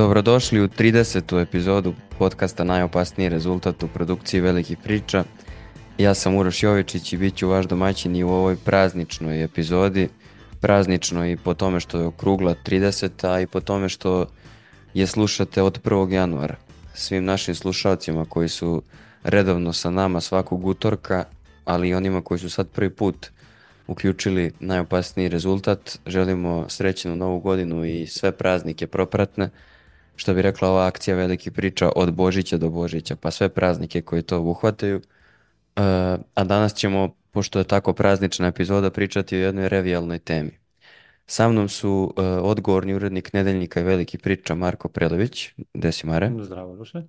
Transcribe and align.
Dobrodošli 0.00 0.60
u 0.60 0.68
30. 0.68 1.42
epizodu 1.42 1.94
podcasta 2.18 2.64
Najopasniji 2.64 3.28
rezultat 3.28 3.82
u 3.82 3.88
produkciji 3.88 4.40
velikih 4.40 4.78
priča. 4.78 5.24
Ja 5.98 6.14
sam 6.14 6.36
Uroš 6.36 6.62
Jovičić 6.62 7.12
i 7.12 7.16
bit 7.16 7.36
ću 7.36 7.48
vaš 7.48 7.66
domaćin 7.66 8.16
i 8.16 8.24
u 8.24 8.28
ovoj 8.28 8.56
prazničnoj 8.56 9.44
epizodi. 9.44 10.08
Praznično 10.60 11.26
i 11.26 11.36
po 11.36 11.54
tome 11.54 11.80
što 11.80 11.98
je 11.98 12.06
okrugla 12.06 12.54
30. 12.66 13.28
a 13.28 13.40
i 13.40 13.46
po 13.46 13.60
tome 13.60 13.88
što 13.88 14.26
je 14.94 15.06
slušate 15.06 15.62
od 15.62 15.82
1. 15.82 16.12
januara. 16.12 16.56
Svim 16.94 17.24
našim 17.24 17.54
slušalcima 17.54 18.24
koji 18.24 18.48
su 18.48 18.82
redovno 19.22 19.72
sa 19.72 19.90
nama 19.90 20.20
svakog 20.20 20.66
utorka, 20.66 21.24
ali 21.64 21.88
i 21.88 21.94
onima 21.94 22.22
koji 22.22 22.38
su 22.38 22.50
sad 22.50 22.68
prvi 22.68 22.90
put 22.90 23.30
uključili 23.86 24.52
najopasniji 24.60 25.28
rezultat. 25.28 25.98
Želimo 26.06 26.64
srećenu 26.68 27.16
novu 27.16 27.40
godinu 27.40 27.84
i 27.84 28.06
sve 28.06 28.32
praznike 28.32 28.86
propratne. 28.86 29.50
Što 30.20 30.34
bi 30.34 30.42
rekla 30.42 30.68
ova 30.68 30.86
akcija 30.86 31.16
veliki 31.16 31.50
priča 31.50 31.90
od 31.96 32.14
Božića 32.14 32.56
do 32.56 32.70
Božića, 32.70 33.16
pa 33.16 33.30
sve 33.30 33.48
praznike 33.48 34.02
koji 34.02 34.22
to 34.22 34.40
uhvataju. 34.40 35.00
E, 35.76 35.82
a 36.34 36.44
danas 36.44 36.74
ćemo, 36.74 37.14
pošto 37.30 37.58
je 37.58 37.64
tako 37.64 37.92
praznična 37.92 38.46
epizoda, 38.46 38.90
pričati 38.90 39.36
o 39.36 39.38
jednoj 39.38 39.68
revijalnoj 39.68 40.18
temi. 40.18 40.50
Sa 41.26 41.48
mnom 41.48 41.68
su 41.68 42.14
uh, 42.16 42.24
odgovorni 42.42 42.94
urednik 42.94 43.32
Nedeljnika 43.32 43.80
i 43.80 43.82
veliki 43.82 44.18
priča 44.18 44.54
Marko 44.54 44.88
Prelević. 44.88 45.48
Gde 45.74 45.92
si 45.92 46.06
Mare? 46.06 46.30
Zdravo, 46.40 46.76
Duše. 46.76 47.02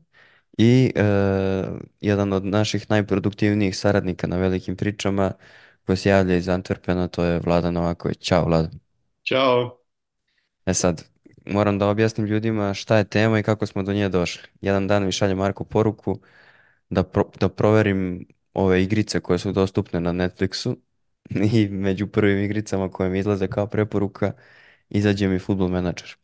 I 0.58 0.92
uh, 0.96 1.80
jedan 2.02 2.34
od 2.34 2.46
naših 2.46 2.90
najproduktivnijih 2.90 3.78
saradnika 3.78 4.28
na 4.28 4.38
velikim 4.38 4.76
pričama 4.76 5.32
koji 5.86 5.98
se 5.98 6.10
javlja 6.10 6.36
iz 6.36 6.46
Antwerpena, 6.46 7.08
to 7.08 7.24
je 7.24 7.40
Vlada 7.40 7.72
Novaković. 7.72 8.20
Ćao 8.20 8.46
Vlada. 8.46 8.70
Ćao. 9.24 9.78
E 10.66 10.74
sad, 10.74 11.11
moram 11.46 11.80
da 11.80 11.88
objasnim 11.88 12.28
ljudima 12.28 12.74
šta 12.74 12.98
je 12.98 13.04
tema 13.04 13.40
i 13.40 13.44
kako 13.44 13.66
smo 13.66 13.84
do 13.84 13.94
nje 13.94 14.10
došli. 14.10 14.44
Jedan 14.62 14.88
dan 14.88 15.06
mi 15.06 15.12
šalje 15.12 15.36
Marko 15.36 15.64
poruku 15.64 16.20
da, 16.90 17.04
pro, 17.04 17.32
da 17.40 17.50
proverim 17.50 18.28
ove 18.54 18.84
igrice 18.84 19.20
koje 19.20 19.40
su 19.40 19.52
dostupne 19.52 20.00
na 20.00 20.12
Netflixu 20.14 20.76
i 21.54 21.68
među 21.70 22.08
prvim 22.08 22.44
igricama 22.44 22.90
koje 22.92 23.10
mi 23.10 23.20
izlaze 23.20 23.48
kao 23.48 23.68
preporuka 23.68 24.34
izađe 24.90 25.28
mi 25.28 25.40
Football 25.40 25.70
Manager. 25.70 26.16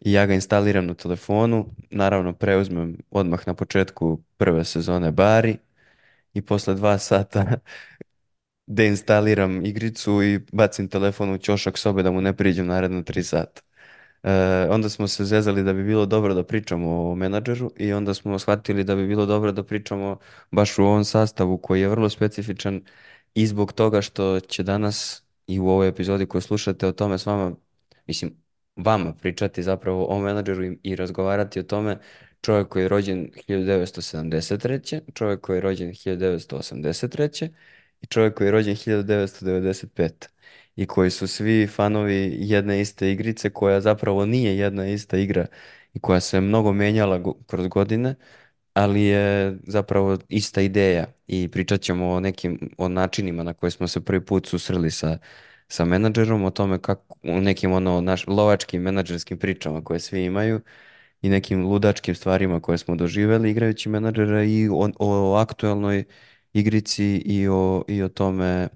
I 0.00 0.12
ja 0.12 0.26
ga 0.26 0.34
instaliram 0.34 0.86
na 0.86 0.94
telefonu, 0.94 1.66
naravno 1.90 2.32
preuzmem 2.32 2.96
odmah 3.10 3.46
na 3.46 3.54
početku 3.54 4.22
prve 4.36 4.64
sezone 4.64 5.12
Bari 5.12 5.58
i 6.34 6.42
posle 6.42 6.74
dva 6.74 6.98
sata 6.98 7.46
deinstaliram 8.66 9.64
igricu 9.66 10.22
i 10.22 10.40
bacim 10.52 10.88
telefon 10.88 11.30
u 11.30 11.38
ćošak 11.38 11.78
sobe 11.78 12.02
da 12.02 12.10
mu 12.10 12.20
ne 12.20 12.36
priđem 12.36 12.66
naredno 12.66 13.02
tri 13.02 13.22
sata. 13.24 13.65
E, 14.26 14.66
onda 14.70 14.88
smo 14.88 15.08
se 15.08 15.24
zezali 15.24 15.62
da 15.62 15.72
bi 15.72 15.84
bilo 15.84 16.06
dobro 16.06 16.34
da 16.34 16.42
pričamo 16.44 17.10
o 17.10 17.14
menadžeru 17.14 17.72
i 17.76 17.92
onda 17.92 18.14
smo 18.14 18.38
shvatili 18.38 18.84
da 18.84 18.96
bi 18.96 19.06
bilo 19.06 19.26
dobro 19.26 19.52
da 19.52 19.64
pričamo 19.64 20.18
baš 20.50 20.78
u 20.78 20.82
ovom 20.84 21.04
sastavu 21.04 21.58
koji 21.58 21.80
je 21.80 21.88
vrlo 21.88 22.08
specifičan 22.08 22.82
i 23.34 23.46
zbog 23.46 23.72
toga 23.72 24.02
što 24.02 24.40
će 24.40 24.62
danas 24.62 25.24
i 25.46 25.60
u 25.60 25.68
ovoj 25.68 25.88
epizodi 25.88 26.26
koju 26.26 26.42
slušate 26.42 26.86
o 26.86 26.92
tome 26.92 27.18
s 27.18 27.26
vama, 27.26 27.56
mislim, 28.06 28.36
vama 28.76 29.12
pričati 29.14 29.62
zapravo 29.62 30.06
o 30.06 30.20
menadžeru 30.20 30.64
i, 30.64 30.78
i 30.82 30.96
razgovarati 30.96 31.60
o 31.60 31.62
tome 31.62 31.98
čovjek 32.40 32.68
koji 32.68 32.82
je 32.82 32.88
rođen 32.88 33.30
1973. 33.48 35.00
čovjek 35.14 35.40
koji 35.40 35.56
je 35.56 35.60
rođen 35.60 35.88
1983. 35.88 37.48
i 38.00 38.06
čovjek 38.06 38.34
koji 38.34 38.46
je 38.46 38.52
rođen 38.52 38.76
1995. 38.76 40.35
I 40.76 40.86
koji 40.86 41.10
su 41.10 41.26
svi 41.28 41.66
fanovi 41.66 42.36
jedne 42.40 42.80
iste 42.80 43.12
igrice 43.12 43.50
koja 43.50 43.80
zapravo 43.80 44.26
nije 44.26 44.58
jedna 44.58 44.86
ista 44.86 45.18
igra 45.18 45.46
i 45.94 46.00
koja 46.00 46.20
se 46.20 46.40
mnogo 46.40 46.72
menjala 46.72 47.18
go 47.18 47.34
kroz 47.46 47.66
godine, 47.68 48.14
ali 48.74 49.02
je 49.02 49.56
zapravo 49.66 50.18
ista 50.28 50.60
ideja 50.62 51.06
i 51.26 51.48
pričat 51.48 51.80
ćemo 51.80 52.10
o 52.10 52.20
nekim 52.20 52.70
o 52.78 52.88
načinima 52.88 53.42
na 53.42 53.54
koje 53.54 53.70
smo 53.70 53.88
se 53.88 54.04
prvi 54.04 54.24
put 54.24 54.46
susreli 54.48 54.90
sa, 54.90 55.18
sa 55.68 55.84
menadžerom, 55.84 56.44
o 56.44 56.50
tome 56.50 56.78
kako, 56.82 57.14
o 57.22 57.40
nekim 57.40 57.72
ono 57.72 58.00
naš, 58.00 58.26
lovačkim 58.26 58.82
menadžerskim 58.82 59.38
pričama 59.38 59.84
koje 59.84 60.00
svi 60.00 60.24
imaju 60.24 60.60
i 61.22 61.28
nekim 61.28 61.66
ludačkim 61.66 62.14
stvarima 62.14 62.60
koje 62.60 62.78
smo 62.78 62.96
doživeli 62.96 63.50
igrajući 63.50 63.88
menadžera 63.88 64.44
i 64.44 64.68
o, 64.68 64.90
o 64.98 65.34
aktuelnoj 65.36 66.04
igrici 66.52 67.04
i 67.16 67.48
o, 67.48 67.84
i 67.88 68.02
o 68.02 68.08
tome 68.08 68.68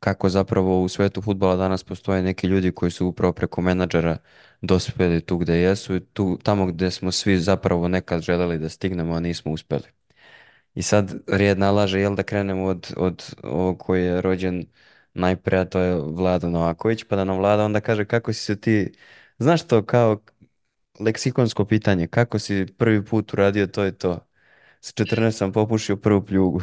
kako 0.00 0.28
zapravo 0.28 0.82
u 0.82 0.88
svetu 0.88 1.22
futbola 1.22 1.56
danas 1.56 1.84
postoje 1.84 2.22
neki 2.22 2.46
ljudi 2.46 2.72
koji 2.72 2.90
su 2.90 3.06
upravo 3.06 3.32
preko 3.32 3.60
menadžera 3.60 4.16
dospeli 4.62 5.20
tu 5.20 5.38
gde 5.38 5.56
jesu 5.58 5.96
i 5.96 6.00
tu, 6.00 6.38
tamo 6.42 6.66
gde 6.66 6.90
smo 6.90 7.12
svi 7.12 7.38
zapravo 7.38 7.88
nekad 7.88 8.22
želeli 8.22 8.58
da 8.58 8.68
stignemo, 8.68 9.14
a 9.14 9.20
nismo 9.20 9.52
uspeli. 9.52 9.84
I 10.74 10.82
sad 10.82 11.14
rijed 11.26 11.58
nalaže, 11.58 12.00
jel 12.00 12.14
da 12.14 12.22
krenemo 12.22 12.64
od, 12.64 12.94
od 12.96 13.34
ovog 13.42 13.78
koji 13.78 14.04
je 14.04 14.20
rođen 14.20 14.66
najpre, 15.14 15.58
a 15.58 15.64
to 15.64 15.80
je 15.80 15.94
Vlada 15.96 16.48
Novaković, 16.48 17.04
pa 17.04 17.16
da 17.16 17.24
nam 17.24 17.38
Vlada 17.38 17.64
onda 17.64 17.80
kaže 17.80 18.04
kako 18.04 18.32
si 18.32 18.40
se 18.44 18.60
ti, 18.60 18.92
znaš 19.38 19.66
to 19.66 19.86
kao 19.86 20.22
leksikonsko 21.00 21.64
pitanje, 21.64 22.06
kako 22.06 22.38
si 22.38 22.66
prvi 22.78 23.04
put 23.04 23.32
uradio 23.32 23.66
to 23.66 23.86
i 23.86 23.92
to? 23.92 24.20
Sa 24.80 24.92
14 24.92 25.36
sam 25.36 25.52
popušio 25.52 25.96
prvu 25.96 26.24
pljugu. 26.26 26.62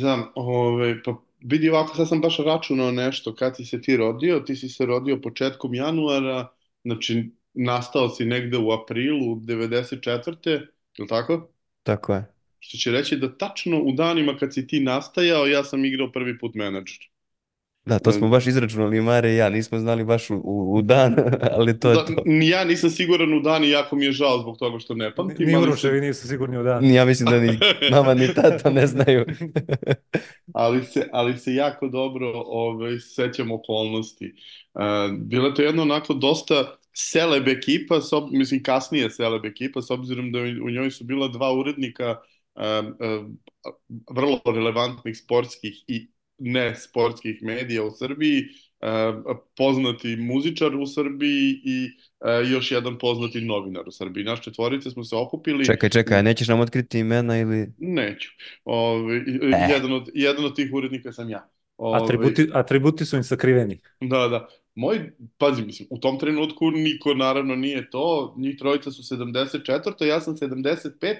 Da, 0.00 0.32
ove, 0.34 1.02
pa 1.02 1.12
vidi 1.50 1.70
ovako, 1.70 1.96
sad 1.96 2.08
sam 2.08 2.20
baš 2.20 2.38
računao 2.38 2.90
nešto, 2.90 3.34
kad 3.34 3.56
si 3.56 3.64
se 3.64 3.80
ti 3.80 3.96
rodio, 3.96 4.40
ti 4.40 4.56
si 4.56 4.68
se 4.68 4.86
rodio 4.86 5.20
početkom 5.20 5.74
januara, 5.74 6.48
znači 6.84 7.30
nastao 7.54 8.08
si 8.08 8.24
negde 8.24 8.58
u 8.58 8.70
aprilu 8.72 9.36
94. 9.36 10.48
je 10.48 10.68
li 10.98 11.08
tako? 11.08 11.48
Tako 11.82 12.14
je. 12.14 12.24
Što 12.58 12.78
će 12.78 12.92
reći 12.92 13.16
da 13.16 13.38
tačno 13.38 13.80
u 13.82 13.92
danima 13.92 14.36
kad 14.36 14.54
si 14.54 14.66
ti 14.66 14.80
nastajao, 14.80 15.46
ja 15.46 15.64
sam 15.64 15.84
igrao 15.84 16.12
prvi 16.12 16.38
put 16.38 16.54
menadžer. 16.54 17.10
Da, 17.86 17.98
to 17.98 18.12
smo 18.12 18.28
baš 18.28 18.46
izračunali 18.46 19.00
Mare 19.00 19.32
i 19.32 19.36
ja, 19.36 19.48
nismo 19.50 19.78
znali 19.78 20.04
baš 20.04 20.30
u, 20.30 20.42
u, 20.44 20.82
dan, 20.82 21.16
ali 21.56 21.80
to 21.80 21.90
je 21.90 21.94
Da, 21.94 22.04
to. 22.04 22.22
ni 22.24 22.48
ja 22.48 22.64
nisam 22.64 22.90
siguran 22.90 23.34
u 23.34 23.40
dan 23.40 23.64
i 23.64 23.70
jako 23.70 23.96
mi 23.96 24.04
je 24.04 24.12
žao 24.12 24.38
zbog 24.38 24.58
toga 24.58 24.78
što 24.78 24.94
ne 24.94 25.14
pamtim. 25.14 25.46
Ni 25.46 25.54
ali 25.54 25.62
Uroševi 25.62 26.00
se, 26.00 26.06
nisu 26.06 26.28
sigurni 26.28 26.58
u 26.58 26.62
dan. 26.62 26.84
Ja 26.84 27.04
mislim 27.04 27.28
da 27.28 27.40
ni 27.40 27.58
mama 27.92 28.14
ni 28.14 28.34
tata 28.34 28.70
ne 28.70 28.86
znaju. 28.86 29.24
ali 30.52 30.84
se, 30.84 31.08
ali 31.12 31.38
se 31.38 31.54
jako 31.54 31.88
dobro 31.88 32.32
ovaj, 32.46 32.98
sećam 32.98 33.52
okolnosti. 33.52 34.34
Uh, 34.74 34.82
bila 35.18 35.48
je 35.48 35.54
to 35.54 35.62
jedna 35.62 35.82
onako 35.82 36.14
dosta 36.14 36.76
seleb 36.96 37.48
ekipa, 37.48 38.00
s 38.00 38.12
ob, 38.12 38.24
mislim 38.32 38.62
kasnije 38.62 39.10
seleb 39.10 39.44
ekipa, 39.44 39.82
s 39.82 39.90
obzirom 39.90 40.32
da 40.32 40.38
u 40.38 40.70
njoj 40.70 40.90
su 40.90 41.04
bila 41.04 41.28
dva 41.28 41.52
urednika 41.52 42.16
um, 42.54 42.86
um, 42.86 43.38
vrlo 44.10 44.40
relevantnih 44.46 45.18
sportskih 45.18 45.84
i 45.86 46.08
ne 46.38 46.74
sportskih 46.74 47.42
medija 47.42 47.84
u 47.84 47.90
Srbiji, 47.90 48.44
uh, 48.80 49.36
poznati 49.56 50.16
muzičar 50.16 50.74
u 50.76 50.86
Srbiji 50.86 51.60
i 51.64 51.86
uh, 52.20 52.50
još 52.52 52.72
jedan 52.72 52.98
poznati 52.98 53.40
novinar 53.40 53.88
u 53.88 53.92
Srbiji. 53.92 54.24
Naš 54.24 54.40
četvorice 54.42 54.90
smo 54.90 55.04
se 55.04 55.16
okupili. 55.16 55.64
Čekaj, 55.64 55.90
čekaj, 55.90 56.22
nećeš 56.22 56.48
nam 56.48 56.60
otkriti 56.60 56.98
imena 56.98 57.38
ili... 57.40 57.72
Neću. 57.78 58.28
Ove, 58.64 59.16
Eh. 59.16 59.66
jedan, 59.72 59.92
od, 59.92 60.08
jedan 60.14 60.44
od 60.44 60.56
tih 60.56 60.70
urednika 60.72 61.12
sam 61.12 61.30
ja. 61.30 61.48
Ove, 61.76 61.98
Atributi, 62.04 62.50
atributi 62.54 63.04
su 63.04 63.16
im 63.16 63.24
sakriveni. 63.24 63.80
Da, 64.00 64.28
da. 64.28 64.48
Moj, 64.74 65.12
pazi, 65.38 65.62
mislim, 65.62 65.88
u 65.90 65.98
tom 65.98 66.18
trenutku 66.18 66.70
niko 66.70 67.14
naravno 67.14 67.56
nije 67.56 67.90
to, 67.90 68.34
njih 68.38 68.56
trojica 68.58 68.90
su 68.90 69.14
74. 69.14 70.04
ja 70.04 70.20
sam 70.20 70.36
75. 70.36 71.16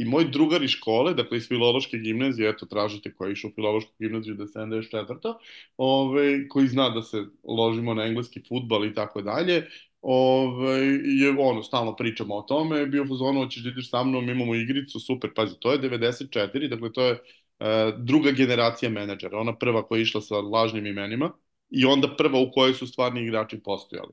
i 0.00 0.04
moj 0.04 0.30
drugar 0.32 0.62
iz 0.64 0.70
škole, 0.70 1.14
dakle 1.14 1.38
iz 1.38 1.48
filološke 1.48 1.98
gimnazije, 1.98 2.48
eto 2.50 2.66
tražite 2.66 3.12
ko 3.14 3.26
je 3.26 3.32
išao 3.32 3.50
u 3.50 3.54
filološku 3.54 3.92
gimnaziju 3.98 4.34
da 4.34 4.42
je 4.42 4.48
74. 4.48 5.34
Ove, 5.76 6.48
koji 6.48 6.68
zna 6.68 6.88
da 6.90 7.02
se 7.02 7.24
ložimo 7.44 7.94
na 7.94 8.06
engleski 8.06 8.40
futbal 8.48 8.86
i 8.86 8.94
tako 8.94 9.22
dalje, 9.22 9.66
Ove, 10.02 10.78
je 11.04 11.30
ono, 11.38 11.62
stalno 11.62 11.96
pričamo 11.96 12.34
o 12.36 12.42
tome, 12.42 12.86
bio 12.86 13.02
u 13.02 13.06
fazonu, 13.06 13.42
hoćeš 13.42 13.62
da 13.62 13.68
ideš 13.68 13.90
sa 13.90 14.04
mnom, 14.04 14.28
imamo 14.28 14.54
igricu, 14.54 15.00
super, 15.00 15.30
pazi, 15.36 15.54
to 15.60 15.72
je 15.72 15.78
94, 15.80 16.68
dakle 16.68 16.92
to 16.92 17.06
je 17.06 17.12
e, 17.12 17.92
druga 17.98 18.30
generacija 18.30 18.90
menadžera, 18.90 19.38
ona 19.38 19.56
prva 19.58 19.82
koja 19.86 19.98
je 19.98 20.02
išla 20.02 20.20
sa 20.20 20.40
lažnim 20.40 20.86
imenima 20.86 21.32
i 21.70 21.84
onda 21.84 22.16
prva 22.16 22.40
u 22.40 22.50
kojoj 22.52 22.74
su 22.74 22.86
stvarni 22.86 23.22
igrači 23.22 23.60
postojali. 23.64 24.12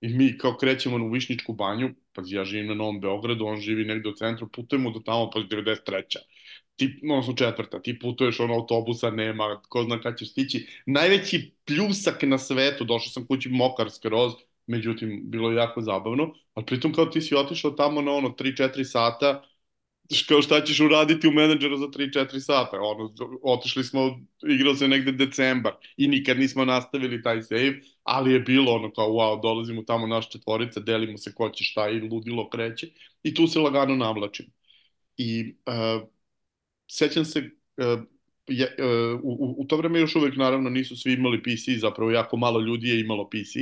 I 0.00 0.08
mi 0.08 0.38
kao 0.38 0.56
krećemo 0.56 0.98
na 0.98 1.10
Višničku 1.12 1.52
banju, 1.52 1.90
pa 2.12 2.22
ja 2.26 2.44
živim 2.44 2.66
na 2.66 2.74
Novom 2.74 3.00
Beogradu, 3.00 3.46
on 3.46 3.60
živi 3.60 3.84
negde 3.84 4.08
u 4.08 4.14
centru, 4.14 4.48
putujemo 4.48 4.90
do 4.90 5.00
tamo, 5.00 5.30
pa 5.30 5.40
93. 5.40 6.16
Ti, 6.76 7.00
odnosno 7.10 7.34
četvrta, 7.34 7.82
ti 7.82 7.98
putuješ, 7.98 8.40
ono 8.40 8.54
autobusa 8.54 9.10
nema, 9.10 9.60
ko 9.68 9.82
zna 9.84 10.00
kad 10.00 10.18
ćeš 10.18 10.30
stići. 10.30 10.66
Najveći 10.86 11.52
pljusak 11.64 12.22
na 12.22 12.38
svetu, 12.38 12.84
došao 12.84 13.10
sam 13.10 13.26
kući 13.26 13.48
mokar 13.48 13.90
skroz, 13.90 14.32
međutim, 14.66 15.20
bilo 15.24 15.50
je 15.50 15.56
jako 15.56 15.80
zabavno, 15.80 16.34
ali 16.54 16.66
pritom 16.66 16.92
kao 16.94 17.06
ti 17.06 17.20
si 17.20 17.34
otišao 17.34 17.70
tamo 17.70 18.02
na 18.02 18.12
ono 18.12 18.28
3-4 18.28 18.84
sata, 18.84 19.42
kao 20.28 20.42
šta 20.42 20.64
ćeš 20.64 20.80
uraditi 20.80 21.28
u 21.28 21.32
menadžeru 21.32 21.76
za 21.76 21.86
3-4 21.86 22.40
sata, 22.40 22.80
ono, 22.80 23.14
otišli 23.42 23.84
smo, 23.84 24.20
igrao 24.48 24.74
se 24.74 24.88
negde 24.88 25.12
decembar 25.12 25.72
i 25.96 26.08
nikad 26.08 26.38
nismo 26.38 26.64
nastavili 26.64 27.22
taj 27.22 27.42
save, 27.42 27.80
ali 28.10 28.32
je 28.32 28.40
bilo 28.40 28.72
ono 28.72 28.90
kao 28.92 29.08
wow, 29.08 29.42
dolazimo 29.42 29.82
tamo 29.82 30.06
naš 30.06 30.30
četvorica, 30.30 30.80
delimo 30.80 31.18
se 31.18 31.34
ko 31.34 31.50
će 31.50 31.64
šta 31.64 31.88
i 31.88 32.00
ludilo 32.00 32.48
kreće 32.50 32.88
i 33.22 33.34
tu 33.34 33.46
se 33.46 33.58
lagano 33.58 33.96
navlačimo. 33.96 34.48
I 35.16 35.54
uh, 35.66 36.08
sećam 36.90 37.24
se 37.24 37.40
uh, 37.76 38.00
je, 38.48 38.76
uh, 38.78 39.20
u, 39.22 39.54
u 39.58 39.64
to 39.64 39.76
vreme 39.76 40.00
još 40.00 40.16
uvek 40.16 40.36
naravno 40.36 40.70
nisu 40.70 40.96
svi 40.96 41.12
imali 41.12 41.42
PC, 41.42 41.80
zapravo 41.80 42.10
jako 42.10 42.36
malo 42.36 42.60
ljudi 42.60 42.88
je 42.88 43.00
imalo 43.00 43.28
PC. 43.30 43.54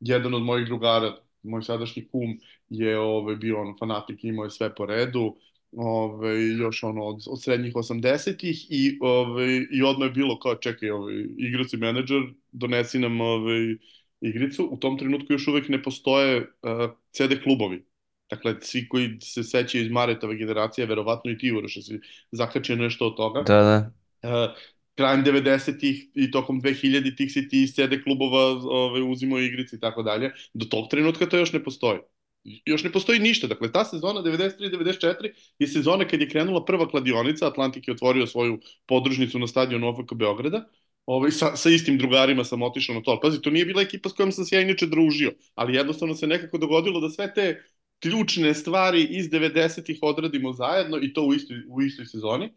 Jedan 0.00 0.34
od 0.34 0.42
mojih 0.42 0.66
drugara, 0.66 1.16
moj 1.42 1.62
sadašnji 1.62 2.08
kum, 2.08 2.40
je 2.68 2.98
ovaj, 2.98 3.36
bio 3.36 3.60
on 3.60 3.76
fanatik, 3.78 4.24
imao 4.24 4.44
je 4.44 4.50
sve 4.50 4.74
po 4.74 4.86
redu, 4.86 5.36
ovaj, 5.76 6.56
još 6.56 6.82
ono 6.82 7.04
od, 7.04 7.22
od 7.26 7.42
srednjih 7.42 7.74
80-ih 7.74 8.66
i, 8.70 8.98
ovaj, 9.00 9.66
i 9.72 9.82
odmah 9.82 10.08
je 10.08 10.12
bilo 10.12 10.38
kao 10.38 10.54
čekaj, 10.54 10.90
ovaj, 10.90 11.14
igrac 11.38 11.72
i 11.72 11.76
menadžer, 11.76 12.22
donesi 12.52 12.98
nam 12.98 13.20
ovaj, 13.20 13.76
igricu. 14.20 14.68
U 14.72 14.76
tom 14.76 14.98
trenutku 14.98 15.32
još 15.32 15.48
uvek 15.48 15.68
ne 15.68 15.82
postoje 15.82 16.40
uh, 16.40 16.90
CD 17.12 17.42
klubovi. 17.42 17.84
Dakle, 18.30 18.56
svi 18.60 18.88
koji 18.88 19.20
se 19.20 19.44
sećaju 19.44 19.84
iz 19.84 19.90
Maretove 19.90 20.36
generacije, 20.36 20.86
verovatno 20.86 21.30
i 21.30 21.38
ti 21.38 21.52
Uroša 21.52 21.82
si 21.82 22.00
zakačio 22.32 22.76
nešto 22.76 23.06
od 23.06 23.16
toga. 23.16 23.42
Da, 23.42 23.62
da. 23.62 23.92
Uh, 24.28 24.56
krajem 24.94 25.24
90-ih 25.24 26.10
i 26.14 26.30
tokom 26.30 26.62
2000-ih 26.62 27.32
si 27.32 27.48
ti 27.48 27.62
iz 27.62 27.74
CD 27.74 28.02
klubova 28.04 28.40
ove, 28.64 29.02
uzimao 29.02 29.38
igrice 29.38 29.76
i 29.76 29.80
tako 29.80 30.02
dalje. 30.02 30.32
Do 30.54 30.66
tog 30.66 30.88
trenutka 30.90 31.26
to 31.26 31.38
još 31.38 31.52
ne 31.52 31.64
postoji 31.64 31.98
još 32.44 32.84
ne 32.84 32.92
postoji 32.92 33.18
ništa. 33.18 33.46
Dakle, 33.46 33.72
ta 33.72 33.84
sezona 33.84 34.22
93-94 34.22 35.32
je 35.58 35.68
sezona 35.68 36.08
kad 36.08 36.20
je 36.20 36.28
krenula 36.28 36.64
prva 36.64 36.88
kladionica, 36.88 37.46
Atlantik 37.46 37.88
je 37.88 37.94
otvorio 37.94 38.26
svoju 38.26 38.60
podružnicu 38.86 39.38
na 39.38 39.46
stadionu 39.46 39.88
OFK 39.88 40.14
Beograda, 40.14 40.64
ovaj, 41.06 41.30
sa, 41.30 41.56
sa 41.56 41.70
istim 41.70 41.98
drugarima 41.98 42.44
sam 42.44 42.62
otišao 42.62 42.94
na 42.94 43.02
to. 43.02 43.20
Pazi, 43.20 43.40
to 43.42 43.50
nije 43.50 43.64
bila 43.66 43.82
ekipa 43.82 44.08
s 44.08 44.12
kojom 44.12 44.32
sam 44.32 44.44
se 44.44 44.56
ja 44.56 44.62
inače 44.62 44.86
družio, 44.86 45.32
ali 45.54 45.74
jednostavno 45.74 46.14
se 46.14 46.26
nekako 46.26 46.58
dogodilo 46.58 47.00
da 47.00 47.10
sve 47.10 47.34
te 47.34 47.62
ključne 48.02 48.54
stvari 48.54 49.02
iz 49.10 49.30
90-ih 49.30 49.98
odradimo 50.02 50.52
zajedno 50.52 50.98
i 51.02 51.12
to 51.12 51.22
u 51.26 51.34
istoj, 51.34 51.56
u 51.68 51.82
istoj 51.82 52.06
sezoni. 52.06 52.50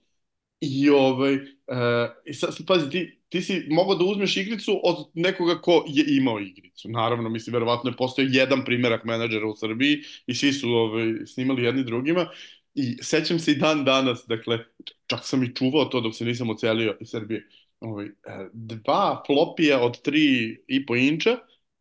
I 0.60 0.90
ovaj, 0.90 1.36
uh, 1.36 1.42
i 2.26 2.34
sad, 2.34 2.58
pazi, 2.68 2.90
ti, 2.90 3.20
ti 3.30 3.42
si 3.42 3.66
mogao 3.70 3.96
da 3.96 4.06
uzmeš 4.06 4.38
igricu 4.38 4.80
od 4.84 4.96
nekoga 5.14 5.62
ko 5.62 5.86
je 5.88 6.06
imao 6.18 6.40
igricu. 6.40 6.90
Naravno, 6.90 7.30
mislim, 7.30 7.54
verovatno 7.54 7.90
je 7.90 7.98
postao 7.98 8.26
jedan 8.30 8.66
primerak 8.66 9.04
menadžera 9.04 9.48
u 9.48 9.56
Srbiji 9.56 9.98
i 10.28 10.36
svi 10.36 10.54
su 10.54 10.70
ovaj, 10.70 11.14
snimali 11.26 11.64
jedni 11.64 11.84
drugima. 11.84 12.30
I 12.76 12.98
sećam 13.02 13.40
se 13.40 13.52
i 13.52 13.56
dan 13.56 13.86
danas, 13.86 14.26
dakle, 14.28 14.60
čak 15.08 15.20
sam 15.24 15.44
i 15.44 15.56
čuvao 15.56 15.86
to 15.86 16.02
dok 16.02 16.16
se 16.16 16.26
nisam 16.26 16.50
ocelio 16.50 16.98
iz 17.02 17.10
Srbije. 17.10 17.48
Ovaj, 17.80 18.06
e, 18.06 18.12
dva 18.54 19.24
flopija 19.26 19.82
od 19.82 20.02
3,5 20.04 21.08
inča 21.10 21.38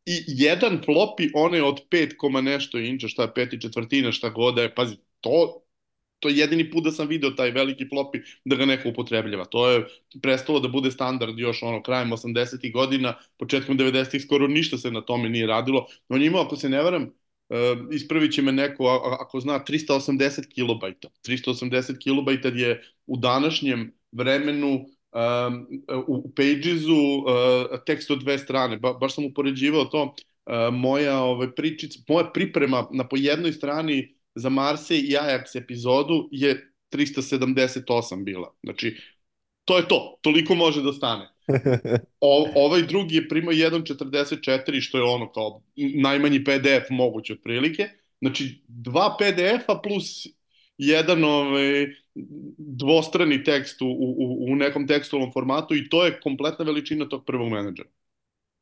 i 0.07 0.25
jedan 0.27 0.83
flopi 0.85 1.29
one 1.35 1.63
od 1.63 1.81
5, 1.91 2.43
nešto 2.43 2.79
inča, 2.79 3.09
šta 3.09 3.23
je 3.23 3.35
peti 3.35 3.61
četvrtina, 3.61 4.13
šta 4.13 4.31
god 4.31 4.55
da 4.55 4.63
je, 4.63 4.75
pazi, 4.75 4.97
to 5.21 5.66
to 6.27 6.31
je 6.31 6.39
jedini 6.39 6.71
put 6.71 6.85
da 6.85 6.91
sam 6.91 7.07
video 7.07 7.31
taj 7.31 7.51
veliki 7.51 7.87
flopi 7.89 8.19
da 8.45 8.57
ga 8.57 8.67
neko 8.67 8.89
upotrebljava. 8.89 9.45
To 9.45 9.71
je 9.71 9.85
prestalo 10.23 10.61
da 10.61 10.69
bude 10.69 10.91
standard 10.91 11.39
još 11.39 11.63
ono 11.63 11.83
krajem 11.83 12.11
80. 12.11 12.73
godina, 12.73 13.15
početkom 13.39 13.79
90. 13.79 14.25
skoro 14.25 14.49
ništa 14.49 14.79
se 14.79 14.91
na 14.91 15.01
tome 15.01 15.29
nije 15.29 15.47
radilo. 15.47 15.87
On 16.09 16.21
je 16.21 16.27
imao, 16.27 16.43
ako 16.43 16.57
se 16.57 16.69
ne 16.69 16.83
varam, 16.83 17.03
uh, 17.03 17.59
ispravit 17.93 18.33
će 18.33 18.43
me 18.43 18.53
neko, 18.53 18.87
ako 19.21 19.41
zna, 19.41 19.61
380 19.69 20.49
kilobajta. 20.55 21.09
380 21.29 21.99
kilobajta 21.99 22.49
je 22.49 22.83
u 23.07 23.17
današnjem 23.17 23.93
vremenu 24.13 24.75
um, 24.75 25.67
u 26.07 26.35
Pagesu 26.35 27.23
uh, 27.23 27.79
tekst 27.87 28.11
od 28.11 28.19
dve 28.19 28.39
strane. 28.39 28.77
Ba, 28.77 28.93
baš 28.93 29.15
sam 29.15 29.25
upoređivao 29.25 29.85
to. 29.85 30.03
Uh, 30.47 30.75
moja 30.75 31.23
ove, 31.23 31.55
pričic, 31.55 31.93
moja 32.09 32.31
priprema 32.35 32.87
na 32.91 33.09
po 33.09 33.17
jednoj 33.17 33.53
strani 33.53 34.16
za 34.37 34.49
Marse 34.49 34.99
i 34.99 35.17
Ajax 35.17 35.57
epizodu 35.59 36.29
je 36.33 36.73
378 36.91 38.25
bila. 38.25 38.55
Znači, 38.63 38.97
to 39.65 39.77
je 39.77 39.89
to. 39.89 40.19
Toliko 40.21 40.55
može 40.55 40.83
da 40.83 40.93
stane. 40.93 41.29
O, 42.21 42.49
ovaj 42.55 42.83
drugi 42.83 43.17
je 43.17 43.29
primao 43.29 43.53
1.44, 43.53 44.81
što 44.81 44.99
je 44.99 45.05
ono 45.05 45.33
kao 45.33 45.63
najmanji 46.03 46.45
PDF 46.45 46.91
moguće 46.91 47.33
otprilike. 47.33 47.89
Znači, 48.21 48.63
dva 48.69 49.17
PDF-a 49.19 49.81
plus 49.83 50.27
jedan 50.79 51.25
ovaj, 51.25 51.87
dvostrani 52.59 53.45
tekst 53.45 53.83
u, 53.83 53.87
u, 53.87 54.53
u 54.53 54.57
nekom 54.57 54.87
tekstualnom 54.87 55.33
formatu 55.33 55.75
i 55.75 55.89
to 55.89 56.05
je 56.05 56.21
kompletna 56.21 56.65
veličina 56.65 57.09
tog 57.09 57.25
prvog 57.25 57.53
menadžera. 57.53 57.89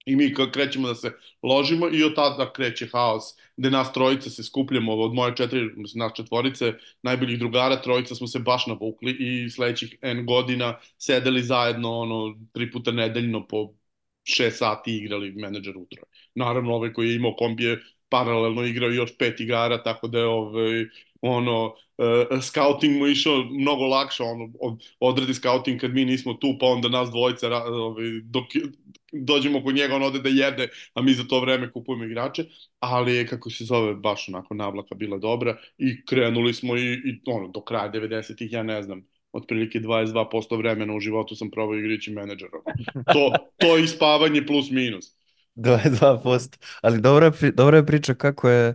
I 0.07 0.17
mi 0.17 0.35
krećemo 0.53 0.89
da 0.89 0.95
se 0.95 1.13
ložimo 1.43 1.89
i 1.93 2.05
od 2.05 2.15
tada 2.15 2.53
kreće 2.53 2.89
haos, 2.93 3.23
gde 3.57 3.71
nas 3.71 3.93
trojice 3.93 4.31
se 4.31 4.43
skupljamo, 4.43 4.93
od 4.93 5.15
moje 5.15 5.37
četiri, 5.37 5.71
nas 5.95 6.13
četvorice, 6.17 6.73
najboljih 7.03 7.39
drugara, 7.39 7.83
trojica 7.83 8.15
smo 8.15 8.27
se 8.27 8.39
baš 8.39 8.67
navukli 8.67 9.17
i 9.21 9.51
sledećih 9.51 9.97
N 10.03 10.27
godina 10.27 10.79
sedeli 10.99 11.43
zajedno, 11.43 11.99
ono, 11.99 12.39
tri 12.53 12.71
puta 12.71 12.93
nedeljno 12.93 13.47
po 13.47 13.75
šest 14.25 14.59
sati 14.59 14.97
igrali 14.97 15.33
menadžer 15.33 15.77
utroje. 15.77 16.05
Naravno, 16.35 16.75
ovaj 16.75 16.93
koji 16.93 17.09
je 17.09 17.17
imao 17.17 17.35
kombije 17.37 17.83
paralelno 18.09 18.65
igrao 18.65 18.91
još 18.91 19.17
pet 19.19 19.41
igara, 19.41 19.83
tako 19.83 20.09
da 20.09 20.19
je 20.19 20.27
ovaj, 20.27 20.85
ono, 21.27 21.75
uh, 21.99 22.41
scouting 22.43 22.99
mu 22.99 23.07
išao 23.07 23.45
mnogo 23.45 23.87
lakše, 23.87 24.23
ono, 24.23 24.79
odradi 25.01 25.35
scouting 25.35 25.81
kad 25.81 25.95
mi 25.95 26.05
nismo 26.05 26.35
tu, 26.35 26.57
pa 26.61 26.67
onda 26.67 26.89
nas 26.89 27.11
dvojica, 27.11 27.57
ovaj, 27.57 28.05
dok 28.25 28.45
dođemo 29.13 29.63
kod 29.65 29.75
njega, 29.75 29.95
on 29.95 30.03
ode 30.03 30.19
da 30.19 30.29
jede, 30.29 30.69
a 30.95 31.03
mi 31.03 31.15
za 31.15 31.25
to 31.25 31.41
vreme 31.41 31.73
kupujemo 31.73 32.05
igrače, 32.05 32.45
ali 32.81 33.15
je, 33.15 33.27
kako 33.27 33.51
se 33.51 33.65
zove, 33.65 33.95
baš 33.95 34.29
onako 34.29 34.55
navlaka 34.55 34.95
bila 34.95 35.19
dobra 35.19 35.57
i 35.79 36.05
krenuli 36.07 36.55
smo 36.55 36.77
i, 36.77 36.93
i 36.93 37.21
ono, 37.27 37.49
do 37.49 37.61
kraja 37.61 37.93
90-ih, 37.93 38.53
ja 38.53 38.63
ne 38.63 38.83
znam, 38.83 39.07
otprilike 39.33 39.81
22% 39.81 40.59
vremena 40.59 40.95
u 40.95 41.01
životu 41.01 41.35
sam 41.37 41.51
probao 41.51 41.79
igrići 41.79 42.13
menadžera. 42.13 42.59
To, 43.13 43.33
to 43.57 43.77
je 43.77 43.85
ispavanje 43.85 44.47
plus 44.47 44.71
minus. 44.71 45.17
22%. 45.57 46.59
Ali 46.83 47.01
dobra, 47.01 47.33
dobra 47.55 47.77
je 47.77 47.87
priča 47.87 48.15
kako 48.15 48.49
je, 48.49 48.75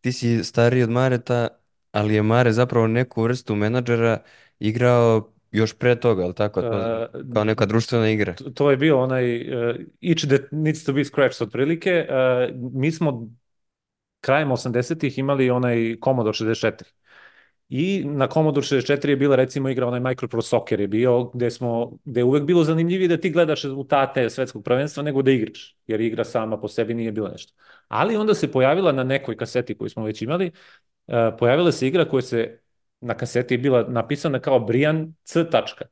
ti 0.00 0.12
si 0.12 0.44
stariji 0.44 0.82
od 0.82 0.90
Mareta, 0.90 1.48
ali 1.92 2.14
je 2.14 2.22
Mare 2.22 2.52
zapravo 2.52 2.86
neku 2.86 3.22
vrstu 3.22 3.54
menadžera 3.54 4.18
igrao 4.58 5.32
još 5.52 5.78
pre 5.78 6.00
toga, 6.00 6.24
ali 6.24 6.34
tako? 6.34 6.62
To, 6.62 6.68
uh, 6.68 7.32
kao 7.34 7.44
neka 7.44 7.66
društvena 7.66 8.10
igra. 8.10 8.34
To 8.54 8.70
je 8.70 8.76
bio 8.76 9.00
onaj 9.00 9.40
uh, 9.40 9.76
each 10.00 10.26
that 10.26 10.42
needs 10.50 10.84
to 10.84 10.92
be 10.92 11.04
scratched 11.04 11.46
otprilike. 11.46 12.06
Uh, 12.08 12.56
mi 12.72 12.92
smo 12.92 13.28
krajem 14.20 14.48
80-ih 14.48 15.18
imali 15.18 15.50
onaj 15.50 15.96
Commodore 16.04 16.34
64. 16.34 16.82
I 17.68 18.04
na 18.04 18.26
Commodore 18.26 18.66
64 18.66 19.08
je 19.08 19.16
bila 19.16 19.36
recimo 19.36 19.68
igra 19.68 19.86
onaj 19.86 20.00
Microprose 20.00 20.48
Soccer 20.48 20.80
je 20.80 20.88
bio 20.88 21.24
gde 21.24 21.50
smo 21.50 21.92
gde 22.04 22.20
je 22.20 22.24
uvek 22.24 22.42
bilo 22.42 22.64
zanimljivije 22.64 23.08
da 23.08 23.16
ti 23.16 23.30
gledaš 23.30 23.62
rezultate 23.62 24.30
svetskog 24.30 24.64
prvenstva 24.64 25.02
nego 25.02 25.22
da 25.22 25.30
igraš, 25.30 25.76
jer 25.86 26.00
igra 26.00 26.24
sama 26.24 26.60
po 26.60 26.68
sebi 26.68 26.94
nije 26.94 27.12
bila 27.12 27.30
nešto. 27.30 27.52
Ali 27.88 28.16
onda 28.16 28.34
se 28.34 28.52
pojavila 28.52 28.92
na 28.92 29.04
nekoj 29.04 29.36
kaseti 29.36 29.78
koju 29.78 29.90
smo 29.90 30.04
već 30.04 30.22
imali, 30.22 30.50
pojavila 31.38 31.72
se 31.72 31.88
igra 31.88 32.04
koja 32.04 32.22
se 32.22 32.58
na 33.00 33.14
kaseti 33.14 33.56
bila 33.56 33.82
napisana 33.88 34.38
kao 34.38 34.60
Brian 34.60 35.14
C. 35.24 35.50
Tačka, 35.50 35.84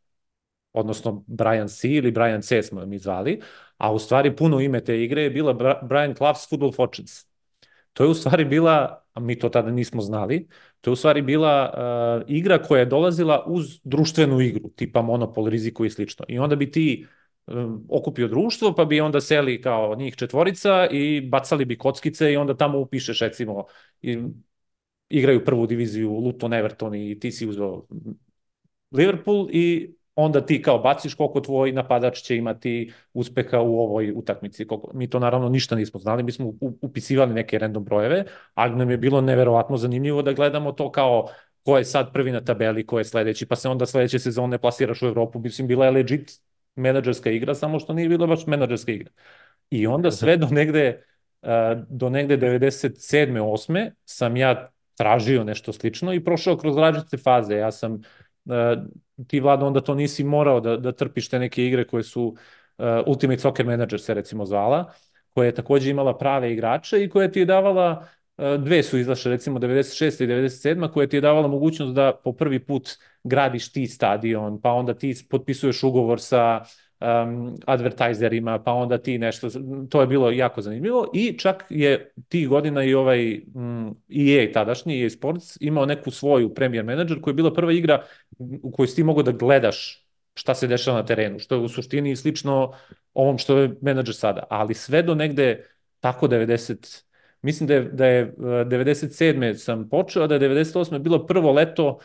odnosno 0.73 1.25
Brian 1.27 1.69
C. 1.69 1.89
ili 1.89 2.11
Brian 2.11 2.43
C. 2.43 2.63
smo 2.63 2.87
mi 2.87 2.99
zvali, 2.99 3.41
a 3.77 3.93
u 3.93 3.99
stvari 3.99 4.37
puno 4.37 4.61
ime 4.61 4.85
te 4.85 5.03
igre 5.03 5.23
je 5.23 5.31
bila 5.31 5.53
Brian 5.83 6.15
Clough's 6.15 6.49
Football 6.49 6.73
Fortunes. 6.73 7.29
To 7.93 8.05
je 8.05 8.11
u 8.11 8.15
stvari 8.15 8.45
bila, 8.45 9.05
mi 9.21 9.39
to 9.39 9.49
tada 9.49 9.71
nismo 9.71 10.03
znali, 10.03 10.49
to 10.81 10.91
je 10.91 10.93
u 10.93 10.97
stvari 10.97 11.23
bila 11.23 11.73
uh, 11.73 12.31
igra 12.31 12.63
koja 12.63 12.79
je 12.79 12.87
dolazila 12.87 13.45
uz 13.47 13.81
društvenu 13.85 14.41
igru, 14.41 14.71
tipa 14.77 15.03
Monopol, 15.03 15.49
Riziko 15.49 15.85
i 15.85 15.91
slično. 15.91 16.25
I 16.29 16.39
onda 16.39 16.57
bi 16.57 16.71
ti 16.71 17.07
um, 17.47 17.87
okupio 17.89 18.29
društvo, 18.29 18.75
pa 18.75 18.85
bi 18.85 19.01
onda 19.01 19.21
seli 19.21 19.61
kao 19.63 19.95
njih 19.95 20.17
četvorica 20.17 20.87
i 20.91 21.21
bacali 21.21 21.65
bi 21.65 21.79
kockice 21.79 22.33
i 22.33 22.37
onda 22.37 22.57
tamo 22.57 22.79
upišeš 22.79 23.21
recimo 23.21 23.65
i 24.03 24.19
igraju 25.09 25.45
prvu 25.45 25.67
diviziju 25.67 26.12
Luton, 26.12 26.53
Everton 26.53 26.95
i 26.95 27.21
ti 27.21 27.33
si 27.33 27.49
uzeo 27.49 27.87
Liverpool 28.93 29.49
i 29.53 29.95
onda 30.15 30.47
ti 30.47 30.62
kao 30.62 30.79
baciš 30.79 31.15
koliko 31.15 31.41
tvoj 31.41 31.73
napadač 31.73 32.21
će 32.21 32.37
imati 32.37 32.93
uspeha 33.12 33.61
u 33.61 33.79
ovoj 33.81 34.12
utakmici. 34.17 34.67
Koliko, 34.67 34.91
mi 34.95 35.11
to 35.11 35.19
naravno 35.19 35.49
ništa 35.49 35.77
nismo 35.77 36.00
znali, 36.00 36.23
mi 36.23 36.33
smo 36.33 36.53
upisivali 36.61 37.35
neke 37.35 37.59
random 37.59 37.85
brojeve, 37.85 38.25
ali 38.55 38.77
nam 38.77 38.91
je 38.91 38.97
bilo 38.97 39.21
neverovatno 39.21 39.77
zanimljivo 39.77 40.23
da 40.23 40.33
gledamo 40.33 40.73
to 40.73 40.91
kao 40.93 41.29
ko 41.65 41.79
je 41.79 41.85
sad 41.85 42.12
prvi 42.12 42.33
na 42.33 42.41
tabeli, 42.41 42.87
ko 42.87 42.99
je 42.99 43.05
sledeći, 43.05 43.47
pa 43.47 43.57
se 43.57 43.69
onda 43.69 43.87
sledeće 43.87 44.19
sezone 44.19 44.59
plasiraš 44.59 45.03
u 45.03 45.07
Evropu. 45.07 45.38
Mislim, 45.38 45.69
bila 45.69 45.85
je 45.85 45.91
legit 45.91 46.33
menadžerska 46.77 47.31
igra, 47.31 47.55
samo 47.55 47.79
što 47.79 47.93
nije 47.93 48.09
bila 48.09 48.27
baš 48.27 48.47
menadžerska 48.47 48.93
igra. 48.93 49.11
I 49.71 49.87
onda 49.87 50.11
sve 50.11 50.37
do 50.37 50.47
negde, 50.50 51.03
do 51.88 52.11
negde 52.11 52.38
97. 52.38 53.38
8. 53.38 53.91
sam 54.05 54.37
ja 54.37 54.71
tražio 54.99 55.45
nešto 55.45 55.73
slično 55.73 56.12
i 56.12 56.25
prošao 56.25 56.57
kroz 56.57 56.76
različite 56.76 57.17
faze. 57.17 57.55
Ja 57.55 57.73
sam, 57.73 57.93
uh, 57.93 58.52
ti 59.26 59.40
Vlado, 59.40 59.67
onda 59.67 59.81
to 59.81 59.95
nisi 59.95 60.25
morao 60.25 60.61
da, 60.61 60.76
da 60.76 60.93
trpiš 60.93 61.28
te 61.28 61.38
neke 61.38 61.67
igre 61.67 61.87
koje 61.87 62.02
su 62.02 62.25
uh, 62.25 62.85
Ultimate 63.07 63.40
Soccer 63.40 63.67
Manager 63.67 64.00
se 64.00 64.14
recimo 64.14 64.45
zvala, 64.45 64.93
koja 65.38 65.47
je 65.47 65.55
takođe 65.55 65.90
imala 65.90 66.19
prave 66.19 66.52
igrače 66.52 67.05
i 67.05 67.09
koja 67.11 67.31
ti 67.31 67.38
je 67.38 67.47
davala, 67.47 68.07
e, 68.38 68.59
dve 68.59 68.83
su 68.83 68.99
izašle, 68.99 69.31
recimo 69.31 69.59
96. 69.59 70.25
i 70.25 70.26
97. 70.26 70.93
koja 70.93 71.07
ti 71.07 71.17
je 71.17 71.21
davala 71.21 71.49
mogućnost 71.49 71.95
da 71.95 72.12
po 72.25 72.33
prvi 72.33 72.59
put 72.59 72.90
gradiš 73.25 73.73
ti 73.73 73.87
stadion, 73.87 74.61
pa 74.61 74.73
onda 74.73 74.95
ti 74.95 75.14
potpisuješ 75.31 75.83
ugovor 75.83 76.21
sa 76.21 76.64
um, 77.00 77.57
advertajzerima, 77.67 78.62
pa 78.62 78.73
onda 78.73 78.99
ti 78.99 79.19
nešto, 79.19 79.49
to 79.90 80.00
je 80.00 80.07
bilo 80.07 80.31
jako 80.31 80.62
zanimljivo 80.62 81.11
i 81.14 81.38
čak 81.38 81.64
je 81.71 82.12
tih 82.28 82.49
godina 82.49 82.85
i 82.85 82.95
ovaj 82.95 83.40
um, 83.55 83.95
EA 84.09 84.52
tadašnji, 84.52 85.02
EA 85.02 85.11
Sports, 85.11 85.57
imao 85.61 85.87
neku 85.87 86.11
svoju 86.11 86.55
premier 86.55 86.85
menadžer 86.85 87.21
koja 87.21 87.33
je 87.33 87.37
bila 87.37 87.55
prva 87.55 87.73
igra 87.73 88.05
u 88.62 88.71
kojoj 88.71 88.88
si 88.88 88.97
ti 88.97 89.02
mogo 89.02 89.23
da 89.23 89.33
gledaš 89.33 90.05
šta 90.35 90.55
se 90.55 90.67
dešava 90.67 90.99
na 90.99 91.07
terenu, 91.07 91.38
što 91.38 91.55
je 91.55 91.61
u 91.61 91.69
suštini 91.69 92.17
slično 92.17 92.73
ovom 93.14 93.38
što 93.38 93.59
je 93.59 93.71
menadžer 93.81 94.14
sada, 94.14 94.43
ali 94.50 94.75
sve 94.75 95.02
do 95.02 95.14
negde 95.14 95.64
tako 96.00 96.28
90 96.28 97.02
mislim 97.43 97.67
da 97.67 97.75
je, 97.75 97.83
da 97.83 98.07
je 98.07 98.35
97. 98.37 99.55
sam 99.55 99.88
počeo, 99.88 100.26
da 100.26 100.35
je 100.35 100.40
98. 100.40 100.99
bilo 100.99 101.26
prvo 101.26 101.52
leto 101.52 101.99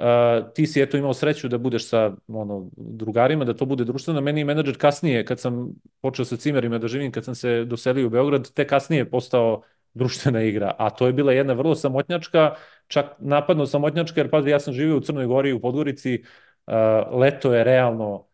Uh, 0.00 0.52
ti 0.54 0.66
si 0.66 0.80
eto 0.82 0.96
imao 0.96 1.14
sreću 1.14 1.48
da 1.48 1.58
budeš 1.58 1.88
sa 1.88 2.12
ono, 2.28 2.70
drugarima, 2.76 3.44
da 3.44 3.54
to 3.54 3.66
bude 3.66 3.84
društveno. 3.84 4.20
Meni 4.20 4.40
je 4.40 4.44
menadžer 4.44 4.78
kasnije, 4.78 5.24
kad 5.24 5.40
sam 5.40 5.68
počeo 6.00 6.24
sa 6.24 6.36
cimerima 6.36 6.78
da 6.78 6.88
živim, 6.88 7.12
kad 7.12 7.24
sam 7.24 7.34
se 7.34 7.64
doselio 7.64 8.06
u 8.06 8.10
Beograd, 8.10 8.52
te 8.52 8.66
kasnije 8.66 9.10
postao 9.10 9.62
društvena 9.94 10.42
igra, 10.42 10.74
a 10.78 10.90
to 10.90 11.06
je 11.06 11.12
bila 11.12 11.32
jedna 11.32 11.52
vrlo 11.52 11.74
samotnjačka, 11.74 12.54
čak 12.86 13.06
napadno 13.18 13.66
samotnjačka, 13.66 14.20
jer 14.20 14.30
pazi, 14.30 14.50
ja 14.50 14.60
sam 14.60 14.74
živio 14.74 14.96
u 14.96 15.00
Crnoj 15.00 15.26
Gori, 15.26 15.52
u 15.52 15.60
Podgorici, 15.60 16.22
uh, 16.66 16.74
leto 17.20 17.54
je 17.54 17.64
realno 17.64 18.29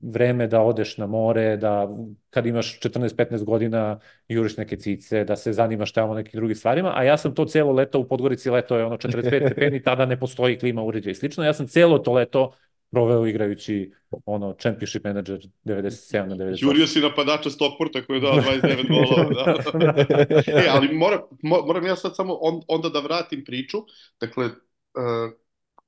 vreme 0.00 0.46
da 0.46 0.60
odeš 0.60 0.96
na 0.98 1.06
more, 1.06 1.56
da 1.56 1.88
kad 2.30 2.46
imaš 2.46 2.80
14-15 2.80 3.44
godina 3.44 4.00
juriš 4.28 4.56
neke 4.56 4.76
cice, 4.76 5.24
da 5.24 5.36
se 5.36 5.52
zanimaš 5.52 5.92
tamo 5.92 6.14
nekim 6.14 6.38
drugim 6.38 6.56
stvarima, 6.56 6.92
a 6.96 7.04
ja 7.04 7.16
sam 7.16 7.34
to 7.34 7.44
celo 7.44 7.72
leto 7.72 7.98
u 7.98 8.08
Podgorici, 8.08 8.50
leto 8.50 8.76
je 8.76 8.84
ono 8.84 8.96
45 8.96 9.46
stepeni, 9.46 9.82
tada 9.88 10.06
ne 10.06 10.20
postoji 10.20 10.58
klima 10.58 10.82
uređaj 10.82 11.10
i 11.10 11.14
slično, 11.14 11.44
ja 11.44 11.54
sam 11.54 11.66
celo 11.66 11.98
to 11.98 12.12
leto 12.12 12.52
proveo 12.90 13.26
igrajući 13.26 13.92
ono 14.26 14.52
Championship 14.52 15.04
Manager 15.04 15.38
97 15.64 16.26
na 16.26 16.36
98. 16.36 16.64
Jurio 16.64 16.86
si 16.86 17.00
napadača 17.00 17.50
Stockporta 17.50 18.02
koji 18.06 18.16
je 18.16 18.20
dao 18.20 18.32
29 18.32 18.88
golova. 18.88 19.24
Da. 19.34 19.94
e, 20.60 20.66
ali 20.70 20.94
moram, 20.94 21.20
moram 21.42 21.86
ja 21.86 21.96
sad 21.96 22.16
samo 22.16 22.38
on, 22.40 22.60
onda 22.68 22.88
da 22.88 23.00
vratim 23.00 23.44
priču. 23.44 23.78
Dakle, 24.20 24.44
uh, 24.44 24.52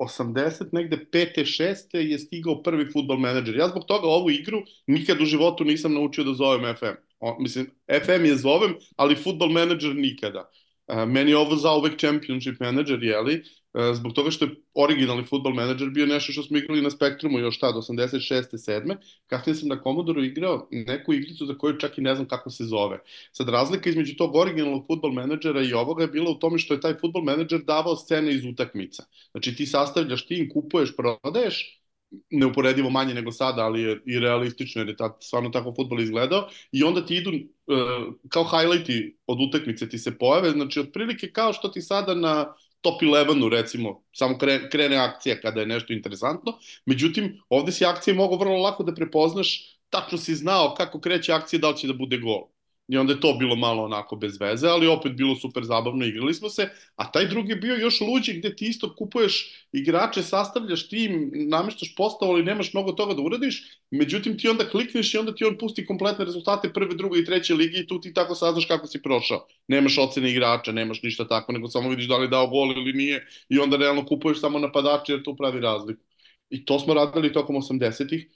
80, 0.04 0.72
negde 0.72 0.96
5. 1.12 1.44
6. 1.44 1.96
je 1.96 2.18
stigao 2.18 2.62
prvi 2.62 2.88
futbol 2.92 3.18
menadžer. 3.18 3.56
Ja 3.56 3.68
zbog 3.68 3.86
toga 3.86 4.08
ovu 4.08 4.30
igru 4.30 4.62
nikad 4.86 5.20
u 5.20 5.24
životu 5.24 5.64
nisam 5.64 5.94
naučio 5.94 6.24
da 6.24 6.34
zovem 6.34 6.74
FM. 6.76 6.98
O, 7.20 7.36
mislim, 7.40 7.70
FM 8.04 8.24
je 8.24 8.36
zovem, 8.36 8.74
ali 8.96 9.16
futbol 9.16 9.48
menadžer 9.48 9.94
nikada. 9.96 10.50
Uh, 10.86 11.04
meni 11.08 11.30
je 11.30 11.38
ovo 11.38 11.56
zauvek 11.56 12.00
championship 12.00 12.60
menadžer, 12.60 13.02
jeli? 13.02 13.42
E, 13.74 13.94
zbog 13.94 14.12
toga 14.12 14.30
što 14.30 14.44
je 14.44 14.54
originalni 14.74 15.24
futbol 15.24 15.54
menadžer 15.54 15.90
bio 15.90 16.06
nešto 16.06 16.32
što 16.32 16.42
smo 16.42 16.58
igrali 16.58 16.82
na 16.82 16.90
Spektrumu 16.90 17.38
još 17.38 17.58
tad, 17.58 17.74
86. 17.74 18.42
7. 18.52 18.96
Kasnije 19.26 19.54
sam 19.54 19.68
na 19.68 19.80
Commodore 19.82 20.26
igrao 20.26 20.68
neku 20.70 21.12
igricu 21.12 21.46
za 21.46 21.54
koju 21.58 21.78
čak 21.78 21.98
i 21.98 22.00
ne 22.00 22.14
znam 22.14 22.28
kako 22.28 22.50
se 22.50 22.64
zove. 22.64 22.98
Sad, 23.32 23.48
razlika 23.48 23.90
između 23.90 24.16
tog 24.16 24.36
originalnog 24.36 24.86
futbol 24.86 25.12
menadžera 25.12 25.62
i 25.62 25.72
ovoga 25.72 26.02
je 26.02 26.08
bila 26.08 26.30
u 26.30 26.34
tome 26.38 26.58
što 26.58 26.74
je 26.74 26.80
taj 26.80 26.94
futbol 27.00 27.22
menadžer 27.22 27.60
davao 27.62 27.96
scene 27.96 28.34
iz 28.34 28.44
utakmica. 28.44 29.04
Znači, 29.30 29.56
ti 29.56 29.66
sastavljaš 29.66 30.26
tim, 30.26 30.50
kupuješ, 30.52 30.96
prodaješ, 30.96 31.82
neuporedivo 32.30 32.90
manje 32.90 33.14
nego 33.14 33.32
sada, 33.32 33.62
ali 33.62 33.82
je 33.82 34.00
i 34.06 34.18
realistično 34.18 34.80
jer 34.80 34.88
je 34.88 34.96
tad 34.96 35.16
stvarno 35.20 35.50
tako 35.50 35.74
futbol 35.76 36.00
izgledao 36.00 36.48
i 36.72 36.82
onda 36.82 37.06
ti 37.06 37.16
idu 37.16 37.30
uh, 37.30 38.14
kao 38.28 38.44
highlighti 38.44 39.16
od 39.26 39.38
utakmice 39.48 39.88
ti 39.88 39.98
se 39.98 40.18
pojave, 40.18 40.50
znači 40.50 40.80
otprilike 40.80 41.30
kao 41.30 41.52
što 41.52 41.68
ti 41.68 41.82
sada 41.82 42.14
na 42.14 42.54
top 42.82 43.02
11-u 43.02 43.48
recimo, 43.48 44.02
samo 44.12 44.38
krene, 44.70 44.96
akcija 44.96 45.40
kada 45.40 45.60
je 45.60 45.66
nešto 45.66 45.92
interesantno, 45.92 46.58
međutim 46.86 47.42
ovde 47.48 47.72
si 47.72 47.84
akcije 47.84 48.14
mogu 48.14 48.36
vrlo 48.36 48.56
lako 48.62 48.82
da 48.82 48.94
prepoznaš, 48.94 49.78
tačno 49.90 50.18
si 50.18 50.34
znao 50.34 50.74
kako 50.74 51.00
kreće 51.00 51.32
akcija, 51.32 51.60
da 51.60 51.70
li 51.70 51.76
će 51.76 51.86
da 51.86 51.94
bude 51.94 52.18
gol. 52.18 52.51
I 52.92 52.96
onda 52.96 53.12
je 53.12 53.20
to 53.20 53.36
bilo 53.38 53.56
malo 53.56 53.84
onako 53.84 54.16
bez 54.16 54.40
veze, 54.40 54.68
ali 54.68 54.86
opet 54.86 55.12
bilo 55.12 55.36
super 55.36 55.64
zabavno, 55.64 56.04
igrali 56.06 56.34
smo 56.34 56.48
se, 56.48 56.68
a 56.96 57.12
taj 57.12 57.26
drugi 57.28 57.52
je 57.52 57.56
bio 57.56 57.76
još 57.76 58.00
luđi 58.00 58.32
gde 58.32 58.56
ti 58.56 58.66
isto 58.66 58.94
kupuješ 58.96 59.66
igrače, 59.72 60.22
sastavljaš 60.22 60.88
tim, 60.88 61.30
nameštaš 61.34 61.94
postavu, 61.96 62.32
ali 62.32 62.42
nemaš 62.42 62.72
mnogo 62.74 62.92
toga 62.92 63.14
da 63.14 63.22
uradiš, 63.22 63.62
međutim 63.90 64.38
ti 64.38 64.48
onda 64.48 64.68
klikneš 64.68 65.14
i 65.14 65.18
onda 65.18 65.34
ti 65.34 65.44
on 65.44 65.58
pusti 65.58 65.86
kompletne 65.86 66.24
rezultate 66.24 66.72
prve, 66.72 66.94
druge 66.94 67.20
i 67.20 67.24
treće 67.24 67.54
lige 67.54 67.78
i 67.78 67.86
tu 67.86 68.00
ti 68.00 68.14
tako 68.14 68.34
saznaš 68.34 68.66
kako 68.66 68.86
si 68.86 69.02
prošao. 69.02 69.46
Nemaš 69.68 69.98
ocene 69.98 70.30
igrača, 70.30 70.72
nemaš 70.72 71.02
ništa 71.02 71.28
tako, 71.28 71.52
nego 71.52 71.68
samo 71.68 71.88
vidiš 71.88 72.08
da 72.08 72.16
li 72.16 72.28
dao 72.28 72.46
gol 72.46 72.72
ili 72.72 72.92
nije 72.92 73.26
i 73.48 73.58
onda 73.58 73.76
realno 73.76 74.06
kupuješ 74.06 74.40
samo 74.40 74.58
napadače 74.58 75.12
jer 75.12 75.22
to 75.22 75.36
pravi 75.36 75.60
razliku. 75.60 76.02
I 76.50 76.64
to 76.64 76.78
smo 76.78 76.94
radili 76.94 77.32
tokom 77.32 77.56
80-ih, 77.56 78.28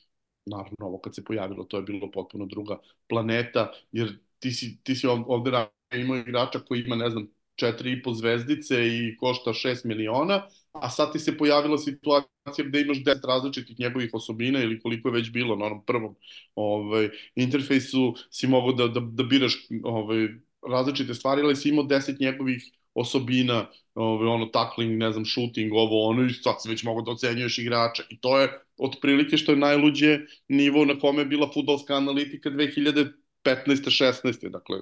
naravno 0.46 0.86
ovo 0.86 0.98
kad 0.98 1.14
se 1.14 1.24
pojavilo 1.24 1.64
to 1.64 1.76
je 1.76 1.82
bilo 1.82 2.10
potpuno 2.10 2.46
druga 2.46 2.78
planeta, 3.08 3.72
jer 3.92 4.25
ti 4.46 4.52
si, 4.52 4.78
ti 4.82 4.94
si 4.94 5.06
ovde 5.06 5.50
imao 5.94 6.16
igrača 6.16 6.58
koji 6.58 6.80
ima, 6.80 6.96
ne 6.96 7.10
znam, 7.10 7.26
četiri 7.56 7.92
i 7.92 8.02
po 8.02 8.12
zvezdice 8.14 8.86
i 8.86 9.16
košta 9.16 9.50
6 9.50 9.86
miliona, 9.86 10.42
a 10.72 10.90
sad 10.90 11.12
ti 11.12 11.18
se 11.18 11.36
pojavila 11.38 11.78
situacija 11.78 12.66
gde 12.68 12.80
imaš 12.80 12.98
10 12.98 13.26
različitih 13.26 13.80
njegovih 13.80 14.10
osobina 14.12 14.62
ili 14.62 14.80
koliko 14.80 15.08
je 15.08 15.12
već 15.12 15.30
bilo 15.30 15.56
na 15.56 15.64
onom 15.64 15.84
prvom 15.84 16.14
ovaj, 16.54 17.08
interfejsu 17.34 18.14
si 18.30 18.46
mogao 18.46 18.72
da, 18.72 18.88
da, 18.88 19.00
da 19.00 19.22
biraš 19.22 19.56
ovaj, 19.82 20.28
različite 20.68 21.14
stvari, 21.14 21.42
ali 21.42 21.56
si 21.56 21.68
imao 21.68 21.84
10 21.84 22.20
njegovih 22.20 22.70
osobina, 22.94 23.66
ovaj, 23.94 24.28
ono, 24.28 24.46
tackling, 24.46 24.98
ne 24.98 25.12
znam, 25.12 25.24
shooting, 25.24 25.72
ovo, 25.72 26.08
ono, 26.08 26.24
i 26.24 26.32
sad 26.32 26.62
si 26.62 26.68
već 26.68 26.84
mogo 26.84 27.02
da 27.02 27.10
ocenjuješ 27.10 27.58
igrača. 27.58 28.02
I 28.10 28.20
to 28.20 28.40
je 28.40 28.48
otprilike 28.78 29.36
što 29.36 29.52
je 29.52 29.58
najluđe 29.58 30.18
nivo 30.48 30.84
na 30.84 30.98
kome 30.98 31.22
je 31.22 31.26
bila 31.26 31.50
futbolska 31.54 31.96
analitika 31.96 32.50
2000 32.50 33.25
15. 33.46 33.90
16. 33.90 34.50
Dakle, 34.50 34.78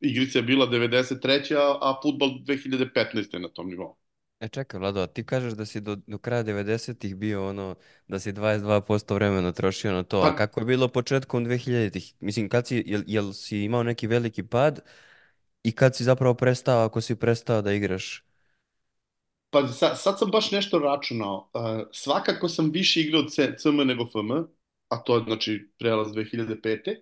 igrica 0.00 0.38
je 0.38 0.42
bila 0.42 0.66
93. 0.66 1.54
a, 1.54 1.78
a 1.82 2.00
futbol 2.02 2.28
2015. 2.46 3.38
na 3.38 3.48
tom 3.48 3.68
nivou. 3.68 3.96
E 4.40 4.48
čekaj, 4.48 4.80
Vlado, 4.80 5.06
ti 5.06 5.24
kažeš 5.26 5.52
da 5.52 5.66
si 5.66 5.80
do, 5.80 5.96
do 6.06 6.18
kraja 6.18 6.44
90-ih 6.44 7.16
bio 7.16 7.48
ono, 7.48 7.74
da 8.08 8.18
si 8.18 8.32
22% 8.32 9.14
vremena 9.14 9.52
trošio 9.52 9.92
na 9.92 10.02
to, 10.02 10.20
pa, 10.20 10.28
a 10.28 10.36
kako 10.36 10.60
je 10.60 10.66
bilo 10.66 10.88
početkom 10.88 11.46
2000-ih? 11.46 12.14
Mislim, 12.20 12.48
kad 12.48 12.66
si, 12.66 12.82
jel, 12.86 13.02
jel 13.06 13.32
si 13.32 13.62
imao 13.62 13.82
neki 13.82 14.06
veliki 14.06 14.42
pad 14.42 14.80
i 15.62 15.72
kad 15.72 15.96
si 15.96 16.04
zapravo 16.04 16.34
prestao, 16.34 16.84
ako 16.86 17.00
si 17.00 17.16
prestao 17.16 17.62
da 17.62 17.72
igraš? 17.72 18.24
Pa 19.50 19.68
sad, 19.68 20.00
sad 20.00 20.18
sam 20.18 20.30
baš 20.30 20.50
nešto 20.50 20.78
računao. 20.78 21.50
Uh, 21.54 21.62
svakako 21.92 22.48
sam 22.48 22.70
više 22.70 23.00
igrao 23.00 23.22
CM 23.58 23.76
nego 23.76 24.06
FM, 24.06 24.32
a 24.88 24.96
to 24.96 25.16
je 25.16 25.24
znači 25.24 25.70
prelaz 25.78 26.08
2005 26.08 26.96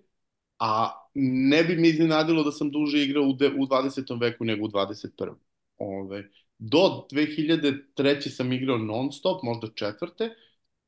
a 0.58 1.01
ne 1.14 1.64
bi 1.64 1.76
mi 1.76 1.88
iznenadilo 1.88 2.42
da 2.42 2.52
sam 2.52 2.70
duže 2.70 3.02
igrao 3.02 3.24
u, 3.24 3.32
de, 3.32 3.48
u 3.48 3.66
20. 3.66 4.20
veku 4.20 4.44
nego 4.44 4.64
u 4.64 4.68
21. 4.68 5.34
Ove, 5.78 6.30
do 6.58 7.06
2003. 7.12 8.28
sam 8.28 8.52
igrao 8.52 8.78
non 8.78 9.12
stop, 9.12 9.42
možda 9.42 9.68
četvrte, 9.74 10.30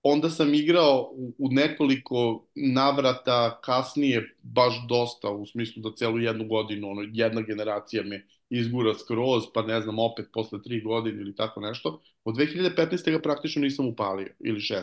onda 0.04 0.30
sam 0.30 0.54
igrao 0.54 1.10
u, 1.12 1.34
u 1.38 1.48
nekoliko 1.50 2.46
navrata 2.54 3.60
kasnije 3.64 4.36
baš 4.42 4.74
dosta, 4.88 5.30
u 5.30 5.46
smislu 5.46 5.82
da 5.82 5.96
celu 5.96 6.18
jednu 6.18 6.48
godinu, 6.48 6.90
ono, 6.90 7.02
jedna 7.12 7.40
generacija 7.40 8.02
me 8.02 8.26
izgura 8.50 8.94
skroz, 8.94 9.42
pa 9.54 9.62
ne 9.62 9.80
znam, 9.80 9.98
opet 9.98 10.26
posle 10.32 10.62
tri 10.62 10.80
godine 10.82 11.20
ili 11.20 11.34
tako 11.34 11.60
nešto. 11.60 12.02
Od 12.24 12.34
2015. 12.34 13.10
ga 13.10 13.20
praktično 13.20 13.62
nisam 13.62 13.88
upalio, 13.88 14.28
ili 14.40 14.60
16, 14.60 14.82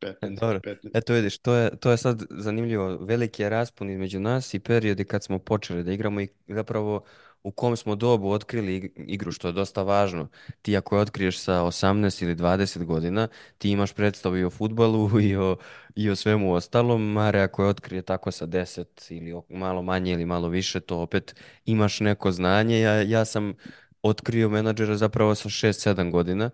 15, 0.00 0.40
Dobro. 0.40 0.60
15. 0.64 0.90
Eto 0.94 1.14
vidiš, 1.14 1.38
to 1.38 1.54
je, 1.54 1.76
to 1.76 1.90
je 1.90 1.96
sad 1.96 2.22
zanimljivo. 2.30 2.96
Veliki 2.96 3.42
je 3.42 3.50
raspon 3.50 3.90
između 3.90 4.20
nas 4.20 4.54
i 4.54 4.60
periodi 4.60 5.04
kad 5.04 5.24
smo 5.24 5.38
počeli 5.38 5.84
da 5.84 5.92
igramo 5.92 6.20
i 6.20 6.28
zapravo 6.48 7.04
u 7.42 7.50
kom 7.50 7.76
smo 7.76 7.94
dobu 7.94 8.30
otkrili 8.30 8.92
igru, 8.96 9.32
što 9.32 9.48
je 9.48 9.52
dosta 9.52 9.82
važno. 9.82 10.28
Ti 10.62 10.76
ako 10.76 10.96
je 10.96 11.02
otkriješ 11.02 11.38
sa 11.40 11.62
18 11.62 12.22
ili 12.22 12.34
20 12.36 12.84
godina, 12.84 13.28
ti 13.58 13.70
imaš 13.70 13.92
predstavu 13.92 14.36
i 14.36 14.44
o 14.44 14.50
futbalu 14.50 15.20
i 15.30 15.36
o, 15.36 15.56
i 15.94 16.10
o 16.10 16.16
svemu 16.16 16.54
ostalom. 16.54 17.12
Mare 17.12 17.40
ako 17.40 17.62
je 17.62 17.68
otkrije 17.68 18.02
tako 18.02 18.30
sa 18.30 18.46
10 18.46 19.12
ili 19.12 19.40
malo 19.48 19.82
manje 19.82 20.12
ili 20.12 20.26
malo 20.26 20.48
više, 20.48 20.80
to 20.80 20.98
opet 20.98 21.34
imaš 21.64 22.00
neko 22.00 22.32
znanje. 22.32 22.80
Ja, 22.80 23.02
ja 23.02 23.24
sam 23.24 23.54
otkrio 24.02 24.48
menadžera 24.48 24.96
zapravo 24.96 25.34
sa 25.34 25.48
6-7 25.48 26.10
godina 26.10 26.50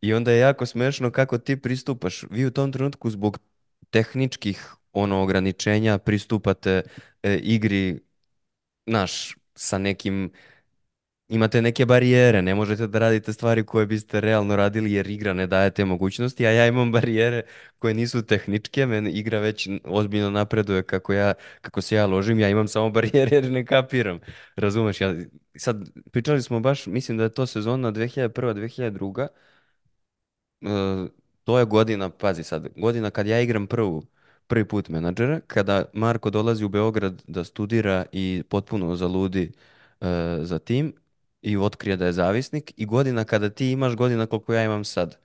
i 0.00 0.14
onda 0.14 0.32
je 0.32 0.38
jako 0.38 0.66
smešno 0.66 1.10
kako 1.10 1.38
ti 1.38 1.56
pristupaš. 1.62 2.24
Vi 2.30 2.46
u 2.46 2.50
tom 2.50 2.72
trenutku 2.72 3.10
zbog 3.10 3.38
tehničkih 3.90 4.74
ono 4.92 5.22
ograničenja 5.22 5.98
pristupate 5.98 6.82
e, 7.22 7.36
igri 7.36 8.00
naš 8.86 9.36
sa 9.56 9.78
nekim 9.78 10.30
imate 11.28 11.62
neke 11.62 11.86
barijere, 11.86 12.42
ne 12.42 12.54
možete 12.54 12.86
da 12.86 12.98
radite 12.98 13.32
stvari 13.32 13.64
koje 13.66 13.86
biste 13.86 14.20
realno 14.20 14.56
radili 14.56 14.92
jer 14.92 15.10
igra 15.10 15.32
ne 15.32 15.46
daje 15.46 15.70
te 15.70 15.84
mogućnosti, 15.84 16.46
a 16.46 16.50
ja 16.50 16.66
imam 16.66 16.92
barijere 16.96 17.42
koje 17.78 17.94
nisu 17.94 18.22
tehničke, 18.22 18.86
meni 18.86 19.10
igra 19.10 19.38
već 19.38 19.68
ozbiljno 19.84 20.30
napreduje 20.30 20.82
kako 20.82 21.12
ja, 21.12 21.34
kako 21.60 21.80
se 21.82 21.96
ja 21.96 22.06
ložim, 22.06 22.40
ja 22.40 22.48
imam 22.48 22.68
samo 22.68 22.90
barijere 22.96 23.36
jer 23.36 23.50
ne 23.50 23.64
kapiram, 23.66 24.20
razumeš, 24.56 25.00
ja, 25.00 25.14
sad 25.56 25.90
pričali 26.10 26.42
smo 26.42 26.60
baš, 26.60 26.86
mislim 26.86 27.18
da 27.18 27.24
je 27.24 27.32
to 27.34 27.46
sezona 27.46 27.92
2001-2002, 27.92 29.28
e, 30.60 31.08
to 31.44 31.58
je 31.58 31.64
godina, 31.64 32.10
pazi 32.10 32.42
sad, 32.44 32.68
godina 32.76 33.10
kad 33.10 33.26
ja 33.26 33.40
igram 33.40 33.66
prvu, 33.66 34.02
prvi 34.46 34.64
put 34.64 34.88
menadžera, 34.88 35.40
kada 35.40 35.84
Marko 35.92 36.30
dolazi 36.30 36.64
u 36.64 36.68
Beograd 36.68 37.22
da 37.26 37.44
studira 37.44 38.04
i 38.12 38.42
potpuno 38.48 38.96
zaludi 38.96 39.52
e, 40.00 40.06
za 40.40 40.58
tim 40.58 40.92
i 41.42 41.56
otkrije 41.56 41.96
da 41.96 42.06
je 42.06 42.12
zavisnik 42.12 42.72
i 42.76 42.86
godina 42.86 43.24
kada 43.24 43.50
ti 43.50 43.70
imaš 43.70 43.94
godina 43.94 44.26
koliko 44.26 44.54
ja 44.54 44.64
imam 44.64 44.84
sad. 44.84 45.18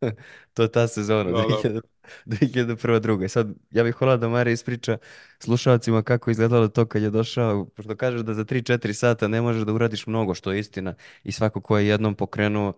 To 0.54 0.62
je 0.62 0.72
ta 0.72 0.88
sezona, 0.88 1.24
Da, 1.24 1.36
da. 1.36 1.42
2000 1.42 1.80
2001. 2.26 3.00
druga. 3.00 3.28
Sad, 3.28 3.48
ja 3.70 3.84
bih 3.84 4.00
volao 4.00 4.16
da 4.16 4.28
Marija 4.28 4.52
ispriča 4.52 4.98
slušalcima 5.38 6.02
kako 6.02 6.30
je 6.30 6.32
izgledalo 6.32 6.68
to 6.68 6.86
kad 6.86 7.02
je 7.02 7.10
došao, 7.10 7.64
pošto 7.66 7.96
kažeš 7.96 8.20
da 8.20 8.34
za 8.34 8.44
3-4 8.44 8.92
sata 8.92 9.28
ne 9.28 9.40
možeš 9.40 9.62
da 9.62 9.72
uradiš 9.72 10.06
mnogo, 10.06 10.34
što 10.34 10.52
je 10.52 10.58
istina. 10.58 10.94
I 11.24 11.32
svako 11.32 11.60
ko 11.60 11.78
je 11.78 11.86
jednom 11.86 12.14
pokrenuo 12.14 12.72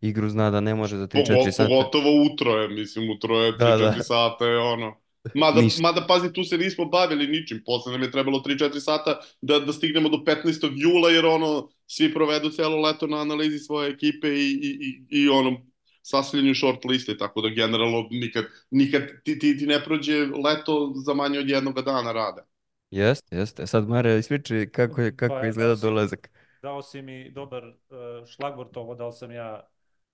igru 0.00 0.28
zna 0.28 0.50
da 0.50 0.60
ne 0.60 0.74
može 0.74 0.96
za 0.96 1.06
3-4 1.06 1.24
Pogo- 1.26 1.52
sata. 1.52 1.68
Pogotovo 1.68 2.22
utro 2.24 2.52
je, 2.52 2.68
mislim, 2.68 3.10
utro 3.10 3.34
je 3.36 3.52
Da, 3.52 3.76
3-4 3.78 3.96
da. 3.96 4.02
sata 4.02 4.44
je 4.44 4.58
ono. 4.58 4.96
Mada, 5.34 5.60
Ništa. 5.60 5.82
mada, 5.82 6.04
pazi, 6.06 6.32
tu 6.32 6.44
se 6.44 6.58
nismo 6.58 6.84
bavili 6.84 7.26
ničim, 7.26 7.62
posle 7.66 7.92
nam 7.92 8.02
je 8.02 8.10
trebalo 8.10 8.42
3-4 8.46 8.80
sata 8.80 9.20
da, 9.42 9.58
da 9.58 9.72
stignemo 9.72 10.08
do 10.08 10.16
15. 10.16 10.72
jula, 10.76 11.10
jer 11.10 11.26
ono, 11.26 11.68
svi 11.86 12.14
provedu 12.14 12.50
celo 12.50 12.80
leto 12.80 13.06
na 13.06 13.20
analizi 13.20 13.58
svoje 13.58 13.90
ekipe 13.90 14.28
i, 14.28 14.50
i, 14.52 14.78
i, 15.10 15.22
i 15.22 15.28
ono, 15.28 15.56
sastavljanju 16.02 16.54
short 16.54 16.84
liste, 16.84 17.16
tako 17.18 17.40
da 17.40 17.48
generalno 17.48 18.08
nikad, 18.10 18.44
nikad 18.70 19.02
ti, 19.24 19.38
ti, 19.38 19.58
ti 19.58 19.66
ne 19.66 19.84
prođe 19.84 20.26
leto 20.44 20.92
za 21.06 21.14
manje 21.14 21.38
od 21.38 21.48
jednog 21.48 21.82
dana 21.82 22.12
rada. 22.12 22.46
Jeste, 22.90 23.36
jeste. 23.36 23.66
Sad 23.66 23.88
Marija 23.88 24.16
ispričaj 24.16 24.68
kako 24.68 25.00
je, 25.00 25.16
kako 25.16 25.34
Pa, 25.40 25.46
izgleda 25.46 25.74
dolazak. 25.74 26.30
Dao 26.62 26.82
si 26.82 27.02
mi 27.02 27.30
dobar 27.30 27.64
uh, 27.64 28.26
šlagvort 28.26 28.76
ovo, 28.76 28.94
da 28.94 29.06
li 29.06 29.12
sam 29.12 29.30
ja 29.30 29.68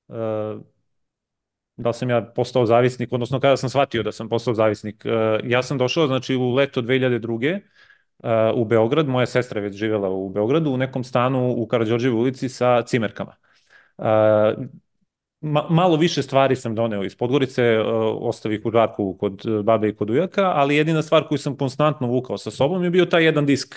uh, 0.09 0.17
da 1.82 1.92
sam 1.92 2.10
ja 2.10 2.22
postao 2.22 2.66
zavisnik, 2.66 3.12
odnosno 3.12 3.40
kada 3.40 3.56
sam 3.56 3.70
shvatio 3.70 4.02
da 4.02 4.12
sam 4.12 4.28
postao 4.28 4.54
zavisnik. 4.54 5.04
Uh, 5.04 5.50
ja 5.50 5.62
sam 5.62 5.78
došao, 5.78 6.06
znači, 6.06 6.37
u 6.37 6.54
leto 6.54 6.82
2002. 6.82 7.60
Uh, 8.18 8.28
u 8.54 8.64
Beograd, 8.64 9.08
moja 9.08 9.26
sestra 9.26 9.60
je 9.60 9.64
već 9.64 9.76
živjela 9.76 10.08
u 10.08 10.28
Beogradu, 10.28 10.70
u 10.70 10.76
nekom 10.76 11.04
stanu 11.04 11.54
u 11.56 11.66
Karadžorđevoj 11.66 12.20
ulici 12.20 12.49
sa 12.49 12.82
cimerkama. 12.82 13.34
Ma, 15.40 15.66
malo 15.70 15.96
više 15.96 16.22
stvari 16.22 16.56
sam 16.56 16.75
doneo 16.75 17.04
iz 17.04 17.16
Podgorice, 17.16 17.78
ostavih 18.20 18.60
u 18.64 18.70
žarku 18.70 19.16
kod 19.20 19.42
babe 19.64 19.88
i 19.88 19.94
kod 19.94 20.10
ujaka, 20.10 20.44
ali 20.44 20.76
jedina 20.76 21.02
stvar 21.02 21.28
koju 21.28 21.38
sam 21.38 21.56
konstantno 21.56 22.06
vukao 22.06 22.38
sa 22.38 22.50
sobom 22.50 22.84
je 22.84 22.90
bio 22.90 23.04
taj 23.06 23.25
jedan 23.25 23.46
disk 23.46 23.75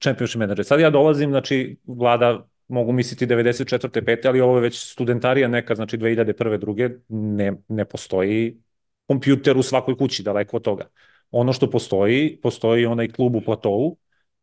Championship 0.00 0.38
Manager. 0.38 0.64
Sad 0.64 0.80
ja 0.80 0.90
dolazim, 0.90 1.30
znači, 1.30 1.76
vlada 1.86 2.46
mogu 2.70 2.92
misliti 2.92 3.26
94. 3.26 4.00
5. 4.00 4.26
ali 4.28 4.40
ovo 4.40 4.56
je 4.56 4.60
već 4.60 4.92
studentarija 4.92 5.48
neka, 5.48 5.74
znači 5.74 5.98
2001. 5.98 6.58
druge, 6.58 6.90
ne, 7.08 7.52
ne 7.68 7.84
postoji 7.84 8.60
kompjuter 9.06 9.56
u 9.58 9.62
svakoj 9.62 9.96
kući, 9.96 10.22
daleko 10.22 10.56
od 10.56 10.62
toga. 10.62 10.88
Ono 11.30 11.52
što 11.52 11.70
postoji, 11.70 12.40
postoji 12.42 12.86
onaj 12.86 13.08
klub 13.08 13.34
u 13.34 13.40
platovu 13.40 13.96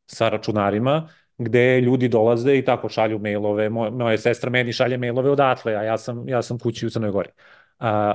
sa 0.05 0.29
računarima, 0.29 1.09
gde 1.37 1.81
ljudi 1.81 2.07
dolaze 2.07 2.57
i 2.57 2.65
tako 2.65 2.89
šalju 2.89 3.19
mailove, 3.19 3.69
moja, 3.69 3.91
moja 3.91 4.17
sestra 4.17 4.49
meni 4.49 4.73
šalje 4.73 4.97
mailove 4.97 5.29
odatle, 5.29 5.75
a 5.75 5.83
ja 5.83 5.97
sam, 5.97 6.29
ja 6.29 6.41
sam 6.41 6.59
kući 6.59 6.85
u 6.87 6.89
Crnoj 6.89 7.11
Gori. 7.11 7.29
A, 7.79 8.13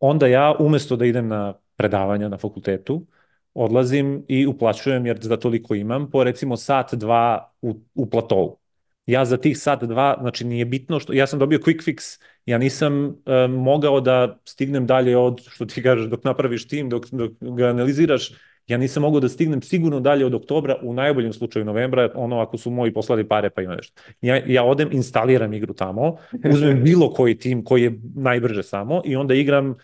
onda 0.00 0.26
ja, 0.26 0.54
umesto 0.58 0.96
da 0.96 1.06
idem 1.06 1.28
na 1.28 1.54
predavanja 1.76 2.28
na 2.28 2.38
fakultetu, 2.38 3.06
odlazim 3.54 4.24
i 4.28 4.46
uplaćujem, 4.46 5.06
jer 5.06 5.18
za 5.20 5.36
toliko 5.36 5.74
imam, 5.74 6.10
po 6.10 6.24
recimo 6.24 6.56
sat, 6.56 6.94
dva 6.94 7.52
u, 7.62 7.80
u 7.94 8.10
platovu. 8.10 8.58
Ja 9.06 9.24
za 9.24 9.36
tih 9.36 9.58
sat, 9.58 9.84
dva, 9.84 10.16
znači 10.20 10.44
nije 10.44 10.64
bitno 10.64 11.00
što, 11.00 11.12
ja 11.12 11.26
sam 11.26 11.38
dobio 11.38 11.58
quick 11.58 11.84
fix, 11.84 12.20
ja 12.46 12.58
nisam 12.58 13.06
e, 13.06 13.46
mogao 13.48 14.00
da 14.00 14.38
stignem 14.44 14.86
dalje 14.86 15.16
od, 15.16 15.40
što 15.48 15.66
ti 15.66 15.82
kažeš, 15.82 16.06
dok 16.06 16.24
napraviš 16.24 16.68
tim, 16.68 16.88
dok, 16.88 17.06
dok 17.10 17.32
ga 17.40 17.66
analiziraš, 17.66 18.32
ja 18.66 18.78
nisam 18.78 19.02
mogao 19.02 19.20
da 19.20 19.28
stignem 19.28 19.62
sigurno 19.62 20.00
dalje 20.00 20.26
od 20.26 20.34
oktobra, 20.34 20.76
u 20.82 20.94
najboljem 20.94 21.32
slučaju 21.32 21.64
novembra, 21.64 22.10
ono 22.14 22.40
ako 22.40 22.58
su 22.58 22.70
moji 22.70 22.92
poslali 22.92 23.28
pare 23.28 23.50
pa 23.50 23.62
ima 23.62 23.76
nešto. 23.76 24.02
Ja, 24.20 24.42
ja 24.46 24.64
odem, 24.64 24.88
instaliram 24.92 25.52
igru 25.52 25.74
tamo, 25.74 26.16
uzmem 26.50 26.82
bilo 26.84 27.10
koji 27.10 27.38
tim 27.38 27.64
koji 27.64 27.82
je 27.82 27.98
najbrže 28.14 28.62
samo 28.62 29.02
i 29.04 29.16
onda 29.16 29.34
igram 29.34 29.74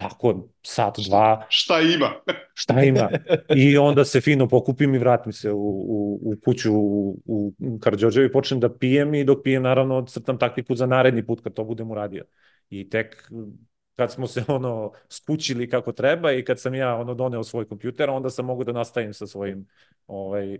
tako 0.00 0.48
sat, 0.62 0.94
dva, 1.08 1.46
Šta 1.48 1.80
ima? 1.80 2.10
šta 2.60 2.82
ima. 2.82 3.10
I 3.56 3.78
onda 3.78 4.04
se 4.04 4.20
fino 4.20 4.48
pokupim 4.48 4.94
i 4.94 4.98
vratim 4.98 5.32
se 5.32 5.52
u, 5.52 5.58
u, 5.58 6.20
u 6.22 6.34
kuću 6.44 6.72
u, 6.74 7.18
u 7.58 7.78
Karđorđevi 7.80 8.26
i 8.26 8.32
počnem 8.32 8.60
da 8.60 8.74
pijem 8.78 9.14
i 9.14 9.24
dok 9.24 9.42
pijem 9.44 9.62
naravno 9.62 10.04
crtam 10.06 10.38
taktiku 10.38 10.74
za 10.74 10.86
naredni 10.86 11.26
put 11.26 11.40
kad 11.40 11.52
to 11.52 11.64
budem 11.64 11.90
uradio. 11.90 12.24
I 12.70 12.88
tek 12.90 13.30
kad 13.96 14.12
smo 14.12 14.26
se 14.26 14.44
ono 14.58 14.92
skućili 15.08 15.70
kako 15.70 15.92
treba 15.92 16.32
i 16.32 16.44
kad 16.44 16.60
sam 16.60 16.74
ja 16.74 16.94
ono 16.94 17.14
doneo 17.14 17.44
svoj 17.44 17.68
kompjuter, 17.68 18.10
onda 18.10 18.30
sam 18.30 18.46
mogu 18.46 18.64
da 18.64 18.72
nastavim 18.72 19.14
sa 19.14 19.26
svojim 19.26 19.66
ovaj, 20.06 20.58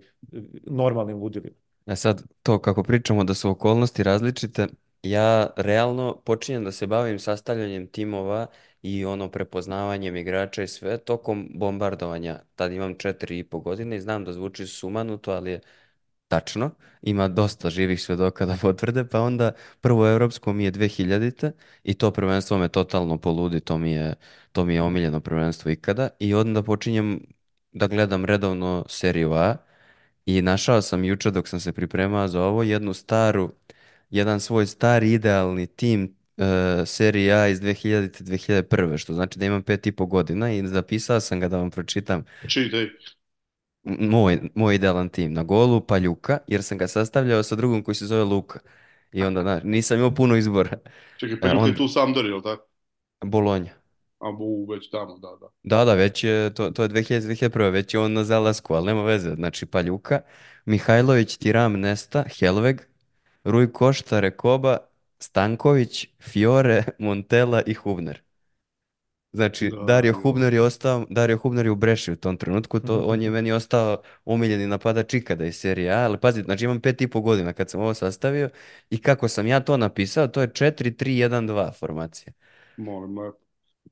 normalnim 0.66 1.16
ludilima. 1.16 1.56
A 1.86 1.96
sad, 1.96 2.22
to 2.42 2.58
kako 2.58 2.82
pričamo 2.82 3.24
da 3.24 3.34
su 3.34 3.50
okolnosti 3.50 4.02
različite, 4.02 4.66
ja 5.02 5.50
realno 5.56 6.20
počinjem 6.24 6.64
da 6.64 6.72
se 6.72 6.86
bavim 6.86 7.18
sastavljanjem 7.18 7.86
timova 7.86 8.46
i 8.82 9.04
ono 9.04 9.30
prepoznavanjem 9.30 10.16
igrača 10.16 10.62
i 10.62 10.68
sve 10.68 10.98
tokom 10.98 11.48
bombardovanja. 11.54 12.40
Tad 12.54 12.72
imam 12.72 12.94
četiri 12.94 13.38
i 13.38 13.44
po 13.44 13.60
godine 13.60 13.96
i 13.96 14.00
znam 14.00 14.24
da 14.24 14.32
zvuči 14.32 14.66
sumanuto, 14.66 15.32
ali 15.32 15.50
je 15.50 15.60
tačno. 16.28 16.70
Ima 17.02 17.28
dosta 17.28 17.70
živih 17.70 18.02
svedoka 18.02 18.46
da 18.46 18.56
potvrde, 18.62 19.04
pa 19.04 19.20
onda 19.20 19.52
prvo 19.80 20.08
evropsko 20.08 20.52
mi 20.52 20.64
je 20.64 20.72
2000-te 20.72 21.52
i 21.84 21.94
to 21.94 22.10
prvenstvo 22.10 22.58
me 22.58 22.68
totalno 22.68 23.18
poludi, 23.18 23.60
to 23.60 23.78
mi 23.78 23.92
je, 23.92 24.14
to 24.52 24.64
mi 24.64 24.74
je 24.74 24.82
omiljeno 24.82 25.20
prvenstvo 25.20 25.70
ikada 25.70 26.08
i 26.18 26.34
onda 26.34 26.62
počinjem 26.62 27.20
da 27.72 27.86
gledam 27.86 28.24
redovno 28.24 28.84
seriju 28.88 29.32
A 29.32 29.56
i 30.26 30.42
našao 30.42 30.82
sam 30.82 31.04
juče 31.04 31.30
dok 31.30 31.48
sam 31.48 31.60
se 31.60 31.72
pripremao 31.72 32.28
za 32.28 32.42
ovo 32.42 32.62
jednu 32.62 32.94
staru, 32.94 33.52
jedan 34.10 34.40
svoj 34.40 34.66
stari 34.66 35.12
idealni 35.12 35.66
tim 35.66 36.19
uh, 36.40 36.88
serije 36.88 37.34
A 37.34 37.48
iz 37.48 37.60
2000. 37.60 38.22
2001. 38.24 38.98
što 38.98 39.14
znači 39.14 39.38
da 39.38 39.46
imam 39.46 39.62
pet 39.62 39.86
i 39.86 39.92
po 39.92 40.06
godina 40.06 40.52
i 40.52 40.66
zapisao 40.66 41.20
sam 41.20 41.40
ga 41.40 41.48
da 41.48 41.56
vam 41.56 41.70
pročitam 41.70 42.24
Čitaj. 42.48 42.86
Moj, 43.82 44.40
moj 44.54 44.74
idealan 44.74 45.08
tim. 45.08 45.32
Na 45.32 45.42
golu 45.42 45.80
Paljuka, 45.80 46.38
jer 46.46 46.62
sam 46.62 46.78
ga 46.78 46.88
sastavljao 46.88 47.42
sa 47.42 47.56
drugom 47.56 47.82
koji 47.82 47.94
se 47.94 48.06
zove 48.06 48.24
Luka. 48.24 48.58
I 49.12 49.22
onda, 49.22 49.42
znaš, 49.42 49.62
nisam 49.64 49.98
imao 49.98 50.14
puno 50.14 50.36
izbora. 50.36 50.78
Čekaj, 51.16 51.40
pa 51.40 51.48
je 51.66 51.76
tu 51.76 51.88
Sampdori, 51.88 52.28
ili 52.28 52.42
tako? 52.42 52.66
Bolonja. 53.24 53.72
A 54.18 54.32
bu, 54.32 54.66
već 54.70 54.90
tamo, 54.90 55.18
da, 55.18 55.28
da. 55.40 55.48
Da, 55.62 55.84
da, 55.84 55.94
već 55.94 56.24
je, 56.24 56.54
to, 56.54 56.70
to 56.70 56.82
je 56.82 56.88
2000, 56.88 57.20
2001. 57.20 57.70
Već 57.70 57.94
je 57.94 58.00
on 58.00 58.12
na 58.12 58.24
zalasku, 58.24 58.74
ali 58.74 58.86
nema 58.86 59.02
veze. 59.02 59.34
Znači, 59.34 59.66
Paljuka, 59.66 60.20
Mihajlović, 60.64 61.36
Tiram, 61.36 61.80
Nesta, 61.80 62.24
Helveg, 62.38 62.80
Ruj 63.44 63.72
Košta, 63.72 64.20
Rekoba, 64.20 64.76
Stanković, 65.20 66.08
Fiore, 66.20 66.84
Montella 66.98 67.62
i 67.66 67.74
Hubner. 67.74 68.22
Znači, 69.32 69.70
Da, 69.70 69.76
Dario 69.80 70.12
da. 70.12 70.20
Hubner 70.22 70.54
je 70.54 70.62
ostao, 70.62 71.06
Dario 71.10 71.36
Hubner 71.38 71.66
je 71.66 71.70
u 71.72 71.76
Breši 71.76 72.12
u 72.12 72.16
tom 72.16 72.36
trenutku, 72.36 72.80
to, 72.80 73.00
on 73.00 73.22
je 73.22 73.30
meni 73.30 73.52
ostao 73.52 74.02
omiljeni 74.24 74.66
napadač 74.66 75.14
ikada 75.14 75.44
iz 75.44 75.56
serije 75.56 75.90
A, 75.92 75.98
ali 75.98 76.18
pazi, 76.18 76.42
znači 76.42 76.64
imam 76.64 76.80
pet 76.80 77.00
i 77.00 77.08
po 77.08 77.20
godina 77.20 77.52
kad 77.52 77.70
sam 77.70 77.80
ovo 77.80 77.94
sastavio 77.94 78.50
i 78.90 78.98
kako 78.98 79.28
sam 79.28 79.46
ja 79.46 79.60
to 79.60 79.76
napisao, 79.76 80.28
to 80.28 80.40
je 80.40 80.48
4-3-1-2 80.48 81.72
formacija. 81.72 82.32
Molim. 82.76 83.32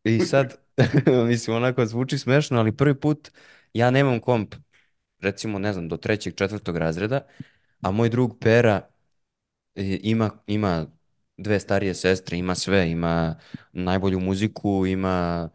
I 0.05 0.21
sad, 0.21 0.55
mislim, 1.29 1.57
onako 1.57 1.87
zvuči 1.87 2.19
smešno, 2.19 2.59
ali 2.59 2.77
prvi 2.77 2.95
put 2.95 3.31
ja 3.73 3.91
nemam 3.91 4.21
komp, 4.21 4.55
recimo, 5.21 5.59
ne 5.59 5.73
znam, 5.73 5.89
do 5.89 5.97
trećeg, 5.97 6.35
četvrtog 6.37 6.77
razreda, 6.77 7.27
a 7.83 7.93
moj 7.93 8.09
drug 8.09 8.39
Pera 8.41 8.91
ima, 10.03 10.31
ima 10.47 10.87
dve 11.39 11.61
starije 11.61 11.95
sestre, 11.95 12.39
ima 12.39 12.55
sve, 12.55 12.91
ima 12.91 13.35
najbolju 13.73 14.21
muziku, 14.21 14.87
ima 14.87 15.49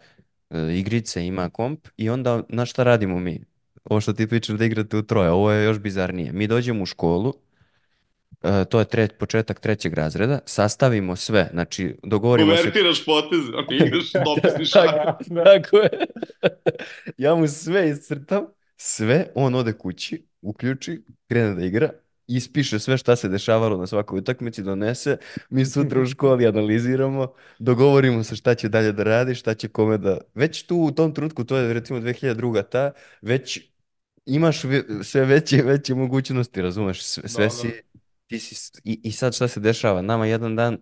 e, 0.49 0.77
igrice, 0.77 1.25
ima 1.25 1.49
komp 1.49 1.87
i 1.97 2.09
onda, 2.09 2.43
na 2.49 2.65
šta 2.65 2.83
radimo 2.83 3.19
mi? 3.19 3.43
Ovo 3.83 4.01
što 4.01 4.13
ti 4.13 4.27
pričaš 4.27 4.55
da 4.55 4.65
igrate 4.65 4.97
u 4.97 5.01
troje, 5.01 5.29
ovo 5.29 5.51
je 5.51 5.65
još 5.65 5.79
bizarnije. 5.79 6.31
Mi 6.31 6.47
dođemo 6.47 6.83
u 6.83 6.85
školu, 6.85 7.33
e, 8.43 8.65
to 8.65 8.79
je 8.79 8.85
tre, 8.85 9.07
početak 9.07 9.59
trećeg 9.59 9.93
razreda, 9.93 10.39
sastavimo 10.45 11.15
sve, 11.15 11.49
znači 11.53 11.95
dogovorimo 12.03 12.51
se... 12.51 12.57
Konvertiraš 12.57 13.05
poteze, 13.05 13.51
a 13.57 13.61
ne 13.69 13.87
igraš 13.87 14.11
dopisni. 14.25 14.65
Tako, 14.73 15.23
tako 15.43 15.77
je. 15.77 15.89
Ja 17.17 17.35
mu 17.35 17.47
sve 17.47 17.89
iscrtam, 17.89 18.45
sve, 18.77 19.27
on 19.35 19.55
ode 19.55 19.73
kući, 19.73 20.25
uključi, 20.41 21.01
krene 21.27 21.55
da 21.55 21.65
igra 21.65 21.89
ispiše 22.27 22.79
sve 22.79 22.97
šta 22.97 23.15
se 23.15 23.29
dešavalo 23.29 23.77
na 23.77 23.87
svakoj 23.87 24.19
utakmici, 24.19 24.63
donese, 24.63 25.17
mi 25.49 25.65
sutra 25.65 26.01
u 26.01 26.05
školi 26.05 26.47
analiziramo, 26.47 27.33
dogovorimo 27.59 28.23
se 28.23 28.35
šta 28.35 28.55
će 28.55 28.69
dalje 28.69 28.91
da 28.91 29.03
radi, 29.03 29.35
šta 29.35 29.53
će 29.53 29.67
kome 29.67 29.97
da... 29.97 30.17
Već 30.35 30.63
tu 30.63 30.77
u 30.77 30.91
tom 30.91 31.13
trenutku, 31.13 31.43
to 31.43 31.57
je 31.57 31.73
recimo 31.73 31.99
2002. 31.99 32.63
ta, 32.63 32.91
već 33.21 33.59
imaš 34.25 34.63
ve- 34.63 34.83
sve 35.03 35.25
veće 35.25 35.57
i 35.57 35.61
veće 35.61 35.95
mogućnosti, 35.95 36.61
razumeš, 36.61 37.03
sve, 37.03 37.29
sve 37.29 37.45
Da, 37.45 37.49
si, 37.49 37.67
da. 37.67 37.99
ti 38.27 38.39
si, 38.39 38.55
i, 38.83 39.01
i 39.03 39.11
sad 39.11 39.35
šta 39.35 39.47
se 39.47 39.59
dešava, 39.59 40.01
nama 40.01 40.25
jedan 40.25 40.55
dan, 40.55 40.77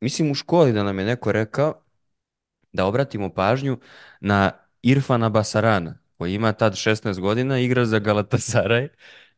mislim 0.00 0.30
u 0.30 0.34
školi 0.34 0.72
da 0.72 0.82
nam 0.84 0.98
je 0.98 1.04
neko 1.04 1.32
rekao 1.32 1.84
da 2.72 2.86
obratimo 2.86 3.30
pažnju 3.34 3.78
na 4.20 4.52
Irfana 4.82 5.28
Basarana, 5.28 5.98
koji 6.18 6.34
ima 6.34 6.52
tad 6.52 6.74
16 6.74 7.20
godina, 7.20 7.58
igra 7.58 7.84
za 7.86 8.00
Galatasaray 8.00 8.88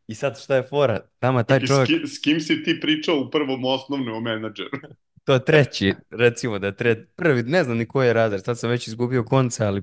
i 0.06 0.14
sad 0.14 0.40
šta 0.42 0.56
je 0.56 0.62
fora, 0.62 1.00
tamo 1.18 1.42
taj 1.42 1.64
čovjek, 1.64 1.90
s 2.04 2.18
kim 2.18 2.40
si 2.40 2.62
ti 2.62 2.80
pričao 2.80 3.20
u 3.20 3.30
prvom 3.30 3.64
osnovnom 3.64 4.16
o 4.16 4.20
menadžeru? 4.20 4.78
to 5.24 5.32
je 5.32 5.44
treći, 5.44 5.94
recimo 6.10 6.58
da 6.58 6.66
je 6.66 6.76
tre, 6.76 7.06
prvi, 7.06 7.42
ne 7.42 7.64
znam 7.64 7.76
ni 7.78 7.86
koji 7.88 8.06
je 8.06 8.12
razred, 8.12 8.44
sad 8.44 8.58
sam 8.58 8.70
već 8.70 8.88
izgubio 8.88 9.24
konce, 9.24 9.64
ali 9.64 9.82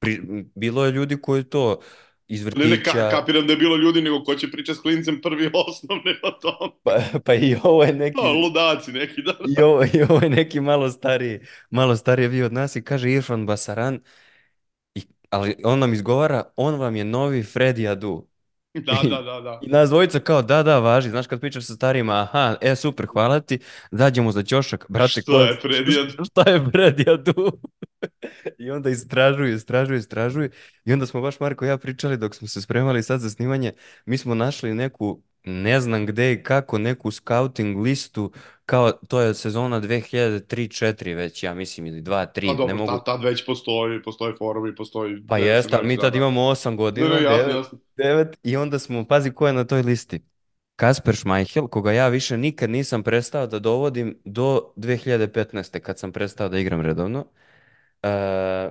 pri- 0.00 0.44
bilo 0.54 0.84
je 0.84 0.92
ljudi 0.92 1.16
koji 1.22 1.44
to 1.44 1.80
iz 2.28 2.44
Ne, 2.54 2.66
ne, 2.68 2.76
ka, 2.82 2.92
vrtića, 2.92 3.06
kapiram 3.08 3.46
da 3.46 3.52
je 3.52 3.56
bilo 3.58 3.76
ljudi, 3.76 4.02
nego 4.02 4.22
ko 4.24 4.34
će 4.34 4.50
pričati 4.50 4.78
s 4.78 4.82
klincem 4.82 5.20
prvi 5.20 5.50
osnovne 5.68 6.20
o 6.22 6.30
tom. 6.30 6.70
pa, 6.82 6.92
pa 7.24 7.34
i 7.34 7.56
ovo 7.64 7.84
je 7.84 7.92
neki, 7.92 8.16
Da, 8.16 8.32
ludaci 8.32 8.92
neki, 8.92 9.22
da. 9.22 9.34
i 9.42 9.62
ovo, 9.62 9.84
i 9.84 10.02
ovo 10.08 10.20
je 10.22 10.30
neki 10.30 10.60
malo 10.60 10.90
stariji, 10.90 11.40
malo 11.70 11.96
stariji 11.96 12.28
bio 12.28 12.46
od 12.46 12.52
nas 12.52 12.76
i 12.76 12.82
kaže 12.82 13.10
Irfan 13.12 13.46
Basaran, 13.46 14.00
i, 14.94 15.02
ali 15.30 15.56
on 15.64 15.78
nam 15.78 15.94
izgovara, 15.94 16.44
on 16.56 16.76
vam 16.76 16.96
je 16.96 17.04
novi 17.04 17.44
Freddy 17.44 17.92
Adu. 17.92 18.28
Da, 18.74 19.00
da, 19.10 19.22
da, 19.22 19.40
da. 19.40 19.58
I 19.62 19.68
nas 19.68 19.90
dvojica 19.90 20.20
kao, 20.20 20.42
da, 20.42 20.62
da, 20.62 20.78
važi. 20.78 21.10
Znaš 21.10 21.26
kad 21.26 21.40
pričaš 21.40 21.64
sa 21.64 21.74
starijima, 21.74 22.14
aha, 22.14 22.56
e, 22.60 22.76
super, 22.76 23.06
hvala 23.06 23.40
ti, 23.40 23.58
dađemo 23.90 24.32
za 24.32 24.42
ćošak. 24.42 24.86
Brate, 24.88 25.20
Što 25.20 25.32
ko 25.32 25.38
je 25.40 25.58
Freddy 25.62 26.00
Adu? 26.00 26.24
Šta 26.24 26.50
je 26.50 26.60
Freddy 26.60 27.12
Adu? 27.12 27.34
I 28.58 28.70
onda 28.70 28.90
istražuju, 28.90 29.54
istražuju, 29.54 29.98
istražuju. 29.98 30.50
I 30.84 30.92
onda 30.92 31.06
smo 31.06 31.20
baš 31.20 31.40
Marko 31.40 31.64
i 31.64 31.68
ja 31.68 31.78
pričali 31.78 32.16
dok 32.16 32.34
smo 32.34 32.48
se 32.48 32.62
spremali 32.62 33.02
sad 33.02 33.20
za 33.20 33.30
snimanje. 33.30 33.72
Mi 34.06 34.18
smo 34.18 34.34
našli 34.34 34.74
neku, 34.74 35.22
ne 35.44 35.80
znam 35.80 36.06
gde 36.06 36.32
i 36.32 36.42
kako, 36.42 36.78
neku 36.78 37.10
scouting 37.10 37.78
listu, 37.78 38.32
kao 38.66 38.92
to 38.92 39.20
je 39.20 39.34
sezona 39.34 39.80
2003-4 39.80 41.14
već, 41.14 41.42
ja 41.42 41.54
mislim, 41.54 41.86
ili 41.86 42.02
2-3, 42.02 42.42
Pa 42.46 42.52
ne 42.52 42.56
dobro, 42.58 42.76
mogu... 42.76 42.92
tad, 42.92 43.04
tad 43.04 43.24
već 43.24 43.46
postoji, 43.46 44.02
postoje 44.02 44.34
forum 44.38 44.74
postoji... 44.76 45.16
Pa 45.28 45.38
jeste, 45.38 45.78
mi 45.82 45.98
tad 45.98 46.12
da, 46.12 46.18
imamo 46.18 46.40
8 46.40 46.76
godina, 46.76 47.06
Ne, 47.06 47.14
ne, 47.14 47.22
jasno, 47.22 47.52
devet- 47.52 47.56
jasno. 47.56 47.78
devet, 47.96 48.38
i 48.42 48.56
onda 48.56 48.78
smo, 48.78 49.04
pazi 49.06 49.30
ko 49.30 49.46
je 49.46 49.52
na 49.52 49.64
toj 49.64 49.82
listi. 49.82 50.20
Kasper 50.76 51.16
Schmeichel, 51.16 51.68
koga 51.68 51.92
ja 51.92 52.08
više 52.08 52.36
nikad 52.36 52.70
nisam 52.70 53.02
prestao 53.02 53.46
da 53.46 53.58
dovodim 53.58 54.18
do 54.24 54.72
2015. 54.76 55.80
kad 55.80 55.98
sam 55.98 56.12
prestao 56.12 56.48
da 56.48 56.58
igram 56.58 56.80
redovno. 56.80 57.26
Uh, 58.04 58.08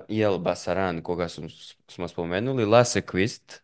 Jel 0.09 0.37
Basaran, 0.39 1.01
koga 1.01 1.29
sam, 1.29 1.49
smo 1.87 2.07
spomenuli, 2.07 2.65
Lasse 2.65 3.01
Kvist, 3.01 3.63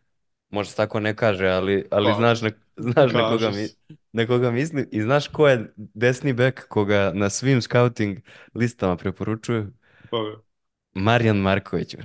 možda 0.50 0.70
se 0.70 0.76
tako 0.76 1.00
ne 1.00 1.16
kaže, 1.16 1.48
ali, 1.48 1.88
ali 1.90 2.14
Pa, 2.14 2.14
znaš, 2.14 2.42
na, 2.42 2.50
znaš 2.76 3.12
na 3.12 3.24
koga, 3.24 3.50
mi, 3.50 3.68
na 4.12 4.26
koga 4.26 4.50
mislim. 4.50 4.88
I 4.92 5.02
znaš 5.02 5.28
ko 5.28 5.48
je 5.48 5.72
desni 5.76 6.32
bek 6.32 6.68
koga 6.68 7.12
na 7.14 7.30
svim 7.30 7.62
scouting 7.62 8.18
listama 8.54 8.96
preporučuju? 8.96 9.72
Marijan 10.94 11.36
Marković. 11.36 11.96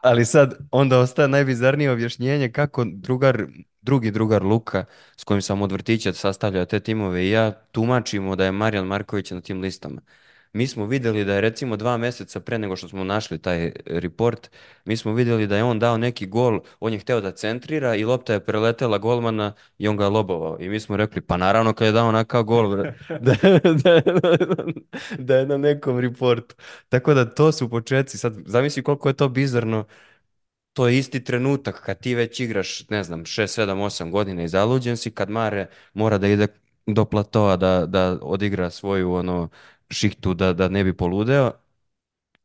Ali 0.00 0.24
sad 0.24 0.54
onda 0.70 0.98
ostaje 0.98 1.28
najbizarnije 1.28 1.90
objašnjenje 1.90 2.52
kako 2.52 2.84
drugar, 2.84 3.46
drugi 3.82 4.10
drugar 4.10 4.42
Luka 4.44 4.84
s 5.16 5.24
kojim 5.24 5.42
sam 5.42 5.62
od 5.62 5.72
vrtića 5.72 6.12
sastavljao 6.12 6.64
te 6.64 6.80
timove 6.80 7.24
i 7.26 7.30
ja 7.30 7.50
tumačimo 7.72 8.36
da 8.36 8.44
je 8.44 8.52
Marijan 8.52 8.86
Marković 8.86 9.30
na 9.30 9.40
tim 9.40 9.60
listama. 9.60 10.00
Mi 10.52 10.66
smo 10.66 10.86
vidjeli 10.86 11.24
da 11.24 11.34
je 11.34 11.40
recimo 11.40 11.76
dva 11.76 11.96
mjeseca 11.96 12.40
pre 12.40 12.58
nego 12.58 12.76
što 12.76 12.88
smo 12.88 13.04
našli 13.04 13.38
taj 13.38 13.72
report, 13.86 14.50
mi 14.84 14.96
smo 14.96 15.14
vidjeli 15.14 15.46
da 15.46 15.56
je 15.56 15.64
on 15.64 15.78
dao 15.78 15.98
neki 15.98 16.26
gol, 16.26 16.60
on 16.80 16.92
je 16.92 16.98
hteo 16.98 17.20
da 17.20 17.32
centrira 17.32 17.94
i 17.94 18.04
lopta 18.04 18.32
je 18.32 18.44
preletela 18.44 18.98
golmana 18.98 19.52
i 19.78 19.88
on 19.88 19.96
ga 19.96 20.04
je 20.04 20.10
lobovao. 20.10 20.56
I 20.60 20.68
mi 20.68 20.80
smo 20.80 20.96
rekli, 20.96 21.20
pa 21.20 21.36
naravno 21.36 21.72
kad 21.72 21.86
je 21.86 21.92
dao 21.92 22.08
onakav 22.08 22.42
gol, 22.42 22.76
da, 23.20 23.34
da, 23.84 24.00
da 25.18 25.36
je 25.36 25.46
na 25.46 25.56
nekom 25.56 25.98
reportu. 25.98 26.54
Tako 26.88 27.14
da 27.14 27.34
to 27.34 27.52
su 27.52 27.70
početci. 27.70 28.18
Sad 28.18 28.34
zamisli 28.46 28.82
koliko 28.82 29.08
je 29.08 29.16
to 29.16 29.28
bizarno. 29.28 29.84
To 30.72 30.88
je 30.88 30.98
isti 30.98 31.24
trenutak 31.24 31.82
kad 31.84 32.00
ti 32.00 32.14
već 32.14 32.40
igraš, 32.40 32.88
ne 32.88 33.04
znam, 33.04 33.24
6, 33.24 33.62
7, 33.62 33.84
8 33.84 34.10
godina 34.10 34.42
i 34.42 34.48
zaluđen 34.48 34.96
si, 34.96 35.10
kad 35.10 35.30
Mare 35.30 35.66
mora 35.94 36.18
da 36.18 36.28
ide 36.28 36.46
do 36.86 37.04
platoa 37.04 37.56
da, 37.56 37.86
da 37.86 38.18
odigra 38.22 38.70
svoju 38.70 39.12
ono 39.12 39.48
šihtu 39.90 40.34
da, 40.34 40.52
da 40.52 40.68
ne 40.68 40.84
bi 40.84 40.96
poludeo 40.96 41.52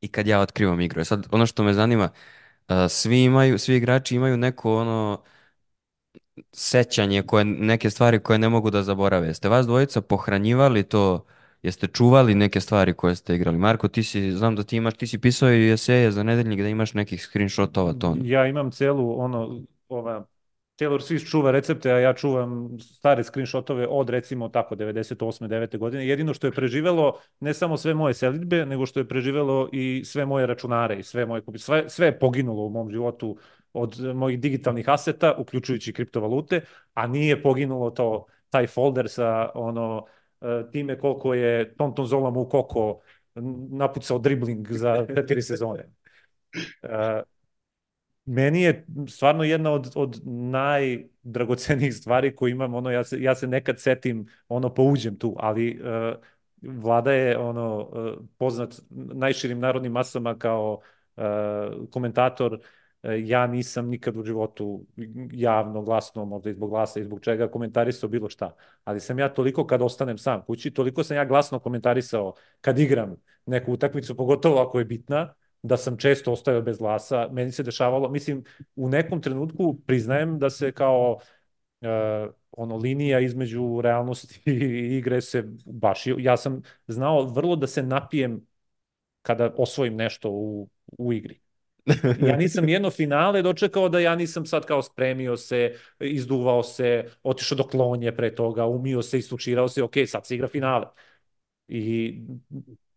i 0.02 0.08
kad 0.08 0.28
ja 0.28 0.40
otkrivam 0.42 0.82
igru. 0.82 1.02
E 1.02 1.06
Sad 1.06 1.28
ono 1.32 1.46
što 1.46 1.64
me 1.64 1.74
zanima, 1.74 2.10
a, 2.68 2.90
svi 2.90 3.24
imaju, 3.24 3.60
svi 3.60 3.76
igrači 3.76 4.16
imaju 4.16 4.38
neko 4.38 4.78
ono 4.78 5.24
sećanje 6.52 7.22
koje, 7.22 7.46
neke 7.46 7.90
stvari 7.90 8.20
koje 8.20 8.40
ne 8.40 8.50
mogu 8.50 8.70
da 8.70 8.84
zaborave. 8.84 9.28
Jeste 9.28 9.50
vas 9.50 9.66
dvojica 9.66 10.02
pohranjivali 10.02 10.84
to, 10.84 11.26
jeste 11.64 11.88
čuvali 11.88 12.36
neke 12.36 12.60
stvari 12.62 12.94
koje 12.94 13.16
ste 13.16 13.36
igrali? 13.36 13.58
Marko, 13.58 13.88
ti 13.88 14.04
si, 14.04 14.32
znam 14.32 14.56
da 14.56 14.64
ti 14.64 14.76
imaš, 14.78 14.94
ti 14.94 15.08
si 15.08 15.18
pisao 15.18 15.54
i 15.54 15.72
eseje 15.72 16.12
za 16.12 16.24
nedeljnik 16.24 16.60
da 16.62 16.68
imaš 16.68 16.94
nekih 16.94 17.24
screenshotova 17.24 17.94
to. 17.94 18.16
Ja 18.22 18.48
imam 18.48 18.72
celu, 18.72 19.20
ono, 19.20 19.62
ova, 19.90 20.26
Taylor 20.84 21.02
Swift 21.02 21.30
čuva 21.30 21.52
recepte, 21.52 21.92
a 21.92 22.00
ja 22.00 22.14
čuvam 22.14 22.80
stare 22.80 23.24
screenshotove 23.24 23.88
od 23.88 24.10
recimo 24.10 24.50
tako 24.50 24.76
98. 24.76 25.48
9. 25.48 25.78
godine. 25.78 26.08
Jedino 26.08 26.34
što 26.34 26.48
je 26.48 26.52
preživelo 26.52 27.20
ne 27.40 27.54
samo 27.54 27.78
sve 27.78 27.94
moje 27.94 28.14
selitbe, 28.14 28.66
nego 28.66 28.86
što 28.86 29.00
je 29.00 29.08
preživelo 29.08 29.70
i 29.72 30.02
sve 30.06 30.26
moje 30.26 30.48
računare 30.48 31.00
i 31.00 31.04
sve 31.04 31.26
moje 31.26 31.42
kupi. 31.42 31.60
Sve, 31.60 31.90
sve 31.90 32.08
je 32.08 32.20
poginulo 32.20 32.64
u 32.64 32.70
mom 32.70 32.92
životu 32.92 33.38
od 33.74 34.00
mojih 34.16 34.40
digitalnih 34.40 34.90
aseta, 34.90 35.36
uključujući 35.38 35.94
kriptovalute, 35.94 36.62
a 36.94 37.08
nije 37.08 37.42
poginulo 37.44 37.90
to 37.90 38.26
taj 38.50 38.68
folder 38.68 39.10
sa 39.10 39.50
ono 39.56 40.06
e, 40.42 40.64
time 40.72 41.00
koliko 41.00 41.34
je 41.34 41.76
Tonton 41.76 42.06
Zola 42.06 42.30
mu 42.30 42.50
Koko 42.50 43.00
napucao 43.70 44.20
dribling 44.20 44.72
za 44.72 45.06
četiri 45.16 45.42
sezone. 45.42 45.90
E, 46.82 47.22
meni 48.26 48.62
je 48.62 48.86
stvarno 49.08 49.44
jedna 49.44 49.72
od, 49.72 49.92
od 49.96 50.22
najdragocenijih 50.26 51.96
stvari 51.96 52.36
koju 52.36 52.52
imam, 52.52 52.74
ono, 52.74 52.92
ja 52.92 53.04
se, 53.04 53.22
ja 53.22 53.36
se 53.36 53.48
nekad 53.48 53.80
setim, 53.80 54.28
ono, 54.48 54.74
pouđem 54.74 55.16
tu, 55.16 55.36
ali 55.40 55.82
uh, 55.82 56.16
Vlada 56.62 57.12
je, 57.12 57.38
ono, 57.38 57.80
uh, 57.80 58.26
poznat 58.38 58.76
najširim 58.90 59.60
narodnim 59.60 59.92
masama 59.92 60.38
kao 60.38 60.80
uh, 61.16 61.24
komentator, 61.92 62.60
ja 63.04 63.48
nisam 63.48 63.88
nikad 63.88 64.18
u 64.18 64.24
životu 64.24 64.86
javno, 65.32 65.82
glasno, 65.82 66.26
možda 66.26 66.50
i 66.50 66.54
zbog 66.54 66.70
glasa 66.70 67.00
i 67.00 67.04
zbog 67.04 67.22
čega 67.22 67.48
komentarisao 67.48 68.10
bilo 68.10 68.30
šta, 68.30 68.56
ali 68.84 69.00
sam 69.00 69.20
ja 69.20 69.34
toliko 69.34 69.68
kad 69.68 69.82
ostanem 69.82 70.18
sam 70.18 70.42
kući, 70.42 70.72
toliko 70.72 71.04
sam 71.04 71.18
ja 71.18 71.26
glasno 71.26 71.60
komentarisao 71.60 72.34
kad 72.62 72.80
igram 72.80 73.16
neku 73.46 73.74
utakmicu, 73.74 74.18
pogotovo 74.18 74.62
ako 74.62 74.80
je 74.80 74.86
bitna, 74.86 75.34
da 75.64 75.78
sam 75.78 75.98
često 75.98 76.32
ostajao 76.32 76.62
bez 76.62 76.78
glasa, 76.78 77.28
meni 77.32 77.52
se 77.52 77.64
dešavalo, 77.64 78.10
mislim, 78.10 78.44
u 78.76 78.90
nekom 78.90 79.22
trenutku 79.22 79.80
priznajem 79.86 80.40
da 80.40 80.50
se 80.50 80.72
kao 80.72 81.20
uh, 81.82 82.34
ono 82.52 82.78
linija 82.78 83.20
između 83.20 83.82
realnosti 83.84 84.42
i 84.52 84.98
igre 84.98 85.22
se 85.22 85.44
baš, 85.66 86.04
ja 86.18 86.38
sam 86.38 86.62
znao 86.88 87.24
vrlo 87.26 87.56
da 87.56 87.68
se 87.68 87.84
napijem 87.84 88.48
kada 89.22 89.54
osvojim 89.58 89.96
nešto 89.96 90.30
u, 90.30 90.70
u 90.98 91.14
igri. 91.14 91.40
Ja 92.28 92.36
nisam 92.38 92.70
jedno 92.70 92.90
finale 92.90 93.42
dočekao 93.42 93.90
da 93.90 94.00
ja 94.00 94.16
nisam 94.16 94.46
sad 94.46 94.66
kao 94.66 94.82
spremio 94.82 95.38
se, 95.38 95.76
izduvao 96.00 96.64
se, 96.64 97.06
otišao 97.24 97.56
do 97.56 97.64
klonje 97.64 98.16
pre 98.16 98.36
toga, 98.36 98.66
umio 98.66 99.02
se, 99.02 99.20
istučirao 99.20 99.68
se, 99.68 99.84
ok, 99.84 99.94
sad 100.08 100.28
se 100.28 100.36
igra 100.36 100.48
finale. 100.48 100.86
I 101.68 102.22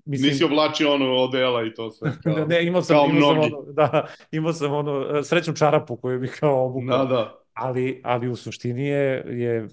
Mislim, 0.07 0.31
Nisi 0.31 0.45
oblačio 0.45 0.95
ono 0.95 1.13
odela 1.13 1.67
i 1.67 1.75
to 1.75 1.91
sve. 1.91 2.13
Kao, 2.25 2.45
ne, 2.47 2.67
imao 2.67 2.83
sam, 2.83 2.97
kao 2.97 3.07
imao 3.07 3.35
mnogi. 3.35 3.51
sam 3.51 3.59
ono, 3.59 3.73
da, 3.73 4.07
imao 4.31 4.53
sam 4.53 4.73
ono, 4.73 5.23
srećnu 5.23 5.55
čarapu 5.55 5.97
koju 5.97 6.21
bih 6.21 6.37
kao 6.41 6.67
obukao. 6.67 6.99
Da, 6.99 7.15
da. 7.15 7.39
Ali, 7.55 8.01
ali 8.05 8.29
u 8.29 8.37
suštini 8.37 8.87
je, 8.87 9.25
je 9.29 9.67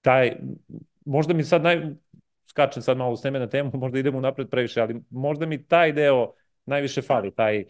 taj, 0.00 0.36
možda 1.04 1.34
mi 1.34 1.44
sad 1.44 1.62
naj, 1.62 1.80
skačem 2.48 2.82
sad 2.82 2.96
malo 2.96 3.16
s 3.16 3.22
teme 3.22 3.38
na 3.38 3.46
temu, 3.46 3.70
možda 3.82 3.98
idemo 3.98 4.20
napred 4.20 4.50
previše, 4.50 4.80
ali 4.80 5.02
možda 5.10 5.46
mi 5.46 5.66
taj 5.66 5.92
deo 5.92 6.32
najviše 6.66 7.02
fali, 7.02 7.34
taj, 7.34 7.64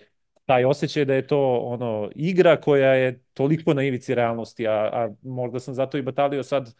taj 0.44 0.64
osjećaj 0.64 1.04
da 1.04 1.14
je 1.14 1.26
to 1.26 1.58
ono 1.58 2.10
igra 2.14 2.60
koja 2.60 2.92
je 2.92 3.24
toliko 3.34 3.74
na 3.74 3.82
ivici 3.82 4.14
realnosti, 4.14 4.66
a, 4.66 4.72
a 4.72 5.10
možda 5.22 5.60
sam 5.60 5.74
zato 5.74 5.98
i 5.98 6.02
batalio 6.02 6.42
sad, 6.42 6.74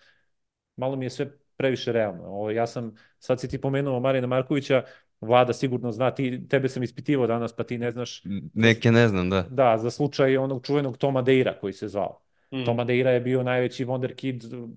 malo 0.77 0.97
mi 0.97 1.05
je 1.05 1.11
sve 1.11 1.39
previše 1.57 1.93
realno. 1.93 2.25
O, 2.27 2.51
ja 2.51 2.67
sam, 2.67 2.95
sad 3.19 3.41
si 3.41 3.49
ti 3.49 3.61
pomenuo 3.61 4.01
Marina 4.01 4.27
Markovića, 4.27 4.83
Vlada 5.21 5.53
sigurno 5.53 5.93
zna, 5.93 6.11
ti, 6.11 6.49
tebe 6.49 6.69
sam 6.69 6.83
ispitivao 6.83 7.27
danas, 7.27 7.53
pa 7.53 7.65
ti 7.65 7.79
ne 7.79 7.91
znaš. 7.91 8.23
Neke 8.55 8.93
ne 8.93 9.09
znam, 9.09 9.31
da. 9.31 9.47
Da, 9.51 9.79
za 9.79 9.91
slučaj 9.91 10.37
onog 10.37 10.67
čuvenog 10.67 10.97
Toma 10.97 11.23
Deira 11.23 11.59
koji 11.61 11.73
se 11.73 11.89
zvao. 11.89 12.21
Mm. 12.53 12.65
Toma 12.65 12.85
Deira 12.85 13.11
je 13.11 13.21
bio 13.21 13.43
najveći 13.43 13.87
wonderkid 13.87 14.69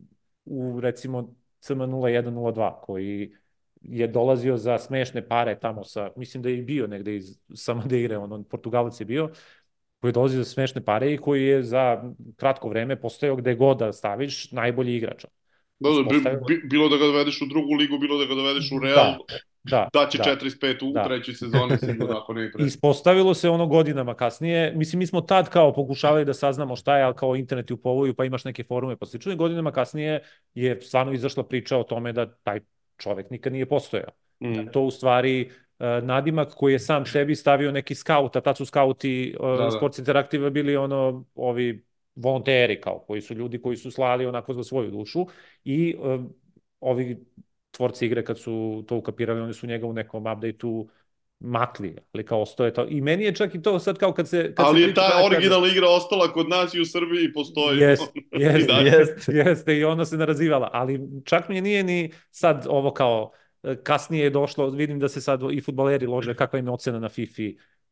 u 0.45 0.80
recimo 0.80 1.36
CM0102 1.62 2.82
koji 2.82 3.32
je 3.82 4.08
dolazio 4.08 4.58
za 4.58 4.78
smešne 4.78 5.28
pare 5.28 5.60
tamo 5.60 5.84
sa, 5.84 6.12
mislim 6.15 6.43
da 6.43 6.49
je 6.49 6.58
i 6.58 6.62
bio 6.62 6.88
negde 6.88 7.15
iz, 7.15 7.39
sa 7.54 7.73
Madeire, 7.73 8.17
on, 8.17 8.34
on 8.34 8.43
Portugalac 8.43 8.99
je 8.99 9.06
bio, 9.06 9.30
koji 9.99 10.10
je 10.10 10.13
dolazio 10.13 10.43
za 10.43 10.49
smešne 10.49 10.86
pare 10.86 11.13
i 11.13 11.17
koji 11.17 11.43
je 11.43 11.63
za 11.63 12.13
kratko 12.36 12.69
vreme 12.69 13.02
postojao 13.02 13.36
gde 13.36 13.56
god 13.56 13.78
da 13.78 13.93
staviš 13.93 14.52
najbolji 14.52 14.95
igrač. 14.95 15.25
Da, 15.80 15.89
da, 16.23 16.39
bi, 16.47 16.62
bilo 16.69 16.89
da 16.89 16.97
ga 16.97 17.06
dovedeš 17.06 17.41
u 17.41 17.45
drugu 17.45 17.73
ligu, 17.73 17.97
bilo 17.99 18.17
da 18.17 18.25
ga 18.25 18.36
dovedeš 18.36 18.71
u 18.71 18.80
Real, 18.80 18.95
da, 18.95 19.17
da, 19.63 20.08
će 20.12 20.17
da, 20.17 20.24
45 20.24 20.89
u 20.89 20.93
da. 20.93 21.04
trećoj 21.04 21.34
sezoni 21.34 21.78
sigurno 21.78 22.17
ako 22.17 22.34
ne 22.34 22.45
i 22.45 22.52
pre. 22.52 22.65
Ispostavilo 22.65 23.34
se 23.34 23.50
ono 23.50 23.67
godinama 23.67 24.13
kasnije, 24.13 24.74
mislim 24.76 25.00
mi 25.00 25.08
smo 25.08 25.22
tad 25.22 25.50
kao 25.50 25.74
pokušavali 25.74 26.26
da 26.26 26.34
saznamo 26.34 26.76
šta 26.76 26.98
je, 26.98 27.04
ali 27.04 27.15
kao 27.15 27.36
internet 27.36 27.72
u 27.72 27.78
povoju 27.78 28.13
pa 28.13 28.26
imaš 28.26 28.45
neke 28.45 28.63
forume 28.63 28.98
pa 28.98 29.06
slično 29.06 29.32
i 29.32 29.36
godinama 29.36 29.72
kasnije 29.72 30.24
je 30.54 30.82
stvarno 30.82 31.13
izašla 31.13 31.43
priča 31.43 31.78
o 31.78 31.84
tome 31.84 32.13
da 32.13 32.36
taj 32.36 32.60
čovek 32.98 33.30
nikad 33.30 33.54
nije 33.54 33.65
postojao. 33.65 34.12
Mm. 34.43 34.54
Da 34.54 34.72
to 34.72 34.82
u 34.82 34.91
stvari 34.91 35.52
uh, 35.80 36.04
nadimak 36.04 36.54
koji 36.54 36.74
je 36.74 36.80
sam 36.80 37.06
sebi 37.06 37.36
stavio 37.36 37.72
neki 37.72 37.95
skaut, 37.95 38.36
a 38.36 38.41
tad 38.41 38.58
su 38.58 38.65
skauti 38.65 39.36
uh, 39.39 39.58
da, 39.58 39.63
da. 39.63 39.72
Sports 39.72 40.00
Interactive 40.00 40.50
bili 40.50 40.78
ono, 40.78 41.26
ovi 41.36 41.86
volonteri 42.15 42.82
kao, 42.82 43.00
koji 43.00 43.22
su 43.22 43.34
ljudi 43.34 43.62
koji 43.62 43.78
su 43.78 43.91
slali 43.91 44.26
onako 44.26 44.54
za 44.54 44.63
svoju 44.63 44.91
dušu 44.91 45.26
i 45.63 45.95
uh, 46.00 46.26
ovi 46.80 47.26
tvorci 47.80 48.06
igre 48.06 48.26
kad 48.26 48.39
su 48.39 48.84
to 48.88 48.96
ukapirali, 48.96 49.42
oni 49.42 49.54
su 49.54 49.68
njega 49.68 49.88
u 49.88 49.94
nekom 49.94 50.26
update-u 50.28 50.89
makli, 51.39 51.96
ali 52.13 52.26
kao 52.26 52.42
ostoje 52.42 52.74
to. 52.74 52.86
I 52.89 53.02
meni 53.02 53.24
je 53.24 53.36
čak 53.36 53.56
i 53.56 53.62
to 53.62 53.80
sad 53.80 53.98
kao 53.98 54.12
kad 54.13 54.28
se... 54.28 54.54
Kad 54.56 54.65
ali 54.65 54.82
se 54.82 54.88
je 54.88 54.94
ta 54.94 55.22
originalna 55.26 55.68
igra 55.68 55.88
ostala 55.88 56.28
kod 56.34 56.50
nas 56.50 56.74
i 56.74 56.82
u 56.82 56.86
Srbiji 56.86 57.34
postoji. 57.34 57.80
Jest, 57.80 58.12
jest, 58.32 58.70
jest, 58.84 59.30
jeste 59.30 59.78
i 59.78 59.84
ona 59.84 60.06
se 60.06 60.18
narazivala, 60.18 60.70
ali 60.74 61.00
čak 61.26 61.50
mi 61.50 61.56
je 61.56 61.62
nije 61.62 61.84
ni 61.84 62.12
sad 62.32 62.68
ovo 62.70 62.92
kao 62.94 63.32
kasnije 63.84 64.24
je 64.24 64.30
došlo, 64.30 64.70
vidim 64.70 65.00
da 65.00 65.08
se 65.08 65.22
sad 65.22 65.42
i 65.52 65.62
futbaleri 65.62 66.08
lože 66.08 66.34
kakva 66.34 66.60
im 66.60 66.68
je 66.68 66.72
ocena 66.72 67.00
na 67.00 67.10
FIFA 67.10 67.44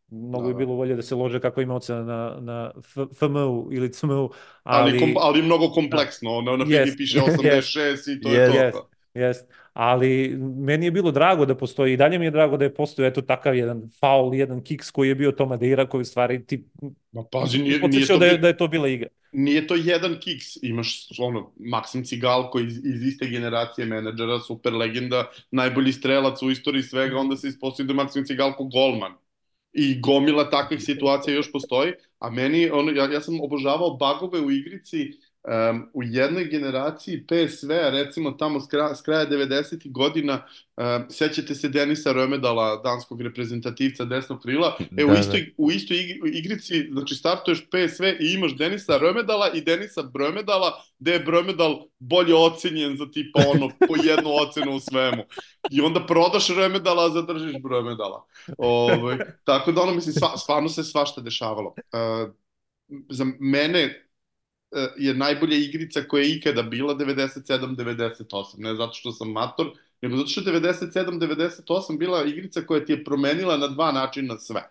Mnogo 0.09 0.47
da, 0.47 0.53
bi 0.53 0.65
bilo 0.65 0.75
bolje 0.75 0.95
da 0.95 1.01
se 1.01 1.15
lože 1.15 1.39
kakva 1.39 1.63
ima 1.63 1.75
ocena 1.75 2.03
na, 2.03 2.37
na 2.39 2.71
FMU 3.19 3.69
ili 3.71 3.93
CMU. 3.93 4.29
Ali, 4.63 4.91
ali, 4.91 4.99
kom, 4.99 5.13
ali 5.19 5.41
mnogo 5.41 5.69
kompleksno, 5.69 6.41
da. 6.41 6.51
na, 6.51 6.57
na 6.57 6.65
yes, 6.65 6.97
piše 6.97 7.19
86 7.27 7.79
yes, 7.79 8.17
i 8.17 8.21
to 8.21 8.29
yes, 8.29 8.55
je 8.55 8.71
to. 8.71 8.89
Yes, 9.13 9.23
yes. 9.23 9.37
Ali 9.79 10.37
meni 10.57 10.85
je 10.85 10.91
bilo 10.91 11.11
drago 11.11 11.45
da 11.45 11.55
postoji 11.57 11.93
i 11.93 11.97
dalje 11.97 12.19
mi 12.19 12.25
je 12.25 12.31
drago 12.31 12.57
da 12.57 12.65
je 12.65 12.73
postoji 12.73 13.07
eto 13.07 13.21
takav 13.21 13.55
jedan 13.55 13.81
faul, 13.99 14.33
jedan 14.35 14.63
kiks 14.63 14.91
koji 14.91 15.09
je 15.09 15.15
bio 15.15 15.31
to 15.31 15.45
Madeira 15.45 15.85
koji 15.85 16.01
u 16.01 16.05
stvari 16.05 16.45
ti 16.45 16.63
Ma 17.11 17.23
pazi, 17.31 17.59
nije, 17.59 17.79
nije 17.87 18.07
to, 18.07 18.17
da, 18.17 18.25
je, 18.25 18.37
da 18.37 18.47
je 18.47 18.57
to 18.57 18.67
bila 18.67 18.87
igra. 18.87 19.09
Nije 19.31 19.67
to 19.67 19.75
jedan 19.75 20.17
kiks, 20.19 20.45
imaš 20.61 21.07
ono, 21.19 21.53
Maksim 21.59 22.03
Cigal 22.05 22.49
koji 22.51 22.65
iz, 22.65 22.77
iz 22.77 23.03
iste 23.03 23.27
generacije 23.27 23.85
menadžera, 23.85 24.39
super 24.39 24.73
legenda, 24.73 25.27
najbolji 25.51 25.93
strelac 25.93 26.41
u 26.41 26.51
istoriji 26.51 26.83
svega, 26.83 27.17
onda 27.17 27.37
se 27.37 27.47
ispostavio 27.47 27.87
da 27.87 27.93
je 27.93 28.03
Maksim 28.03 28.25
Cigal 28.25 28.55
ko 28.57 28.63
golman 28.63 29.13
i 29.73 29.99
gomila 30.01 30.49
takvih 30.49 30.83
situacija 30.83 31.35
još 31.35 31.51
postoji, 31.51 31.93
a 32.19 32.29
meni, 32.29 32.69
ono, 32.69 32.91
ja, 32.91 33.11
ja 33.13 33.21
sam 33.21 33.41
obožavao 33.41 33.97
bagove 33.97 34.39
u 34.39 34.51
igrici 34.51 35.11
um, 35.47 35.89
u 35.93 36.03
jednoj 36.03 36.45
generaciji 36.45 37.25
PSV, 37.27 37.71
recimo 37.91 38.31
tamo 38.31 38.59
s 38.59 38.67
kraja, 38.67 38.95
s 38.95 39.01
kraja 39.01 39.29
90. 39.29 39.91
godina, 39.91 40.47
um, 40.77 41.05
sećate 41.09 41.55
se 41.55 41.69
Denisa 41.69 42.13
Römedala, 42.13 42.83
danskog 42.83 43.21
reprezentativca 43.21 44.05
desnog 44.05 44.41
krila, 44.41 44.77
e, 44.97 45.05
u, 45.05 45.07
da, 45.07 45.19
istoj, 45.19 45.39
da. 45.39 45.47
u 45.57 45.71
istoj 45.71 45.97
igrici, 46.33 46.89
znači 46.91 47.15
startuješ 47.15 47.61
PSV 47.61 48.03
i 48.03 48.33
imaš 48.33 48.57
Denisa 48.57 48.99
Römedala 48.99 49.49
i 49.53 49.61
Denisa 49.61 50.01
Brömedala, 50.03 50.71
gde 50.99 51.11
je 51.11 51.25
Brömedal 51.25 51.87
bolje 51.99 52.35
ocenjen 52.35 52.97
za 52.97 53.11
tipa 53.11 53.41
ono, 53.47 53.69
po 53.87 53.95
jednu 54.03 54.29
ocenu 54.41 54.75
u 54.75 54.79
svemu. 54.79 55.23
I 55.71 55.81
onda 55.81 56.05
prodaš 56.05 56.47
Römedala, 56.47 57.05
a 57.05 57.09
zadržiš 57.09 57.55
Brömedala. 57.55 58.21
Ove, 58.57 58.93
ovaj, 58.93 59.17
tako 59.43 59.71
da 59.71 59.81
ono, 59.81 59.93
mislim, 59.93 60.13
sva, 60.13 60.37
stvarno 60.37 60.69
se 60.69 60.83
svašta 60.83 61.21
dešavalo. 61.21 61.73
Uh, 61.93 62.33
za 63.09 63.25
mene 63.39 64.06
je 64.97 65.13
najbolja 65.13 65.57
igrica 65.57 66.01
koja 66.07 66.23
je 66.23 66.35
ikada 66.35 66.63
bila 66.63 66.95
97-98. 66.95 68.57
Ne 68.57 68.75
zato 68.75 68.93
što 68.93 69.11
sam 69.11 69.31
mator, 69.31 69.71
nego 70.01 70.17
zato 70.17 70.27
što 70.27 70.41
je 70.41 70.61
97-98 70.61 71.97
bila 71.97 72.25
igrica 72.25 72.61
koja 72.61 72.85
ti 72.85 72.91
je 72.91 73.03
promenila 73.03 73.57
na 73.57 73.67
dva 73.67 73.91
načina 73.91 74.37
sve. 74.37 74.61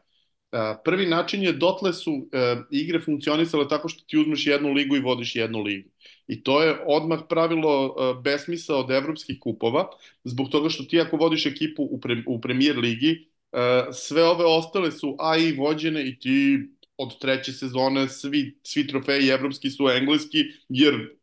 E, 0.53 0.59
prvi 0.85 1.07
način 1.07 1.43
je 1.43 1.53
dotle 1.53 1.93
su 1.93 2.29
e, 2.33 2.57
igre 2.71 3.01
funkcionisale 3.01 3.69
tako 3.69 3.89
što 3.89 4.05
ti 4.05 4.19
uzmeš 4.19 4.47
jednu 4.47 4.73
ligu 4.73 4.97
i 4.97 5.01
vodiš 5.01 5.37
jednu 5.37 5.63
ligu. 5.63 5.89
I 6.29 6.43
to 6.43 6.63
je 6.63 6.77
odmah 6.87 7.21
pravilo 7.29 7.95
besmisa 8.23 8.77
od 8.77 8.91
evropskih 8.91 9.37
kupova, 9.41 9.89
zbog 10.25 10.49
toga 10.51 10.69
što 10.69 10.85
ti 10.85 11.01
ako 11.01 11.17
vodiš 11.17 11.47
ekipu 11.47 11.83
u, 11.83 12.01
u 12.27 12.41
premier 12.41 12.79
ligi, 12.79 13.29
sve 13.93 14.25
ove 14.25 14.45
ostale 14.45 14.93
su 14.93 15.17
A 15.19 15.37
i 15.37 15.53
vođene 15.53 16.09
i 16.09 16.19
ti 16.19 16.59
od 16.99 17.19
treće 17.21 17.53
sezone 17.53 18.09
svi, 18.09 18.59
svi 18.63 18.87
trofeji 18.87 19.29
evropski 19.29 19.71
su 19.71 19.89
engleski, 19.89 20.45
jer 20.69 21.17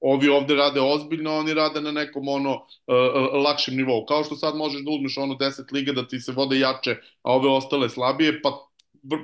ovi 0.00 0.28
ovde 0.28 0.54
rade 0.54 0.80
ozbiljno, 0.80 1.36
oni 1.36 1.54
rade 1.54 1.80
na 1.80 1.92
nekom 1.92 2.28
ono 2.28 2.54
uh, 2.54 3.44
lakšem 3.44 3.76
nivou. 3.76 4.06
Kao 4.06 4.24
što 4.24 4.36
sad 4.36 4.56
možeš 4.56 4.82
da 4.82 4.90
uzmeš 4.90 5.18
ono 5.18 5.34
10 5.34 5.72
liga 5.72 5.92
da 5.92 6.08
ti 6.08 6.20
se 6.20 6.32
vode 6.32 6.58
jače, 6.58 6.96
a 7.22 7.32
ove 7.32 7.48
ostale 7.48 7.88
slabije, 7.88 8.42
pa 8.42 8.50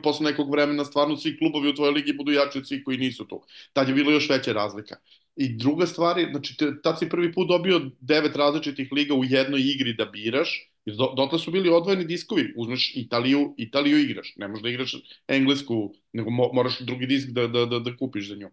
posle 0.02 0.30
nekog 0.30 0.50
vremena 0.50 0.84
stvarno 0.84 1.16
svi 1.16 1.38
klubovi 1.38 1.68
u 1.68 1.74
tvojoj 1.74 1.92
ligi 1.92 2.12
budu 2.12 2.32
jači 2.32 2.58
od 2.58 2.68
svih 2.68 2.82
koji 2.84 2.98
nisu 2.98 3.26
tu. 3.26 3.42
Tad 3.72 3.88
je 3.88 3.94
bilo 3.94 4.10
još 4.12 4.30
veća 4.30 4.52
razlika. 4.52 4.96
I 5.36 5.48
druga 5.56 5.86
stvar 5.86 6.18
je, 6.18 6.28
znači, 6.30 6.56
tad 6.82 6.98
si 6.98 7.08
prvi 7.08 7.32
put 7.32 7.48
dobio 7.48 7.80
devet 8.00 8.36
različitih 8.36 8.88
liga 8.92 9.14
u 9.14 9.24
jednoj 9.24 9.60
igri 9.60 9.94
da 9.94 10.04
biraš, 10.04 10.70
Jer 10.88 10.96
do, 10.96 11.12
dotle 11.16 11.38
su 11.38 11.50
bili 11.50 11.68
odvojeni 11.68 12.04
diskovi, 12.04 12.52
uzmeš 12.56 12.92
Italiju, 12.96 13.54
Italiju 13.56 13.98
igraš, 13.98 14.32
ne 14.36 14.48
možeš 14.48 14.62
da 14.62 14.68
igraš 14.68 14.94
englesku, 15.28 15.94
nego 16.12 16.30
mo, 16.30 16.50
moraš 16.52 16.78
drugi 16.80 17.06
disk 17.06 17.28
da, 17.28 17.46
da, 17.46 17.66
da, 17.66 17.78
da 17.78 17.96
kupiš 17.96 18.28
za 18.28 18.36
nju. 18.36 18.48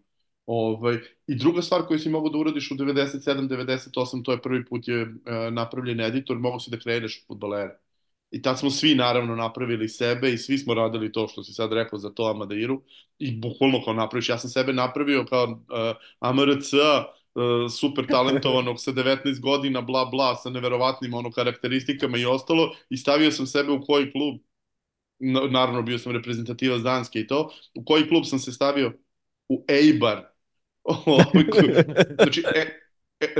Ovaj, 0.45 0.97
I 1.27 1.35
druga 1.35 1.61
stvar 1.61 1.85
koju 1.87 1.99
si 1.99 2.09
mogao 2.09 2.29
da 2.29 2.37
uradiš 2.37 2.71
u 2.71 2.75
97-98, 2.75 4.23
to 4.23 4.31
je 4.31 4.41
prvi 4.41 4.65
put 4.65 4.87
je 4.87 5.01
uh, 5.03 5.09
napravljen 5.51 6.01
editor, 6.01 6.39
mogo 6.39 6.59
si 6.59 6.71
da 6.71 6.79
kreneš 6.79 7.23
futbolere. 7.27 7.79
I 8.31 8.41
tad 8.41 8.59
smo 8.59 8.69
svi 8.69 8.95
naravno 8.95 9.35
napravili 9.35 9.89
sebe 9.89 10.33
i 10.33 10.37
svi 10.37 10.57
smo 10.57 10.73
radili 10.73 11.11
to 11.11 11.27
što 11.27 11.43
si 11.43 11.53
sad 11.53 11.73
rekao 11.73 11.99
za 11.99 12.09
to 12.09 12.23
Amadeiru 12.23 12.81
i 13.19 13.31
bukvalno 13.39 13.81
kao 13.85 13.93
napraviš, 13.93 14.29
ja 14.29 14.37
sam 14.37 14.49
sebe 14.49 14.73
napravio 14.73 15.25
kao 15.25 15.43
uh, 15.45 15.95
AMRC, 16.19 16.73
uh, 16.73 16.79
super 17.69 18.07
talentovanog 18.07 18.79
sa 18.79 18.91
19 18.91 19.41
godina, 19.41 19.81
bla 19.81 20.05
bla, 20.05 20.35
sa 20.35 20.49
neverovatnim 20.49 21.13
ono 21.13 21.31
karakteristikama 21.31 22.17
i 22.17 22.25
ostalo 22.25 22.75
i 22.89 22.97
stavio 22.97 23.31
sam 23.31 23.47
sebe 23.47 23.71
u 23.71 23.81
koji 23.81 24.11
klub, 24.11 24.35
naravno 25.51 25.81
bio 25.81 25.99
sam 25.99 26.11
reprezentativac 26.11 26.81
Danske 26.81 27.19
i 27.19 27.27
to, 27.27 27.51
u 27.75 27.85
koji 27.85 28.07
klub 28.07 28.23
sam 28.25 28.39
se 28.39 28.51
stavio? 28.51 28.93
U 29.49 29.65
Eibar. 29.67 30.23
znači, 32.17 32.43
e, 32.55 32.84
E, 32.84 32.84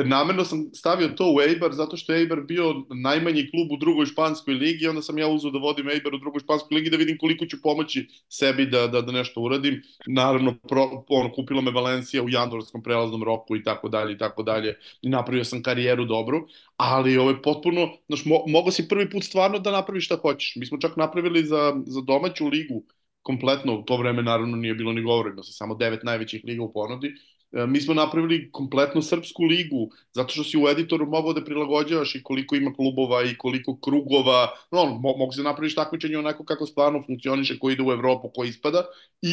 namerno 0.06 0.44
sam 0.46 0.70
stavio 0.74 1.08
to 1.08 1.34
u 1.36 1.42
Eibar 1.42 1.74
zato 1.74 1.98
što 1.98 2.14
je 2.14 2.20
Eibar 2.20 2.42
bio 2.42 2.74
najmanji 2.90 3.50
klub 3.52 3.72
u 3.72 3.78
drugoj 3.78 4.06
španskoj 4.06 4.54
ligi 4.54 4.88
onda 4.88 5.02
sam 5.02 5.18
ja 5.18 5.28
uzeo 5.28 5.52
da 5.52 5.60
vodim 5.60 5.90
Eibar 5.90 6.16
u 6.16 6.18
drugoj 6.18 6.40
španskoj 6.40 6.76
ligi 6.76 6.90
da 6.90 6.98
vidim 6.98 7.18
koliko 7.18 7.46
ću 7.46 7.62
pomoći 7.64 8.08
sebi 8.30 8.66
da, 8.66 8.88
da, 8.88 9.02
da 9.02 9.12
nešto 9.12 9.42
uradim. 9.42 9.82
Naravno, 10.08 10.56
pro, 10.70 11.04
ono, 11.10 11.32
kupila 11.32 11.62
me 11.62 11.72
Valencija 11.72 12.24
u 12.24 12.30
jandorskom 12.30 12.84
prelaznom 12.84 13.24
roku 13.24 13.56
i 13.56 13.64
tako 13.64 13.90
dalje 13.90 14.14
i 14.14 14.18
tako 14.18 14.44
dalje 14.44 14.76
i 15.02 15.10
napravio 15.10 15.44
sam 15.44 15.64
karijeru 15.64 16.06
dobru, 16.06 16.48
ali 16.78 17.18
ovo 17.18 17.30
je 17.30 17.42
potpuno, 17.42 17.90
znaš, 18.08 18.26
mo, 18.26 18.44
mogo 18.48 18.72
si 18.72 18.88
prvi 18.88 19.10
put 19.10 19.24
stvarno 19.24 19.60
da 19.60 19.72
napraviš 19.72 20.06
šta 20.06 20.18
hoćeš. 20.22 20.56
Mi 20.56 20.66
smo 20.66 20.78
čak 20.78 20.98
napravili 20.98 21.44
za, 21.44 21.74
za 21.86 22.02
domaću 22.02 22.48
ligu 22.48 22.84
kompletno, 23.22 23.80
u 23.80 23.84
to 23.84 23.98
vreme 23.98 24.24
naravno 24.24 24.58
nije 24.58 24.74
bilo 24.74 24.94
ni 24.94 25.02
govora, 25.02 25.30
ima 25.30 25.44
se 25.44 25.52
samo 25.54 25.76
devet 25.76 26.04
najvećih 26.04 26.42
liga 26.46 26.64
u 26.64 26.74
ponudi, 26.74 27.08
E, 27.08 27.35
mi 27.68 27.82
smo 27.82 27.94
napravili 27.94 28.52
kompletnu 28.52 29.02
srpsku 29.02 29.44
ligu, 29.44 29.90
zato 30.14 30.34
što 30.34 30.44
si 30.44 30.58
u 30.58 30.68
editoru 30.70 31.06
mogao 31.06 31.34
da 31.34 31.44
prilagođavaš 31.44 32.16
i 32.16 32.24
koliko 32.24 32.56
ima 32.56 32.74
klubova 32.74 33.24
i 33.24 33.38
koliko 33.38 33.78
krugova, 33.80 34.50
no, 34.72 34.86
mo 34.86 35.18
mogu 35.18 35.32
se 35.32 35.44
napraviš 35.44 35.76
takmičenje 35.76 36.18
onako 36.18 36.46
kako 36.46 36.66
stvarno 36.66 37.04
funkcioniše, 37.08 37.60
ko 37.60 37.70
ide 37.70 37.84
u 37.84 37.92
Evropu, 37.92 38.32
ko 38.36 38.44
ispada, 38.44 38.86
i 39.22 39.32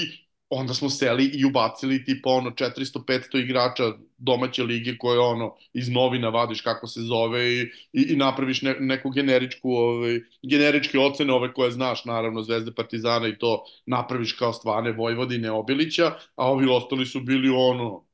onda 0.54 0.74
smo 0.74 0.90
seli 0.90 1.24
i 1.34 1.44
ubacili 1.44 2.04
tipa 2.04 2.30
ono 2.30 2.50
400-500 2.50 3.44
igrača 3.44 3.82
domaće 4.18 4.62
lige 4.62 4.98
koje 4.98 5.18
ono 5.20 5.54
iz 5.72 5.88
novina 5.88 6.28
vadiš 6.28 6.60
kako 6.60 6.86
se 6.86 7.00
zove 7.00 7.52
i, 7.52 7.60
i, 7.92 8.02
i 8.12 8.16
napraviš 8.16 8.62
ne, 8.62 8.76
neku 8.80 9.10
generičku 9.10 9.70
ovaj, 9.70 10.20
generičke 10.42 10.98
ocene 10.98 11.32
ove 11.32 11.52
koje 11.54 11.70
znaš 11.70 12.04
naravno 12.04 12.42
Zvezde 12.42 12.72
Partizana 12.74 13.28
i 13.28 13.38
to 13.38 13.64
napraviš 13.86 14.32
kao 14.32 14.52
stvarne 14.52 14.92
Vojvodine 14.92 15.50
Obilića 15.50 16.12
a 16.36 16.50
ovi 16.50 16.66
ostali 16.70 17.06
su 17.06 17.20
bili 17.20 17.48
ono 17.48 18.04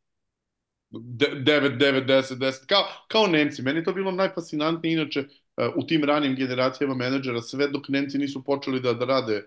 9, 0.91 1.77
9, 1.79 2.07
10, 2.07 2.39
10, 2.39 2.67
kao, 2.67 2.85
kao 3.09 3.27
Nemci. 3.27 3.63
Meni 3.63 3.85
to 3.85 3.93
bilo 3.93 4.11
najfascinantnije, 4.11 4.93
inače, 4.93 5.21
uh, 5.21 5.67
u 5.77 5.87
tim 5.87 6.05
ranim 6.05 6.37
generacijama 6.37 6.95
menadžera, 6.95 7.43
sve 7.43 7.69
dok 7.69 7.89
Nemci 7.89 8.19
nisu 8.19 8.45
počeli 8.45 8.81
da, 8.81 8.93
da 8.93 9.05
rade 9.05 9.43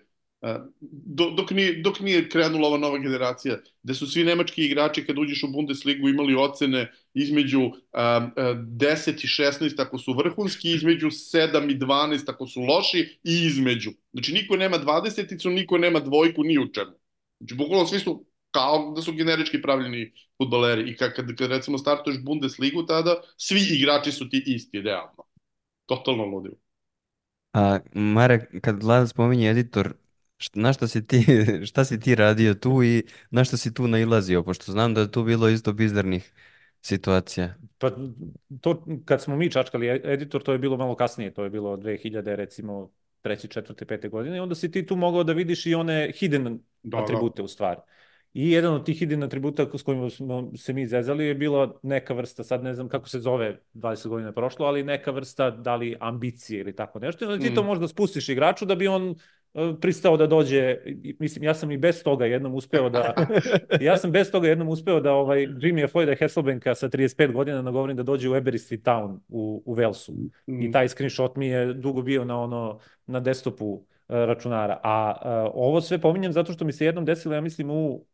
dok 1.36 1.52
nije, 1.52 1.82
dok 1.82 2.00
nije 2.00 2.30
krenula 2.30 2.68
ova 2.68 2.78
nova 2.78 2.98
generacija, 2.98 3.58
gde 3.84 3.94
su 3.94 4.08
svi 4.08 4.24
nemački 4.24 4.66
igrači 4.66 5.06
kad 5.06 5.18
uđeš 5.18 5.44
u 5.44 5.48
Bundesligu 5.52 6.10
imali 6.10 6.36
ocene 6.36 6.92
između 7.14 7.60
um, 7.62 7.74
10 7.94 9.24
i 9.24 9.28
16 9.28 9.82
ako 9.82 9.98
su 9.98 10.14
vrhunski, 10.14 10.72
između 10.72 11.08
7 11.08 11.72
i 11.72 11.80
12 11.80 12.24
ako 12.28 12.48
su 12.48 12.62
loši 12.62 13.20
i 13.24 13.46
između. 13.46 13.92
Znači 14.14 14.34
niko 14.34 14.58
nema 14.58 14.78
20-icu, 14.78 15.50
niko 15.50 15.78
nema 15.78 16.00
dvojku 16.00 16.44
ni 16.44 16.58
u 16.58 16.72
čemu. 16.74 16.92
Znači 17.40 17.56
bukvalno 17.56 17.86
svi 17.86 18.00
su 18.00 18.26
kao 18.52 18.94
da 18.96 19.02
su 19.02 19.14
generički 19.14 19.62
pravljeni 19.62 20.12
futbaleri 20.38 20.92
i 20.92 20.96
kad, 20.98 21.14
kad, 21.14 21.36
kad 21.36 21.50
recimo 21.50 21.78
startuješ 21.78 22.24
Bundesligu 22.24 22.86
tada, 22.86 23.22
svi 23.38 23.60
igrači 23.72 24.12
su 24.12 24.30
ti 24.30 24.44
isti, 24.46 24.78
idealno. 24.78 25.24
Totalno 25.86 26.26
ludilo. 26.26 26.56
A 27.54 27.80
Marek, 27.94 28.62
kad 28.62 28.84
Vlada 28.84 29.08
spominje 29.08 29.50
editor, 29.50 29.94
na 30.54 30.74
šta 30.74 30.88
si 30.88 31.08
ti, 31.08 31.26
šta 31.70 31.86
si 31.86 32.00
ti 32.00 32.16
radio 32.16 32.54
tu 32.54 32.84
i 32.84 33.04
na 33.30 33.44
šta 33.44 33.58
si 33.58 33.74
tu 33.74 33.88
nailazio, 33.88 34.44
pošto 34.44 34.72
znam 34.72 34.94
da 34.94 35.02
je 35.02 35.12
tu 35.12 35.24
bilo 35.24 35.50
isto 35.50 35.74
bizarnih 35.74 36.34
situacija. 36.82 37.54
Pa 37.78 37.92
to 38.62 38.86
kad 39.06 39.22
smo 39.22 39.36
mi 39.36 39.52
čačkali 39.52 39.88
e, 39.88 40.02
editor, 40.04 40.44
to 40.44 40.52
je 40.52 40.60
bilo 40.60 40.78
malo 40.78 40.96
kasnije, 40.96 41.34
to 41.34 41.44
je 41.44 41.50
bilo 41.50 41.78
2000 41.78 42.36
recimo 42.36 42.92
treći, 43.22 43.48
četvrte, 43.48 43.86
pete 43.86 44.10
godine 44.10 44.38
i 44.38 44.40
onda 44.40 44.56
si 44.56 44.72
ti 44.72 44.86
tu 44.86 44.96
mogao 44.96 45.24
da 45.24 45.34
vidiš 45.34 45.66
i 45.66 45.76
one 45.76 46.12
hidden 46.16 46.44
da, 46.84 46.98
da. 46.98 47.04
atribute 47.04 47.42
da. 47.42 47.44
u 47.44 47.48
stvari. 47.48 47.82
I 48.34 48.52
jedan 48.52 48.74
od 48.74 48.86
tih 48.86 49.00
hidden 49.00 49.24
atributa 49.24 49.66
s 49.78 49.84
kojima 49.84 50.10
smo 50.10 50.52
se 50.56 50.74
mi 50.74 50.86
zezali 50.88 51.26
je 51.26 51.36
bila 51.36 51.80
neka 51.84 52.14
vrsta, 52.14 52.44
sad 52.44 52.64
ne 52.64 52.74
znam 52.74 52.90
kako 52.90 53.10
se 53.10 53.20
zove, 53.20 53.60
20 53.74 54.08
godina 54.08 54.32
prošlo, 54.32 54.66
ali 54.66 54.84
neka 54.84 55.12
vrsta, 55.12 55.52
da 55.52 55.76
li 55.76 55.98
ambicije 56.00 56.60
ili 56.60 56.76
tako 56.76 57.00
nešto. 57.00 57.26
I 57.26 57.28
onda 57.28 57.46
ti 57.46 57.52
mm. 57.52 57.56
to 57.56 57.64
možda 57.64 57.88
spustiš 57.88 58.30
igraču 58.30 58.66
da 58.66 58.76
bi 58.76 58.88
on 58.88 59.16
E, 59.54 59.74
pristao 59.82 60.18
da 60.18 60.28
dođe, 60.28 60.78
mislim, 61.20 61.44
ja 61.44 61.54
sam 61.54 61.72
i 61.72 61.78
bez 61.78 62.04
toga 62.04 62.26
jednom 62.26 62.56
uspeo 62.56 62.90
da, 62.90 63.14
ja 63.82 63.98
sam 63.98 64.12
bez 64.12 64.32
toga 64.32 64.48
jednom 64.48 64.68
uspeo 64.68 65.00
da 65.00 65.14
ovaj, 65.14 65.40
Jimmy 65.40 65.88
Floyda 65.92 66.20
Hasselbanka 66.20 66.76
sa 66.76 66.90
35 66.90 67.32
godina 67.34 67.62
nagovorim 67.62 67.98
da 67.98 68.04
dođe 68.04 68.30
u 68.30 68.34
Aberystwyth 68.34 68.82
Town 68.82 69.20
u, 69.30 69.64
u 69.66 69.74
Velsu. 69.74 70.14
Mm. 70.48 70.62
I 70.62 70.72
taj 70.72 70.88
screenshot 70.88 71.36
mi 71.36 71.48
je 71.48 71.74
dugo 71.74 72.02
bio 72.02 72.26
na 72.26 72.42
ono, 72.42 72.80
na 73.08 73.20
desktopu 73.20 73.66
uh, 73.66 73.82
računara. 74.08 74.80
A 74.84 75.16
uh, 75.16 75.52
ovo 75.54 75.82
sve 75.82 75.98
pominjem 75.98 76.32
zato 76.32 76.54
što 76.54 76.66
mi 76.66 76.72
se 76.72 76.86
jednom 76.86 77.06
desilo, 77.06 77.36
ja 77.36 77.42
mislim, 77.42 77.70
u 77.70 78.06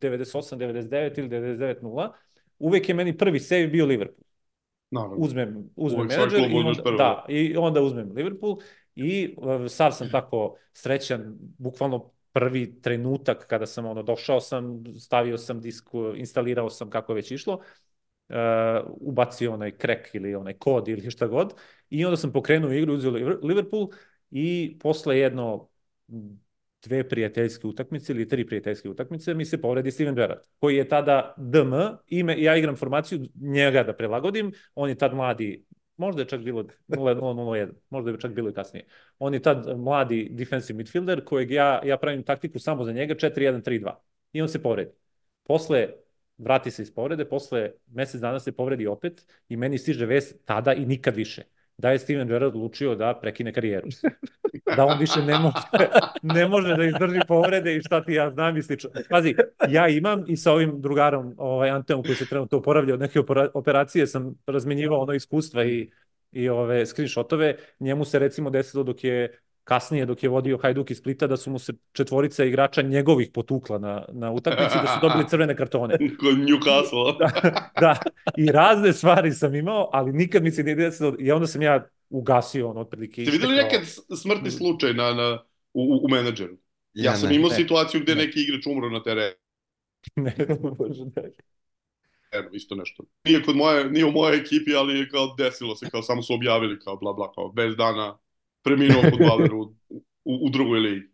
98, 0.00 0.58
99 0.58 1.18
ili 1.18 1.28
99 1.28 1.80
0, 1.82 2.12
uvek 2.58 2.88
je 2.88 2.94
meni 2.94 3.16
prvi 3.16 3.40
save 3.40 3.66
bio 3.66 3.86
Liverpool. 3.86 4.26
Naravno. 4.90 5.16
Uzmem, 5.18 5.70
uzmem 5.76 6.06
menadžer 6.06 6.50
i 6.50 6.54
onda, 6.54 6.90
da, 6.98 7.24
i 7.28 7.56
onda 7.56 7.82
uzmem 7.82 8.12
Liverpool 8.12 8.56
I 8.94 9.36
e, 9.64 9.68
sad 9.68 9.96
sam 9.96 10.10
tako 10.10 10.56
srećan, 10.72 11.36
bukvalno 11.58 12.10
prvi 12.32 12.80
trenutak 12.80 13.46
kada 13.46 13.66
sam 13.66 13.86
ono 13.86 14.02
došao 14.02 14.40
sam, 14.40 14.84
stavio 15.00 15.38
sam 15.38 15.60
disk, 15.60 15.88
instalirao 16.16 16.70
sam 16.70 16.90
kako 16.90 17.12
je 17.12 17.14
već 17.16 17.30
išlo, 17.30 17.54
uh, 18.28 18.36
ubacio 19.00 19.52
onaj 19.52 19.70
krek 19.70 20.10
ili 20.14 20.34
onaj 20.34 20.52
kod 20.52 20.88
ili 20.88 21.10
šta 21.10 21.26
god 21.26 21.54
i 21.90 22.04
onda 22.04 22.16
sam 22.16 22.32
pokrenuo 22.32 22.72
igru, 22.72 22.94
uzeo 22.94 23.12
Liverpool 23.42 23.88
i 24.30 24.76
posle 24.82 25.18
jedno 25.18 25.68
dve 26.86 27.08
prijateljske 27.08 27.66
utakmice 27.66 28.12
ili 28.12 28.28
tri 28.28 28.46
prijateljske 28.46 28.88
utakmice 28.88 29.34
mi 29.34 29.44
se 29.44 29.60
povredi 29.60 29.90
Steven 29.90 30.14
Gerrard, 30.14 30.40
koji 30.58 30.76
je 30.76 30.88
tada 30.88 31.34
DM, 31.36 31.72
ime, 32.06 32.42
ja 32.42 32.56
igram 32.56 32.76
formaciju 32.76 33.20
njega 33.40 33.82
da 33.82 33.92
prilagodim, 33.92 34.52
on 34.74 34.88
je 34.88 34.94
tad 34.94 35.14
mladi 35.14 35.64
možda 35.96 36.22
je 36.22 36.28
čak 36.28 36.40
bilo 36.40 36.64
0-0-1, 36.88 37.68
možda 37.90 38.10
je 38.10 38.20
čak 38.20 38.32
bilo 38.32 38.50
i 38.50 38.52
kasnije. 38.52 38.86
On 39.18 39.34
je 39.34 39.42
tad 39.42 39.78
mladi 39.78 40.28
defensive 40.30 40.76
midfielder 40.76 41.24
kojeg 41.24 41.50
ja, 41.50 41.80
ja 41.84 41.96
pravim 41.96 42.22
taktiku 42.22 42.58
samo 42.58 42.84
za 42.84 42.92
njega 42.92 43.14
4-1-3-2 43.14 43.94
i 44.32 44.42
on 44.42 44.48
se 44.48 44.62
povredi. 44.62 44.90
Posle 45.42 45.88
vrati 46.38 46.70
se 46.70 46.82
iz 46.82 46.94
povrede, 46.94 47.24
posle 47.24 47.70
mesec 47.86 48.20
dana 48.20 48.40
se 48.40 48.52
povredi 48.52 48.86
opet 48.86 49.26
i 49.48 49.56
meni 49.56 49.78
stiže 49.78 50.06
vest 50.06 50.36
tada 50.44 50.74
i 50.74 50.86
nikad 50.86 51.16
više 51.16 51.42
da 51.78 51.90
je 51.90 51.98
Steven 51.98 52.28
Gerrard 52.28 52.54
odlučio 52.54 52.94
da 52.94 53.18
prekine 53.20 53.52
karijeru. 53.52 53.88
Da 54.76 54.84
on 54.86 54.98
više 54.98 55.22
ne 55.22 55.38
može, 55.38 55.88
ne 56.36 56.48
može 56.48 56.76
da 56.76 56.84
izdrži 56.84 57.20
povrede 57.28 57.76
i 57.76 57.82
šta 57.82 58.04
ti 58.04 58.12
ja 58.12 58.30
znam 58.30 58.56
i 58.56 58.62
slično. 58.62 58.90
Pazi, 59.10 59.34
ja 59.68 59.88
imam 59.88 60.24
i 60.28 60.36
sa 60.36 60.52
ovim 60.52 60.80
drugarom 60.80 61.34
ovaj, 61.38 61.70
Anteom 61.70 62.02
koji 62.02 62.14
se 62.14 62.26
trenutno 62.26 62.58
oporavlja 62.58 62.94
od 62.94 63.00
neke 63.00 63.20
operacije 63.54 64.06
sam 64.06 64.34
razmenjivao 64.46 65.00
ono 65.00 65.12
iskustva 65.12 65.64
i, 65.64 65.90
i 66.32 66.48
ove 66.48 66.86
screenshotove. 66.86 67.56
Njemu 67.80 68.04
se 68.04 68.18
recimo 68.18 68.50
desilo 68.50 68.82
dok 68.82 69.04
je 69.04 69.38
kasnije 69.66 70.06
dok 70.06 70.22
je 70.22 70.28
vodio 70.28 70.58
Hajduk 70.62 70.90
iz 70.90 70.98
Splita 70.98 71.26
da 71.26 71.36
su 71.36 71.50
mu 71.50 71.58
se 71.58 71.72
četvorica 71.92 72.44
igrača 72.44 72.82
njegovih 72.82 73.30
potukla 73.34 73.78
na, 73.78 74.04
na 74.12 74.32
utakmici 74.32 74.76
da 74.82 74.86
su 74.86 75.00
dobili 75.02 75.28
crvene 75.30 75.56
kartone. 75.56 75.98
Kod 75.98 76.38
Newcastle. 76.38 77.18
da, 77.18 77.30
da, 77.80 77.98
i 78.36 78.46
razne 78.46 78.92
stvari 78.92 79.32
sam 79.32 79.54
imao, 79.54 79.90
ali 79.92 80.12
nikad 80.12 80.42
mi 80.42 80.50
se 80.50 80.62
nije 80.62 80.74
desilo 80.74 81.16
i 81.18 81.32
onda 81.32 81.46
sam 81.46 81.62
ja 81.62 81.88
ugasio 82.10 82.70
on 82.70 82.78
otprilike. 82.78 83.22
Ste 83.22 83.30
videli 83.30 83.56
nekad 83.56 83.80
smrtni 84.22 84.50
slučaj 84.50 84.94
na, 84.94 85.14
na, 85.14 85.42
u, 85.74 86.00
u 86.04 86.08
menadžeru? 86.08 86.56
Ja, 86.94 87.10
ja 87.10 87.16
sam 87.16 87.28
ne, 87.28 87.34
imao 87.36 87.50
ne, 87.50 87.56
situaciju 87.56 88.00
gde 88.00 88.14
ne. 88.14 88.24
neki 88.24 88.40
igrač 88.40 88.66
umro 88.66 88.90
na 88.90 89.02
terenu. 89.02 89.34
ne, 90.16 90.34
bože, 90.78 91.04
da. 91.04 91.22
Eno, 92.32 92.48
isto 92.52 92.74
nešto. 92.74 93.04
Nije, 93.24 93.42
kod 93.42 93.56
moje, 93.56 93.90
nije 93.90 94.04
u 94.04 94.12
mojoj 94.12 94.36
ekipi, 94.36 94.74
ali 94.74 95.08
kao 95.08 95.34
desilo 95.38 95.76
se, 95.76 95.90
kao 95.90 96.02
samo 96.02 96.22
su 96.22 96.34
objavili, 96.34 96.80
kao 96.80 96.96
bla 96.96 97.12
bla, 97.12 97.32
kao 97.32 97.52
bez 97.52 97.76
dana 97.76 98.18
preminuo 98.66 99.02
futbaler 99.10 99.54
u, 99.54 99.62
u, 100.24 100.34
u 100.46 100.50
drugoj 100.50 100.80
ligi. 100.80 101.08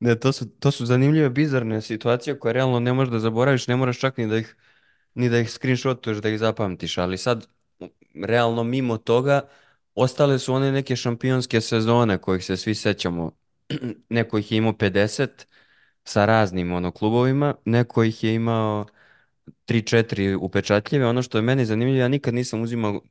Ne, 0.00 0.14
to 0.18 0.32
su, 0.32 0.50
to 0.50 0.70
su 0.70 0.86
zanimljive, 0.86 1.30
bizarne 1.30 1.82
situacije 1.82 2.38
koje 2.38 2.52
realno 2.52 2.80
ne 2.80 2.92
možeš 2.92 3.12
da 3.12 3.18
zaboraviš, 3.18 3.66
ne 3.66 3.76
moraš 3.76 3.98
čak 3.98 4.16
ni 4.18 4.26
da 4.28 4.38
ih, 4.38 4.56
ni 5.14 5.28
da 5.28 5.38
ih 5.38 5.50
screenshotuješ, 5.50 6.18
da 6.18 6.28
ih 6.28 6.38
zapamtiš, 6.38 6.98
ali 6.98 7.18
sad, 7.18 7.46
realno 8.14 8.64
mimo 8.64 8.98
toga, 8.98 9.48
ostale 9.94 10.38
su 10.38 10.54
one 10.54 10.72
neke 10.72 10.96
šampionske 10.96 11.60
sezone 11.60 12.18
kojih 12.18 12.44
se 12.44 12.56
svi 12.56 12.74
sećamo. 12.74 13.32
neko 14.18 14.38
ih 14.38 14.52
je 14.52 14.58
imao 14.58 14.72
50 14.72 15.28
sa 16.04 16.26
raznim 16.26 16.72
ono, 16.72 16.92
klubovima, 16.92 17.54
neko 17.64 18.04
ih 18.04 18.24
je 18.24 18.34
imao 18.34 18.86
3-4 19.66 20.38
upečatljive. 20.40 21.06
Ono 21.06 21.22
što 21.22 21.38
je 21.38 21.42
meni 21.42 21.66
zanimljivo, 21.66 22.00
ja 22.00 22.08
nikad 22.08 22.34
nisam 22.34 22.62
uzimao 22.62 23.02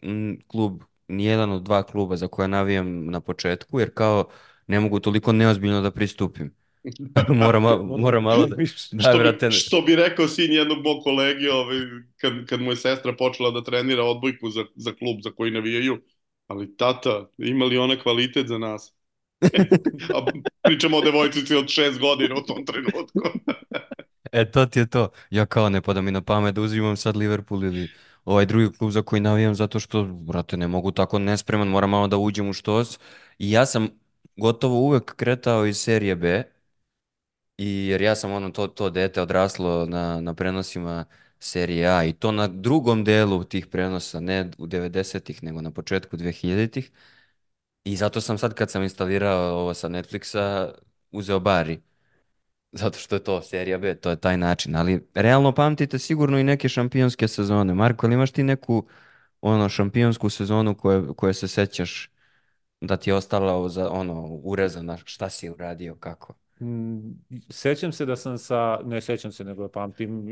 klub 0.48 0.82
nijedan 1.08 1.52
od 1.52 1.64
dva 1.64 1.84
kluba 1.84 2.16
za 2.16 2.28
koje 2.28 2.48
navijam 2.48 3.06
na 3.06 3.22
početku, 3.22 3.80
jer 3.80 3.94
kao 3.94 4.30
ne 4.68 4.80
mogu 4.80 5.00
toliko 5.00 5.32
neozbiljno 5.32 5.82
da 5.82 5.92
pristupim. 5.92 6.56
moram, 7.46 7.64
moram 7.86 8.24
malo 8.24 8.46
da... 8.46 8.56
da 8.56 8.66
što, 8.66 9.18
bi, 9.48 9.52
što 9.52 9.82
bi 9.82 9.96
rekao 9.96 10.28
sin 10.28 10.52
jednog 10.52 10.84
mog 10.84 11.04
kolege 11.04 11.52
ovaj, 11.52 11.78
kad, 12.18 12.46
kad 12.46 12.62
mu 12.62 12.72
je 12.72 12.76
sestra 12.76 13.14
počela 13.14 13.52
da 13.52 13.64
trenira 13.64 14.04
odbojku 14.04 14.50
za, 14.50 14.66
za 14.76 14.94
klub 14.94 15.18
za 15.24 15.32
koji 15.32 15.52
navijaju, 15.52 16.02
ali 16.48 16.78
tata, 16.78 17.30
ima 17.38 17.66
li 17.66 17.78
ona 17.78 18.00
kvalitet 18.00 18.48
za 18.48 18.58
nas? 18.58 18.94
A 20.16 20.26
pričamo 20.64 20.98
o 20.98 21.02
devojčici 21.02 21.56
od 21.56 21.68
šest 21.68 22.00
godina 22.00 22.36
u 22.36 22.42
tom 22.42 22.66
trenutku. 22.66 23.20
e, 24.32 24.52
to 24.52 24.66
ti 24.66 24.80
je 24.80 24.90
to. 24.90 25.10
Ja 25.30 25.46
kao 25.46 25.70
ne 25.70 25.82
pada 25.82 26.02
mi 26.02 26.12
na 26.12 26.22
pamet 26.22 26.56
da 26.56 26.62
uzimam 26.62 26.98
sad 26.98 27.16
Liverpool 27.18 27.64
ili 27.64 27.90
ovaj 28.28 28.46
drugi 28.46 28.78
klub 28.78 28.92
za 28.92 29.02
koji 29.02 29.22
navijam 29.22 29.56
zato 29.56 29.80
što, 29.80 30.04
brate, 30.04 30.58
ne 30.58 30.68
mogu 30.68 30.92
tako 30.92 31.20
nespreman, 31.20 31.68
moram 31.68 31.90
malo 31.90 32.08
da 32.08 32.18
uđem 32.18 32.50
u 32.50 32.54
štos. 32.54 33.00
I 33.40 33.52
ja 33.52 33.66
sam 33.66 33.90
gotovo 34.36 34.76
uvek 34.80 35.16
kretao 35.16 35.66
iz 35.66 35.78
serije 35.78 36.16
B, 36.16 36.44
i 37.58 37.88
jer 37.88 38.02
ja 38.02 38.16
sam 38.16 38.32
ono 38.32 38.50
to, 38.52 38.68
to 38.68 38.90
dete 38.90 39.22
odraslo 39.22 39.86
na, 39.86 40.22
na 40.22 40.34
prenosima 40.34 41.06
serije 41.40 41.88
A 41.88 42.04
i 42.06 42.14
to 42.14 42.32
na 42.32 42.48
drugom 42.48 43.04
delu 43.04 43.44
tih 43.44 43.68
prenosa, 43.68 44.20
ne 44.20 44.52
u 44.58 44.68
90-ih, 44.68 45.44
nego 45.44 45.62
na 45.62 45.72
početku 45.72 46.18
2000-ih. 46.18 46.92
I 47.84 47.96
zato 47.96 48.22
sam 48.22 48.38
sad 48.38 48.54
kad 48.54 48.72
sam 48.72 48.84
instalirao 48.84 49.60
ovo 49.60 49.74
sa 49.74 49.90
Netflixa, 49.90 50.72
uzeo 51.12 51.40
Bari 51.40 51.82
zato 52.78 53.00
što 53.00 53.16
je 53.16 53.24
to 53.24 53.42
serija 53.42 53.78
B, 53.78 53.96
to 53.96 54.10
je 54.10 54.16
taj 54.16 54.38
način, 54.38 54.76
ali 54.76 55.08
realno 55.14 55.52
pamtite 55.52 56.00
sigurno 56.00 56.40
i 56.40 56.44
neke 56.44 56.70
šampionske 56.70 57.28
sezone. 57.28 57.74
Marko, 57.74 58.06
ali 58.06 58.16
imaš 58.16 58.32
ti 58.32 58.44
neku 58.44 58.86
ono 59.42 59.70
šampionsku 59.70 60.30
sezonu 60.30 60.76
koje, 60.76 61.04
koje 61.16 61.34
se 61.34 61.48
sećaš 61.48 62.12
da 62.82 62.98
ti 62.98 63.10
je 63.10 63.14
ostala 63.14 63.70
za 63.70 63.90
ono 63.92 64.28
urezana, 64.44 64.98
šta 65.06 65.30
si 65.30 65.50
uradio, 65.50 65.96
kako? 65.96 66.34
Mm, 66.60 67.12
sećam 67.50 67.92
se 67.92 68.06
da 68.06 68.16
sam 68.16 68.38
sa, 68.38 68.80
ne 68.86 69.02
sećam 69.02 69.32
se 69.32 69.44
nego 69.44 69.68
pamtim 69.68 70.26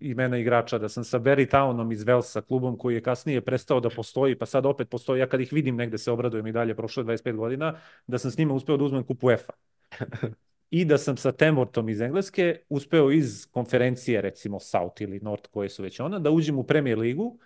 imena 0.00 0.38
igrača, 0.38 0.78
da 0.78 0.88
sam 0.88 1.04
sa 1.04 1.18
Barry 1.18 1.50
Townom 1.50 1.92
iz 1.92 2.02
Velsa, 2.02 2.40
klubom 2.40 2.78
koji 2.78 2.94
je 2.94 3.02
kasnije 3.02 3.40
prestao 3.40 3.80
da 3.80 3.90
postoji, 3.90 4.38
pa 4.38 4.46
sad 4.46 4.66
opet 4.66 4.88
postoji, 4.88 5.20
ja 5.20 5.28
kad 5.28 5.40
ih 5.40 5.52
vidim 5.52 5.76
negde 5.76 5.98
se 5.98 6.10
obradujem 6.10 6.46
i 6.46 6.52
dalje, 6.52 6.74
prošlo 6.74 7.00
je 7.00 7.06
25 7.06 7.36
godina, 7.36 7.74
da 8.06 8.18
sam 8.18 8.30
s 8.30 8.38
njima 8.38 8.54
uspeo 8.54 8.76
da 8.76 8.84
uzmem 8.84 9.04
kupu 9.04 9.30
EFA. 9.30 9.52
i 10.70 10.84
da 10.84 10.98
sam 10.98 11.16
sa 11.16 11.32
Temortom 11.32 11.88
iz 11.88 12.00
Engleske 12.00 12.60
uspeo 12.68 13.10
iz 13.10 13.46
konferencije, 13.50 14.20
recimo 14.20 14.60
South 14.60 15.02
ili 15.02 15.20
North, 15.20 15.48
koje 15.50 15.68
su 15.68 15.82
već 15.82 16.00
ona, 16.00 16.18
da 16.18 16.30
uđem 16.30 16.58
u 16.58 16.64
Premier 16.64 16.98
ligu 16.98 17.38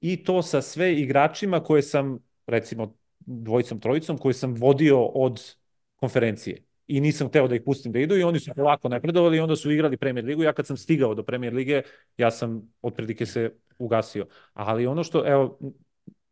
i 0.00 0.24
to 0.24 0.42
sa 0.42 0.62
sve 0.62 0.94
igračima 0.94 1.62
koje 1.62 1.82
sam, 1.82 2.18
recimo 2.46 2.94
dvojicom, 3.18 3.80
trojicom, 3.80 4.18
koje 4.18 4.34
sam 4.34 4.54
vodio 4.54 5.04
od 5.04 5.56
konferencije. 5.96 6.64
i 6.90 7.00
nisam 7.00 7.28
hteo 7.28 7.48
da 7.48 7.54
ih 7.54 7.62
pustim 7.64 7.92
da 7.92 7.98
idu 7.98 8.16
i 8.16 8.22
oni 8.22 8.40
su 8.40 8.50
polako 8.56 8.88
napredovali 8.88 9.36
i 9.36 9.40
onda 9.40 9.56
su 9.56 9.70
igrali 9.70 9.96
Premier 9.96 10.24
ligu. 10.24 10.42
Ja 10.42 10.52
kad 10.52 10.66
sam 10.66 10.76
stigao 10.76 11.14
do 11.14 11.22
Premier 11.22 11.54
lige, 11.54 11.82
ja 12.16 12.30
sam 12.30 12.72
otprilike 12.82 13.26
se 13.26 13.50
ugasio. 13.78 14.26
Ali 14.52 14.86
ono 14.86 15.04
što, 15.04 15.22
evo, 15.26 15.58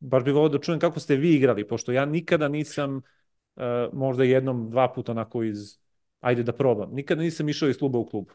baš 0.01 0.25
bih 0.25 0.35
volio 0.35 0.49
da 0.49 0.59
čujem 0.59 0.81
kako 0.81 1.01
ste 1.01 1.17
vi 1.17 1.35
igrali, 1.35 1.69
pošto 1.69 1.93
ja 1.93 2.05
nikada 2.05 2.49
nisam 2.49 2.97
uh, 2.97 3.63
možda 3.93 4.25
jednom, 4.25 4.71
dva 4.71 4.93
puta 4.93 5.13
onako 5.13 5.43
iz, 5.43 5.79
ajde 6.21 6.43
da 6.43 6.53
probam, 6.53 6.95
nikada 6.95 7.23
nisam 7.23 7.49
išao 7.49 7.69
iz 7.69 7.79
kluba 7.79 7.99
u 7.99 8.07
klub. 8.07 8.29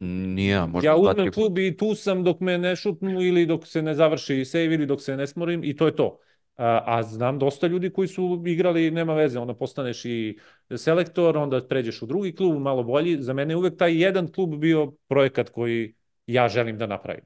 Nija, 0.00 0.66
možda 0.66 0.86
Ja 0.86 0.96
uzmem 0.96 1.16
tri 1.16 1.30
klub 1.32 1.58
i 1.58 1.76
tu 1.76 1.94
sam 1.94 2.24
dok 2.24 2.40
me 2.40 2.58
ne 2.58 2.76
šutnu 2.76 3.22
ili 3.22 3.46
dok 3.46 3.66
se 3.66 3.82
ne 3.82 3.94
završi 3.94 4.44
save 4.44 4.74
ili 4.74 4.86
dok 4.86 5.02
se 5.02 5.16
ne 5.16 5.26
smorim 5.26 5.64
i 5.64 5.76
to 5.76 5.86
je 5.86 5.96
to. 5.96 6.18
A, 6.56 6.82
a 6.86 7.02
znam 7.02 7.38
dosta 7.38 7.66
ljudi 7.66 7.90
koji 7.90 8.08
su 8.08 8.42
igrali, 8.46 8.90
nema 8.90 9.14
veze, 9.14 9.38
onda 9.38 9.54
postaneš 9.54 10.04
i 10.04 10.38
selektor, 10.76 11.36
onda 11.36 11.68
pređeš 11.68 12.02
u 12.02 12.06
drugi 12.06 12.34
klub, 12.34 12.62
malo 12.62 12.82
bolji. 12.82 13.22
Za 13.22 13.32
mene 13.32 13.52
je 13.52 13.56
uvek 13.56 13.76
taj 13.78 14.02
jedan 14.02 14.32
klub 14.32 14.54
bio 14.54 14.92
projekat 15.08 15.50
koji 15.50 15.94
ja 16.26 16.48
želim 16.48 16.78
da 16.78 16.86
napravim. 16.86 17.24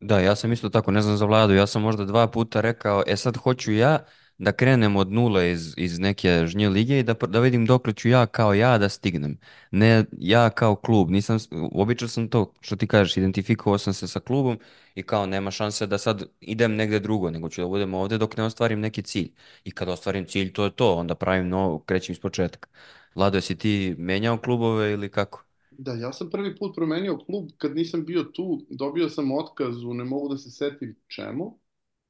Da, 0.00 0.18
ja 0.20 0.36
sam 0.36 0.52
isto 0.52 0.68
tako, 0.68 0.90
ne 0.90 1.02
znam 1.02 1.16
za 1.16 1.24
Vladu, 1.24 1.54
ja 1.54 1.66
sam 1.66 1.82
možda 1.82 2.04
dva 2.04 2.26
puta 2.26 2.60
rekao, 2.60 3.02
e 3.06 3.16
sad 3.16 3.36
hoću 3.36 3.72
ja 3.72 4.04
da 4.40 4.52
krenem 4.52 4.96
od 4.96 5.12
nule 5.12 5.50
iz, 5.52 5.74
iz 5.76 5.98
neke 5.98 6.46
žnje 6.46 6.68
lige 6.68 6.98
i 6.98 7.02
da, 7.02 7.14
da 7.14 7.40
vidim 7.40 7.66
dokle 7.66 7.92
ću 7.92 8.08
ja 8.08 8.26
kao 8.26 8.54
ja 8.54 8.78
da 8.78 8.88
stignem. 8.88 9.38
Ne 9.70 10.04
ja 10.18 10.50
kao 10.50 10.76
klub, 10.76 11.10
nisam, 11.10 11.38
obično 11.72 12.08
sam 12.08 12.28
to, 12.28 12.52
što 12.60 12.76
ti 12.76 12.86
kažeš, 12.86 13.16
identifikovao 13.16 13.78
sam 13.78 13.94
se 13.94 14.08
sa 14.08 14.20
klubom 14.20 14.58
i 14.94 15.02
kao 15.02 15.26
nema 15.26 15.50
šanse 15.50 15.86
da 15.86 15.98
sad 15.98 16.22
idem 16.40 16.74
negde 16.76 17.00
drugo, 17.00 17.30
nego 17.30 17.48
ću 17.48 17.60
da 17.60 17.66
budem 17.68 17.94
ovde 17.94 18.18
dok 18.18 18.36
ne 18.36 18.44
ostvarim 18.44 18.80
neki 18.80 19.02
cilj. 19.02 19.32
I 19.64 19.70
kad 19.70 19.88
ostvarim 19.88 20.26
cilj, 20.26 20.52
to 20.52 20.64
je 20.64 20.70
to, 20.76 20.94
onda 20.94 21.14
pravim 21.14 21.48
novo, 21.48 21.78
krećem 21.78 22.12
iz 22.12 22.20
početka. 22.20 22.68
Vlado, 23.14 23.36
jesi 23.38 23.56
ti 23.58 23.94
menjao 23.98 24.38
klubove 24.38 24.92
ili 24.92 25.08
kako? 25.10 25.44
Da, 25.70 25.92
ja 25.94 26.12
sam 26.12 26.30
prvi 26.30 26.56
put 26.58 26.74
promenio 26.76 27.18
klub 27.18 27.48
kad 27.58 27.74
nisam 27.76 28.04
bio 28.06 28.22
tu, 28.24 28.66
dobio 28.70 29.08
sam 29.08 29.32
otkaz 29.32 29.84
u 29.84 29.94
ne 29.94 30.04
mogu 30.04 30.28
da 30.28 30.38
se 30.38 30.50
setim 30.50 30.96
čemu 31.08 31.58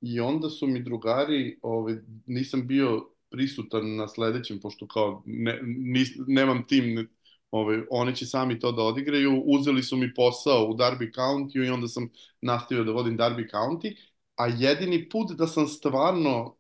i 0.01 0.21
onda 0.21 0.51
su 0.51 0.67
mi 0.67 0.83
drugari, 0.83 1.59
ovaj, 1.63 1.95
nisam 2.27 2.67
bio 2.67 3.09
prisutan 3.31 3.97
na 3.97 4.09
sledećem, 4.09 4.61
pošto 4.61 4.87
kao 4.89 5.23
ne, 5.27 5.61
nis, 5.65 6.09
nemam 6.27 6.67
tim, 6.67 6.95
ne- 6.95 7.07
ovaj, 7.51 7.79
oni 7.91 8.17
će 8.17 8.27
sami 8.27 8.59
to 8.59 8.73
da 8.73 8.83
odigraju, 8.83 9.43
uzeli 9.47 9.83
su 9.83 9.97
mi 9.97 10.15
posao 10.15 10.65
u 10.67 10.75
Derby 10.75 11.13
County 11.15 11.67
i 11.67 11.71
onda 11.71 11.89
sam 11.89 12.09
nastavio 12.43 12.85
da 12.85 12.93
vodim 12.93 13.19
Derby 13.19 13.51
County, 13.53 13.97
a 14.37 14.47
jedini 14.47 15.09
put 15.09 15.33
da 15.33 15.47
sam 15.47 15.67
stvarno 15.69 16.41
uh, 16.45 16.55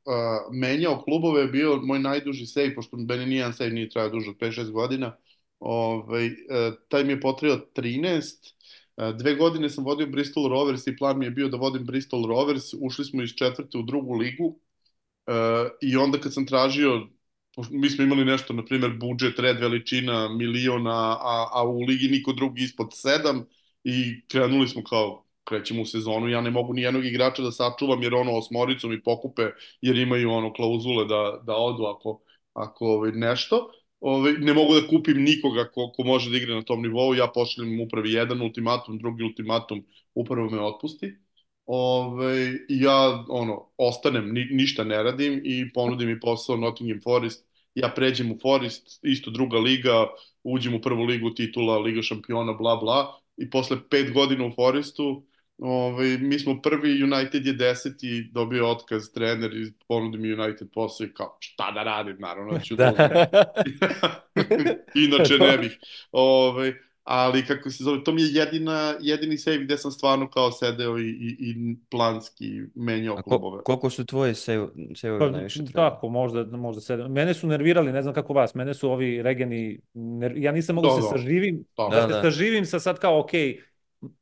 menjao 0.53 1.03
klubove 1.03 1.41
je 1.43 1.47
bio 1.49 1.77
moj 1.83 1.99
najduži 1.99 2.47
sej, 2.47 2.75
pošto 2.75 2.97
meni 2.97 3.27
nijedan 3.27 3.53
sej 3.53 3.71
nije 3.71 3.89
trajao 3.89 4.11
duže 4.11 4.31
od 4.31 4.37
5-6 4.37 4.71
godina, 4.71 5.17
Ovaj, 5.61 6.27
e, 6.27 6.33
taj 6.89 7.05
mi 7.05 7.13
je 7.13 7.21
potrebao 7.21 7.67
13. 7.75 8.55
Dve 9.19 9.35
godine 9.35 9.71
sam 9.71 9.85
vodio 9.85 10.07
Bristol 10.07 10.49
Rovers 10.49 10.87
i 10.87 10.97
plan 10.97 11.19
mi 11.19 11.25
je 11.25 11.31
bio 11.31 11.49
da 11.49 11.57
vodim 11.57 11.85
Bristol 11.85 12.27
Rovers. 12.27 12.75
Ušli 12.81 13.05
smo 13.05 13.23
iz 13.23 13.31
četvrte 13.31 13.79
u 13.79 13.83
drugu 13.83 14.15
ligu 14.15 14.61
e, 15.27 15.33
i 15.83 15.97
onda 15.97 16.19
kad 16.19 16.35
sam 16.35 16.47
tražio, 16.47 17.09
mi 17.71 17.91
smo 17.91 18.05
imali 18.05 18.25
nešto, 18.25 18.53
na 18.53 18.65
primjer, 18.65 18.93
budžet, 19.01 19.39
red 19.39 19.61
veličina, 19.61 20.29
miliona, 20.29 21.17
a, 21.21 21.49
a 21.53 21.65
u 21.65 21.81
ligi 21.81 22.09
niko 22.09 22.33
drugi 22.33 22.63
ispod 22.63 22.89
sedam 22.93 23.45
i 23.85 24.21
krenuli 24.29 24.69
smo 24.69 24.85
kao 24.85 25.25
krećemo 25.45 25.83
u 25.83 25.87
sezonu, 25.87 26.29
ja 26.29 26.41
ne 26.41 26.51
mogu 26.51 26.73
ni 26.75 26.83
jednog 26.83 27.05
igrača 27.07 27.43
da 27.43 27.53
sačuvam 27.53 28.03
jer 28.03 28.15
ono 28.15 28.33
osmoricu 28.33 28.89
mi 28.89 29.03
pokupe 29.03 29.43
jer 29.81 29.99
imaju 29.99 30.31
ono 30.31 30.53
klauzule 30.53 31.05
da, 31.05 31.41
da 31.43 31.55
odu 31.57 31.85
ako, 31.85 32.21
ako 32.53 32.87
ovaj, 32.87 33.13
nešto. 33.13 33.71
Ove, 34.01 34.33
ne 34.33 34.55
mogu 34.55 34.75
da 34.75 34.87
kupim 34.89 35.23
nikoga 35.23 35.67
ko, 35.71 35.91
ko 35.97 36.05
može 36.05 36.31
da 36.31 36.37
igra 36.37 36.55
na 36.55 36.63
tom 36.63 36.83
nivou, 36.83 37.15
ja 37.15 37.27
pošaljem 37.35 37.81
upravi 37.81 38.13
jedan 38.13 38.41
ultimatum, 38.43 38.99
drugi 38.99 39.25
ultimatum, 39.25 39.83
upravo 40.15 40.51
me 40.51 40.61
otpusti. 40.61 41.13
Ove, 41.67 42.47
i 42.69 42.81
ja 42.81 43.25
ono, 43.29 43.71
ostanem, 43.77 44.33
ni, 44.33 44.45
ništa 44.51 44.85
ne 44.85 45.03
radim 45.03 45.41
i 45.45 45.73
ponudim 45.73 46.09
mi 46.09 46.21
posao 46.21 46.57
Nottingham 46.57 47.01
Forest. 47.03 47.47
Ja 47.75 47.93
pređem 47.97 48.33
u 48.33 48.39
Forest, 48.43 48.99
isto 49.03 49.31
druga 49.31 49.59
liga, 49.59 50.07
uđem 50.45 50.75
u 50.75 50.81
prvu 50.81 51.05
ligu 51.05 51.31
titula, 51.35 51.79
Liga 51.79 52.03
šampiona, 52.03 52.53
bla 52.53 52.77
bla. 52.77 53.21
I 53.37 53.51
posle 53.51 53.77
pet 53.91 54.13
godina 54.13 54.47
u 54.47 54.51
Forestu, 54.51 55.27
Ove, 55.61 56.19
mi 56.19 56.39
smo 56.39 56.61
prvi, 56.63 57.03
United 57.05 57.47
je 57.47 57.53
deseti, 57.53 58.31
dobio 58.33 58.69
otkaz 58.69 59.11
trener 59.11 59.55
i 59.55 59.73
ponudi 59.89 60.19
mi 60.19 60.33
United 60.35 60.69
posao 60.73 61.07
i 61.07 61.15
kao 61.15 61.37
šta 61.41 61.73
da 61.73 61.83
radim, 61.83 62.17
naravno 62.19 62.53
da 62.53 62.59
ću 62.59 62.77
da 62.77 62.93
Inače 64.97 65.35
ne 65.37 65.59
bih. 65.59 65.79
Ove, 66.13 66.75
ali 67.05 67.47
kako 67.47 67.71
se 67.71 67.85
zove, 67.85 68.05
to 68.05 68.13
mi 68.13 68.23
je 68.23 68.29
jedina, 68.33 68.95
jedini 69.01 69.39
save 69.39 69.59
gde 69.59 69.79
sam 69.79 69.91
stvarno 69.91 70.31
kao 70.31 70.53
sedeo 70.53 70.99
i, 70.99 71.03
i, 71.03 71.37
i 71.41 71.55
planski 71.91 72.61
menjao 72.75 73.17
ko- 73.17 73.23
klubove. 73.23 73.59
koliko 73.59 73.91
su 73.91 74.07
tvoji 74.07 74.35
save, 74.35 74.67
Pa, 75.19 75.31
najviše 75.31 75.65
trajali? 75.65 75.73
tako, 75.91 76.09
možda, 76.09 76.45
možda 76.47 76.81
sedam. 76.81 77.13
Mene 77.13 77.35
su 77.35 77.47
nervirali, 77.47 77.93
ne 77.93 78.03
znam 78.03 78.15
kako 78.15 78.33
vas, 78.33 78.55
mene 78.55 78.75
su 78.75 78.91
ovi 78.91 79.23
regeni, 79.23 79.81
ner... 79.95 80.33
ja 80.37 80.53
nisam 80.53 80.75
mogu 80.75 80.89
Da, 80.89 80.91
se 80.91 81.03
da. 81.03 81.09
saživim, 81.09 81.65
Da, 81.77 81.89
da, 81.91 82.01
da. 82.03 82.09
se 82.15 82.21
saživim 82.23 82.67
sa 82.67 82.81
sad 82.81 82.99
kao, 82.99 83.21
ok, 83.21 83.31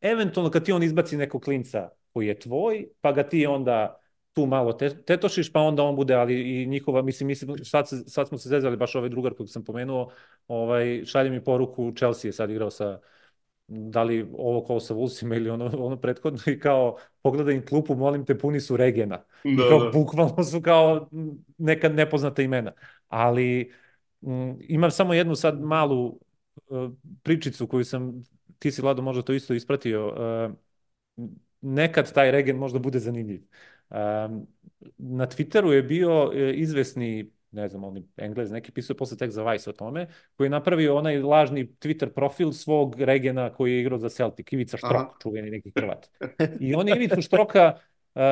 eventualno 0.00 0.50
kad 0.50 0.64
ti 0.64 0.72
on 0.72 0.82
izbaci 0.82 1.16
nekog 1.16 1.42
klinca 1.42 1.88
koji 2.12 2.26
je 2.26 2.38
tvoj, 2.38 2.88
pa 3.00 3.12
ga 3.12 3.22
ti 3.22 3.46
onda 3.46 4.00
tu 4.32 4.46
malo 4.46 4.72
te, 4.72 5.02
tetošiš, 5.02 5.52
pa 5.52 5.60
onda 5.60 5.82
on 5.82 5.96
bude, 5.96 6.14
ali 6.14 6.62
i 6.62 6.66
njihova, 6.66 7.02
mislim, 7.02 7.26
mislim 7.26 7.64
sad, 7.64 7.88
se, 7.88 7.96
sad 7.96 8.28
smo 8.28 8.38
se 8.38 8.48
zezali, 8.48 8.76
baš 8.76 8.94
ovaj 8.94 9.10
drugar 9.10 9.34
kojeg 9.34 9.50
sam 9.50 9.64
pomenuo, 9.64 10.10
ovaj, 10.48 11.02
šalje 11.04 11.30
mi 11.30 11.44
poruku, 11.44 11.92
Chelsea 11.96 12.28
je 12.28 12.32
sad 12.32 12.50
igrao 12.50 12.70
sa, 12.70 13.00
da 13.68 14.02
li 14.02 14.28
ovo 14.38 14.64
kao 14.64 14.80
sa 14.80 14.94
Vulsima 14.94 15.36
ili 15.36 15.50
ono, 15.50 15.70
ono 15.78 15.96
prethodno 15.96 16.40
i 16.46 16.60
kao 16.60 16.96
pogledaj 17.22 17.54
im 17.54 17.66
klupu, 17.66 17.94
molim 17.94 18.24
te, 18.24 18.38
puni 18.38 18.60
su 18.60 18.76
regena. 18.76 19.24
I 19.44 19.56
Da, 19.56 19.62
kao, 19.68 19.78
da. 19.78 19.90
bukvalno 19.90 20.44
su 20.44 20.62
kao 20.62 21.08
neka 21.58 21.88
nepoznata 21.88 22.42
imena. 22.42 22.72
Ali 23.08 23.72
m, 24.22 24.56
imam 24.60 24.90
samo 24.90 25.14
jednu 25.14 25.34
sad 25.34 25.60
malu 25.60 26.20
uh, 26.68 26.90
pričicu 27.22 27.66
koju 27.66 27.84
sam, 27.84 28.24
ti 28.59 28.70
si 28.70 28.82
Vlado 28.82 29.02
možda 29.02 29.22
to 29.22 29.32
isto 29.32 29.54
ispratio, 29.54 30.09
uh, 30.09 31.26
nekad 31.61 32.12
taj 32.12 32.30
regen 32.30 32.56
možda 32.56 32.78
bude 32.78 32.98
zanimljiv. 32.98 33.42
Um, 33.90 34.46
na 34.98 35.26
Twitteru 35.26 35.70
je 35.70 35.82
bio 35.82 36.26
uh, 36.26 36.32
izvesni 36.54 37.30
ne 37.52 37.68
znam, 37.68 37.84
on 37.84 38.04
Englez 38.16 38.50
neki 38.50 38.72
pisao 38.72 38.96
posle 38.96 39.16
tek 39.16 39.30
za 39.30 39.50
Vice 39.50 39.70
o 39.70 39.72
tome, 39.72 40.06
koji 40.36 40.46
je 40.46 40.50
napravio 40.50 40.96
onaj 40.96 41.18
lažni 41.18 41.66
Twitter 41.80 42.09
profil 42.14 42.52
svog 42.52 43.00
regena 43.00 43.52
koji 43.52 43.72
je 43.72 43.80
igrao 43.80 43.98
za 43.98 44.09
Celtic, 44.09 44.52
Ivica 44.52 44.76
Štrok, 44.76 44.92
Aha. 44.92 45.14
čuveni 45.22 45.50
neki 45.50 45.72
Hrvat. 45.76 46.11
I 46.61 46.74
on 46.74 46.88
je 46.88 46.96
Ivicu 46.96 47.22
Štroka 47.22 47.78
uh, 48.14 48.22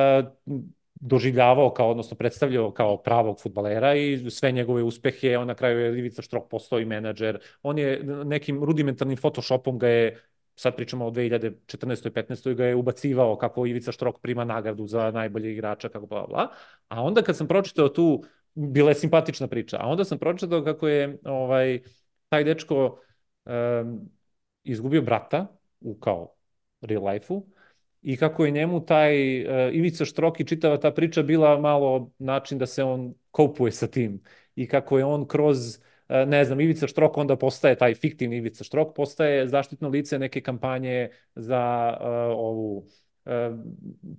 doživljavao 0.99 1.69
kao, 1.73 1.89
odnosno 1.89 2.17
predstavljao 2.17 2.71
kao 2.71 2.97
pravog 2.97 3.41
futbalera 3.41 3.95
i 3.95 4.29
sve 4.29 4.51
njegove 4.51 4.83
uspehe, 4.83 5.37
on 5.37 5.47
na 5.47 5.55
kraju 5.55 5.79
je 5.79 5.99
Ivica 5.99 6.21
Štrok 6.21 6.49
postao 6.49 6.79
i 6.79 6.85
menadžer, 6.85 7.39
on 7.63 7.77
je 7.77 8.03
nekim 8.03 8.63
rudimentarnim 8.63 9.17
photoshopom 9.17 9.79
ga 9.79 9.87
je 9.87 10.21
sad 10.55 10.75
pričamo 10.75 11.05
o 11.05 11.11
2014. 11.11 12.07
i 12.07 12.11
15. 12.11 12.53
ga 12.53 12.65
je 12.65 12.75
ubacivao 12.75 13.37
kako 13.37 13.65
Ivica 13.65 13.91
Štrok 13.91 14.19
prima 14.21 14.45
nagradu 14.45 14.87
za 14.87 15.11
najbolje 15.11 15.51
igrača, 15.51 15.89
kako 15.89 16.05
bla 16.05 16.27
bla. 16.27 16.47
A 16.87 17.01
onda 17.03 17.21
kad 17.21 17.37
sam 17.37 17.47
pročitao 17.47 17.89
tu, 17.89 18.23
bila 18.53 18.89
je 18.89 18.95
simpatična 18.95 19.47
priča, 19.47 19.77
a 19.79 19.87
onda 19.87 20.03
sam 20.03 20.17
pročitao 20.17 20.63
kako 20.63 20.87
je 20.87 21.17
ovaj, 21.25 21.81
taj 22.29 22.43
dečko 22.43 22.99
um, 23.45 24.09
izgubio 24.63 25.01
brata 25.01 25.47
u 25.79 25.95
kao 25.99 26.33
real 26.81 27.07
life-u 27.07 27.56
i 28.01 28.17
kako 28.17 28.45
je 28.45 28.51
njemu 28.51 28.85
taj 28.85 29.41
uh, 29.41 29.75
Ivica 29.75 30.05
Štrok 30.05 30.39
i 30.39 30.45
čitava 30.45 30.77
ta 30.77 30.91
priča 30.91 31.23
bila 31.23 31.59
malo 31.59 32.11
način 32.19 32.57
da 32.57 32.65
se 32.65 32.83
on 32.83 33.13
kopuje 33.31 33.71
sa 33.71 33.87
tim. 33.87 34.23
I 34.55 34.67
kako 34.67 34.97
je 34.97 35.05
on 35.05 35.27
kroz 35.27 35.79
ne 36.09 36.45
znam, 36.45 36.61
Ivica 36.61 36.87
Štrok 36.87 37.17
onda 37.17 37.35
postaje, 37.35 37.75
taj 37.75 37.95
fiktivni 37.95 38.37
Ivica 38.37 38.63
Štrok 38.63 38.95
postaje 38.95 39.47
zaštitno 39.47 39.89
lice 39.89 40.19
neke 40.19 40.41
kampanje 40.41 41.09
za 41.35 41.93
uh, 41.99 42.07
ovu 42.37 42.87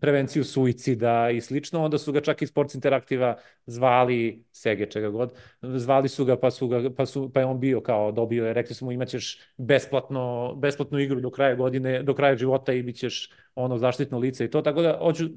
prevenciju 0.01 0.45
suicida 0.45 1.31
i 1.31 1.41
slično, 1.41 1.85
onda 1.85 1.99
su 1.99 2.13
ga 2.13 2.21
čak 2.21 2.43
i 2.43 2.47
Sports 2.47 2.75
Interaktiva 2.75 3.37
zvali, 3.67 4.45
Sege 4.53 4.87
čega 4.87 5.09
god, 5.09 5.33
zvali 5.63 6.09
su 6.09 6.25
ga 6.25 6.37
pa, 6.37 6.51
su 6.51 6.69
ga, 6.69 6.91
pa, 6.97 7.07
su, 7.07 7.31
pa 7.33 7.41
je 7.41 7.47
on 7.47 7.61
bio 7.61 7.81
kao 7.81 8.13
dobio 8.13 8.47
je, 8.47 8.53
rekli 8.53 8.75
su 8.75 8.85
mu 8.85 8.93
imaćeš 8.93 9.41
besplatno, 9.57 10.55
besplatnu 10.55 10.99
igru 10.99 11.21
do 11.21 11.31
kraja 11.31 11.55
godine, 11.55 12.03
do 12.03 12.15
kraja 12.15 12.37
života 12.37 12.73
i 12.73 12.83
bit 12.83 12.97
ćeš 12.97 13.31
ono 13.55 13.79
zaštitno 13.79 14.19
lice 14.19 14.45
i 14.45 14.51
to, 14.51 14.63
tako 14.63 14.83
da 14.83 14.99
hoću 15.03 15.29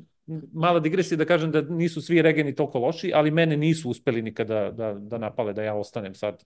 mala 0.53 0.79
digresija 0.79 1.17
da 1.17 1.25
kažem 1.25 1.51
da 1.51 1.61
nisu 1.61 2.01
svi 2.01 2.21
regeni 2.21 2.55
toliko 2.55 2.79
loši, 2.79 3.11
ali 3.15 3.31
mene 3.31 3.57
nisu 3.57 3.89
uspeli 3.89 4.21
nikada 4.21 4.71
da, 4.71 4.93
da 4.93 5.17
napale 5.17 5.53
da 5.53 5.63
ja 5.63 5.73
ostanem 5.73 6.15
sad 6.15 6.43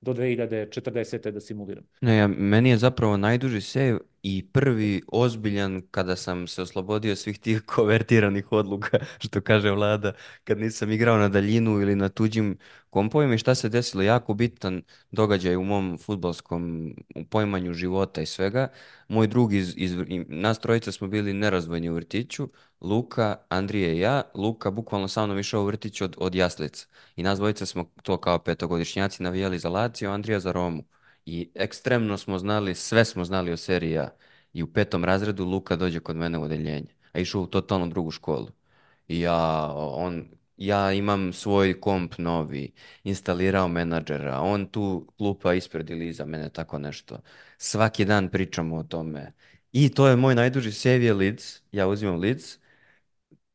do 0.00 0.14
2040. 0.14 1.30
da 1.30 1.40
simuliram. 1.40 1.84
Ne, 2.00 2.16
ja, 2.16 2.28
meni 2.28 2.70
je 2.70 2.76
zapravo 2.76 3.16
najduži 3.16 3.60
save 3.60 3.98
i 4.28 4.48
prvi 4.52 5.02
ozbiljan 5.12 5.82
kada 5.90 6.16
sam 6.16 6.46
se 6.46 6.62
oslobodio 6.62 7.16
svih 7.16 7.38
tih 7.38 7.62
konvertiranih 7.74 8.52
odluka, 8.52 8.98
što 9.18 9.40
kaže 9.40 9.70
vlada, 9.70 10.12
kad 10.44 10.58
nisam 10.58 10.90
igrao 10.90 11.16
na 11.16 11.28
daljinu 11.28 11.80
ili 11.80 11.94
na 11.96 12.08
tuđim 12.08 12.58
kompovima 12.90 13.34
i 13.34 13.38
šta 13.38 13.54
se 13.54 13.68
desilo, 13.68 14.02
jako 14.02 14.34
bitan 14.34 14.82
događaj 15.10 15.56
u 15.56 15.64
mom 15.64 15.98
futbolskom 15.98 16.94
poimanju 17.30 17.72
života 17.72 18.22
i 18.22 18.26
svega. 18.26 18.68
Moj 19.08 19.26
drug 19.26 19.54
iz, 19.54 19.74
iz 19.76 19.94
nas 20.28 20.58
trojica 20.58 20.92
smo 20.92 21.08
bili 21.08 21.32
nerazdvojni 21.32 21.90
u 21.90 21.94
vrtiću, 21.94 22.48
Luka, 22.80 23.36
Andrije 23.48 23.96
i 23.96 24.00
ja. 24.00 24.22
Luka 24.34 24.70
bukvalno 24.70 25.08
sa 25.08 25.26
mnom 25.26 25.38
išao 25.38 25.62
u 25.62 25.66
vrtić 25.66 26.00
od, 26.00 26.16
od 26.18 26.34
jaslica. 26.34 26.86
I 27.16 27.22
nas 27.22 27.38
dvojica 27.38 27.66
smo 27.66 27.84
to 28.02 28.20
kao 28.20 28.38
petogodišnjaci 28.38 29.22
navijali 29.22 29.58
za 29.58 29.68
Lazio, 29.68 30.10
Andrija 30.10 30.40
za 30.40 30.52
Romu. 30.52 30.84
I 31.26 31.50
ekstremno 31.54 32.18
smo 32.18 32.38
znali, 32.38 32.74
sve 32.74 33.04
smo 33.04 33.24
znali 33.24 33.52
o 33.52 33.56
seriji 33.56 33.98
A. 33.98 34.10
I 34.52 34.62
u 34.62 34.72
petom 34.72 35.04
razredu 35.04 35.44
Luka 35.44 35.76
dođe 35.76 36.00
kod 36.00 36.16
mene 36.16 36.38
u 36.38 36.42
odeljenje. 36.42 36.94
A 37.12 37.18
išao 37.18 37.42
u 37.42 37.46
totalno 37.46 37.86
drugu 37.86 38.10
školu. 38.10 38.48
I 39.08 39.20
ja, 39.20 39.72
on, 39.76 40.28
ja 40.56 40.92
imam 40.92 41.32
svoj 41.32 41.80
komp 41.80 42.18
novi, 42.18 42.72
instalirao 43.04 43.68
menadžera, 43.68 44.40
on 44.40 44.66
tu 44.66 45.12
klupa 45.18 45.54
ispred 45.54 45.90
ili 45.90 46.08
iza 46.08 46.24
mene, 46.26 46.50
tako 46.50 46.78
nešto. 46.78 47.20
Svaki 47.58 48.04
dan 48.04 48.28
pričamo 48.28 48.76
o 48.76 48.82
tome. 48.82 49.32
I 49.72 49.88
to 49.88 50.08
je 50.08 50.16
moj 50.16 50.34
najduži 50.34 50.72
save 50.72 51.04
je 51.04 51.14
Leeds, 51.14 51.60
ja 51.72 51.88
uzimam 51.88 52.20
Leeds, 52.20 52.58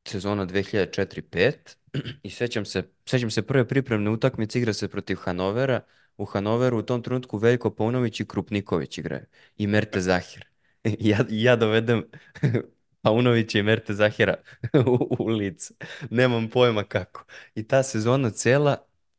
sezona 0.07 0.45
2004-5 0.45 1.53
i 2.23 2.29
sećam 2.29 2.65
se, 2.65 2.83
sećam 3.05 3.31
se 3.31 3.41
prve 3.41 3.67
pripremne 3.67 4.09
utakmice, 4.09 4.59
igra 4.59 4.73
se 4.73 4.87
protiv 4.87 5.15
Hanovera, 5.15 5.81
u 6.17 6.25
Hanoveru 6.25 6.77
u 6.79 6.81
tom 6.81 7.01
trenutku 7.03 7.37
Veljko 7.37 7.69
Paunović 7.69 8.19
i 8.19 8.25
Krupniković 8.25 8.97
igraju 8.97 9.25
i 9.57 9.67
Merte 9.67 10.01
Zahir. 10.01 10.45
ja, 10.99 11.17
ja 11.29 11.55
dovedem 11.55 12.03
Paunovića 13.01 13.59
i 13.59 13.63
Merte 13.63 13.93
Zahira 13.93 14.35
u, 14.87 15.15
u 15.19 15.27
lice. 15.27 15.73
Nemam 16.09 16.49
pojma 16.49 16.83
kako. 16.83 17.25
I 17.55 17.67
ta 17.67 17.83
sezona 17.83 18.29
cela 18.29 18.77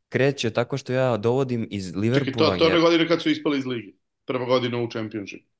kreće 0.09 0.51
tako 0.51 0.76
što 0.76 0.93
ja 0.93 1.16
dovodim 1.16 1.68
iz 1.70 1.97
Liverpoola... 1.97 2.51
Čekaj, 2.51 2.59
to, 2.59 2.68
to 2.68 2.74
je 2.74 2.80
godine 2.80 3.09
kad 3.09 3.22
su 3.22 3.30
ispali 3.30 3.59
iz 3.59 3.66
ligi. 3.66 3.97
Prva 4.24 4.47
godina 4.47 4.78
u 4.78 4.90
Championship. 4.90 5.51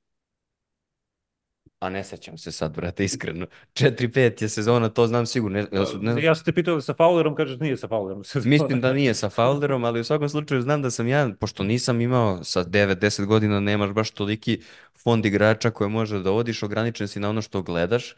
A 1.83 1.91
ne 1.91 2.05
sećam 2.05 2.39
se 2.39 2.53
sad, 2.53 2.77
brate, 2.77 3.05
iskreno. 3.05 3.47
4-5 3.75 4.43
je 4.43 4.49
sezona, 4.49 4.89
to 4.89 5.07
znam 5.07 5.27
sigurno. 5.27 5.67
Ne, 5.73 5.87
su, 5.87 5.99
ne... 6.03 6.23
Ja 6.23 6.35
sam 6.35 6.45
te 6.45 6.53
pitao 6.53 6.81
sa 6.81 6.95
Fowlerom, 6.95 7.35
kažeš 7.35 7.61
nije 7.61 7.77
sa 7.77 7.89
Fowlerom. 7.89 8.49
Mislim 8.49 8.81
da 8.81 8.93
nije 8.93 9.15
sa 9.15 9.31
Fowlerom, 9.31 9.87
ali 9.87 10.01
u 10.01 10.05
svakom 10.05 10.29
slučaju 10.29 10.63
znam 10.63 10.83
da 10.83 10.91
sam 10.91 11.09
ja, 11.09 11.31
pošto 11.41 11.65
nisam 11.65 12.01
imao 12.01 12.45
sa 12.45 12.65
9-10 12.65 13.25
godina, 13.25 13.61
nemaš 13.61 13.91
baš 13.91 14.11
toliki 14.11 14.61
fond 15.03 15.27
igrača 15.27 15.71
koje 15.71 15.89
može 15.89 16.17
da 16.17 16.23
dovodiš, 16.23 16.63
ograničen 16.63 17.09
si 17.09 17.21
na 17.21 17.31
ono 17.31 17.43
što 17.43 17.63
gledaš. 17.63 18.15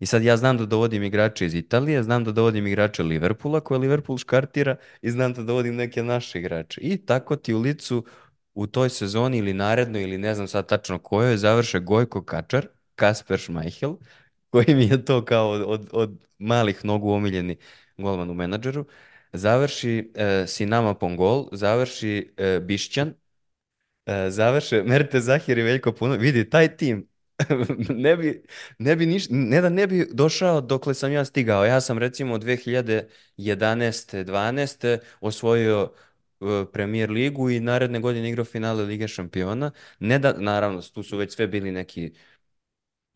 I 0.00 0.06
sad 0.06 0.22
ja 0.22 0.36
znam 0.36 0.56
da 0.58 0.66
dovodim 0.66 1.02
igrače 1.02 1.46
iz 1.46 1.54
Italije, 1.54 2.02
znam 2.02 2.24
da 2.24 2.32
dovodim 2.32 2.66
igrače 2.66 3.02
Liverpoola 3.02 3.60
koje 3.60 3.78
Liverpool 3.78 4.18
škartira 4.18 4.76
i 5.02 5.10
znam 5.10 5.32
da 5.32 5.42
dovodim 5.42 5.74
neke 5.74 6.02
naše 6.02 6.38
igrače. 6.38 6.80
I 6.80 6.96
tako 6.96 7.36
ti 7.36 7.54
u 7.54 7.60
licu 7.60 8.04
u 8.54 8.66
toj 8.66 8.90
sezoni 8.90 9.38
ili 9.38 9.52
narednoj 9.52 10.02
ili 10.02 10.18
ne 10.18 10.34
znam 10.34 10.48
sad 10.48 10.68
tačno 10.68 10.98
kojoj 10.98 11.36
završe 11.36 11.80
Gojko 11.80 12.24
Kačar, 12.24 12.66
Kasper 12.94 13.40
Schmeichel, 13.40 13.96
koji 14.50 14.74
mi 14.74 14.84
je 14.86 15.04
to 15.04 15.24
kao 15.24 15.50
od, 15.50 15.62
od, 15.66 15.88
od 15.92 16.26
malih 16.38 16.84
nogu 16.84 17.10
omiljeni 17.10 17.56
golman 17.98 18.30
u 18.30 18.34
menadžeru, 18.34 18.86
završi 19.32 20.12
e, 20.14 20.44
Sinama 20.46 20.94
Pongol, 20.94 21.48
završi 21.52 22.34
e, 22.36 22.60
Bišćan, 22.60 23.14
e, 24.06 24.30
završe 24.30 24.82
Merte 24.82 25.20
Zahir 25.20 25.58
i 25.58 25.62
Veljko 25.62 25.92
Puno. 25.92 26.16
Vidi, 26.16 26.50
taj 26.50 26.76
tim 26.76 27.08
ne 27.88 28.16
bi, 28.16 28.44
ne 28.78 28.96
bi 28.96 29.06
niš, 29.06 29.26
ne 29.30 29.60
da 29.60 29.68
ne 29.68 29.86
bi 29.86 30.06
došao 30.12 30.60
dokle 30.60 30.94
sam 30.94 31.12
ja 31.12 31.24
stigao. 31.24 31.64
Ja 31.64 31.80
sam 31.80 31.98
recimo 31.98 32.38
2011. 32.38 34.24
12. 34.24 34.98
osvojio 35.20 35.92
uh, 36.40 36.48
Premier 36.72 37.10
ligu 37.10 37.50
i 37.50 37.60
naredne 37.60 38.00
godine 38.00 38.28
igrao 38.30 38.44
finale 38.44 38.84
Lige 38.84 39.08
šampiona. 39.08 39.70
Ne 39.98 40.18
da, 40.18 40.32
naravno, 40.38 40.82
tu 40.82 41.02
su 41.02 41.16
već 41.16 41.34
sve 41.34 41.46
bili 41.46 41.72
neki 41.72 42.12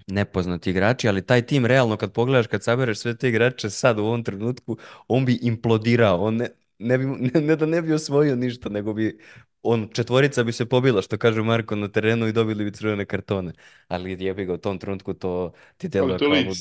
nepoznati 0.07 0.71
igrači, 0.71 1.09
ali 1.09 1.27
taj 1.27 1.47
tim 1.47 1.67
realno 1.67 1.97
kad 1.97 2.13
pogledaš, 2.13 2.47
kad 2.47 2.65
sabereš 2.65 2.99
sve 2.99 3.17
te 3.17 3.29
igrače 3.29 3.71
sad 3.71 3.99
u 3.99 4.05
ovom 4.05 4.25
trenutku, 4.25 4.77
on 5.09 5.25
bi 5.25 5.39
implodirao, 5.43 6.21
on 6.21 6.37
ne, 6.37 6.49
ne, 6.79 6.99
bi, 6.99 7.05
ne, 7.05 7.41
ne 7.47 7.57
da 7.57 7.67
ne 7.67 7.83
bi 7.83 7.93
osvojio 7.93 8.37
ništa, 8.37 8.69
nego 8.69 8.93
bi 8.93 9.19
on 9.63 9.89
četvorica 9.93 10.45
bi 10.45 10.53
se 10.53 10.67
pobila, 10.67 11.03
što 11.03 11.19
kaže 11.19 11.43
Marko 11.43 11.77
na 11.77 11.89
terenu 11.89 12.27
i 12.27 12.33
dobili 12.33 12.65
bi 12.65 12.73
crvene 12.73 13.05
kartone. 13.05 13.53
Ali 13.89 14.25
jebi 14.25 14.45
ga 14.45 14.55
u 14.55 14.59
tom 14.59 14.79
trenutku 14.79 15.15
to 15.15 15.53
ti 15.77 15.89
deluje 15.89 16.19
kao... 16.19 16.55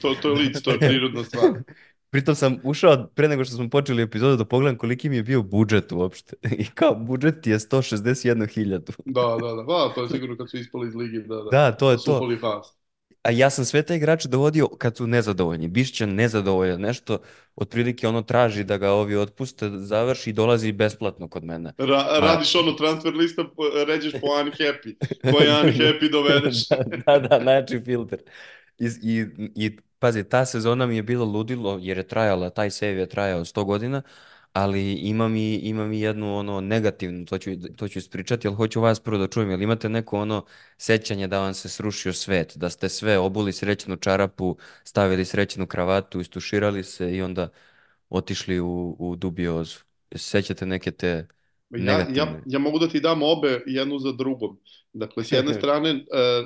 To, 0.00 0.14
to 0.14 0.28
je 0.28 0.34
lic, 0.34 0.62
to 0.62 0.70
je 0.70 0.78
prirodna 0.78 1.24
stvar. 1.24 1.50
Pritom 2.10 2.34
sam 2.34 2.56
ušao, 2.64 3.06
pre 3.14 3.28
nego 3.28 3.44
što 3.44 3.56
smo 3.56 3.70
počeli 3.70 4.02
epizodu, 4.02 4.36
da 4.36 4.44
pogledam 4.44 4.78
koliki 4.78 5.08
mi 5.08 5.16
je 5.16 5.22
bio 5.22 5.42
budžet 5.42 5.92
uopšte. 5.92 6.36
I 6.62 6.64
kao, 6.74 6.94
budžet 6.94 7.46
je 7.46 7.58
161.000. 7.58 8.92
Da, 9.04 9.36
da, 9.40 9.54
da, 9.54 9.62
da, 9.68 9.94
to 9.94 10.02
je 10.02 10.08
sigurno 10.08 10.36
kad 10.36 10.50
su 10.50 10.56
ispali 10.56 10.88
iz 10.88 10.94
ligi, 10.94 11.18
da, 11.18 11.36
da. 11.36 11.50
Da, 11.50 11.72
to 11.72 11.90
je 11.90 11.96
da 11.96 12.02
to. 12.02 12.30
Fast. 12.40 12.78
A 13.22 13.30
ja 13.30 13.50
sam 13.50 13.64
sve 13.64 13.82
te 13.82 13.96
igrače 13.96 14.28
dovodio 14.28 14.68
kad 14.68 14.96
su 14.96 15.06
nezadovoljni. 15.06 15.68
Bišćan 15.68 16.14
nezadovoljan, 16.14 16.80
nešto 16.80 17.18
otprilike 17.56 18.08
ono 18.08 18.22
traži 18.22 18.64
da 18.64 18.76
ga 18.76 18.90
ovi 18.90 19.16
otpuste, 19.16 19.70
završi 19.70 20.30
i 20.30 20.32
dolazi 20.32 20.72
besplatno 20.72 21.28
kod 21.28 21.44
mene. 21.44 21.72
Ra 21.78 22.06
radiš 22.20 22.54
ono 22.54 22.72
transfer 22.72 23.14
lista, 23.14 23.44
ređeš 23.86 24.12
po 24.12 24.26
unhappy. 24.26 24.94
Koji 25.22 25.48
unhappy 25.48 26.10
dovedeš. 26.12 26.68
da, 26.68 27.18
da, 27.18 27.28
da, 27.28 27.40
znači 27.42 27.80
filter. 27.84 28.18
I, 28.78 28.86
i, 29.02 29.26
i 29.54 29.78
pazi, 29.98 30.24
ta 30.24 30.46
sezona 30.46 30.86
mi 30.86 30.96
je 30.96 31.02
bilo 31.02 31.24
ludilo 31.24 31.78
jer 31.82 31.96
je 31.98 32.08
trajala, 32.08 32.50
taj 32.50 32.70
save 32.70 32.92
je 32.92 33.08
trajao 33.08 33.44
100 33.44 33.64
godina, 33.64 34.02
ali 34.52 34.92
imam 34.92 35.36
i, 35.36 35.54
imam 35.56 35.92
i 35.92 36.00
jednu 36.00 36.36
ono 36.36 36.60
negativnu, 36.60 37.24
to 37.24 37.38
ću, 37.38 37.50
to 37.76 37.88
ću 37.88 37.98
ispričati, 37.98 38.48
ali 38.48 38.56
hoću 38.56 38.80
vas 38.80 39.00
prvo 39.00 39.18
da 39.18 39.28
čujem, 39.28 39.50
jel 39.50 39.62
imate 39.62 39.88
neko 39.88 40.18
ono 40.18 40.44
sećanje 40.78 41.26
da 41.28 41.40
vam 41.40 41.54
se 41.54 41.68
srušio 41.68 42.12
svet, 42.12 42.56
da 42.56 42.70
ste 42.70 42.88
sve 42.88 43.18
obuli 43.18 43.52
srećnu 43.52 43.96
čarapu, 43.96 44.56
stavili 44.84 45.24
srećnu 45.24 45.66
kravatu, 45.66 46.20
istuširali 46.20 46.84
se 46.84 47.16
i 47.16 47.22
onda 47.22 47.48
otišli 48.10 48.60
u, 48.60 48.96
u 48.98 49.16
dubiozu. 49.16 49.78
Sećate 50.16 50.66
neke 50.66 50.90
te 50.90 51.26
ja, 51.70 52.06
ja, 52.14 52.40
ja 52.46 52.58
mogu 52.58 52.78
da 52.78 52.88
ti 52.88 53.00
dam 53.00 53.22
obe 53.22 53.62
jednu 53.66 53.98
za 53.98 54.12
drugom. 54.12 54.58
Dakle, 54.92 55.24
s 55.24 55.32
jedne 55.32 55.54
strane, 55.60 55.92
uh, 55.94 56.00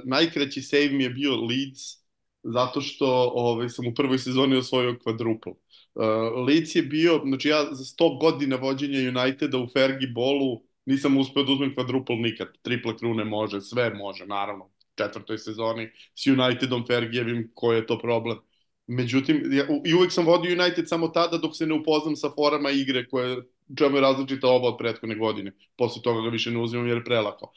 najkraći 0.05 0.63
save 0.63 0.89
mi 0.91 1.05
je 1.05 1.11
bio 1.11 1.37
Leeds, 1.37 2.02
zato 2.43 2.81
što 2.81 3.33
ovaj, 3.35 3.69
sam 3.69 3.87
u 3.87 3.95
prvoj 3.95 4.19
sezoni 4.19 4.57
osvojio 4.57 4.99
kvadrupl. 5.03 5.51
Uh, 5.51 6.05
Leeds 6.47 6.75
je 6.75 6.83
bio, 6.83 7.21
znači 7.25 7.49
ja 7.49 7.65
za 7.71 7.85
100 7.85 8.21
godina 8.21 8.57
vođenja 8.57 8.99
Uniteda 9.09 9.59
u 9.59 9.69
Fergie 9.69 10.09
Bolu 10.09 10.63
nisam 10.87 11.19
uspeo 11.19 11.43
da 11.43 11.53
uzmem 11.53 11.75
kvadrupl 11.75 12.13
nikad. 12.13 12.49
Triple 12.63 12.97
krune 12.97 13.25
može, 13.25 13.61
sve 13.61 13.95
može, 13.95 14.27
naravno. 14.27 14.65
U 14.65 14.71
četvrtoj 14.97 15.39
sezoni 15.39 15.91
s 16.15 16.27
Unitedom 16.27 16.87
Fergijevim, 16.87 17.51
koji 17.55 17.77
je 17.77 17.87
to 17.87 17.99
problem. 17.99 18.39
Međutim, 18.87 19.43
ja, 19.53 19.67
i 19.85 19.95
uvek 19.95 20.13
sam 20.13 20.27
vodio 20.27 20.63
United 20.63 20.89
samo 20.89 21.09
tada 21.09 21.39
dok 21.39 21.57
se 21.57 21.67
ne 21.67 21.75
upoznam 21.75 22.17
sa 22.17 22.31
forama 22.31 22.71
igre 22.71 23.09
koje 23.09 23.37
čemu 23.79 23.97
je 23.97 24.01
različita 24.01 24.49
ova 24.49 24.69
od 24.69 24.79
prethodne 24.79 25.15
godine. 25.15 25.53
Posle 25.77 26.03
toga 26.03 26.21
ga 26.21 26.29
više 26.29 26.51
ne 26.51 26.59
uzimam 26.59 26.89
jer 26.89 26.97
je 26.97 27.05
prelako 27.05 27.53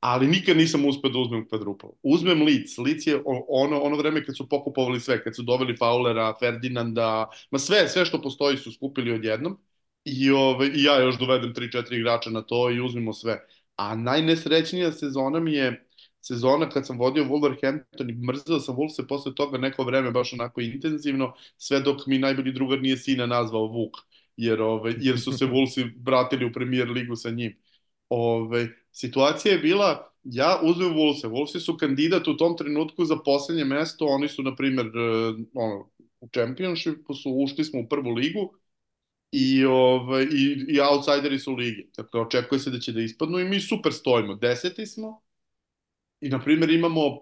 ali 0.00 0.26
nikad 0.26 0.56
nisam 0.56 0.86
uspeo 0.86 1.10
da 1.10 1.18
uzmem 1.18 1.48
quadruple. 1.48 1.90
Uzmem 2.02 2.42
Leeds. 2.42 2.78
Leeds 2.78 3.06
je 3.06 3.22
ono, 3.48 3.80
ono 3.80 3.96
vreme 3.96 4.24
kad 4.24 4.36
su 4.36 4.48
pokupovali 4.48 5.00
sve, 5.00 5.24
kad 5.24 5.36
su 5.36 5.42
doveli 5.42 5.76
Fowlera, 5.76 6.32
Ferdinanda, 6.40 7.28
ma 7.50 7.58
sve, 7.58 7.88
sve 7.88 8.04
što 8.04 8.22
postoji 8.22 8.56
su 8.56 8.72
skupili 8.72 9.12
odjednom. 9.12 9.58
I, 10.04 10.30
ove, 10.30 10.66
I 10.66 10.82
ja 10.84 11.02
još 11.02 11.18
dovedem 11.18 11.54
3-4 11.54 11.94
igrača 11.94 12.30
na 12.30 12.42
to 12.42 12.70
i 12.70 12.80
uzmemo 12.80 13.12
sve. 13.12 13.38
A 13.76 13.96
najnesrećnija 13.96 14.92
sezona 14.92 15.40
mi 15.40 15.52
je 15.52 15.86
sezona 16.20 16.68
kad 16.68 16.86
sam 16.86 16.98
vodio 16.98 17.24
Wolverhampton 17.24 18.10
i 18.10 18.26
mrzeo 18.26 18.60
sam 18.60 18.76
Wolvese 18.76 19.06
posle 19.08 19.34
toga 19.34 19.58
neko 19.58 19.84
vreme 19.84 20.10
baš 20.10 20.32
onako 20.32 20.60
intenzivno, 20.60 21.32
sve 21.56 21.80
dok 21.80 22.06
mi 22.06 22.18
najbolji 22.18 22.52
drugar 22.52 22.80
nije 22.82 22.96
sina 22.96 23.26
nazvao 23.26 23.66
Vuk, 23.66 23.96
jer, 24.36 24.62
ove, 24.62 24.94
jer 24.98 25.20
su 25.20 25.32
se 25.32 25.46
Wolvesi 25.52 25.92
vratili 26.06 26.44
u 26.44 26.52
premier 26.52 26.90
ligu 26.90 27.16
sa 27.16 27.30
njim. 27.30 27.56
Ove, 28.08 28.68
situacija 28.92 29.52
je 29.52 29.58
bila, 29.58 30.12
ja 30.24 30.60
uzmem 30.62 30.94
Wolvese, 30.94 31.28
Wolvesi 31.28 31.60
su 31.60 31.76
kandidat 31.76 32.28
u 32.28 32.36
tom 32.36 32.56
trenutku 32.56 33.04
za 33.04 33.16
poslednje 33.24 33.64
mesto, 33.64 34.06
oni 34.06 34.28
su, 34.28 34.42
na 34.42 34.54
primjer, 34.56 34.86
e, 34.86 34.90
ono, 35.54 35.90
u 36.20 36.28
Championshipu 36.28 37.14
su, 37.14 37.30
ušli 37.30 37.64
smo 37.64 37.80
u 37.80 37.88
prvu 37.88 38.10
ligu, 38.10 38.60
i, 39.32 39.64
ovaj, 39.64 40.24
i, 40.24 40.66
i 40.68 40.80
outsideri 40.80 41.38
su 41.38 41.54
ligi. 41.54 41.90
Dakle, 41.96 42.20
očekuje 42.20 42.58
se 42.58 42.70
da 42.70 42.78
će 42.78 42.92
da 42.92 43.00
ispadnu 43.00 43.38
i 43.38 43.44
mi 43.44 43.60
super 43.60 43.92
stojimo. 43.92 44.34
Deseti 44.34 44.86
smo 44.86 45.22
i, 46.20 46.28
na 46.28 46.40
primjer, 46.40 46.70
imamo 46.70 47.20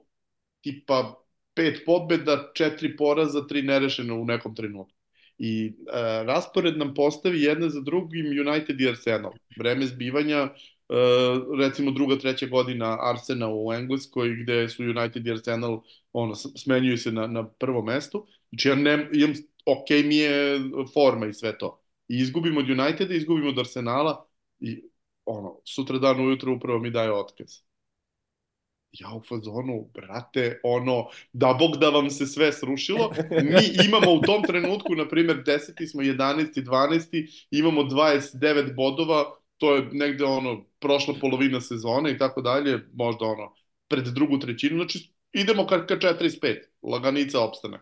tipa 0.60 1.14
pet 1.54 1.82
pobjeda, 1.86 2.50
četiri 2.54 2.96
poraza, 2.96 3.46
tri 3.46 3.62
nerešene 3.62 4.12
u 4.12 4.24
nekom 4.24 4.54
trenutku. 4.54 4.94
I 5.38 5.66
e, 5.66 5.72
raspored 6.24 6.78
nam 6.78 6.94
postavi 6.94 7.42
jedna 7.42 7.68
za 7.68 7.80
drugim 7.80 8.26
United 8.26 8.80
i 8.80 8.88
Arsenal. 8.88 9.32
Vreme 9.58 9.86
zbivanja 9.86 10.48
recimo 11.58 11.90
druga, 11.90 12.18
treća 12.18 12.46
godina 12.46 12.98
Arsena 13.00 13.48
u 13.50 13.72
Engleskoj, 13.72 14.36
gde 14.42 14.68
su 14.68 14.82
United 14.82 15.26
i 15.26 15.30
Arsenal 15.30 15.82
ono, 16.12 16.34
smenjuju 16.34 16.98
se 16.98 17.12
na, 17.12 17.26
na 17.26 17.48
prvom 17.48 17.84
mestu. 17.84 18.26
Znači 18.50 18.68
ja 18.68 18.74
ne, 18.74 19.08
imam, 19.12 19.34
ok 19.66 19.90
mi 20.04 20.16
je 20.16 20.60
forma 20.94 21.26
i 21.26 21.34
sve 21.34 21.58
to. 21.58 21.80
I 22.08 22.18
izgubimo 22.18 22.60
od 22.60 22.70
Uniteda, 22.70 23.14
izgubimo 23.14 23.48
od 23.48 23.58
Arsenala 23.58 24.26
i 24.60 24.82
ono, 25.24 25.60
sutra 25.64 25.98
dan 25.98 26.20
ujutro 26.20 26.54
upravo 26.54 26.78
mi 26.78 26.90
daje 26.90 27.12
otkaz 27.12 27.68
ja 28.92 29.08
u 29.14 29.22
fazonu, 29.28 29.90
brate, 29.94 30.60
ono, 30.64 31.08
da 31.32 31.56
bog 31.58 31.76
da 31.76 31.88
vam 31.88 32.10
se 32.10 32.26
sve 32.26 32.52
srušilo, 32.52 33.12
mi 33.30 33.86
imamo 33.86 34.12
u 34.12 34.20
tom 34.20 34.42
trenutku, 34.42 34.94
na 34.94 35.08
primjer, 35.08 35.42
10. 35.46 35.90
smo, 35.90 36.02
11. 36.02 36.64
12. 36.64 37.46
imamo 37.50 37.82
29 37.82 38.74
bodova, 38.74 39.37
to 39.58 39.74
je 39.74 39.88
negde 39.92 40.24
ono, 40.24 40.64
prošla 40.80 41.14
polovina 41.20 41.60
sezone 41.60 42.12
i 42.12 42.18
tako 42.18 42.42
dalje, 42.42 42.88
možda 42.92 43.24
ono, 43.24 43.54
pred 43.88 44.04
drugu 44.04 44.38
trećinu, 44.38 44.76
znači 44.76 45.12
idemo 45.32 45.66
ka, 45.66 45.86
ka 45.86 45.96
45, 45.96 46.56
laganica 46.82 47.40
opstanak. 47.40 47.80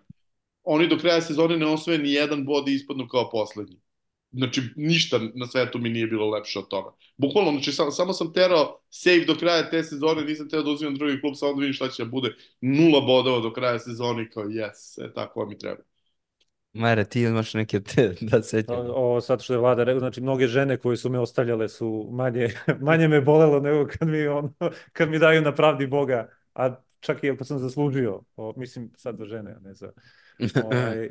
Oni 0.62 0.88
do 0.88 0.98
kraja 0.98 1.20
sezone 1.20 1.56
ne 1.56 1.66
osvoje 1.66 1.98
ni 1.98 2.12
jedan 2.12 2.44
bod 2.44 2.68
i 2.68 2.74
ispadnu 2.74 3.08
kao 3.08 3.30
poslednji. 3.30 3.76
Znači, 4.32 4.62
ništa 4.76 5.20
na 5.34 5.46
svetu 5.46 5.78
mi 5.78 5.88
nije 5.88 6.06
bilo 6.06 6.30
lepše 6.30 6.58
od 6.58 6.68
toga. 6.68 6.96
Bukvalno, 7.16 7.50
znači, 7.50 7.72
sam, 7.72 7.92
samo 7.92 8.12
sam 8.12 8.32
terao 8.32 8.80
save 8.90 9.24
do 9.24 9.34
kraja 9.34 9.70
te 9.70 9.82
sezone, 9.82 10.24
nisam 10.24 10.48
teo 10.48 10.62
da 10.62 10.70
uzimam 10.70 10.94
drugi 10.94 11.20
klub, 11.20 11.34
samo 11.36 11.52
da 11.52 11.60
vidim 11.60 11.72
šta 11.72 11.88
će 11.88 12.04
da 12.04 12.10
bude. 12.10 12.34
Nula 12.60 13.00
bodova 13.00 13.40
do 13.40 13.52
kraja 13.52 13.78
sezone, 13.78 14.30
kao 14.30 14.44
yes, 14.44 15.04
e, 15.04 15.12
tako 15.14 15.46
mi 15.46 15.58
treba. 15.58 15.82
Mare, 16.76 17.04
ti 17.04 17.22
imaš 17.22 17.54
neke 17.54 17.80
te 17.80 18.14
da 18.30 18.42
sećam. 18.42 18.76
O, 18.94 19.20
sad 19.20 19.42
što 19.42 19.52
je 19.52 19.58
vlada 19.58 19.84
rekao, 19.84 20.00
znači 20.00 20.20
mnoge 20.20 20.46
žene 20.46 20.76
koje 20.76 20.96
su 20.96 21.10
me 21.10 21.18
ostavljale 21.18 21.68
su 21.68 22.08
manje, 22.12 22.48
manje 22.80 23.08
me 23.08 23.20
bolelo 23.20 23.60
nego 23.60 23.86
kad 23.86 24.08
mi, 24.08 24.26
ono, 24.26 24.52
kad 24.92 25.10
mi 25.10 25.18
daju 25.18 25.42
na 25.42 25.54
pravdi 25.54 25.86
Boga, 25.86 26.28
a 26.54 26.74
čak 27.00 27.24
i 27.24 27.30
ako 27.30 27.44
sam 27.44 27.58
zaslužio, 27.58 28.22
o, 28.36 28.54
mislim 28.56 28.90
sad 28.96 29.16
za 29.16 29.24
žene, 29.24 29.50
a 29.50 29.60
ne 29.60 29.74
za... 29.74 29.92
Ovaj, 30.64 31.08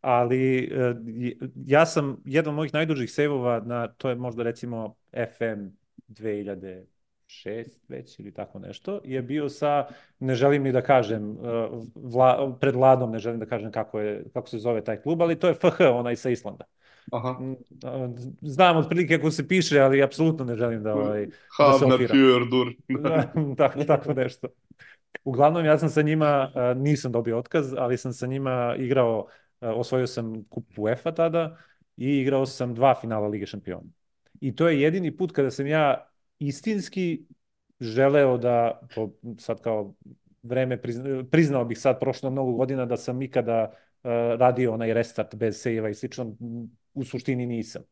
ali 0.00 0.64
e, 0.64 0.94
ja 1.66 1.86
sam, 1.86 2.22
jedan 2.24 2.50
od 2.50 2.56
mojih 2.56 2.74
najdužih 2.74 3.10
sejvova 3.10 3.62
na, 3.66 3.88
to 3.88 4.08
je 4.08 4.14
možda 4.14 4.42
recimo 4.42 4.94
FM 5.38 5.68
2006 7.28 7.64
već 7.88 8.18
ili 8.18 8.32
tako 8.34 8.58
nešto, 8.58 9.00
je 9.04 9.22
bio 9.22 9.48
sa, 9.48 9.86
ne 10.18 10.34
želim 10.34 10.62
ni 10.62 10.72
da 10.72 10.82
kažem, 10.82 11.30
e, 11.30 11.36
vla, 11.94 12.56
pred 12.60 12.74
Vladom 12.74 13.10
ne 13.10 13.18
želim 13.18 13.40
da 13.40 13.46
kažem 13.46 13.72
kako, 13.72 14.00
je, 14.00 14.24
kako 14.32 14.48
se 14.48 14.58
zove 14.58 14.84
taj 14.84 15.02
klub, 15.02 15.22
ali 15.22 15.38
to 15.38 15.48
je 15.48 15.54
FH, 15.54 15.80
onaj 15.92 16.16
sa 16.16 16.30
Islanda. 16.30 16.64
Aha. 17.12 17.32
Mm, 17.32 17.56
znam 18.42 18.76
otprilike 18.76 19.16
kako 19.16 19.30
se 19.30 19.48
piše, 19.48 19.80
ali 19.80 20.02
apsolutno 20.02 20.44
ne 20.44 20.56
želim 20.56 20.82
da, 20.82 20.94
ovaj, 20.94 21.26
da 21.58 21.78
se 21.78 21.84
opiram. 21.84 22.16
Fjordur. 22.16 22.66
tako, 23.58 23.84
tako 23.84 24.12
nešto. 24.12 24.48
Uglavnom, 25.24 25.64
ja 25.64 25.78
sam 25.78 25.88
sa 25.88 26.02
njima, 26.02 26.50
nisam 26.76 27.12
dobio 27.12 27.38
otkaz, 27.38 27.74
ali 27.76 27.96
sam 27.98 28.12
sa 28.12 28.26
njima 28.26 28.74
igrao 28.78 29.26
osvojio 29.60 30.06
sam 30.06 30.44
kup 30.44 30.64
UEFA 30.76 31.12
tada 31.12 31.56
i 31.96 32.18
igrao 32.18 32.46
sam 32.46 32.74
dva 32.74 32.94
finala 33.00 33.28
Lige 33.28 33.46
šampiona. 33.46 33.90
I 34.40 34.56
to 34.56 34.68
je 34.68 34.80
jedini 34.80 35.16
put 35.16 35.32
kada 35.32 35.50
sam 35.50 35.66
ja 35.66 36.07
istinski 36.38 37.26
želeo 37.80 38.38
da, 38.38 38.80
to 38.94 39.14
sad 39.38 39.60
kao 39.60 39.94
vreme, 40.42 40.82
priznao 41.30 41.64
bih 41.64 41.78
sad 41.78 42.00
prošlo 42.00 42.30
mnogo 42.30 42.52
godina 42.52 42.86
da 42.86 42.96
sam 42.96 43.22
ikada 43.22 43.72
uh, 43.72 44.10
radio 44.38 44.72
onaj 44.72 44.94
restart 44.94 45.34
bez 45.34 45.62
sejeva 45.62 45.88
i 45.88 45.94
slično, 45.94 46.36
u 46.94 47.04
suštini 47.04 47.46
nisam. 47.46 47.82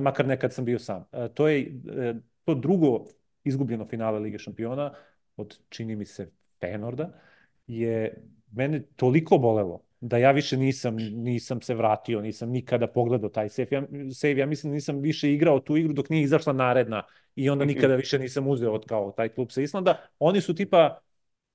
Makar 0.00 0.26
nekad 0.26 0.52
sam 0.52 0.64
bio 0.64 0.78
sam. 0.78 1.04
Uh, 1.12 1.26
to 1.34 1.48
je 1.48 1.80
uh, 1.84 2.16
to 2.44 2.54
drugo 2.54 3.04
izgubljeno 3.44 3.86
finale 3.86 4.18
Lige 4.18 4.38
šampiona 4.38 4.94
od, 5.36 5.58
čini 5.68 5.96
mi 5.96 6.04
se, 6.04 6.30
Fenorda, 6.60 7.20
je 7.66 8.22
mene 8.52 8.82
toliko 8.96 9.38
bolelo 9.38 9.83
da 10.06 10.18
ja 10.18 10.30
više 10.30 10.56
nisam, 10.56 10.96
nisam 11.12 11.60
se 11.60 11.74
vratio, 11.74 12.20
nisam 12.20 12.50
nikada 12.50 12.86
pogledao 12.86 13.30
taj 13.30 13.48
save. 13.48 13.68
Ja, 13.70 13.82
save, 14.14 14.36
ja 14.36 14.46
mislim 14.46 14.70
da 14.70 14.74
nisam 14.74 15.00
više 15.00 15.32
igrao 15.32 15.60
tu 15.60 15.76
igru 15.76 15.92
dok 15.92 16.08
nije 16.08 16.22
izašla 16.22 16.52
naredna 16.52 17.02
i 17.36 17.50
onda 17.50 17.64
nikada 17.64 17.96
više 17.96 18.18
nisam 18.18 18.48
uzeo 18.48 18.72
od 18.72 18.84
kao 18.86 19.12
taj 19.16 19.28
klub 19.28 19.50
sa 19.50 19.60
Islanda. 19.60 19.96
Oni 20.18 20.40
su 20.40 20.54
tipa 20.54 20.98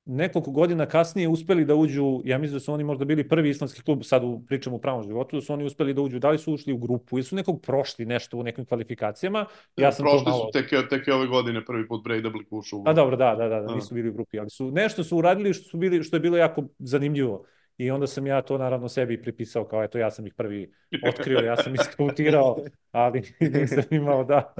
nekoliko 0.05 0.51
godina 0.51 0.85
kasnije 0.85 1.27
uspeli 1.27 1.65
da 1.65 1.75
uđu, 1.75 2.21
ja 2.25 2.37
mislim 2.37 2.55
da 2.55 2.59
su 2.59 2.73
oni 2.73 2.83
možda 2.83 3.05
bili 3.05 3.27
prvi 3.27 3.49
islamski 3.49 3.81
klub, 3.81 3.99
sad 4.03 4.23
u, 4.23 4.41
pričam 4.47 4.73
u 4.73 4.79
pravom 4.79 5.03
životu, 5.03 5.37
da 5.37 5.41
su 5.41 5.53
oni 5.53 5.65
uspeli 5.65 5.93
da 5.93 6.01
uđu, 6.01 6.19
da 6.19 6.29
li 6.29 6.37
su 6.37 6.53
ušli 6.53 6.73
u 6.73 6.77
grupu 6.77 7.17
ili 7.17 7.23
su 7.23 7.35
nekog 7.35 7.61
prošli 7.61 8.05
nešto 8.05 8.37
u 8.37 8.43
nekim 8.43 8.65
kvalifikacijama. 8.65 9.39
Ja, 9.77 9.85
ja 9.85 9.91
sam 9.91 10.03
prošli 10.03 10.25
to 10.25 10.29
malo... 10.29 10.45
su 10.45 10.59
tek, 10.59 10.89
tek 10.89 11.07
ove 11.13 11.27
godine 11.27 11.65
prvi 11.65 11.87
put 11.87 12.03
Breidablik 12.03 12.47
ušao 12.49 12.79
u 12.79 12.81
grupu. 12.81 12.89
A 12.89 12.93
dobro, 12.93 13.15
da, 13.15 13.35
da, 13.35 13.47
da, 13.47 13.61
da, 13.61 13.75
nisu 13.75 13.93
bili 13.93 14.09
u 14.09 14.13
grupi, 14.13 14.39
ali 14.39 14.49
su 14.49 14.71
nešto 14.71 15.03
su 15.03 15.17
uradili 15.17 15.53
što, 15.53 15.69
su 15.69 15.77
bili, 15.77 16.03
što 16.03 16.15
je 16.15 16.19
bilo 16.19 16.37
jako 16.37 16.63
zanimljivo 16.79 17.45
I 17.79 17.91
onda 17.91 18.07
sam 18.07 18.27
ja 18.27 18.41
to 18.41 18.57
naravno 18.57 18.89
sebi 18.89 19.21
pripisao 19.21 19.65
kao 19.65 19.83
eto 19.83 19.97
ja 19.97 20.11
sam 20.11 20.27
ih 20.27 20.33
prvi 20.33 20.73
otkrio, 21.07 21.39
ja 21.39 21.55
sam 21.57 21.75
iskautirao, 21.75 22.57
ali 22.91 23.21
nisam 23.53 23.83
imao 23.91 24.23
da, 24.23 24.53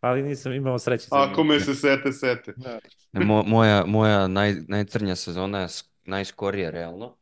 ali 0.00 0.22
nisam 0.22 0.52
imao 0.52 0.78
sreće. 0.78 1.06
Ako 1.10 1.44
me 1.44 1.60
se 1.60 1.74
sete, 1.74 2.12
sete. 2.12 2.52
Da. 2.56 2.80
Mo, 3.12 3.42
moja 3.42 3.84
moja 3.86 4.26
naj, 4.26 4.54
najcrnja 4.68 5.16
sezona 5.16 5.60
je 5.60 5.68
najskorije 6.04 6.70
realno. 6.70 7.16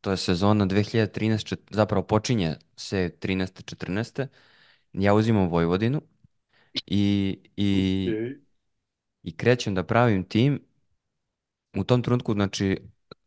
To 0.00 0.10
je 0.10 0.16
sezona 0.16 0.66
2013, 0.66 1.56
zapravo 1.70 2.02
počinje 2.02 2.54
se 2.76 3.10
13. 3.20 3.76
14. 3.76 4.26
Ja 4.92 5.14
uzimam 5.14 5.48
Vojvodinu 5.48 6.02
i, 6.86 7.38
i, 7.56 8.08
okay. 8.10 8.38
i 9.22 9.36
krećem 9.36 9.74
da 9.74 9.82
pravim 9.82 10.24
tim. 10.24 10.60
U 11.76 11.84
tom 11.84 12.02
trenutku, 12.02 12.32
znači, 12.32 12.78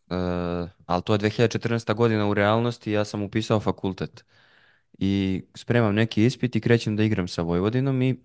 Uh, 0.09 0.69
ali 0.85 1.01
to 1.03 1.13
je 1.13 1.19
2014. 1.19 1.93
godina 1.93 2.27
u 2.27 2.33
realnosti, 2.33 2.91
ja 2.91 3.05
sam 3.05 3.23
upisao 3.23 3.59
fakultet. 3.59 4.25
I 4.99 5.43
spremam 5.55 5.95
neki 5.95 6.25
ispit 6.25 6.55
i 6.55 6.61
krećem 6.61 6.95
da 6.95 7.03
igram 7.03 7.27
sa 7.27 7.41
Vojvodinom 7.41 8.01
i 8.01 8.21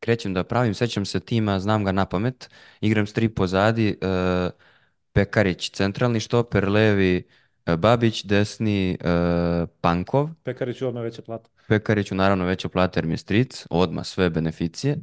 krećem 0.00 0.34
da 0.34 0.44
pravim, 0.44 0.74
sećam 0.74 1.04
se 1.04 1.20
tima, 1.20 1.60
znam 1.60 1.84
ga 1.84 1.92
na 1.92 2.04
pamet, 2.04 2.50
igram 2.80 3.06
s 3.06 3.12
tri 3.12 3.28
pozadi, 3.28 3.98
uh, 4.02 4.50
Pekarić 5.12 5.70
centralni 5.70 6.20
štoper, 6.20 6.68
levi 6.68 7.26
uh, 7.66 7.74
Babić, 7.74 8.24
desni 8.24 8.98
uh, 9.00 9.68
Pankov. 9.80 10.28
Pekariću 10.42 10.88
odmah 10.88 11.02
veća 11.02 11.22
plata. 11.22 11.50
Pekariću 11.68 12.14
naravno 12.14 12.44
veća 12.44 12.68
plata 12.68 12.98
jer 12.98 13.06
mi 13.06 13.12
je 13.12 13.18
stric, 13.18 13.66
odmah 13.70 14.06
sve 14.06 14.30
beneficije 14.30 14.96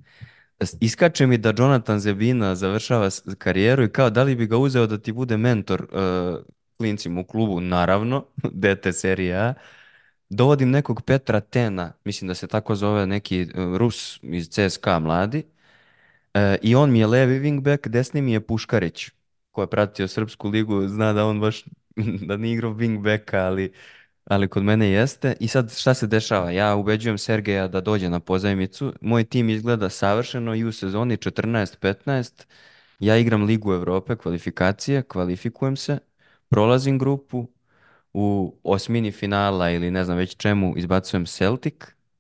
iskače 0.80 1.28
mi 1.28 1.38
da 1.38 1.54
Jonathan 1.58 2.00
Zebina 2.00 2.56
završava 2.56 3.10
karijeru 3.38 3.84
i 3.84 3.90
kao 3.90 4.10
da 4.10 4.24
li 4.24 4.36
bi 4.36 4.48
ga 4.48 4.58
uzeo 4.58 4.88
da 4.88 4.98
ti 4.98 5.12
bude 5.12 5.38
mentor 5.38 5.88
uh, 5.92 6.46
klincima 6.78 7.22
u 7.22 7.24
klubu, 7.24 7.60
naravno, 7.62 8.26
DT 8.62 8.88
serija 8.94 9.40
A. 9.40 9.54
Dovodim 10.30 10.70
nekog 10.70 11.02
Petra 11.02 11.40
Tena, 11.40 11.94
mislim 12.06 12.28
da 12.28 12.36
se 12.36 12.48
tako 12.48 12.76
zove 12.76 13.08
neki 13.08 13.42
uh, 13.42 13.78
Rus 13.78 14.20
iz 14.24 14.50
CSKA 14.50 15.00
mladi, 15.00 15.44
uh, 16.34 16.42
i 16.62 16.76
on 16.76 16.92
mi 16.92 17.00
je 17.00 17.08
levi 17.08 17.40
wingback, 17.40 17.88
desni 17.88 18.22
mi 18.22 18.34
je 18.34 18.48
Puškarić, 18.48 19.10
ko 19.52 19.62
je 19.62 19.70
pratio 19.70 20.08
Srpsku 20.08 20.50
ligu, 20.50 20.88
zna 20.88 21.14
da 21.14 21.26
on 21.26 21.40
baš 21.40 21.64
da 22.28 22.38
nije 22.38 22.54
igrao 22.54 22.72
wingbacka, 22.72 23.38
ali 23.38 23.74
ali 24.26 24.48
kod 24.48 24.64
mene 24.64 24.90
jeste. 24.90 25.36
I 25.40 25.48
sad 25.48 25.78
šta 25.78 25.94
se 25.94 26.08
dešava? 26.08 26.52
Ja 26.52 26.76
ubeđujem 26.76 27.18
Sergeja 27.18 27.68
da 27.68 27.82
dođe 27.82 28.10
na 28.10 28.20
pozajmicu. 28.20 28.94
Moj 29.02 29.24
tim 29.24 29.50
izgleda 29.50 29.90
savršeno 29.90 30.56
i 30.56 30.64
u 30.64 30.72
sezoni 30.72 31.18
14-15 31.18 32.46
ja 33.00 33.18
igram 33.18 33.44
Ligu 33.44 33.74
Evrope, 33.74 34.16
kvalifikacije, 34.16 35.04
kvalifikujem 35.04 35.76
se, 35.76 35.98
prolazim 36.50 37.00
grupu, 37.00 37.48
u 38.14 38.56
osmini 38.64 39.12
finala 39.12 39.70
ili 39.70 39.92
ne 39.92 40.06
znam 40.06 40.18
već 40.18 40.36
čemu 40.38 40.74
izbacujem 40.78 41.26
Celtic 41.26 41.74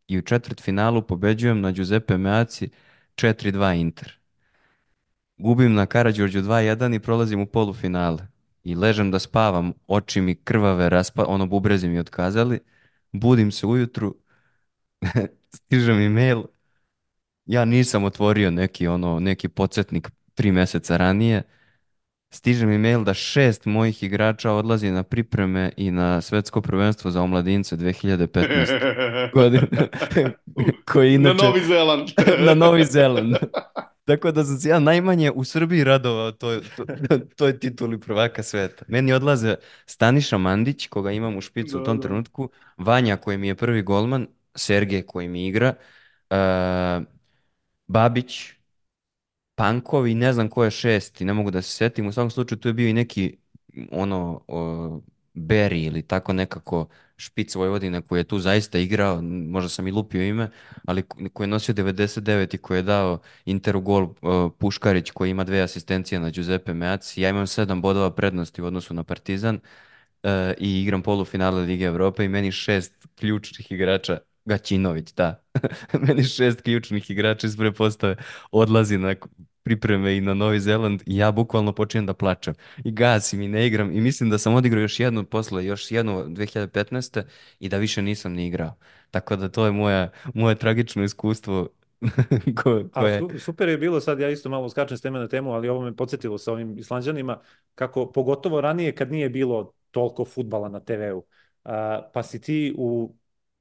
i 0.08 0.18
u 0.18 0.22
četvrt 0.22 0.62
finalu 0.62 1.02
pobeđujem 1.02 1.62
na 1.62 1.72
Giuseppe 1.72 2.18
Meaci 2.18 2.70
4-2 3.16 3.80
Inter. 3.80 4.20
Gubim 5.38 5.74
na 5.74 5.86
Karadžorđu 5.86 6.42
2-1 6.42 6.96
i 6.96 7.00
prolazim 7.00 7.42
u 7.42 7.46
polufinale 7.46 8.33
i 8.64 8.76
ležem 8.76 9.12
da 9.12 9.20
spavam, 9.20 9.74
oči 9.88 10.22
mi 10.22 10.36
krvave, 10.36 10.90
raspa, 10.90 11.26
ono 11.28 11.46
bubrezi 11.46 11.88
mi 11.88 12.00
otkazali, 12.00 12.60
budim 13.12 13.52
se 13.52 13.68
ujutru, 13.68 14.16
stiže 15.56 15.94
mi 15.94 16.10
mail, 16.10 16.44
ja 17.46 17.66
nisam 17.66 18.04
otvorio 18.04 18.52
neki 18.52 18.88
ono, 18.88 19.20
neki 19.20 19.48
podsjetnik 19.48 20.12
tri 20.34 20.52
meseca 20.52 20.98
ranije, 20.98 21.44
stiže 22.34 22.66
mi 22.66 22.78
mail 22.78 23.04
da 23.04 23.14
šest 23.14 23.66
mojih 23.66 24.04
igrača 24.04 24.52
odlazi 24.52 24.92
na 24.92 25.04
pripreme 25.04 25.72
i 25.78 25.92
na 25.92 26.22
svetsko 26.22 26.62
prvenstvo 26.62 27.12
za 27.12 27.22
omladince 27.22 27.78
2015 27.78 29.32
godine. 29.34 29.68
koji 30.92 31.14
inače, 31.14 31.44
na 31.44 31.50
Novi 31.50 31.62
Zeland. 31.66 32.10
na 32.40 32.54
Novi 32.54 32.86
Zeland. 32.86 33.36
Tako 34.06 34.32
da 34.32 34.44
sam 34.44 34.58
se 34.58 34.70
ja 34.70 34.80
najmanje 34.80 35.32
u 35.32 35.44
Srbiji 35.44 35.84
radovao 35.84 36.32
toj, 36.32 36.62
to, 36.76 36.86
toj 37.36 37.60
tituli 37.60 38.00
prvaka 38.00 38.44
sveta. 38.44 38.86
Meni 38.88 39.14
odlaze 39.14 39.56
Staniša 39.86 40.38
Mandić, 40.38 40.88
koga 40.88 41.12
imam 41.12 41.38
u 41.38 41.42
špicu 41.42 41.78
da, 41.78 41.82
u 41.82 41.86
tom 41.86 41.98
da. 41.98 42.02
trenutku, 42.02 42.50
Vanja 42.78 43.18
koji 43.18 43.38
mi 43.38 43.48
je 43.48 43.56
prvi 43.56 43.82
golman, 43.82 44.28
Sergej 44.56 45.02
koji 45.02 45.28
mi 45.28 45.48
igra, 45.48 45.74
uh, 46.30 47.04
Babić, 47.88 48.54
Pankovi, 49.56 50.16
ne 50.16 50.34
znam 50.34 50.50
ko 50.50 50.64
je 50.64 50.72
šesti, 50.72 51.26
ne 51.26 51.34
mogu 51.34 51.52
da 51.52 51.62
se 51.62 51.72
setim. 51.72 52.08
U 52.08 52.12
svakom 52.12 52.32
slučaju 52.32 52.60
tu 52.60 52.70
je 52.70 52.74
bio 52.74 52.88
i 52.90 52.94
neki 52.94 53.38
ono 53.92 54.44
o, 54.48 55.02
Berry 55.34 55.88
ili 55.88 56.02
tako 56.02 56.34
nekako 56.34 56.88
špic 57.24 57.56
Vojvodine 57.56 58.02
koji 58.02 58.20
je 58.20 58.24
tu 58.24 58.40
zaista 58.40 58.80
igrao, 58.80 59.22
možda 59.22 59.70
sam 59.70 59.88
i 59.88 59.92
lupio 59.92 60.24
ime, 60.24 60.50
ali 60.86 61.04
koji 61.34 61.46
je 61.46 61.50
nosio 61.50 61.76
99 61.76 62.56
i 62.56 62.58
koji 62.58 62.78
je 62.78 62.82
dao 62.82 63.20
Interu 63.46 63.82
gol 63.82 64.04
uh, 64.04 64.52
Puškarić 64.58 65.12
koji 65.12 65.30
ima 65.30 65.44
dve 65.44 65.62
asistencije 65.62 66.20
na 66.20 66.30
Giuseppe 66.30 66.74
Meac. 66.74 67.18
Ja 67.18 67.30
imam 67.30 67.48
sedam 67.48 67.82
bodova 67.82 68.12
prednosti 68.12 68.62
u 68.62 68.66
odnosu 68.66 68.94
na 68.94 69.04
Partizan 69.04 69.56
uh, 69.56 70.30
i 70.58 70.82
igram 70.82 71.02
polufinale 71.02 71.62
Lige 71.62 71.86
Evrope 71.86 72.26
i 72.26 72.30
meni 72.30 72.52
šest 72.52 73.08
ključnih 73.16 73.72
igrača 73.72 74.18
Gaćinović, 74.46 75.14
da. 75.14 75.44
meni 76.08 76.24
šest 76.24 76.62
ključnih 76.62 77.12
igrača 77.12 77.48
iz 77.48 77.58
prepostave 77.58 78.16
odlazi 78.52 78.98
na 78.98 79.16
pripreme 79.64 80.18
i 80.18 80.22
na 80.22 80.34
Novi 80.34 80.60
Zeland 80.60 81.04
i 81.06 81.18
ja 81.18 81.32
bukvalno 81.32 81.74
počinjem 81.74 82.06
da 82.06 82.14
plačem 82.14 82.54
i 82.84 82.92
gasim 82.92 83.42
i 83.42 83.48
ne 83.48 83.68
igram 83.68 83.92
i 83.92 84.02
mislim 84.02 84.30
da 84.30 84.38
sam 84.38 84.56
odigrao 84.56 84.82
još 84.82 85.00
jednu 85.00 85.24
posle, 85.24 85.66
još 85.66 85.92
jednu 85.92 86.26
2015. 86.28 87.24
i 87.60 87.70
da 87.70 87.78
više 87.78 88.02
nisam 88.02 88.34
ni 88.34 88.48
igrao. 88.48 88.76
Tako 89.12 89.36
da 89.36 89.50
to 89.50 89.66
je 89.66 89.72
moja, 89.72 90.12
moje 90.34 90.56
tragično 90.56 91.04
iskustvo 91.04 91.70
ko, 92.64 92.84
koje... 92.94 93.22
A 93.36 93.40
super 93.40 93.70
je 93.70 93.78
bilo, 93.78 94.00
sad 94.00 94.20
ja 94.20 94.30
isto 94.30 94.50
malo 94.50 94.70
skačem 94.70 94.98
s 94.98 95.02
teme 95.02 95.20
na 95.20 95.28
temu, 95.28 95.52
ali 95.54 95.70
ovo 95.70 95.82
me 95.82 95.96
podsjetilo 95.96 96.38
sa 96.38 96.52
ovim 96.52 96.78
Islanđanima, 96.78 97.40
kako 97.76 98.12
pogotovo 98.12 98.62
ranije 98.62 98.96
kad 98.96 99.12
nije 99.12 99.30
bilo 99.30 99.74
toliko 99.92 100.26
futbala 100.26 100.70
na 100.70 100.80
TV-u, 100.80 101.26
pa 102.14 102.24
si 102.24 102.42
ti 102.42 102.74
u 102.78 103.16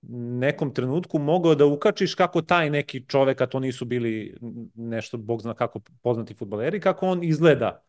nekom 0.08 0.74
trenutku 0.74 1.18
mogao 1.18 1.54
da 1.54 1.66
ukačiš 1.66 2.14
kako 2.14 2.42
taj 2.42 2.70
neki 2.70 3.04
čovek, 3.08 3.40
a 3.40 3.46
to 3.46 3.60
nisu 3.60 3.84
bili 3.84 4.36
nešto, 4.74 5.16
bog 5.16 5.42
zna 5.42 5.54
kako 5.54 5.80
poznati 6.02 6.34
futbaleri, 6.34 6.80
kako 6.80 7.06
on 7.06 7.24
izgleda 7.24 7.82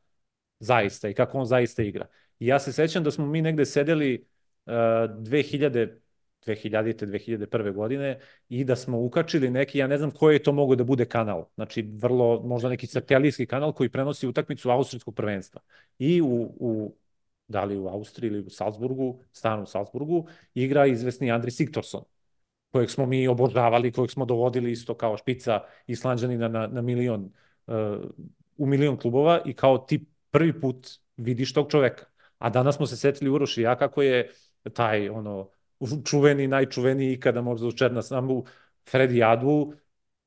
zaista 0.59 1.09
i 1.09 1.13
kako 1.13 1.37
on 1.37 1.45
zaista 1.45 1.83
igra. 1.83 2.07
I 2.39 2.47
ja 2.47 2.59
se 2.59 2.73
sećam 2.73 3.03
da 3.03 3.11
smo 3.11 3.25
mi 3.25 3.41
negde 3.41 3.65
sedeli 3.65 4.25
uh, 4.65 4.73
2000 4.73 6.03
2000. 6.45 7.05
2001. 7.05 7.73
godine 7.73 8.19
i 8.49 8.63
da 8.63 8.75
smo 8.75 8.99
ukačili 8.99 9.49
neki, 9.49 9.77
ja 9.77 9.87
ne 9.87 9.97
znam 9.97 10.11
koji 10.11 10.35
je 10.35 10.43
to 10.43 10.51
mogo 10.51 10.75
da 10.75 10.83
bude 10.83 11.05
kanal, 11.05 11.45
znači 11.55 11.81
vrlo, 11.97 12.41
možda 12.43 12.69
neki 12.69 12.87
satelitski 12.87 13.45
kanal 13.45 13.73
koji 13.73 13.89
prenosi 13.89 14.27
utakmicu 14.27 14.69
austrijskog 14.69 15.15
prvenstva. 15.15 15.61
I 15.99 16.21
u, 16.21 16.55
u 16.59 16.95
da 17.53 17.63
li 17.63 17.77
u 17.77 17.87
Austriji 17.87 18.29
ili 18.29 18.39
u 18.39 18.49
Salzburgu, 18.49 19.19
stanu 19.31 19.63
u 19.63 19.69
Salzburgu, 19.69 20.25
igra 20.53 20.85
izvesni 20.89 21.31
Andri 21.31 21.51
Siktorson, 21.51 22.03
kojeg 22.71 22.89
smo 22.89 23.05
mi 23.05 23.27
obožavali, 23.27 23.91
kojeg 23.91 24.11
smo 24.11 24.25
dovodili 24.25 24.71
isto 24.71 24.97
kao 24.97 25.17
špica 25.17 25.61
islanđanina 25.87 26.47
na, 26.47 26.67
na 26.67 26.81
milion, 26.81 27.29
uh, 27.67 27.75
u 28.57 28.65
milion 28.65 28.97
klubova 28.97 29.41
i 29.45 29.53
kao 29.53 29.77
ti 29.77 30.05
prvi 30.31 30.59
put 30.61 30.89
vidiš 31.17 31.53
tog 31.53 31.71
čoveka. 31.71 32.05
A 32.37 32.49
danas 32.49 32.75
smo 32.75 32.85
se 32.85 32.97
setili 32.97 33.29
Uroš 33.29 33.57
i 33.57 33.61
ja 33.61 33.77
kako 33.77 34.01
je 34.01 34.29
taj 34.73 35.09
ono 35.09 35.49
čuveni, 36.05 36.47
najčuveniji 36.47 37.13
ikada 37.13 37.41
možda 37.41 37.67
u 37.67 37.71
Černa 37.71 38.01
Sambu, 38.01 38.45
Fredi 38.89 39.23
Adu, 39.23 39.73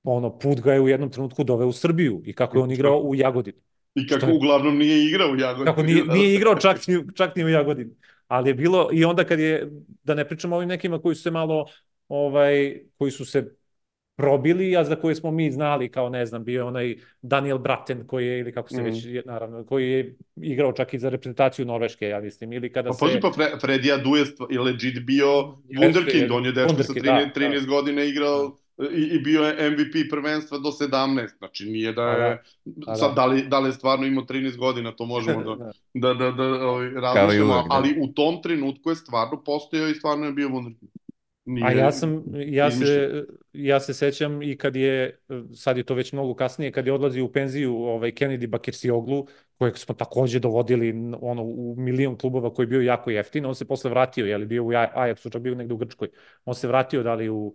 ono, 0.04 0.38
put 0.38 0.60
ga 0.60 0.72
je 0.72 0.80
u 0.80 0.88
jednom 0.88 1.10
trenutku 1.10 1.44
doveo 1.44 1.68
u 1.68 1.72
Srbiju 1.72 2.22
i 2.24 2.32
kako 2.32 2.58
je 2.58 2.62
on 2.62 2.70
igrao 2.70 3.00
u 3.00 3.14
Jagodini. 3.14 3.58
I 3.96 4.06
kako 4.06 4.26
je... 4.26 4.32
uglavnom 4.32 4.78
nije 4.78 5.06
igrao 5.06 5.28
u 5.28 5.36
Jagodini. 5.36 5.66
Kako 5.66 5.82
nije, 5.82 6.04
nije 6.04 6.34
igrao 6.38 6.54
čak, 6.54 6.76
čak 7.14 7.36
ni 7.36 7.44
u 7.44 7.48
Jagodini. 7.48 7.90
Ali 8.28 8.50
je 8.50 8.54
bilo, 8.54 8.88
i 8.92 9.04
onda 9.04 9.24
kad 9.24 9.40
je, 9.40 9.70
da 10.04 10.14
ne 10.14 10.28
pričamo 10.28 10.54
o 10.54 10.58
ovim 10.58 10.68
nekima 10.68 10.98
koji 10.98 11.14
su 11.14 11.22
se 11.22 11.30
malo, 11.30 11.66
ovaj, 12.08 12.80
koji 12.98 13.10
su 13.10 13.24
se 13.24 13.56
probili, 14.16 14.76
a 14.76 14.84
za 14.84 14.96
koje 14.96 15.14
smo 15.14 15.30
mi 15.30 15.50
znali, 15.50 15.90
kao 15.90 16.08
ne 16.08 16.26
znam, 16.26 16.44
bio 16.44 16.60
je 16.60 16.64
onaj 16.64 16.96
Daniel 17.22 17.58
Braten 17.58 18.06
koji 18.06 18.26
je, 18.26 18.38
ili 18.38 18.52
kako 18.52 18.68
se 18.68 18.80
mm. 18.80 18.84
već, 18.84 19.06
naravno, 19.24 19.64
koji 19.64 19.90
je 19.90 20.16
igrao 20.36 20.72
čak 20.72 20.94
i 20.94 20.98
za 20.98 21.08
reprezentaciju 21.08 21.66
Norveške, 21.66 22.08
ja 22.08 22.20
mislim, 22.20 22.52
ili 22.52 22.72
kada 22.72 22.90
pa, 22.90 23.08
se... 23.08 23.20
Pa 23.20 23.32
Fre 23.32 23.44
Freddy 23.62 23.94
Adu 23.94 24.16
je, 24.16 24.24
je 24.50 24.60
legit 24.60 25.06
bio 25.06 25.26
Wunderkind, 25.68 26.32
on 26.32 26.44
je 26.44 26.52
dečko 26.52 26.82
sa 26.82 26.92
13, 26.92 27.02
da, 27.02 27.40
13 27.40 27.60
da. 27.60 27.66
godina 27.66 28.02
igrao 28.02 28.56
i, 28.78 29.02
i 29.02 29.18
bio 29.18 29.42
je 29.42 29.70
MVP 29.70 30.10
prvenstva 30.10 30.58
do 30.58 30.68
17, 30.68 31.38
znači 31.38 31.66
nije 31.66 31.92
da 31.92 32.02
je, 32.02 32.42
da. 32.64 32.86
da. 32.86 32.94
sad 32.94 33.14
da 33.14 33.26
li, 33.26 33.42
da 33.48 33.58
li 33.58 33.68
je 33.68 33.72
stvarno 33.72 34.06
imao 34.06 34.24
13 34.24 34.56
godina, 34.56 34.92
to 34.92 35.06
možemo 35.06 35.56
da, 35.56 35.72
da, 35.94 36.14
da, 36.14 36.30
da 36.30 36.44
ovaj, 36.44 36.90
različimo, 36.90 37.54
da. 37.54 37.64
ali 37.70 37.96
u 38.00 38.08
tom 38.14 38.42
trenutku 38.42 38.90
je 38.90 38.96
stvarno 38.96 39.42
postojao 39.44 39.88
i 39.88 39.94
stvarno 39.94 40.26
je 40.26 40.32
bio 40.32 40.48
Wunderkind. 40.48 40.96
Nije, 41.48 41.66
A 41.66 41.72
ja 41.72 41.92
sam, 41.92 42.24
ja 42.34 42.70
se, 42.70 43.24
ja 43.52 43.80
se 43.80 43.94
sećam 43.94 44.42
i 44.42 44.56
kad 44.56 44.76
je, 44.76 45.20
sad 45.54 45.76
je 45.76 45.82
to 45.82 45.94
već 45.94 46.12
mnogo 46.12 46.34
kasnije, 46.34 46.72
kad 46.72 46.86
je 46.86 46.92
odlazi 46.92 47.20
u 47.20 47.32
penziju 47.32 47.76
ovaj 47.76 48.10
Kennedy 48.12 48.46
Bakircioglu, 48.46 49.26
kojeg 49.58 49.78
smo 49.78 49.94
takođe 49.94 50.38
dovodili 50.38 50.94
ono, 51.20 51.42
u 51.42 51.74
milion 51.78 52.16
klubova 52.18 52.54
koji 52.54 52.64
je 52.64 52.68
bio 52.68 52.80
jako 52.80 53.10
jeftin, 53.10 53.46
on 53.46 53.54
se 53.54 53.64
posle 53.64 53.90
vratio, 53.90 54.26
je 54.26 54.38
li 54.38 54.46
bio 54.46 54.64
u 54.64 54.68
Ajaxu, 54.68 55.32
čak 55.32 55.42
bio 55.42 55.54
negde 55.54 55.74
u 55.74 55.76
Grčkoj. 55.76 56.08
On 56.44 56.54
se 56.54 56.68
vratio 56.68 57.02
da 57.02 57.14
li 57.14 57.28
u 57.28 57.54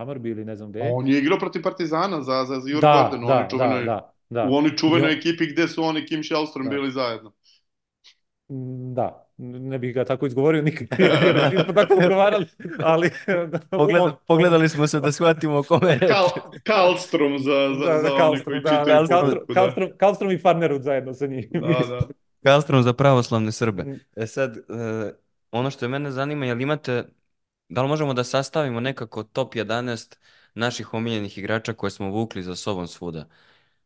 Hammarby 0.00 0.30
ili 0.30 0.44
ne 0.44 0.56
znam 0.56 0.70
gde. 0.70 0.90
On 0.92 1.06
je 1.06 1.18
igrao 1.18 1.38
protiv 1.38 1.62
Partizana 1.62 2.22
za, 2.22 2.44
za, 2.44 2.60
za 2.60 2.70
Jurgen 2.70 2.80
da, 2.80 3.08
Gordon, 3.10 3.26
da, 3.26 3.48
čuvenoj, 3.50 3.84
da, 3.84 4.12
da, 4.30 4.42
da. 4.42 4.48
u 4.50 4.54
onoj 4.54 4.76
čuvenoj 4.76 5.12
ekipi 5.12 5.46
gde 5.46 5.68
su 5.68 5.84
oni 5.84 6.06
Kim 6.06 6.24
Shellstrom 6.24 6.64
da. 6.64 6.70
bili 6.70 6.90
zajedno. 6.90 7.32
Da, 8.94 9.26
ne 9.38 9.78
bih 9.78 9.94
ga 9.94 10.04
tako 10.04 10.26
izgovorio 10.26 10.62
nikad, 10.62 10.88
nismo 11.52 11.72
tako 11.74 11.94
ugovarali, 11.94 12.46
ali... 12.82 13.10
Pogled, 13.70 14.12
pogledali 14.26 14.68
smo 14.68 14.86
se 14.86 15.00
da 15.00 15.12
shvatimo 15.12 15.58
o 15.58 15.62
kome 15.62 15.94
reći. 15.94 16.12
Kal, 16.12 16.28
Kalstrom 16.64 17.38
za, 17.38 17.74
za, 17.78 17.92
da, 17.92 17.98
za 17.98 18.08
da, 18.08 18.30
oni 18.30 18.44
koji 18.44 18.60
da, 18.60 18.70
čitaju 18.70 18.86
Kalstrom, 18.86 19.30
da. 19.48 19.54
Kalstrom, 19.54 19.88
Kalstrom 19.96 20.30
i 20.30 20.38
Farnerud 20.38 20.82
zajedno 20.82 21.14
sa 21.14 21.26
njim. 21.26 21.48
Da, 21.52 21.86
da. 21.88 22.00
Kalstrom 22.42 22.82
za 22.82 22.92
pravoslavne 22.92 23.52
Srbe. 23.52 23.82
Mm. 23.82 24.00
E 24.16 24.26
sad, 24.26 24.56
uh, 24.56 25.10
ono 25.50 25.70
što 25.70 25.84
je 25.84 25.88
mene 25.88 26.10
zanima, 26.10 26.46
je 26.46 26.54
li 26.54 26.62
imate, 26.62 27.04
da 27.70 27.82
li 27.82 27.88
možemo 27.88 28.14
da 28.14 28.24
sastavimo 28.24 28.80
nekako 28.80 29.22
top 29.22 29.54
11 29.54 30.16
naših 30.54 30.94
omiljenih 30.94 31.38
igrača 31.38 31.72
koje 31.72 31.90
smo 31.90 32.10
vukli 32.10 32.42
za 32.42 32.56
sobom 32.56 32.86
svuda? 32.86 33.28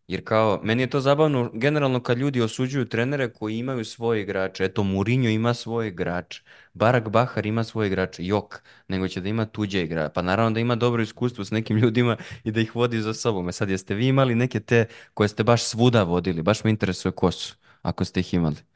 Jer 0.08 0.24
kao, 0.24 0.60
meni 0.62 0.82
je 0.82 0.90
to 0.90 1.00
zabavno, 1.00 1.50
generalno 1.54 2.00
kad 2.02 2.18
ljudi 2.18 2.42
osuđuju 2.42 2.88
trenere 2.88 3.32
koji 3.32 3.58
imaju 3.58 3.84
svoje 3.84 4.22
igrače, 4.22 4.64
eto 4.64 4.82
Mourinho 4.82 5.28
ima 5.28 5.54
svoje 5.54 5.88
igrače, 5.88 6.42
Barak 6.74 7.08
Bahar 7.08 7.46
ima 7.46 7.64
svoje 7.64 7.86
igrače, 7.86 8.24
jok, 8.24 8.62
nego 8.88 9.08
će 9.08 9.20
da 9.20 9.28
ima 9.28 9.46
tuđe 9.46 9.82
igrače, 9.82 10.12
pa 10.14 10.22
naravno 10.22 10.50
da 10.50 10.60
ima 10.60 10.76
dobro 10.76 11.02
iskustvo 11.02 11.44
s 11.44 11.50
nekim 11.50 11.76
ljudima 11.82 12.16
i 12.44 12.50
da 12.52 12.60
ih 12.60 12.76
vodi 12.76 13.00
za 13.00 13.14
sobom. 13.14 13.48
E 13.48 13.52
sad, 13.52 13.70
jeste 13.70 13.94
vi 13.94 14.06
imali 14.06 14.34
neke 14.34 14.60
te 14.60 14.86
koje 15.14 15.28
ste 15.28 15.44
baš 15.44 15.62
svuda 15.64 16.02
vodili, 16.02 16.42
baš 16.42 16.64
me 16.64 16.70
interesuje 16.70 17.12
ko 17.12 17.30
su, 17.30 17.54
ako 17.82 18.04
ste 18.04 18.20
ih 18.20 18.34
imali. 18.34 18.73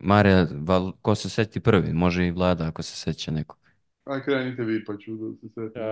Mare, 0.00 0.46
val, 0.52 0.92
ko 1.02 1.14
se 1.14 1.30
seti 1.30 1.60
prvi, 1.60 1.92
može 1.92 2.26
i 2.26 2.30
Vlada 2.30 2.66
ako 2.66 2.82
se 2.82 2.96
seća 2.96 3.30
nekog. 3.30 3.58
Aj 4.04 4.22
krenite 4.22 4.62
vi 4.62 4.84
pa 4.84 4.96
ću 4.96 5.14
da 5.16 5.34
se 5.36 5.48
setim. 5.48 5.82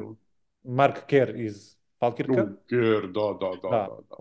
Uh, 0.00 0.16
Mark 0.64 0.96
Kerr 1.06 1.36
iz 1.36 1.76
Falkirka. 1.98 2.46
Druger, 2.68 3.06
da, 3.06 3.36
da, 3.40 3.50
da, 3.62 3.68
da. 3.70 3.88
da. 4.10 4.16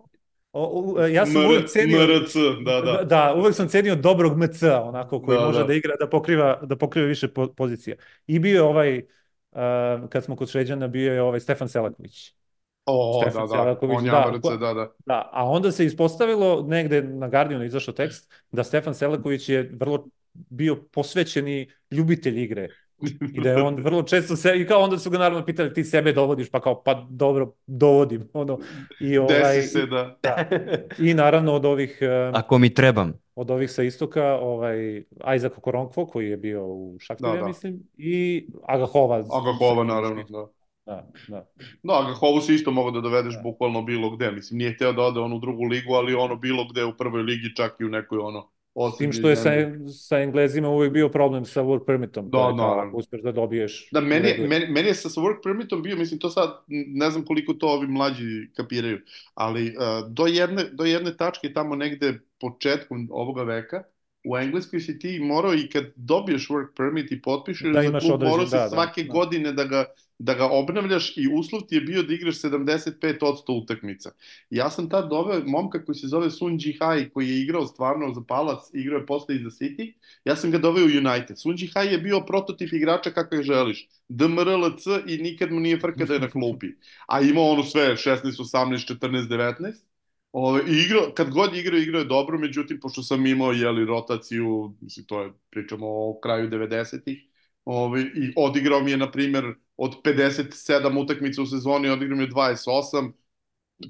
O, 0.51 0.93
o, 0.95 1.07
ja 1.07 1.25
sam 1.25 1.41
Mr, 1.41 1.47
uvek 1.47 1.69
cenio... 1.69 1.99
MRC, 1.99 2.33
da, 2.65 2.81
da. 2.81 3.03
Da, 3.03 3.33
uvek 3.37 3.55
sam 3.55 3.67
cenio 3.67 3.95
dobrog 3.95 4.37
MC, 4.37 4.63
onako, 4.63 5.21
koji 5.21 5.37
da, 5.37 5.45
može 5.45 5.59
da. 5.59 5.65
da 5.65 5.73
igra, 5.73 5.95
da 5.99 6.09
pokriva, 6.09 6.59
da 6.63 6.75
pokriva 6.75 7.07
više 7.07 7.27
po, 7.27 7.47
pozicija. 7.47 7.95
I 8.27 8.39
bio 8.39 8.55
je 8.55 8.61
ovaj, 8.61 8.97
uh, 8.97 10.09
kad 10.09 10.23
smo 10.23 10.35
kod 10.35 10.49
Šveđana, 10.49 10.87
bio 10.87 11.13
je 11.13 11.21
ovaj 11.21 11.39
Stefan 11.39 11.69
Selaković. 11.69 12.33
O, 12.85 13.21
Stefan 13.21 13.47
da, 13.47 13.55
da, 13.55 13.77
on 13.81 14.05
da, 14.05 14.31
MRC, 14.31 14.59
da, 14.59 14.73
da. 14.73 14.91
Da, 15.05 15.29
a 15.33 15.45
onda 15.45 15.71
se 15.71 15.85
ispostavilo, 15.85 16.65
negde 16.67 17.01
na 17.01 17.27
Guardianu 17.27 17.65
izašao 17.65 17.93
tekst, 17.93 18.33
da 18.51 18.63
Stefan 18.63 18.95
Selaković 18.95 19.49
je 19.49 19.71
vrlo 19.79 20.07
bio 20.33 20.75
posvećeni 20.75 21.71
ljubitelj 21.91 22.43
igre 22.43 22.69
I 23.33 23.41
da 23.41 23.49
je 23.49 23.63
on 23.63 23.75
vrlo 23.75 24.03
često 24.03 24.35
se, 24.35 24.53
i 24.55 24.67
kao 24.67 24.81
onda 24.81 24.97
su 24.97 25.09
ga 25.09 25.17
naravno 25.17 25.45
pitali 25.45 25.73
ti 25.73 25.83
sebe 25.83 26.13
dovodiš, 26.13 26.49
pa 26.49 26.59
kao 26.59 26.83
pa 26.83 27.07
dobro, 27.09 27.53
dovodim. 27.67 28.29
Ono, 28.33 28.59
i 28.99 29.17
ovaj, 29.17 29.55
Desi 29.55 29.67
se, 29.67 29.85
da. 29.85 30.17
da. 30.23 30.45
I 30.99 31.13
naravno 31.13 31.53
od 31.53 31.65
ovih... 31.65 31.99
Ako 32.33 32.57
mi 32.57 32.73
trebam. 32.73 33.13
Od 33.35 33.51
ovih 33.51 33.71
sa 33.71 33.83
istoka, 33.83 34.25
ovaj, 34.41 35.03
Isaac 35.35 35.53
Okoronkvo, 35.57 36.05
koji 36.05 36.29
je 36.29 36.37
bio 36.37 36.65
u 36.67 36.97
Šaktiru, 36.99 37.31
da, 37.31 37.37
da. 37.37 37.47
mislim, 37.47 37.79
i 37.97 38.47
Agahova. 38.67 39.15
Agahova, 39.15 39.83
naravno, 39.83 40.23
da. 40.29 40.47
Da, 40.89 41.07
da. 41.27 41.45
Da, 41.83 41.93
Agahovu 41.99 42.41
si 42.41 42.53
isto 42.53 42.71
mogo 42.71 42.91
da 42.91 43.01
dovedeš 43.01 43.35
da. 43.35 43.41
bukvalno 43.41 43.81
bilo 43.81 44.09
gde. 44.09 44.31
Mislim, 44.31 44.57
nije 44.57 44.73
hteo 44.73 44.93
da 44.93 45.01
ode 45.01 45.19
on 45.19 45.33
u 45.33 45.39
drugu 45.39 45.63
ligu, 45.63 45.93
ali 45.93 46.13
ono 46.13 46.35
bilo 46.35 46.65
gde 46.71 46.85
u 46.85 46.97
prvoj 46.97 47.21
ligi, 47.21 47.55
čak 47.55 47.75
i 47.79 47.85
u 47.85 47.89
nekoj 47.89 48.17
ono 48.17 48.49
S 48.95 48.97
tim 48.97 49.13
što 49.13 49.29
je 49.29 49.35
sa, 49.35 49.51
sa 50.07 50.19
Englezima 50.19 50.69
uvek 50.69 50.93
bio 50.93 51.09
problem 51.09 51.45
sa 51.45 51.61
work 51.61 51.85
permitom. 51.85 52.29
Da, 52.29 52.53
da. 52.57 52.91
Uspeš 52.93 53.21
da 53.21 53.31
dobiješ... 53.31 53.89
Da, 53.91 54.01
meni, 54.01 54.35
meni, 54.47 54.65
meni 54.69 54.87
je 54.87 54.95
sa, 54.95 55.09
sa 55.09 55.21
work 55.21 55.43
permitom 55.43 55.83
bio, 55.83 55.97
mislim, 55.97 56.19
to 56.19 56.29
sad, 56.29 56.63
ne 56.87 57.09
znam 57.11 57.25
koliko 57.25 57.53
to 57.53 57.67
ovi 57.67 57.87
mlađi 57.87 58.49
kapiraju, 58.55 58.99
ali 59.33 59.67
uh, 59.67 60.09
do, 60.09 60.25
jedne, 60.25 60.63
do 60.71 60.85
jedne 60.85 61.17
tačke 61.17 61.53
tamo 61.53 61.75
negde 61.75 62.19
početkom 62.39 63.07
ovoga 63.11 63.43
veka, 63.43 63.83
u 64.27 64.37
Engleskoj 64.37 64.79
si 64.79 64.99
ti 64.99 65.19
morao 65.19 65.53
i 65.53 65.69
kad 65.69 65.83
dobiješ 65.95 66.47
work 66.47 66.67
permit 66.77 67.11
i 67.11 67.21
potpišeš 67.21 67.73
da 67.73 67.81
za 67.81 67.99
klub, 67.99 68.23
morao 68.23 68.45
si 68.45 68.55
da, 68.55 68.57
da, 68.57 68.69
svake 68.69 69.03
da, 69.03 69.13
godine 69.13 69.51
da 69.51 69.63
ga 69.63 69.85
da 70.19 70.33
ga 70.33 70.47
obnavljaš 70.51 71.17
i 71.17 71.27
uslov 71.33 71.61
ti 71.61 71.75
je 71.75 71.81
bio 71.81 72.03
da 72.03 72.13
igraš 72.13 72.35
75% 72.41 73.61
utakmica. 73.63 74.11
Ja 74.49 74.69
sam 74.69 74.89
tad 74.89 75.09
doveo 75.09 75.43
momka 75.45 75.85
koji 75.85 75.95
se 75.95 76.07
zove 76.07 76.31
Sun 76.31 76.57
Ji 76.61 76.77
Hai, 76.81 77.09
koji 77.09 77.29
je 77.29 77.41
igrao 77.41 77.67
stvarno 77.67 78.13
za 78.13 78.21
Palac, 78.27 78.59
igrao 78.73 78.99
je 78.99 79.05
posle 79.05 79.35
i 79.35 79.43
za 79.43 79.49
City, 79.49 79.93
ja 80.25 80.35
sam 80.35 80.51
ga 80.51 80.57
doveo 80.57 80.85
u 80.85 80.97
United. 80.97 81.39
Sun 81.39 81.55
Ji 81.57 81.69
Hai 81.75 81.87
je 81.87 81.97
bio 81.97 82.21
prototip 82.21 82.73
igrača 82.73 83.11
kako 83.11 83.35
je 83.35 83.43
želiš. 83.43 83.87
DMRLC 84.09 84.85
i 85.07 85.17
nikad 85.17 85.51
mu 85.51 85.59
nije 85.59 85.79
frka 85.79 86.05
da 86.05 86.13
je 86.13 86.19
na 86.19 86.29
klupi. 86.29 86.67
A 87.07 87.21
imao 87.21 87.49
ono 87.49 87.63
sve, 87.63 87.95
16, 87.95 88.21
18, 88.23 88.95
14, 88.99 89.27
19. 89.27 89.73
Ove, 90.31 90.61
igrao, 90.67 91.11
kad 91.15 91.29
god 91.29 91.55
igrao, 91.55 91.79
igrao 91.79 91.99
je 91.99 92.05
dobro, 92.05 92.37
međutim, 92.37 92.79
pošto 92.79 93.03
sam 93.03 93.25
imao 93.25 93.51
jeli, 93.51 93.85
rotaciju, 93.85 94.75
mislim, 94.81 95.05
to 95.05 95.21
je, 95.21 95.31
pričamo 95.49 95.87
o 95.87 96.19
kraju 96.23 96.49
90-ih, 96.49 97.19
ove, 97.65 98.01
i 98.01 98.33
odigrao 98.35 98.79
mi 98.81 98.91
je, 98.91 98.97
na 98.97 99.11
primer, 99.11 99.53
od 99.81 99.95
57 100.03 101.01
utakmica 101.03 101.41
u 101.41 101.45
sezoni, 101.45 101.89
odigrao 101.89 102.17
mi 102.17 102.23
je 102.23 102.29
28, 102.29 103.11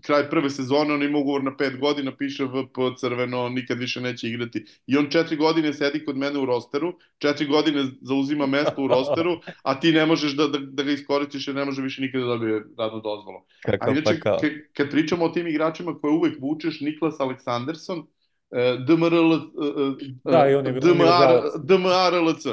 kraj 0.01 0.29
prve 0.29 0.49
sezone, 0.49 0.93
on 0.93 1.03
ima 1.03 1.17
ugovor 1.17 1.43
na 1.43 1.51
5 1.51 1.79
godina, 1.79 2.15
piše 2.17 2.43
VP 2.43 2.77
crveno, 2.99 3.49
nikad 3.49 3.79
više 3.79 4.01
neće 4.01 4.27
igrati. 4.27 4.65
I 4.87 4.97
on 4.97 5.09
četiri 5.09 5.37
godine 5.37 5.73
sedi 5.73 6.05
kod 6.05 6.17
mene 6.17 6.39
u 6.39 6.45
rosteru, 6.45 6.93
četiri 7.17 7.47
godine 7.47 7.85
zauzima 8.01 8.45
mesto 8.45 8.83
u 8.83 8.87
rosteru, 8.87 9.39
a 9.63 9.79
ti 9.79 9.91
ne 9.91 10.05
možeš 10.05 10.35
da, 10.35 10.47
da, 10.47 10.59
da 10.59 10.83
ga 10.83 10.91
iskoristiš 10.91 11.47
jer 11.47 11.55
ne 11.55 11.65
može 11.65 11.81
više 11.81 12.01
nikada 12.01 12.25
da 12.25 12.31
dobije 12.31 12.63
radnu 12.77 13.01
dozvolu. 13.01 13.39
Kako 13.65 13.89
a 13.89 13.91
inače, 13.91 14.19
pa 14.23 14.37
kad 14.73 14.91
pričamo 14.91 15.25
o 15.25 15.29
tim 15.29 15.47
igračima 15.47 15.99
koje 15.99 16.11
uvek 16.11 16.41
vučeš, 16.41 16.81
Niklas 16.81 17.19
Aleksanderson, 17.19 18.05
DMRL, 18.87 19.33
Da, 20.23 20.49
i 20.49 20.55
on 20.55 20.65
je 20.65 20.71
bio 20.71 20.81
DMR, 20.81 21.41
DMRLC. 21.63 22.43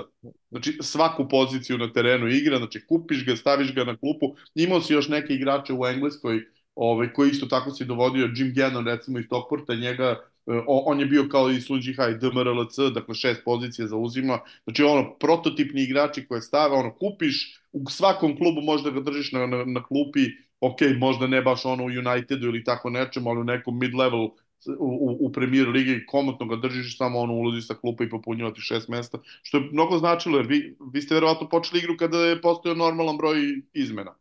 Znači, 0.50 0.78
svaku 0.80 1.28
poziciju 1.28 1.78
na 1.78 1.92
terenu 1.92 2.28
igra, 2.28 2.58
znači 2.58 2.86
kupiš 2.86 3.26
ga, 3.26 3.36
staviš 3.36 3.74
ga 3.74 3.84
na 3.84 3.96
klupu. 3.96 4.26
Imao 4.54 4.80
si 4.80 4.92
još 4.92 5.08
neke 5.08 5.34
igrače 5.34 5.72
u 5.72 5.86
Engleskoj, 5.86 6.40
ovaj, 6.74 7.12
koji 7.12 7.30
isto 7.30 7.46
tako 7.46 7.70
si 7.70 7.84
dovodio, 7.84 8.30
Jim 8.34 8.52
Gannon 8.54 8.86
recimo 8.86 9.18
iz 9.18 9.24
Stockporta, 9.24 9.74
njega, 9.74 10.20
on 10.66 11.00
je 11.00 11.06
bio 11.06 11.28
kao 11.30 11.50
i 11.50 11.60
Sun 11.60 11.80
Jihai, 11.82 12.18
DMRLC, 12.18 12.78
dakle 12.94 13.14
šest 13.14 13.44
pozicija 13.44 13.88
zauzima, 13.88 14.38
znači 14.64 14.82
ono, 14.82 15.14
prototipni 15.18 15.82
igrači 15.82 16.26
koje 16.26 16.40
stave, 16.40 16.74
ono, 16.74 16.94
kupiš, 16.94 17.60
u 17.72 17.90
svakom 17.90 18.36
klubu 18.36 18.60
možda 18.60 18.90
ga 18.90 19.00
držiš 19.00 19.32
na, 19.32 19.46
na, 19.46 19.64
na 19.64 19.82
klupi, 19.82 20.20
ok, 20.60 20.78
možda 20.98 21.26
ne 21.26 21.42
baš 21.42 21.64
ono 21.64 21.84
u 21.84 21.86
Unitedu 21.86 22.46
ili 22.46 22.64
tako 22.64 22.90
nečem, 22.90 23.26
ali 23.26 23.40
u 23.40 23.44
nekom 23.44 23.80
mid-level 23.80 24.30
u, 24.78 25.16
u 25.20 25.32
premier 25.32 25.68
ligi 25.68 26.06
komotno 26.06 26.46
ga 26.46 26.56
držiš 26.56 26.98
samo 26.98 27.18
ono 27.18 27.34
ulazi 27.34 27.62
sa 27.62 27.74
klupa 27.74 28.04
i 28.04 28.10
popunjava 28.10 28.52
ti 28.52 28.60
šest 28.60 28.88
mesta, 28.88 29.18
što 29.42 29.56
je 29.58 29.68
mnogo 29.72 29.98
značilo, 29.98 30.38
jer 30.38 30.46
vi, 30.46 30.76
vi 30.92 31.02
ste 31.02 31.14
verovatno 31.14 31.48
počeli 31.48 31.78
igru 31.78 31.96
kada 31.96 32.18
je 32.18 32.40
postojao 32.40 32.76
normalan 32.76 33.16
broj 33.16 33.36
izmena. 33.72 34.14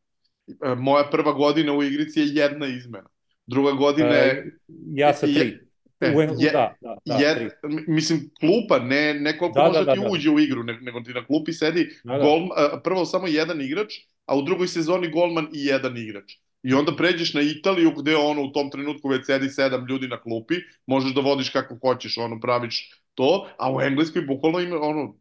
E, 0.47 0.75
moja 0.75 1.03
prva 1.11 1.31
godina 1.31 1.73
u 1.73 1.83
igrici 1.83 2.19
je 2.19 2.27
jedna 2.27 2.67
izmena. 2.67 3.09
Druga 3.47 3.71
godina 3.71 4.09
je... 4.09 4.31
E, 4.31 4.51
ja 4.93 5.13
sa 5.13 5.25
tri. 5.25 5.59
E, 5.99 6.15
U, 6.15 6.21
je, 6.21 6.51
da, 6.51 6.73
da, 6.81 6.97
da, 7.05 7.15
je, 7.15 7.49
mislim, 7.87 8.29
klupa, 8.39 8.79
ne, 8.79 9.13
ne 9.13 9.37
koliko 9.37 9.59
Da, 9.59 9.67
može 9.67 9.85
da, 9.85 9.93
ti 9.93 9.99
da, 9.99 10.05
da. 10.05 10.11
uđe 10.11 10.29
u 10.29 10.39
igru, 10.39 10.63
nego, 10.63 11.01
ti 11.01 11.13
na 11.13 11.25
klupi 11.25 11.53
sedi 11.53 11.89
Da, 12.03 12.17
da. 12.17 12.23
gol, 12.23 12.49
a, 12.55 12.79
prvo 12.83 13.05
samo 13.05 13.27
jedan 13.27 13.61
igrač, 13.61 13.93
a 14.25 14.37
u 14.37 14.41
drugoj 14.41 14.67
sezoni 14.67 15.11
golman 15.11 15.47
i 15.53 15.65
jedan 15.65 15.97
igrač. 15.97 16.33
I 16.65 16.73
onda 16.73 16.95
pređeš 16.95 17.33
na 17.33 17.41
Italiju 17.41 17.91
gde 17.97 18.15
ono 18.15 18.43
u 18.43 18.51
tom 18.51 18.69
trenutku 18.71 19.07
već 19.07 19.25
sedi 19.25 19.49
sedam 19.49 19.85
ljudi 19.89 20.07
na 20.07 20.21
klupi, 20.21 20.55
možeš 20.87 21.13
da 21.13 21.21
vodiš 21.21 21.49
kako 21.49 21.77
hoćeš, 21.81 22.17
ono 22.17 22.39
praviš 22.39 22.91
to, 23.13 23.47
a 23.57 23.73
u 23.73 23.81
Engleskoj 23.81 24.21
bukvalno 24.21 24.59
ima 24.59 24.79
ono 24.81 25.15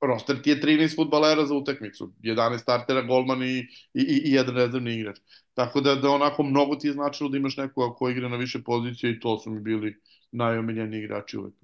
roster 0.00 0.42
ti 0.42 0.50
je 0.50 0.60
13 0.60 0.96
futbalera 0.96 1.46
za 1.46 1.54
utakmicu, 1.54 2.12
11 2.22 2.58
startera, 2.58 3.02
golman 3.02 3.42
i, 3.42 3.58
i, 3.58 3.66
i, 3.94 4.22
i 4.24 4.32
jedan 4.32 4.56
rezervni 4.56 4.94
igrač. 4.94 5.18
Tako 5.54 5.80
da, 5.80 5.94
da 5.94 6.10
onako 6.10 6.42
mnogo 6.42 6.76
ti 6.76 6.86
je 6.86 6.92
značilo 6.92 7.30
da 7.30 7.36
imaš 7.36 7.56
nekoga 7.56 7.94
ko 7.94 8.08
igra 8.08 8.28
na 8.28 8.36
više 8.36 8.62
pozicije 8.62 9.12
i 9.12 9.20
to 9.20 9.38
su 9.38 9.50
mi 9.50 9.60
bili 9.60 10.00
najomiljeni 10.32 10.98
igrači 10.98 11.38
uvek. 11.38 11.54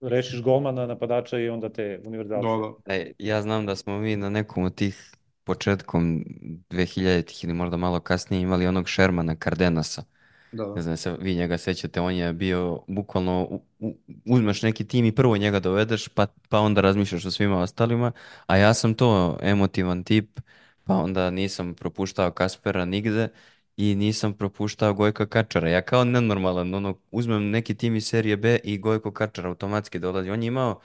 Rešiš 0.00 0.42
golmana, 0.42 0.86
napadača 0.86 1.38
i 1.38 1.48
onda 1.48 1.68
te 1.68 2.00
univerzalce. 2.04 2.46
Da, 2.46 2.56
da. 2.56 2.94
E, 2.94 3.12
ja 3.18 3.42
znam 3.42 3.66
da 3.66 3.76
smo 3.76 3.98
mi 3.98 4.16
na 4.16 4.30
nekom 4.30 4.64
od 4.64 4.74
tih 4.74 5.17
početkom 5.48 6.24
2000-ih 6.70 7.44
ili 7.44 7.54
možda 7.54 7.76
malo 7.76 8.00
kasnije 8.00 8.42
imali 8.42 8.66
onog 8.66 8.90
Shermana 8.90 9.36
Cardenasa. 9.36 10.04
Da, 10.52 10.64
Ne 10.74 10.82
znam 10.82 10.96
se 10.96 11.16
vi 11.20 11.34
njega 11.34 11.58
sećate, 11.58 12.00
on 12.00 12.14
je 12.14 12.32
bio 12.32 12.80
bukvalno, 12.88 13.42
u- 13.42 13.64
u- 13.80 13.96
uzmeš 14.26 14.62
neki 14.62 14.84
tim 14.86 15.04
i 15.04 15.14
prvo 15.14 15.36
njega 15.36 15.60
dovedeš, 15.60 16.08
pa, 16.08 16.26
pa 16.48 16.60
onda 16.60 16.80
razmišljaš 16.80 17.24
o 17.24 17.30
svima 17.30 17.58
ostalima, 17.60 18.12
a 18.46 18.56
ja 18.56 18.74
sam 18.74 18.94
to 18.94 19.38
emotivan 19.42 20.04
tip, 20.04 20.40
pa 20.84 20.94
onda 20.94 21.30
nisam 21.30 21.74
propuštao 21.74 22.30
Kaspera 22.32 22.84
nigde 22.84 23.28
i 23.76 23.94
nisam 23.94 24.32
propuštao 24.34 24.94
Gojka 24.94 25.26
Kačara. 25.26 25.68
Ja 25.70 25.82
kao 25.82 26.04
nenormalan, 26.04 26.74
ono, 26.74 26.98
uzmem 27.10 27.50
neki 27.50 27.74
tim 27.74 27.96
iz 27.96 28.06
serije 28.06 28.36
B 28.36 28.58
i 28.64 28.78
Gojko 28.78 29.12
Kačar 29.12 29.46
automatski 29.46 29.98
dolazi. 29.98 30.30
On 30.30 30.42
je 30.42 30.46
imao 30.46 30.80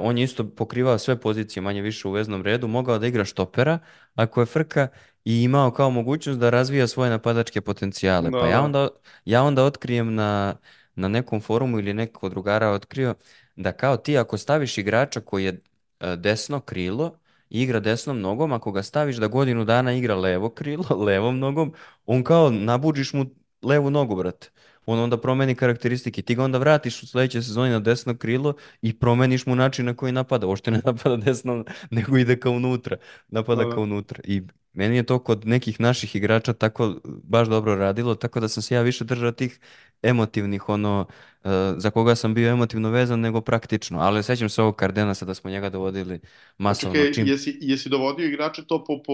on 0.00 0.18
je 0.18 0.24
isto 0.24 0.50
pokrivao 0.50 0.98
sve 0.98 1.20
pozicije 1.20 1.62
manje 1.62 1.82
više 1.82 2.08
u 2.08 2.10
veznom 2.10 2.42
redu, 2.42 2.68
mogao 2.68 2.98
da 2.98 3.06
igra 3.06 3.24
štopera 3.24 3.78
ako 4.14 4.40
je 4.40 4.46
frka 4.46 4.88
i 5.24 5.42
imao 5.42 5.70
kao 5.70 5.90
mogućnost 5.90 6.38
da 6.40 6.50
razvija 6.50 6.86
svoje 6.86 7.10
napadačke 7.10 7.60
potencijale. 7.60 8.30
Da, 8.30 8.38
Pa 8.38 8.46
ja 8.46 8.56
da. 8.56 8.62
onda, 8.62 8.88
ja 9.24 9.42
onda 9.42 9.64
otkrijem 9.64 10.14
na, 10.14 10.56
na 10.94 11.08
nekom 11.08 11.40
forumu 11.40 11.78
ili 11.78 11.94
neko 11.94 12.26
od 12.26 12.32
drugara 12.32 12.70
otkrio 12.70 13.14
da 13.56 13.72
kao 13.72 13.96
ti 13.96 14.18
ako 14.18 14.38
staviš 14.38 14.78
igrača 14.78 15.20
koji 15.20 15.44
je 15.44 15.60
e, 16.00 16.16
desno 16.16 16.60
krilo 16.60 17.18
igra 17.50 17.80
desnom 17.80 18.20
nogom, 18.20 18.52
ako 18.52 18.72
ga 18.72 18.82
staviš 18.82 19.16
da 19.16 19.26
godinu 19.26 19.64
dana 19.64 19.92
igra 19.92 20.14
levo 20.14 20.50
krilo, 20.50 20.84
levom 21.06 21.38
nogom, 21.38 21.74
on 22.06 22.24
kao 22.24 22.50
nabuđiš 22.50 23.12
mu 23.12 23.26
levu 23.62 23.90
nogu, 23.90 24.16
brate. 24.16 24.50
On 24.86 24.98
onda 24.98 25.20
promeni 25.20 25.54
karakteristike. 25.54 26.22
Ti 26.22 26.34
ga 26.34 26.44
onda 26.44 26.58
vratiš 26.58 27.02
u 27.02 27.06
sledećoj 27.06 27.42
sezoni 27.42 27.70
na 27.70 27.80
desno 27.80 28.16
krilo 28.16 28.54
i 28.82 28.98
promeniš 28.98 29.46
mu 29.46 29.54
način 29.54 29.86
na 29.86 29.94
koji 29.96 30.12
napada. 30.12 30.46
Uopšte 30.46 30.70
ne 30.70 30.80
napada 30.84 31.16
desno, 31.16 31.64
nego 31.90 32.16
ide 32.18 32.40
kao 32.40 32.52
unutra. 32.52 32.96
Napada 33.28 33.64
Da, 33.64 33.68
da. 33.68 33.70
kao 33.70 33.82
unutra. 33.82 34.20
I 34.24 34.42
meni 34.76 34.96
je 34.96 35.02
to 35.02 35.18
kod 35.18 35.46
nekih 35.46 35.80
naših 35.80 36.16
igrača 36.16 36.52
tako 36.52 36.94
baš 37.04 37.48
dobro 37.48 37.74
radilo, 37.74 38.14
tako 38.14 38.40
da 38.40 38.48
sam 38.48 38.62
se 38.62 38.74
ja 38.74 38.82
više 38.82 39.04
držao 39.04 39.32
tih 39.32 39.60
emotivnih, 40.02 40.68
ono, 40.68 41.06
eh, 41.44 41.48
za 41.76 41.90
koga 41.90 42.14
sam 42.14 42.34
bio 42.34 42.50
emotivno 42.50 42.90
vezan, 42.90 43.20
nego 43.20 43.40
praktično. 43.40 43.98
Ali 43.98 44.22
sećam 44.22 44.48
se 44.48 44.62
ovog 44.62 44.76
Cardenasa 44.78 45.24
da 45.24 45.34
smo 45.34 45.50
njega 45.50 45.70
dovodili 45.70 46.20
masovno. 46.58 46.94
Čekaj, 46.94 47.12
Čim... 47.12 47.26
jesi, 47.26 47.58
jesi 47.60 47.88
dovodio 47.88 48.26
igrače 48.26 48.64
to 48.64 48.84
po, 48.84 49.02
po 49.06 49.12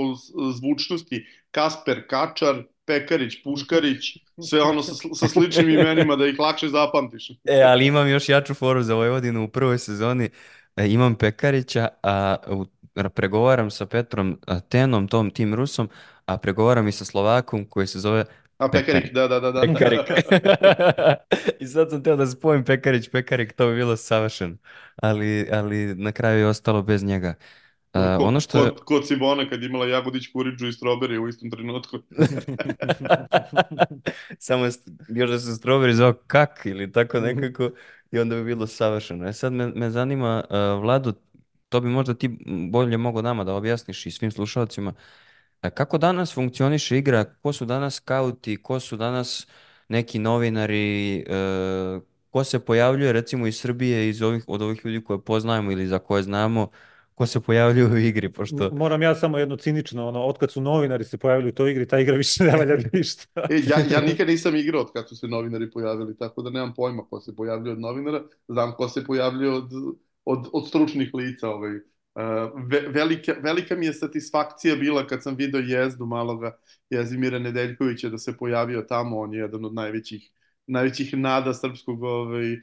zvučnosti? 0.52 1.26
Kasper, 1.50 2.06
Kačar, 2.08 2.62
Pekarić, 2.84 3.42
Puškarić, 3.44 4.16
sve 4.48 4.62
ono 4.62 4.82
sa, 4.82 4.94
sa 5.14 5.28
sličnim 5.28 5.68
imenima 5.68 6.16
da 6.16 6.26
ih 6.26 6.38
lakše 6.38 6.68
zapamtiš. 6.68 7.30
E, 7.30 7.62
ali 7.66 7.86
imam 7.86 8.08
još 8.08 8.28
jaču 8.28 8.54
foru 8.54 8.82
za 8.82 8.94
Vojvodinu 8.94 9.44
u 9.44 9.48
prvoj 9.48 9.78
sezoni. 9.78 10.28
E, 10.76 10.88
imam 10.88 11.14
Pekarića, 11.14 11.88
a 12.02 12.36
u, 12.48 12.66
pregovaram 13.14 13.70
sa 13.70 13.86
Petrom 13.86 14.38
Tenom, 14.68 15.08
tom 15.08 15.30
tim 15.30 15.54
Rusom, 15.54 15.88
a 16.26 16.38
pregovaram 16.38 16.88
i 16.88 16.92
sa 16.92 17.04
Slovakom 17.04 17.64
koji 17.64 17.86
se 17.86 18.00
zove 18.00 18.24
A 18.62 18.68
Pekarik, 18.68 19.12
da, 19.12 19.28
da, 19.28 19.40
da. 19.40 19.52
da. 19.52 19.60
Pekarik. 19.60 20.00
I 21.60 21.66
sad 21.66 21.90
sam 21.90 22.02
teo 22.02 22.16
da 22.16 22.26
spojim 22.26 22.64
Pekarić, 22.64 23.08
Pekarik, 23.08 23.52
to 23.52 23.68
bi 23.68 23.76
bilo 23.76 23.96
savršeno. 23.96 24.56
Ali, 24.96 25.48
ali 25.52 25.94
na 25.94 26.12
kraju 26.12 26.38
je 26.38 26.46
ostalo 26.46 26.82
bez 26.82 27.04
njega. 27.04 27.34
A, 27.92 28.16
Ko- 28.18 28.24
ono 28.24 28.40
što 28.40 28.58
je... 28.58 28.70
Kod, 28.70 28.84
kod 28.84 29.06
Simona 29.06 29.48
kad 29.48 29.62
imala 29.62 29.86
Jagodić, 29.86 30.32
Kuriđu 30.32 30.66
i 30.66 30.72
Strawberry 30.72 31.18
u 31.18 31.28
istom 31.28 31.50
trenutku. 31.50 31.98
Samo 34.38 34.64
još 35.08 35.30
da 35.30 35.38
se 35.38 35.50
strawberry 35.50 35.92
zvao 35.92 36.12
kak 36.12 36.60
ili 36.64 36.92
tako 36.92 37.20
nekako 37.20 37.70
i 38.12 38.18
onda 38.18 38.36
bi 38.36 38.44
bilo 38.44 38.66
savršeno. 38.66 39.28
E 39.28 39.32
sad 39.32 39.52
me, 39.52 39.66
me 39.66 39.90
zanima, 39.90 40.44
uh, 40.50 40.82
Vlado, 40.82 41.12
to 41.72 41.80
bi 41.80 41.88
možda 41.88 42.14
ti 42.14 42.38
bolje 42.70 42.96
mogao 42.96 43.22
nama 43.22 43.44
da 43.44 43.54
objasniš 43.54 44.06
i 44.06 44.10
svim 44.10 44.30
slušalcima, 44.30 44.92
a 45.60 45.70
kako 45.70 45.98
danas 45.98 46.34
funkcioniše 46.34 46.98
igra, 46.98 47.24
ko 47.42 47.52
su 47.52 47.64
danas 47.64 47.94
skauti, 47.94 48.62
ko 48.62 48.80
su 48.80 48.96
danas 48.96 49.46
neki 49.88 50.18
novinari, 50.18 51.16
e, 51.16 52.00
ko 52.30 52.44
se 52.44 52.58
pojavljuje 52.58 53.12
recimo 53.12 53.46
iz 53.46 53.60
Srbije, 53.60 54.08
iz 54.08 54.22
ovih, 54.22 54.44
od 54.46 54.62
ovih 54.62 54.80
ljudi 54.84 55.04
koje 55.04 55.20
poznajemo 55.20 55.72
ili 55.72 55.86
za 55.86 55.98
koje 55.98 56.22
znamo, 56.22 56.68
ko 57.14 57.26
se 57.26 57.40
pojavljuje 57.40 57.86
u 57.86 57.98
igri, 57.98 58.32
pošto... 58.32 58.70
Moram 58.72 59.02
ja 59.02 59.14
samo 59.14 59.38
jedno 59.38 59.56
cinično, 59.56 60.08
ono, 60.08 60.22
otkad 60.22 60.50
su 60.50 60.60
novinari 60.60 61.04
se 61.04 61.18
pojavili 61.18 61.48
u 61.48 61.54
toj 61.54 61.70
igri, 61.70 61.88
ta 61.88 61.98
igra 61.98 62.16
više 62.16 62.44
ne 62.44 62.56
valja 62.56 62.76
ništa. 62.92 63.46
E, 63.50 63.60
ja, 63.66 63.76
ja 63.90 64.00
nikad 64.00 64.28
nisam 64.28 64.56
igrao 64.56 64.80
od 64.80 64.92
kad 64.92 65.08
su 65.08 65.16
se 65.16 65.26
novinari 65.26 65.70
pojavili, 65.70 66.16
tako 66.16 66.42
da 66.42 66.50
nemam 66.50 66.74
pojma 66.74 67.04
ko 67.10 67.20
se 67.20 67.36
pojavljuje 67.36 67.72
od 67.72 67.80
novinara, 67.80 68.22
znam 68.48 68.72
ko 68.72 68.88
se 68.88 69.04
pojavljuje 69.04 69.50
od, 69.50 69.70
od, 70.24 70.48
od 70.52 70.68
stručnih 70.68 71.10
lica. 71.14 71.50
Ovaj. 71.50 71.74
Uh, 72.14 72.22
ve, 72.70 72.80
velika, 72.88 73.32
velika 73.42 73.76
mi 73.76 73.86
je 73.86 73.92
satisfakcija 73.92 74.76
bila 74.76 75.06
kad 75.06 75.22
sam 75.22 75.36
video 75.36 75.60
jezdu 75.60 76.06
maloga 76.06 76.58
Jezimira 76.90 77.38
Nedeljkovića 77.38 78.08
da 78.08 78.18
se 78.18 78.36
pojavio 78.36 78.82
tamo, 78.82 79.18
on 79.18 79.34
je 79.34 79.40
jedan 79.40 79.64
od 79.64 79.74
najvećih, 79.74 80.30
najvećih 80.66 81.16
nada 81.16 81.54
srpskog 81.54 82.02
ovaj, 82.02 82.52
uh, 82.52 82.58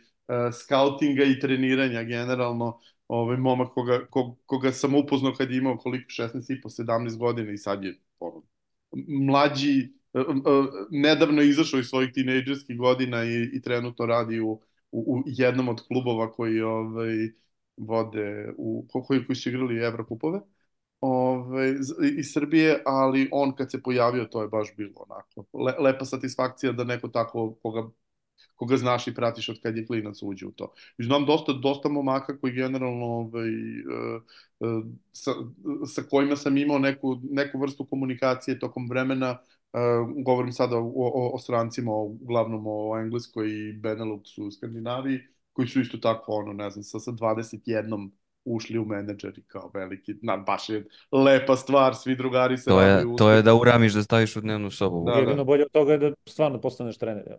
skautinga 0.54 1.24
i 1.24 1.40
treniranja 1.40 2.04
generalno, 2.04 2.80
ovaj 3.08 3.38
momak 3.38 3.74
koga, 3.74 4.06
koga, 4.10 4.36
koga 4.46 4.72
sam 4.72 4.96
upoznao 4.96 5.34
kad 5.38 5.52
je 5.52 5.58
imao 5.58 5.78
koliko 5.78 6.10
16 6.10 6.58
i 6.58 6.62
po 6.62 6.70
17 6.70 7.18
godina 7.18 7.52
i 7.52 7.58
sad 7.58 7.84
je 7.84 8.00
ono, 8.20 8.44
mlađi, 9.08 9.94
e, 10.14 10.20
e, 10.20 10.24
nedavno 10.90 11.42
izašao 11.42 11.80
iz 11.80 11.86
svojih 11.86 12.12
tinejdžerskih 12.14 12.78
godina 12.78 13.24
i, 13.24 13.50
i 13.54 13.62
trenutno 13.62 14.06
radi 14.06 14.40
u, 14.40 14.62
u, 14.92 15.14
u 15.14 15.24
jednom 15.26 15.70
od 15.70 15.88
klubova 15.88 16.32
koji 16.32 16.62
ovaj, 16.62 17.30
vode, 17.80 18.54
u, 18.58 18.86
koji, 19.08 19.26
koji 19.26 19.36
su 19.36 19.50
igrali 19.50 19.84
Evrokupove 19.84 20.40
ove, 21.02 21.72
iz 22.18 22.34
Srbije, 22.34 22.84
ali 22.86 23.30
on 23.32 23.56
kad 23.56 23.72
se 23.72 23.84
pojavio 23.84 24.26
to 24.26 24.42
je 24.42 24.48
baš 24.48 24.76
bilo 24.78 24.94
onako 25.10 25.46
le, 25.66 25.74
lepa 25.80 26.06
satisfakcija 26.06 26.72
da 26.72 26.84
neko 26.84 27.08
tako 27.08 27.56
koga 27.62 27.90
koga 28.56 28.78
znaš 28.78 29.08
i 29.08 29.16
pratiš 29.16 29.50
od 29.50 29.62
kad 29.62 29.78
je 29.78 29.86
klinac 29.86 30.22
uđe 30.22 30.46
u 30.48 30.52
to. 30.52 30.74
I 30.98 31.04
znam 31.04 31.26
dosta, 31.26 31.54
dosta 31.54 31.90
momaka 31.90 32.38
koji 32.40 32.54
generalno 32.54 33.06
ovaj, 33.06 33.50
uh, 33.50 34.22
uh, 34.60 34.86
sa, 35.12 35.32
sa 35.88 36.02
kojima 36.10 36.36
sam 36.36 36.58
imao 36.58 36.80
neku, 36.80 37.20
neku 37.24 37.60
vrstu 37.60 37.86
komunikacije 37.86 38.60
tokom 38.60 38.90
vremena, 38.90 39.32
uh, 39.74 39.80
govorim 40.26 40.52
sada 40.52 40.78
o, 40.78 40.92
o, 40.96 41.32
o 41.34 41.38
strancima, 41.40 41.92
uglavnom 41.92 42.64
o 42.68 43.00
Engleskoj 43.00 43.50
i 43.50 43.74
Beneluxu 43.74 44.48
u 44.48 44.52
Skandinaviji, 44.52 45.20
koji 45.60 45.68
su 45.68 45.82
isto 45.82 45.98
tako, 45.98 46.32
ono, 46.32 46.54
ne 46.54 46.70
znam, 46.70 46.84
sa, 46.84 47.00
sa 47.00 47.12
21 47.12 48.10
ušli 48.46 48.80
u 48.80 48.86
menadžeri 48.86 49.42
kao 49.48 49.72
veliki, 49.74 50.16
na, 50.22 50.38
baš 50.38 50.70
je 50.70 50.86
lepa 51.12 51.56
stvar, 51.56 51.96
svi 51.96 52.16
drugari 52.16 52.58
se 52.58 52.70
to 52.70 52.82
je, 52.82 53.06
to 53.18 53.30
je 53.30 53.42
da 53.42 53.56
uramiš 53.56 53.94
da 53.94 54.04
staviš 54.04 54.36
u 54.36 54.42
dnevnu 54.42 54.72
sobu. 54.72 55.04
Da, 55.06 55.12
Jedino 55.12 55.36
da. 55.36 55.44
bolje 55.44 55.66
od 55.66 55.72
toga 55.72 55.92
je 55.92 55.98
da 55.98 56.12
stvarno 56.28 56.62
postaneš 56.62 56.98
trener. 56.98 57.24
Ja. 57.28 57.38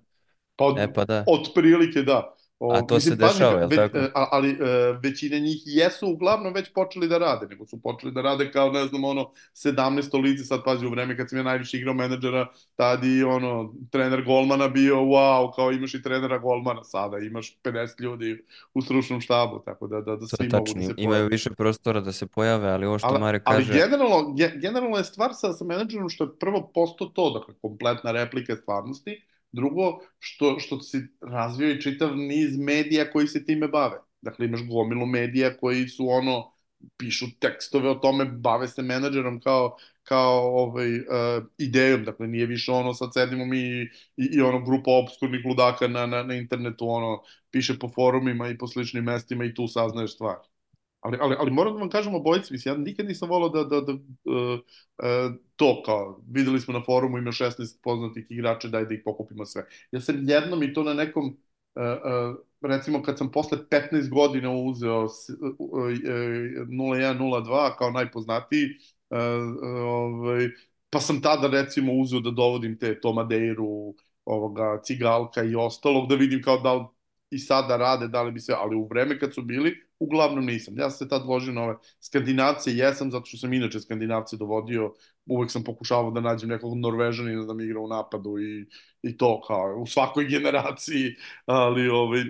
Pa 0.56 0.64
od, 0.64 0.78
e, 0.78 0.92
pa 0.92 1.04
da. 1.04 1.24
od 1.26 1.48
prilike 1.54 2.02
da. 2.02 2.34
O, 2.62 2.72
A 2.72 2.82
to 2.82 2.94
mislim, 2.94 3.16
se 3.16 3.16
dešava, 3.16 3.60
je 3.60 3.66
li 3.66 3.76
tako? 3.76 3.98
E, 3.98 4.10
ali 4.14 4.50
e, 4.50 4.56
većina 5.02 5.38
njih 5.38 5.62
jesu 5.64 6.08
uglavnom 6.08 6.54
već 6.54 6.72
počeli 6.72 7.08
da 7.08 7.18
rade, 7.18 7.46
nego 7.46 7.66
su 7.66 7.82
počeli 7.82 8.12
da 8.12 8.22
rade 8.22 8.52
kao, 8.52 8.72
ne 8.72 8.86
znam, 8.86 9.04
ono, 9.04 9.30
17 9.54 10.22
lice, 10.22 10.44
sad 10.44 10.64
pazi, 10.64 10.86
u 10.86 10.90
vreme 10.90 11.16
kad 11.16 11.30
sam 11.30 11.38
ja 11.38 11.42
najviše 11.42 11.76
igrao 11.76 11.94
menadžera, 11.94 12.46
tad 12.76 13.04
i, 13.04 13.24
ono, 13.24 13.74
trener 13.90 14.24
golmana 14.24 14.68
bio, 14.68 14.96
wow, 14.96 15.52
kao 15.56 15.72
imaš 15.72 15.94
i 15.94 16.02
trenera 16.02 16.38
golmana, 16.38 16.84
sada 16.84 17.18
imaš 17.18 17.58
50 17.64 18.00
ljudi 18.00 18.44
u 18.74 18.82
stručnom 18.82 19.20
štabu, 19.20 19.62
tako 19.64 19.86
da, 19.86 20.00
da, 20.00 20.16
da 20.16 20.26
svi 20.26 20.48
mogu 20.52 20.64
da 20.64 20.70
se 20.70 20.74
pojave. 20.74 20.94
Imaju 20.96 21.28
više 21.28 21.50
prostora 21.50 22.00
da 22.00 22.12
se 22.12 22.26
pojave, 22.26 22.68
ali 22.68 22.86
ovo 22.86 22.98
što 22.98 23.08
ali, 23.08 23.20
Mare 23.20 23.40
kaže... 23.40 23.72
Ali 23.72 23.80
generalno, 23.80 24.34
generalno 24.56 24.96
je 24.96 25.04
stvar 25.04 25.30
sa, 25.34 25.52
sa 25.52 25.64
menadžerom 25.64 26.08
što 26.08 26.24
je 26.24 26.30
prvo 26.40 26.70
posto 26.74 27.04
to, 27.06 27.30
dakle, 27.30 27.54
kompletna 27.62 28.12
replika 28.12 28.56
stvarnosti, 28.56 29.22
Drugo, 29.52 29.98
što, 30.18 30.58
što 30.58 30.80
se 30.80 31.06
razvio 31.20 31.70
i 31.70 31.80
čitav 31.80 32.16
niz 32.16 32.58
medija 32.58 33.10
koji 33.10 33.26
se 33.28 33.44
time 33.44 33.68
bave. 33.68 33.96
Dakle, 34.22 34.46
imaš 34.46 34.66
gomilu 34.68 35.06
medija 35.06 35.56
koji 35.56 35.88
su 35.88 36.08
ono, 36.08 36.52
pišu 36.96 37.26
tekstove 37.40 37.90
o 37.90 37.94
tome, 37.94 38.24
bave 38.24 38.68
se 38.68 38.82
menadžerom 38.82 39.40
kao, 39.40 39.76
kao 40.02 40.40
ovaj, 40.62 40.96
uh, 40.96 41.04
idejom, 41.58 42.04
dakle 42.04 42.26
nije 42.26 42.46
više 42.46 42.72
ono 42.72 42.94
sad 42.94 43.10
sedimo 43.14 43.44
mi 43.46 43.58
i, 43.58 43.82
i, 44.16 44.28
i 44.32 44.40
ono 44.40 44.64
grupa 44.64 44.90
obskurnih 44.90 45.40
ludaka 45.46 45.88
na, 45.88 46.06
na, 46.06 46.22
na 46.22 46.34
internetu 46.34 46.88
ono 46.90 47.22
piše 47.50 47.78
po 47.78 47.88
forumima 47.88 48.48
i 48.48 48.58
po 48.58 48.66
sličnim 48.66 49.04
mestima 49.04 49.44
i 49.44 49.54
tu 49.54 49.68
saznaješ 49.68 50.14
stvari. 50.14 50.40
Ali, 51.00 51.18
ali, 51.20 51.36
ali 51.38 51.50
moram 51.50 51.74
da 51.74 51.80
vam 51.80 51.90
kažem 51.90 52.14
obojici, 52.14 52.52
mislim, 52.52 52.74
ja 52.74 52.78
nikad 52.78 53.06
nisam 53.06 53.28
volao 53.28 53.48
da, 53.48 53.64
da, 53.64 53.80
da 53.80 53.92
uh, 53.92 54.00
uh, 54.98 55.34
to 55.56 55.82
kao, 55.86 56.20
videli 56.28 56.60
smo 56.60 56.74
na 56.74 56.84
forumu 56.84 57.18
ima 57.18 57.32
16 57.32 57.82
poznatih 57.82 58.26
igrača, 58.30 58.68
daj 58.68 58.84
da 58.84 58.94
ih 58.94 59.00
pokupimo 59.04 59.46
sve. 59.46 59.66
Ja 59.92 60.00
sam 60.00 60.28
jednom 60.28 60.62
i 60.62 60.74
to 60.74 60.82
na 60.82 60.94
nekom, 60.94 61.24
uh, 61.26 61.82
uh, 61.82 62.36
recimo 62.60 63.02
kad 63.02 63.18
sam 63.18 63.30
posle 63.32 63.58
15 63.70 64.08
godina 64.10 64.50
uzeo 64.52 65.04
uh, 65.04 65.10
uh, 65.58 65.78
0102 66.68 67.76
kao 67.78 67.90
najpoznatiji, 67.90 68.68
uh, 69.10 69.18
ovaj, 69.86 70.48
pa 70.90 71.00
sam 71.00 71.22
tada 71.22 71.48
recimo 71.48 71.92
uzeo 71.92 72.20
da 72.20 72.30
dovodim 72.30 72.78
te 72.78 73.00
Tomadeiru, 73.00 73.94
ovoga, 74.24 74.80
Cigalka 74.84 75.42
i 75.44 75.54
ostalog, 75.54 76.08
da 76.08 76.14
vidim 76.14 76.42
kao 76.42 76.58
da 76.58 76.88
i 77.30 77.38
sada 77.38 77.76
rade, 77.76 78.08
da 78.08 78.22
li 78.22 78.32
bi 78.32 78.40
se, 78.40 78.54
ali 78.56 78.76
u 78.76 78.86
vreme 78.86 79.18
kad 79.18 79.34
su 79.34 79.42
bili, 79.42 79.89
uglavnom 80.00 80.46
nisam. 80.46 80.78
Ja 80.78 80.90
sam 80.90 80.98
se 80.98 81.08
tad 81.08 81.26
ložio 81.26 81.52
na 81.52 81.62
ove 81.62 81.74
skandinavce, 82.00 82.72
jesam, 82.72 83.10
zato 83.10 83.26
što 83.26 83.36
sam 83.38 83.52
inače 83.52 83.80
skandinavce 83.80 84.36
dovodio, 84.36 84.94
uvek 85.26 85.50
sam 85.50 85.64
pokušavao 85.64 86.10
da 86.10 86.20
nađem 86.20 86.48
nekog 86.48 86.78
norvežanina 86.78 87.44
da 87.44 87.54
mi 87.54 87.64
igra 87.64 87.80
u 87.80 87.88
napadu 87.88 88.38
i, 88.38 88.66
i 89.02 89.16
to 89.16 89.40
kao 89.46 89.76
u 89.76 89.86
svakoj 89.86 90.24
generaciji, 90.24 91.14
ali 91.46 91.88
ovaj, 91.88 92.20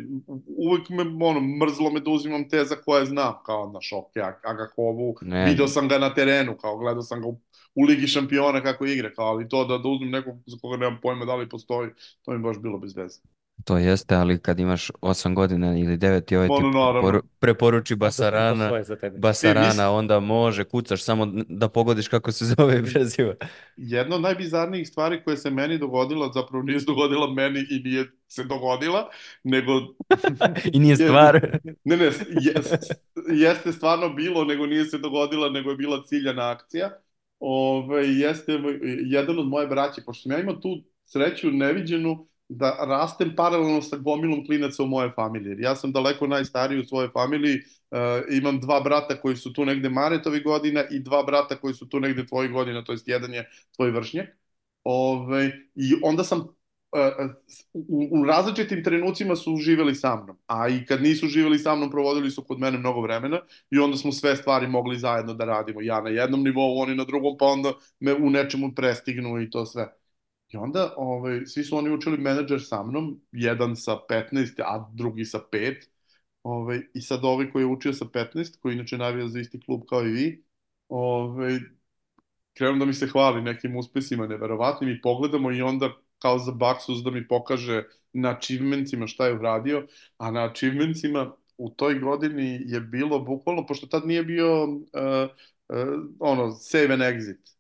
uvek 0.47 0.89
me, 0.89 1.27
ono, 1.27 1.41
mrzlo 1.41 1.91
me 1.91 2.01
da 2.01 2.11
uzimam 2.11 2.49
te 2.49 2.65
za 2.65 2.77
koje 2.77 3.07
znam, 3.07 3.35
kao 3.47 3.71
na 3.73 3.81
šok, 3.81 4.17
ja, 4.17 4.41
Agakovu, 4.45 5.15
ne. 5.23 5.45
video 5.45 5.69
sam 5.69 5.89
ga 5.89 5.99
na 5.99 6.15
terenu, 6.15 6.57
kao 6.57 6.79
gledao 6.79 7.03
sam 7.03 7.21
ga 7.21 7.29
u, 7.29 7.41
u 7.75 7.85
Ligi 7.85 8.07
šampiona 8.07 8.63
kako 8.63 8.87
igra, 8.87 9.13
kao, 9.15 9.27
ali 9.27 9.49
to 9.49 9.65
da, 9.65 9.79
da 9.79 9.89
uzmem 9.89 10.11
nekog 10.11 10.35
za 10.47 10.57
koga 10.63 10.77
nemam 10.77 10.99
pojma 11.03 11.25
da 11.25 11.35
li 11.37 11.49
postoji, 11.49 11.91
to 12.23 12.33
mi 12.33 12.39
baš 12.39 12.59
bilo 12.59 12.79
bez 12.79 12.97
veze. 12.97 13.21
To 13.65 13.79
jeste, 13.79 14.15
ali 14.15 14.39
kad 14.39 14.61
imaš 14.61 14.91
8 14.91 15.35
godina 15.35 15.79
ili 15.79 15.97
9 15.97 16.33
i 16.33 16.37
ovaj 16.37 16.49
ti 16.49 16.55
preporu, 16.93 17.23
preporuči 17.39 17.97
Basarana, 17.97 18.71
Basarana, 19.19 19.91
onda 19.91 20.21
može, 20.21 20.65
kucaš 20.65 21.03
samo 21.03 21.27
da 21.49 21.69
pogodiš 21.69 22.09
kako 22.09 22.33
se 22.33 22.45
zove 22.45 22.79
i 22.79 22.83
preziva. 22.93 23.35
Jedna 23.77 24.17
od 24.17 24.23
najbizarnijih 24.23 24.89
stvari 24.89 25.21
koje 25.25 25.37
se 25.37 25.51
meni 25.51 25.79
dogodila, 25.79 26.33
zapravo 26.35 26.63
nije 26.63 26.81
se 26.81 26.87
dogodila 26.87 27.33
meni 27.33 27.67
i 27.71 27.79
nije 27.79 28.05
se 28.29 28.45
dogodila, 28.45 29.09
nego... 29.45 29.73
I 30.75 30.79
nije 30.79 30.97
stvar. 30.97 31.59
ne, 31.85 31.97
ne, 31.97 32.05
jest, 32.05 32.93
jeste 33.33 33.73
stvarno 33.73 34.09
bilo, 34.09 34.45
nego 34.45 34.67
nije 34.67 34.85
se 34.85 34.99
dogodila, 34.99 35.51
nego 35.51 35.71
je 35.71 35.77
bila 35.77 36.03
ciljana 36.07 36.51
akcija. 36.51 36.91
Ove, 37.41 38.09
jeste 38.09 38.59
jedan 39.05 39.39
od 39.39 39.49
moje 39.49 39.67
braće, 39.67 40.03
pošto 40.07 40.23
sam 40.23 40.33
ja 40.33 40.39
imao 40.39 40.55
tu 40.55 40.83
sreću 41.05 41.51
neviđenu, 41.51 42.30
da 42.51 42.71
rastem 42.89 43.35
paralelno 43.37 43.83
sa 43.83 43.97
gomilom 43.97 44.47
klinaca 44.47 44.83
u 44.83 44.87
moje 44.87 45.11
familiji. 45.11 45.57
Ja 45.63 45.77
sam 45.77 45.93
daleko 45.93 46.27
najstariji 46.27 46.81
u 46.81 46.85
svojoj 46.85 47.09
familiji, 47.13 47.57
uh, 47.91 47.99
imam 48.31 48.61
dva 48.61 48.81
brata 48.81 49.21
koji 49.21 49.37
su 49.37 49.53
tu 49.53 49.65
negde 49.65 49.89
Maretovi 49.89 50.41
godina 50.41 50.85
i 50.91 50.99
dva 50.99 51.23
brata 51.23 51.57
koji 51.57 51.75
su 51.75 51.89
tu 51.89 52.01
negde 52.01 52.27
tvoji 52.27 52.49
godina, 52.49 52.85
to 52.85 52.93
jest 52.93 53.09
jedan 53.09 53.35
je 53.35 53.49
tvoj 53.77 53.91
vršnjak. 53.91 54.27
Ove, 54.85 55.53
I 55.75 55.95
onda 56.03 56.25
sam 56.25 56.39
uh, 56.41 57.31
u, 57.73 58.09
u 58.11 58.25
različitim 58.25 58.85
trenucima 58.85 59.37
su 59.37 59.57
živeli 59.57 59.95
sa 59.95 60.17
mnom, 60.17 60.39
a 60.47 60.69
i 60.69 60.85
kad 60.87 61.03
nisu 61.03 61.27
živeli 61.27 61.59
sa 61.59 61.75
mnom, 61.75 61.91
provodili 61.91 62.31
su 62.31 62.45
kod 62.45 62.59
mene 62.59 62.79
mnogo 62.79 63.01
vremena 63.01 63.41
i 63.71 63.79
onda 63.79 63.97
smo 63.97 64.13
sve 64.13 64.37
stvari 64.37 64.67
mogli 64.67 64.99
zajedno 64.99 65.35
da 65.35 65.45
radimo. 65.45 65.81
Ja 65.81 66.01
na 66.01 66.11
jednom 66.11 66.43
nivou, 66.43 66.79
oni 66.79 66.95
na 66.95 67.05
drugom, 67.05 67.37
pa 67.39 67.47
onda 67.47 67.73
me 68.01 68.15
u 68.15 68.31
nečemu 68.31 68.75
prestignu 68.75 69.41
i 69.43 69.51
to 69.51 69.67
sve. 69.67 70.00
I 70.53 70.57
onda 70.57 70.95
ovaj, 70.97 71.47
svi 71.47 71.65
su 71.65 71.77
oni 71.77 71.91
učili 71.91 72.19
menadžer 72.19 72.61
sa 72.67 72.83
mnom, 72.83 73.21
jedan 73.33 73.77
sa 73.77 73.97
15, 74.09 74.61
a 74.65 74.91
drugi 74.95 75.25
sa 75.25 75.39
5. 75.53 75.87
Ovaj, 76.43 76.81
I 76.95 77.01
sad 77.01 77.25
ovaj 77.25 77.51
koji 77.51 77.63
je 77.63 77.67
učio 77.67 77.93
sa 77.93 78.05
15, 78.05 78.59
koji 78.61 78.75
inače 78.75 78.99
navija 78.99 79.29
za 79.29 79.41
isti 79.41 79.61
klub 79.61 79.83
kao 79.89 80.07
i 80.07 80.13
vi, 80.13 80.45
ovaj, 80.89 81.59
krenu 82.55 82.79
da 82.79 82.85
mi 82.85 82.95
se 82.95 83.07
hvali 83.07 83.43
nekim 83.43 83.77
uspesima 83.77 84.27
neverovatnim 84.27 84.91
i 84.91 85.01
pogledamo 85.01 85.53
i 85.53 85.63
onda 85.63 85.91
kao 86.19 86.39
za 86.39 86.53
baksus 86.53 87.03
da 87.05 87.11
mi 87.11 87.29
pokaže 87.29 87.85
na 88.13 88.31
achievementsima 88.31 89.07
šta 89.07 89.27
je 89.27 89.35
uradio, 89.35 89.87
a 90.19 90.31
na 90.31 90.45
achievementsima 90.45 91.33
u 91.59 91.71
toj 91.71 91.99
godini 91.99 92.61
je 92.67 92.81
bilo 92.81 93.19
bukvalno, 93.21 93.67
pošto 93.67 93.87
tad 93.87 94.07
nije 94.07 94.25
bio 94.25 94.65
uh, 94.65 94.71
uh, 95.69 95.89
ono, 96.19 96.51
save 96.51 96.93
and 96.93 97.03
exit, 97.03 97.60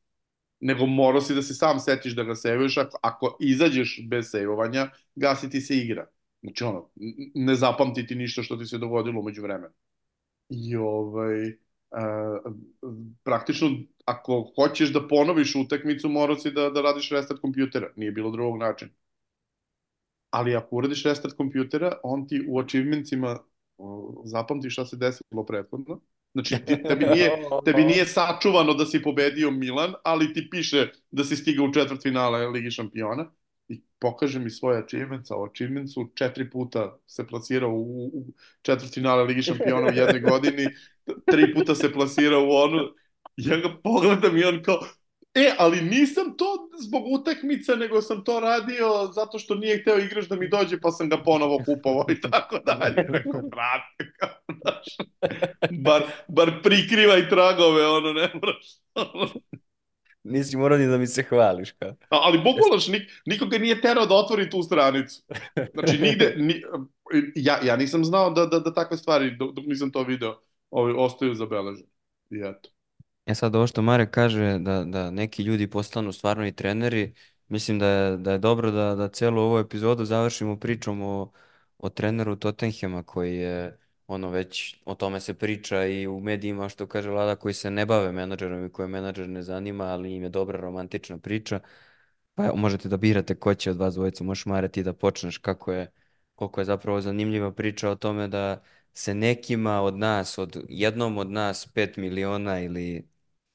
nego 0.60 0.86
morao 0.86 1.20
si 1.20 1.34
da 1.34 1.42
se 1.42 1.54
sam 1.54 1.80
setiš 1.80 2.16
da 2.16 2.22
ga 2.24 2.34
sejvuješ, 2.34 2.76
ako, 2.76 2.98
ako 3.02 3.36
izađeš 3.40 4.00
bez 4.08 4.30
sejvovanja, 4.30 4.90
gasi 5.14 5.50
ti 5.50 5.60
se 5.60 5.76
igra. 5.76 6.06
Znači 6.42 6.64
ono, 6.64 6.90
ne 7.34 7.54
zapamti 7.54 8.06
ti 8.06 8.14
ništa 8.14 8.42
što 8.42 8.56
ti 8.56 8.66
se 8.66 8.78
dogodilo 8.78 9.20
umeđu 9.20 9.42
vremena. 9.42 9.72
I 10.48 10.76
ovaj, 10.76 11.48
uh, 11.48 12.52
praktično, 13.24 13.70
ako 14.04 14.52
hoćeš 14.56 14.92
da 14.92 15.08
ponoviš 15.08 15.54
utakmicu, 15.54 16.08
morao 16.08 16.36
si 16.36 16.50
da, 16.50 16.70
da 16.70 16.80
radiš 16.80 17.10
restart 17.10 17.40
kompjutera. 17.40 17.92
Nije 17.96 18.12
bilo 18.12 18.30
drugog 18.30 18.58
načina. 18.58 18.90
Ali 20.30 20.56
ako 20.56 20.76
uradiš 20.76 21.04
restart 21.04 21.36
kompjutera, 21.36 21.98
on 22.02 22.28
ti 22.28 22.44
u 22.48 22.58
achievementsima 22.58 23.38
zapamti 24.24 24.70
šta 24.70 24.86
se 24.86 24.96
desilo 24.96 25.46
prethodno 25.46 26.00
Znači, 26.32 26.56
ti, 26.66 26.82
tebi, 26.82 27.06
nije, 27.06 27.30
tebi 27.64 27.84
nije 27.84 28.06
sačuvano 28.06 28.74
da 28.74 28.86
si 28.86 29.02
pobedio 29.02 29.50
Milan, 29.50 29.94
ali 30.04 30.32
ti 30.34 30.48
piše 30.50 30.88
da 31.10 31.24
si 31.24 31.36
stigao 31.36 31.66
u 31.66 31.72
četvrt 31.72 32.02
finale 32.02 32.46
Ligi 32.46 32.70
šampiona. 32.70 33.32
I 33.68 33.80
pokaže 33.98 34.38
mi 34.38 34.50
svoje 34.50 34.78
achievements, 34.78 35.30
a 35.30 35.36
u 35.36 35.44
achievementsu 35.44 36.10
četiri 36.14 36.50
puta 36.50 36.98
se 37.06 37.26
plasirao 37.26 37.70
u, 37.70 38.06
u 38.06 38.26
četvrt 38.62 38.94
finale 38.94 39.24
Ligi 39.24 39.42
šampiona 39.42 39.88
u 39.88 39.94
jednoj 39.94 40.20
godini, 40.30 40.66
tri 41.28 41.54
puta 41.54 41.74
se 41.74 41.92
plasirao 41.92 42.44
u 42.44 42.50
onu, 42.50 42.94
ja 43.36 43.56
ga 43.56 43.76
pogledam 43.82 44.36
i 44.36 44.44
on 44.44 44.62
kao, 44.62 44.80
E, 45.34 45.54
ali 45.58 45.80
nisam 45.80 46.36
to 46.36 46.44
zbog 46.80 47.02
utakmica, 47.06 47.74
nego 47.76 48.02
sam 48.02 48.24
to 48.24 48.40
radio 48.40 49.10
zato 49.14 49.38
što 49.38 49.54
nije 49.54 49.78
hteo 49.82 49.98
igrač 49.98 50.26
da 50.26 50.36
mi 50.36 50.48
dođe, 50.48 50.80
pa 50.80 50.90
sam 50.90 51.08
ga 51.08 51.22
ponovo 51.22 51.58
kupovao 51.64 52.04
i 52.08 52.20
tako 52.20 52.58
dalje. 52.58 52.94
Rekao, 53.12 53.40
brate, 53.42 54.12
kao, 54.18 54.28
znaš, 54.62 54.86
bar, 55.70 56.02
bar 56.28 56.62
prikrivaj 56.62 57.28
tragove, 57.28 57.86
ono, 57.86 58.12
ne 58.12 58.30
moraš. 58.34 58.66
nisi 60.24 60.56
morao 60.56 60.78
ni 60.78 60.86
da 60.86 60.98
mi 60.98 61.06
se 61.06 61.22
hvališ, 61.22 61.72
kao. 61.72 61.88
A- 61.90 62.20
Ali 62.22 62.38
bukvalno, 62.38 62.76
nik, 62.88 63.10
nikoga 63.26 63.58
nije 63.58 63.80
terao 63.80 64.06
da 64.06 64.14
otvori 64.14 64.50
tu 64.50 64.62
stranicu. 64.62 65.22
Znači, 65.74 65.98
nigde, 65.98 66.34
ni, 66.36 66.62
ja, 67.34 67.58
ja 67.64 67.76
nisam 67.76 68.04
znao 68.04 68.30
da, 68.30 68.46
da, 68.46 68.58
da 68.58 68.74
takve 68.74 68.96
stvari, 68.96 69.36
dok, 69.36 69.54
dok 69.54 69.64
nisam 69.66 69.92
to 69.92 70.02
video, 70.02 70.40
ovaj, 70.70 70.94
ostaju 70.96 71.34
zabeležene. 71.34 71.88
I 72.30 72.36
eto. 72.44 72.70
E 73.26 73.34
sad 73.34 73.54
ovo 73.54 73.66
što 73.66 73.82
Marek 73.82 74.10
kaže 74.10 74.58
da, 74.58 74.84
da 74.84 75.10
neki 75.10 75.42
ljudi 75.42 75.70
postanu 75.70 76.12
stvarno 76.12 76.46
i 76.46 76.52
treneri, 76.52 77.14
mislim 77.48 77.78
da 77.78 77.86
je, 77.86 78.16
da 78.16 78.32
je 78.32 78.38
dobro 78.38 78.70
da, 78.70 78.94
da 78.94 79.08
celu 79.08 79.42
ovu 79.42 79.58
epizodu 79.58 80.04
završimo 80.04 80.56
pričom 80.56 81.02
o, 81.02 81.32
o 81.78 81.88
treneru 81.88 82.36
Tottenhema 82.36 83.02
koji 83.02 83.36
je 83.36 83.78
ono 84.06 84.30
već 84.30 84.76
o 84.84 84.94
tome 84.94 85.20
se 85.20 85.34
priča 85.34 85.84
i 85.86 86.06
u 86.06 86.20
medijima 86.20 86.68
što 86.68 86.86
kaže 86.86 87.10
Lada 87.10 87.36
koji 87.36 87.54
se 87.54 87.70
ne 87.70 87.86
bave 87.86 88.12
menadžerom 88.12 88.66
i 88.66 88.72
koje 88.72 88.88
menadžer 88.88 89.28
ne 89.28 89.42
zanima, 89.42 89.84
ali 89.84 90.14
im 90.14 90.22
je 90.22 90.28
dobra 90.28 90.60
romantična 90.60 91.18
priča. 91.18 91.60
Pa 92.34 92.44
evo, 92.44 92.56
možete 92.56 92.88
da 92.88 92.96
birate 92.96 93.34
ko 93.34 93.54
će 93.54 93.70
od 93.70 93.76
vas 93.76 93.94
dvojica, 93.94 94.24
možeš 94.24 94.46
Mare 94.46 94.68
ti 94.68 94.82
da 94.82 94.92
počneš 94.92 95.38
kako 95.38 95.72
je, 95.72 95.92
koliko 96.34 96.60
je 96.60 96.64
zapravo 96.64 97.00
zanimljiva 97.00 97.52
priča 97.52 97.90
o 97.90 97.94
tome 97.96 98.28
da 98.28 98.62
se 98.92 99.14
nekima 99.14 99.80
od 99.80 99.96
nas, 99.98 100.38
od 100.38 100.64
jednom 100.68 101.18
od 101.18 101.30
nas 101.30 101.68
5 101.74 101.98
miliona 101.98 102.60
ili 102.60 103.09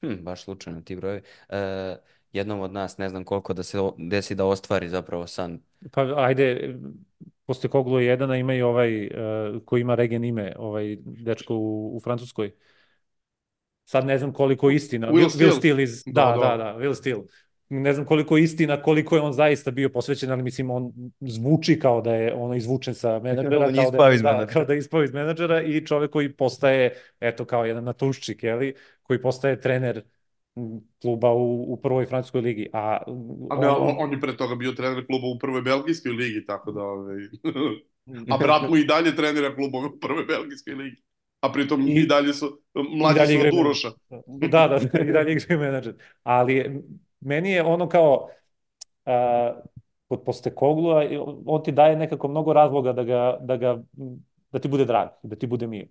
Hm, 0.05 0.23
baš 0.23 0.43
slučajno 0.43 0.81
ti 0.81 0.95
brojevi. 0.95 1.21
E, 1.49 1.95
jednom 2.33 2.59
od 2.59 2.73
nas, 2.73 2.97
ne 2.97 3.09
znam 3.09 3.23
koliko, 3.23 3.53
da 3.53 3.63
se 3.63 3.79
o- 3.79 3.95
desi 3.97 4.35
da 4.35 4.45
ostvari 4.45 4.89
zapravo 4.89 5.27
san. 5.27 5.59
Pa 5.91 6.01
ajde, 6.15 6.75
posle 7.45 7.69
Koglu 7.69 7.99
je 7.99 8.05
jedan, 8.05 8.31
a 8.31 8.37
ima 8.37 8.53
i 8.53 8.61
ovaj 8.61 9.05
uh, 9.07 9.11
koji 9.65 9.81
ima 9.81 9.95
regen 9.95 10.23
ime, 10.23 10.53
ovaj 10.57 10.97
dečko 11.01 11.55
u, 11.55 11.97
u 11.97 11.99
Francuskoj. 11.99 12.51
Sad 13.83 14.05
ne 14.05 14.17
znam 14.17 14.33
koliko 14.33 14.69
istina. 14.69 15.07
Will 15.07 15.13
Will, 15.13 15.29
Steele. 15.29 15.51
Will 15.51 15.57
Steele 15.59 15.83
iz... 15.83 16.03
Da, 16.05 16.25
Da, 16.25 16.31
da. 16.31 16.41
da, 16.41 16.57
da, 16.57 16.79
Will 16.79 16.93
Steele. 16.93 17.21
Ne 17.69 17.93
znam 17.93 18.05
koliko 18.05 18.37
je 18.37 18.43
istina, 18.43 18.81
koliko 18.81 19.15
je 19.15 19.21
on 19.21 19.33
zaista 19.33 19.71
bio 19.71 19.89
posvećen, 19.89 20.31
ali 20.31 20.43
mislim 20.43 20.71
on 20.71 20.91
zvuči 21.19 21.79
kao 21.79 22.01
da 22.01 22.15
je 22.15 22.33
ono 22.33 22.55
izvučen 22.55 22.93
sa 22.93 23.19
menadžera, 23.19 23.67
On 23.67 23.75
kao 23.75 23.91
da, 23.91 24.13
iz 24.13 24.21
da, 24.21 24.31
menadžera. 24.31 24.53
kao 24.53 24.65
da 24.65 24.73
je 24.73 24.79
ispao 24.79 25.03
iz 25.03 25.13
menadžera 25.13 25.61
i 25.61 25.85
čovek 25.85 26.11
koji 26.11 26.33
postaje, 26.33 26.93
eto 27.19 27.45
kao 27.45 27.65
jedan 27.65 27.83
natuščik, 27.83 28.43
jeli, 28.43 28.73
koji 29.03 29.21
postaje 29.21 29.61
trener 29.61 30.03
kluba 31.01 31.31
u, 31.33 31.73
u 31.73 31.77
prvoj 31.81 32.05
francuskoj 32.05 32.41
ligi. 32.41 32.69
A, 32.73 32.97
A 33.49 33.59
ne, 33.59 33.67
on, 33.67 33.95
on 33.97 34.11
je 34.11 34.19
pre 34.21 34.37
toga 34.37 34.55
bio 34.55 34.71
trener 34.71 35.05
kluba 35.05 35.27
u 35.27 35.39
prvoj 35.39 35.61
belgijskoj 35.61 36.11
ligi, 36.11 36.45
tako 36.45 36.71
da... 36.71 36.81
Ovaj... 36.81 37.17
A 38.31 38.37
brat 38.37 38.69
mu 38.69 38.77
i 38.77 38.85
dalje 38.85 39.15
trenira 39.15 39.55
klubove 39.55 39.87
u 39.87 39.99
prvoj 39.99 40.25
belgijskoj 40.25 40.73
ligi. 40.73 41.01
A 41.41 41.51
pritom 41.51 41.87
i, 41.87 41.93
I- 41.93 42.07
dalje 42.07 42.33
su, 42.33 42.61
mlađi 42.97 43.33
su 43.33 43.47
od. 43.47 43.59
Uroša. 43.59 43.91
Da, 44.27 44.67
da, 44.67 44.79
i 45.09 45.11
dalje 45.11 45.31
igraju 45.31 45.59
menadžer. 45.59 45.93
Ali 46.23 46.81
meni 47.19 47.51
je 47.51 47.63
ono 47.63 47.89
kao 47.89 48.29
a, 49.05 49.61
kod 50.07 50.23
Postekoglua, 50.25 51.03
on 51.45 51.63
ti 51.63 51.71
daje 51.71 51.95
nekako 51.95 52.27
mnogo 52.27 52.53
razloga 52.53 52.93
da 52.93 53.03
ga, 53.03 53.37
da 53.41 53.57
ga, 53.57 53.83
da 54.51 54.59
ti 54.59 54.67
bude 54.67 54.85
drag, 54.85 55.07
da 55.23 55.35
ti 55.35 55.47
bude 55.47 55.67
mio. 55.67 55.87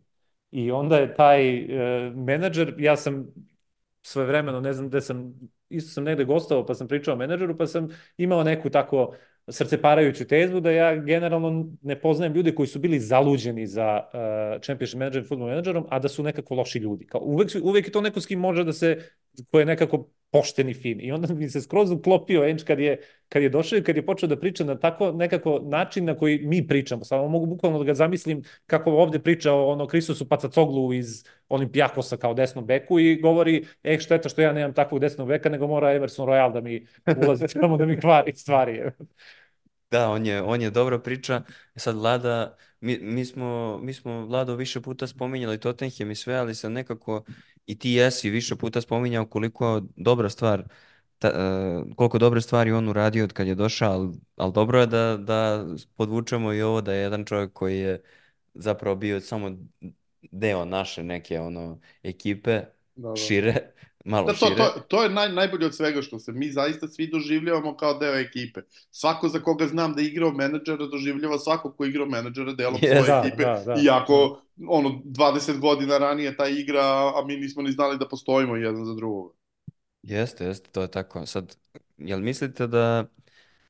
I 0.51 0.71
onda 0.71 0.97
je 0.97 1.15
taj 1.15 1.57
e, 1.57 2.11
menadžer, 2.11 2.75
ja 2.79 2.97
sam 2.97 3.27
svoje 4.03 4.27
vremeno, 4.29 4.61
ne 4.61 4.73
znam 4.73 4.89
gde 4.89 5.01
sam, 5.01 5.35
isto 5.69 5.91
sam 5.91 6.05
negde 6.05 6.25
gostao 6.25 6.67
pa 6.67 6.75
sam 6.75 6.89
pričao 6.89 7.15
o 7.15 7.17
menadžeru, 7.17 7.57
pa 7.59 7.67
sam 7.67 7.89
imao 8.17 8.45
neku 8.45 8.71
tako 8.71 9.15
srceparajuću 9.49 10.27
tezu 10.27 10.61
da 10.61 10.71
ja 10.71 10.97
generalno 10.97 11.73
ne 11.83 12.01
poznajem 12.01 12.35
ljude 12.35 12.55
koji 12.55 12.67
su 12.67 12.79
bili 12.79 13.01
zaluđeni 13.01 13.67
za 13.67 14.01
uh, 14.05 14.63
championship 14.63 14.99
manager, 14.99 15.25
football 15.29 15.49
menadžerom, 15.49 15.87
a 15.91 15.99
da 15.99 16.09
su 16.09 16.23
nekako 16.23 16.55
loši 16.55 16.79
ljudi. 16.79 17.07
Kao, 17.07 17.21
uvek, 17.21 17.51
uvek 17.63 17.87
je 17.87 17.93
to 17.93 18.01
neko 18.01 18.21
s 18.21 18.27
kim 18.27 18.41
može 18.41 18.65
da 18.65 18.73
se, 18.73 19.11
ko 19.51 19.59
je 19.59 19.67
nekako 19.67 20.09
pošten 20.35 20.69
i 20.69 20.75
fin. 20.75 21.01
I 21.01 21.13
onda 21.13 21.35
mi 21.35 21.49
se 21.49 21.61
skroz 21.63 21.91
uklopio 21.91 22.45
Enč 22.45 22.63
kad 22.63 22.81
je, 22.81 23.01
kad 23.29 23.43
je 23.43 23.49
došao 23.49 23.79
i 23.79 23.83
kad 23.83 23.97
je 23.97 24.07
počeo 24.07 24.29
da 24.29 24.37
priča 24.41 24.65
na 24.65 24.75
tako 24.79 25.13
nekako 25.13 25.61
način 25.63 26.05
na 26.05 26.17
koji 26.17 26.39
mi 26.47 26.67
pričamo. 26.67 27.05
Samo 27.05 27.29
mogu 27.29 27.47
bukvalno 27.47 27.79
da 27.79 27.85
ga 27.85 27.95
zamislim 27.95 28.43
kako 28.67 28.91
ovde 28.91 29.19
priča 29.19 29.53
o 29.53 29.67
ono 29.67 29.87
Kristosu 29.87 30.29
Pacacoglu 30.29 30.93
iz 30.93 31.25
Olimpijakosa 31.49 32.17
kao 32.17 32.35
desnom 32.35 32.67
beku 32.67 32.99
i 32.99 33.21
govori, 33.21 33.65
e, 33.83 33.99
šteta 33.99 34.29
što 34.29 34.43
ja 34.43 34.53
nemam 34.53 34.75
takvog 34.75 35.01
desnog 35.01 35.29
beka, 35.29 35.49
nego 35.49 35.67
mora 35.67 35.93
Emerson 35.93 36.29
Royal 36.29 36.53
da 36.53 36.61
mi 36.61 36.87
ulazi 37.27 37.47
tamo 37.61 37.77
da 37.77 37.87
mi 37.87 38.01
kvari 38.01 38.33
stvari. 38.35 38.83
Da, 39.91 40.09
on 40.11 40.27
je, 40.27 40.43
on 40.43 40.63
je 40.63 40.71
dobra 40.71 40.99
priča. 40.99 41.43
Sad 41.77 41.97
Vlada, 41.97 42.57
mi, 42.81 42.99
mi 42.99 43.25
smo, 43.25 43.79
mi 43.83 43.93
smo 43.93 44.27
Vlado 44.27 44.57
više 44.57 44.81
puta 44.81 45.07
spominjali 45.07 45.61
Tottenham 45.61 46.11
i 46.11 46.15
sve, 46.15 46.35
ali 46.35 46.55
sam 46.55 46.73
nekako 46.73 47.25
i 47.67 47.79
ti 47.79 47.91
jesi 47.91 48.31
više 48.31 48.57
puta 48.57 48.81
spominjao 48.81 49.27
koliko 49.27 49.83
dobra 49.97 50.29
stvar, 50.31 50.65
ta, 51.19 51.29
e, 51.29 51.95
koliko 51.97 52.19
dobre 52.19 52.41
stvari 52.41 52.73
on 52.73 52.89
uradio 52.89 53.25
od 53.25 53.33
kad 53.33 53.47
je 53.47 53.55
došao, 53.55 53.93
ali, 53.93 54.11
ali 54.37 54.53
dobro 54.53 54.81
je 54.81 54.87
da, 54.87 55.17
da 55.17 55.67
podvučemo 55.97 56.53
i 56.53 56.63
ovo 56.63 56.81
da 56.81 56.93
je 56.95 57.01
jedan 57.03 57.25
čovjek 57.25 57.53
koji 57.53 57.79
je 57.79 58.03
zapravo 58.55 58.97
bio 58.97 59.21
samo 59.21 59.51
deo 60.23 60.65
naše 60.65 61.03
neke 61.05 61.41
ono 61.41 61.81
ekipe, 62.03 62.61
Da, 62.97 63.09
da. 63.09 63.15
šire, 63.15 63.73
malo 64.05 64.29
Da, 64.29 64.35
to, 64.39 64.51
šire. 64.51 64.57
to, 64.57 64.81
to 64.89 65.03
je 65.03 65.11
naj, 65.11 65.33
najbolje 65.33 65.67
od 65.67 65.75
svega 65.77 66.03
što 66.03 66.19
se 66.19 66.33
mi 66.33 66.53
zaista 66.53 66.89
svi 66.89 67.07
doživljavamo 67.11 67.77
kao 67.77 67.95
deo 67.99 68.15
ekipe. 68.15 68.61
Svako 68.91 69.29
za 69.29 69.39
koga 69.41 69.67
znam 69.67 69.93
da 69.95 70.01
je 70.01 70.09
igrao 70.09 70.33
menadžera 70.33 70.87
doživljava 70.87 71.39
svako 71.39 71.73
ko 71.73 71.85
je 71.85 71.91
igrao 71.91 72.07
menadžera 72.07 72.53
delom 72.53 72.83
Yes. 72.83 72.85
svoje 72.85 73.07
Da, 73.07 73.19
ekipe. 73.19 73.45
da, 73.65 73.65
da. 73.67 73.85
Iako 73.85 74.41
ono, 74.69 75.01
20 75.05 75.59
godina 75.61 75.99
ranije 75.99 76.37
ta 76.37 76.49
igra, 76.49 76.83
a 77.17 77.25
mi 77.27 77.37
nismo 77.37 77.63
ni 77.63 77.73
znali 77.73 77.99
da 77.99 78.09
postojimo 78.09 78.57
jedan 78.57 78.85
za 78.85 78.95
drugog. 78.95 79.35
Jeste, 80.03 80.45
jeste, 80.45 80.71
to 80.71 80.83
je 80.83 80.91
tako. 80.91 81.27
Sad, 81.27 81.57
jel 81.99 82.21
mislite 82.21 82.67
da, 82.67 83.05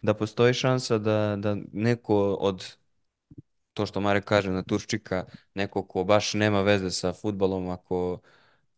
da 0.03 0.15
postoji 0.15 0.55
šansa 0.55 0.99
da, 0.99 1.37
da 1.39 1.57
neko 1.73 2.17
od, 2.35 2.77
to 3.75 3.87
što 3.87 4.01
Marek 4.01 4.25
kaže, 4.25 4.51
naturščika, 4.51 5.25
neko 5.55 5.83
ko 5.87 6.05
baš 6.05 6.35
nema 6.35 6.63
veze 6.63 6.91
sa 6.91 7.13
futbalom, 7.13 7.69
ako 7.69 8.19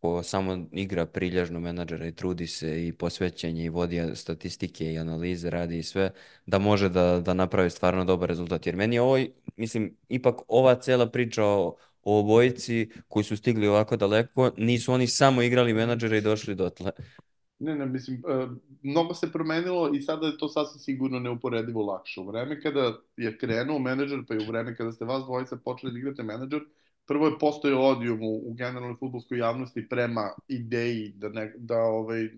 ko 0.06 0.22
samo 0.22 0.66
igra 0.72 1.06
prilježno 1.06 1.60
menadžera 1.60 2.06
i 2.06 2.12
trudi 2.12 2.46
se 2.46 2.86
i 2.86 2.92
posvećenje 2.92 3.64
i 3.64 3.68
vodi 3.68 4.02
statistike 4.14 4.92
i 4.92 4.98
analize, 4.98 5.50
radi 5.50 5.78
i 5.78 5.82
sve, 5.82 6.10
da 6.46 6.58
može 6.58 6.88
da, 6.88 7.20
da 7.20 7.34
napravi 7.34 7.70
stvarno 7.70 8.04
dobar 8.04 8.28
rezultat. 8.28 8.66
Jer 8.66 8.76
meni 8.76 8.96
je 8.96 9.02
ovo, 9.02 9.18
mislim, 9.56 9.96
ipak 10.08 10.36
ova 10.48 10.74
cela 10.74 11.10
priča 11.10 11.44
o, 11.44 11.76
o 12.02 12.20
obojici 12.20 12.88
koji 13.08 13.24
su 13.24 13.36
stigli 13.36 13.66
ovako 13.66 13.96
daleko, 13.96 14.52
nisu 14.56 14.92
oni 14.92 15.06
samo 15.06 15.42
igrali 15.42 15.74
menadžera 15.74 16.16
i 16.16 16.20
došli 16.20 16.54
dotle. 16.54 16.92
Ne, 17.58 17.74
ne, 17.74 17.86
mislim, 17.86 18.22
e, 18.28 18.46
mnogo 18.82 19.14
se 19.14 19.32
promenilo 19.32 19.90
i 19.94 20.02
sada 20.02 20.26
je 20.26 20.38
to 20.38 20.48
sasvim 20.48 20.80
sigurno 20.80 21.18
neuporedivo 21.18 21.82
lakše. 21.82 22.20
U 22.20 22.26
vreme 22.26 22.60
kada 22.60 22.92
je 23.16 23.38
krenuo 23.38 23.78
menadžer, 23.78 24.22
pa 24.28 24.34
i 24.34 24.38
u 24.38 24.46
vreme 24.46 24.76
kada 24.76 24.92
ste 24.92 25.04
vas 25.04 25.24
dvojica 25.24 25.56
počeli 25.56 25.92
da 25.92 25.98
igrate 25.98 26.22
menadžer, 26.22 26.60
prvo 27.06 27.26
je 27.26 27.38
postojao 27.38 27.82
odijum 27.82 28.22
u, 28.22 28.50
u 28.50 28.54
generalnoj 28.54 28.96
futbolskoj 29.00 29.38
javnosti 29.38 29.88
prema 29.88 30.30
ideji 30.48 31.12
da, 31.16 31.28
ne, 31.28 31.52
da 31.56 31.78
ovaj, 31.78 32.28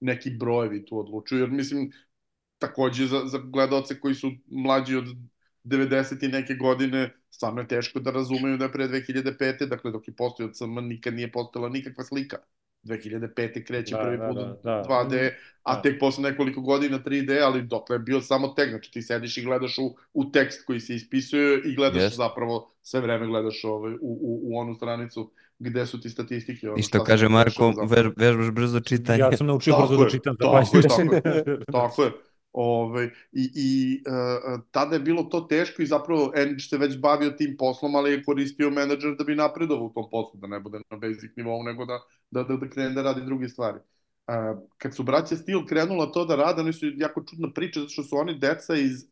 neki 0.00 0.30
brojevi 0.30 0.84
tu 0.86 0.98
odlučuju. 0.98 1.40
Jer 1.40 1.50
mislim, 1.50 1.92
takođe 2.58 3.06
za, 3.06 3.22
za 3.26 3.38
gledalce 3.38 4.00
koji 4.00 4.14
su 4.14 4.30
mlađi 4.46 4.96
od 4.96 5.04
90 5.64 6.24
i 6.24 6.28
neke 6.28 6.54
godine, 6.54 7.14
stvarno 7.30 7.60
je 7.60 7.68
teško 7.68 8.00
da 8.00 8.10
razumeju 8.10 8.56
da 8.56 8.64
je 8.64 8.72
pre 8.72 8.88
2005. 8.88 9.66
Dakle, 9.66 9.90
dok 9.92 10.08
je 10.08 10.16
postojao 10.16 10.52
CM, 10.52 10.74
nikad 10.74 11.14
nije 11.14 11.32
postojala 11.32 11.68
nikakva 11.68 12.04
slika. 12.04 12.36
2005. 12.84 13.64
kreće 13.64 13.94
Da, 13.94 14.02
prvi 14.02 14.18
da, 14.18 14.28
put 14.28 14.36
da, 14.36 14.58
da. 14.64 14.82
2D, 14.88 15.30
a 15.62 15.74
Da. 15.74 15.82
tek 15.82 16.00
posle 16.00 16.22
nekoliko 16.22 16.60
godina 16.60 16.98
3D, 16.98 17.40
ali 17.44 17.62
dotle 17.62 17.94
je 17.94 18.00
bio 18.00 18.20
samo 18.20 18.48
tekst, 18.48 18.70
znači 18.70 18.92
ti 18.92 19.02
sediš 19.02 19.36
i 19.38 19.42
gledaš 19.42 19.78
u, 19.78 19.96
u 20.14 20.30
tekst 20.30 20.64
koji 20.66 20.80
se 20.80 20.94
ispisuje 20.94 21.62
i 21.64 21.74
gledaš 21.74 22.02
Jeste. 22.02 22.16
zapravo, 22.16 22.70
sve 22.82 23.00
vreme 23.00 23.26
gledaš 23.26 23.64
ovaj, 23.64 23.92
u, 23.92 23.98
u, 24.00 24.40
u 24.44 24.58
onu 24.58 24.74
stranicu 24.74 25.30
gde 25.58 25.86
su 25.86 26.00
ti 26.00 26.10
statistike. 26.10 26.68
Ono, 26.68 26.78
I 26.78 26.82
što 26.82 27.04
kaže 27.04 27.28
Marko, 27.28 27.72
vežbaš 28.16 28.50
brzo 28.50 28.80
čitanje. 28.80 29.18
Ja 29.18 29.36
sam 29.36 29.46
naučio 29.46 29.72
Tako 29.72 29.86
brzo 29.86 29.96
da 29.96 30.04
je, 30.04 30.10
čitam. 30.10 30.36
tako 30.36 30.56
je, 30.58 30.82
zahvaljujući. 30.82 31.64
Tako 31.72 32.02
je. 32.02 32.10
Ove, 32.52 33.04
I 33.32 33.50
i 33.54 34.02
uh, 34.06 34.60
tada 34.70 34.94
je 34.94 35.00
bilo 35.00 35.22
to 35.22 35.40
teško 35.40 35.82
i 35.82 35.86
zapravo 35.86 36.32
Endić 36.36 36.70
se 36.70 36.78
već 36.78 36.98
bavio 37.00 37.30
tim 37.30 37.56
poslom, 37.58 37.94
ali 37.94 38.10
je 38.10 38.22
koristio 38.24 38.70
menadžer 38.70 39.14
da 39.16 39.24
bi 39.24 39.34
napredovao 39.34 39.84
u 39.86 39.92
tom 39.92 40.10
poslu, 40.10 40.40
da 40.40 40.46
ne 40.46 40.60
bude 40.60 40.78
na 40.90 40.96
basic 40.96 41.36
nivou, 41.36 41.62
nego 41.62 41.84
da, 41.84 41.98
da, 42.30 42.42
da, 42.42 42.56
da 42.56 42.70
krene 42.70 42.90
da 42.94 43.02
radi 43.02 43.24
druge 43.24 43.48
stvari. 43.48 43.78
Uh, 43.78 44.34
kad 44.78 44.94
su 44.96 45.02
braća 45.02 45.36
Steel 45.36 45.66
krenula 45.66 46.12
to 46.12 46.24
da 46.24 46.36
rade, 46.36 46.60
oni 46.62 46.72
su 46.72 46.86
jako 46.96 47.24
čudna 47.30 47.52
priča, 47.52 47.80
zato 47.80 47.90
što 47.92 48.02
su 48.02 48.16
oni 48.16 48.38
deca 48.38 48.76
iz 48.76 49.04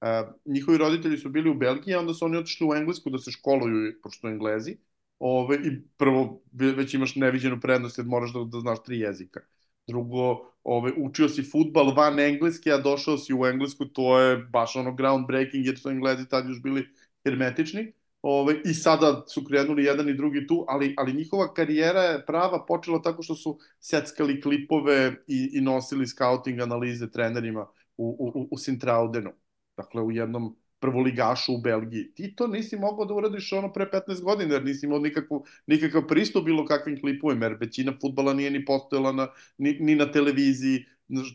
uh, 0.00 0.34
njihovi 0.44 0.78
roditelji 0.78 1.18
su 1.18 1.28
bili 1.28 1.50
u 1.50 1.54
Belgiji, 1.54 1.94
onda 1.94 2.14
su 2.14 2.24
oni 2.24 2.36
otišli 2.36 2.66
u 2.70 2.74
Englesku 2.74 3.10
da 3.10 3.18
se 3.18 3.30
školuju, 3.30 3.94
pošto 4.02 4.20
su 4.20 4.28
Englezi. 4.28 4.76
Ove, 5.18 5.56
I 5.56 5.82
prvo, 5.96 6.42
ve- 6.52 6.72
već 6.72 6.94
imaš 6.94 7.16
neviđenu 7.16 7.60
prednost 7.60 7.98
jer 7.98 8.06
moraš 8.06 8.32
da, 8.32 8.44
da 8.44 8.60
znaš 8.60 8.82
tri 8.82 8.98
jezika. 9.00 9.40
Drugo, 9.88 10.52
ove, 10.64 10.92
učio 10.96 11.28
si 11.28 11.42
futbal 11.42 11.94
van 11.96 12.20
engleski, 12.20 12.72
a 12.72 12.78
došao 12.78 13.18
si 13.18 13.34
u 13.34 13.46
Englesku, 13.46 13.84
to 13.84 14.18
je 14.18 14.36
baš 14.36 14.76
ono 14.76 14.94
groundbreaking, 14.94 15.66
jer 15.66 15.78
su 15.78 15.90
Englezi 15.90 16.28
tad 16.28 16.48
još 16.48 16.62
bili 16.62 16.88
hermetični. 17.24 17.92
Ove, 18.22 18.60
I 18.64 18.74
sada 18.74 19.24
su 19.28 19.44
krenuli 19.44 19.84
jedan 19.84 20.08
i 20.08 20.14
drugi 20.14 20.46
tu, 20.46 20.64
ali, 20.68 20.94
ali 20.98 21.12
njihova 21.12 21.54
karijera 21.54 22.02
je 22.02 22.26
prava 22.26 22.66
počela 22.66 23.02
tako 23.02 23.22
što 23.22 23.34
su 23.34 23.58
seckali 23.80 24.40
klipove 24.40 25.14
i, 25.26 25.50
i 25.52 25.60
nosili 25.60 26.06
scouting 26.06 26.60
analize 26.60 27.10
trenerima 27.10 27.66
u, 27.96 28.32
u, 28.34 28.48
u 28.50 28.58
Sintraudenu. 28.58 29.30
Dakle, 29.76 30.02
u 30.02 30.10
jednom 30.10 30.56
prvoligašu 30.80 31.54
u 31.54 31.60
Belgiji. 31.60 32.12
Ti 32.14 32.34
to 32.36 32.46
nisi 32.46 32.76
mogao 32.76 33.04
da 33.04 33.14
uradiš 33.14 33.52
ono 33.52 33.72
pre 33.72 33.86
15 33.92 34.22
godina, 34.22 34.54
jer 34.54 34.64
nisi 34.64 34.86
imao 34.86 34.98
nikakvu, 34.98 35.44
nikakav 35.66 36.06
pristup 36.06 36.44
bilo 36.44 36.66
kakvim 36.66 37.00
klipovima, 37.00 37.46
jer 37.46 37.56
većina 37.60 37.92
futbala 38.00 38.34
nije 38.34 38.50
ni 38.50 38.64
postojala 38.64 39.12
na, 39.12 39.28
ni, 39.58 39.76
ni 39.80 39.94
na 39.94 40.12
televiziji. 40.12 40.84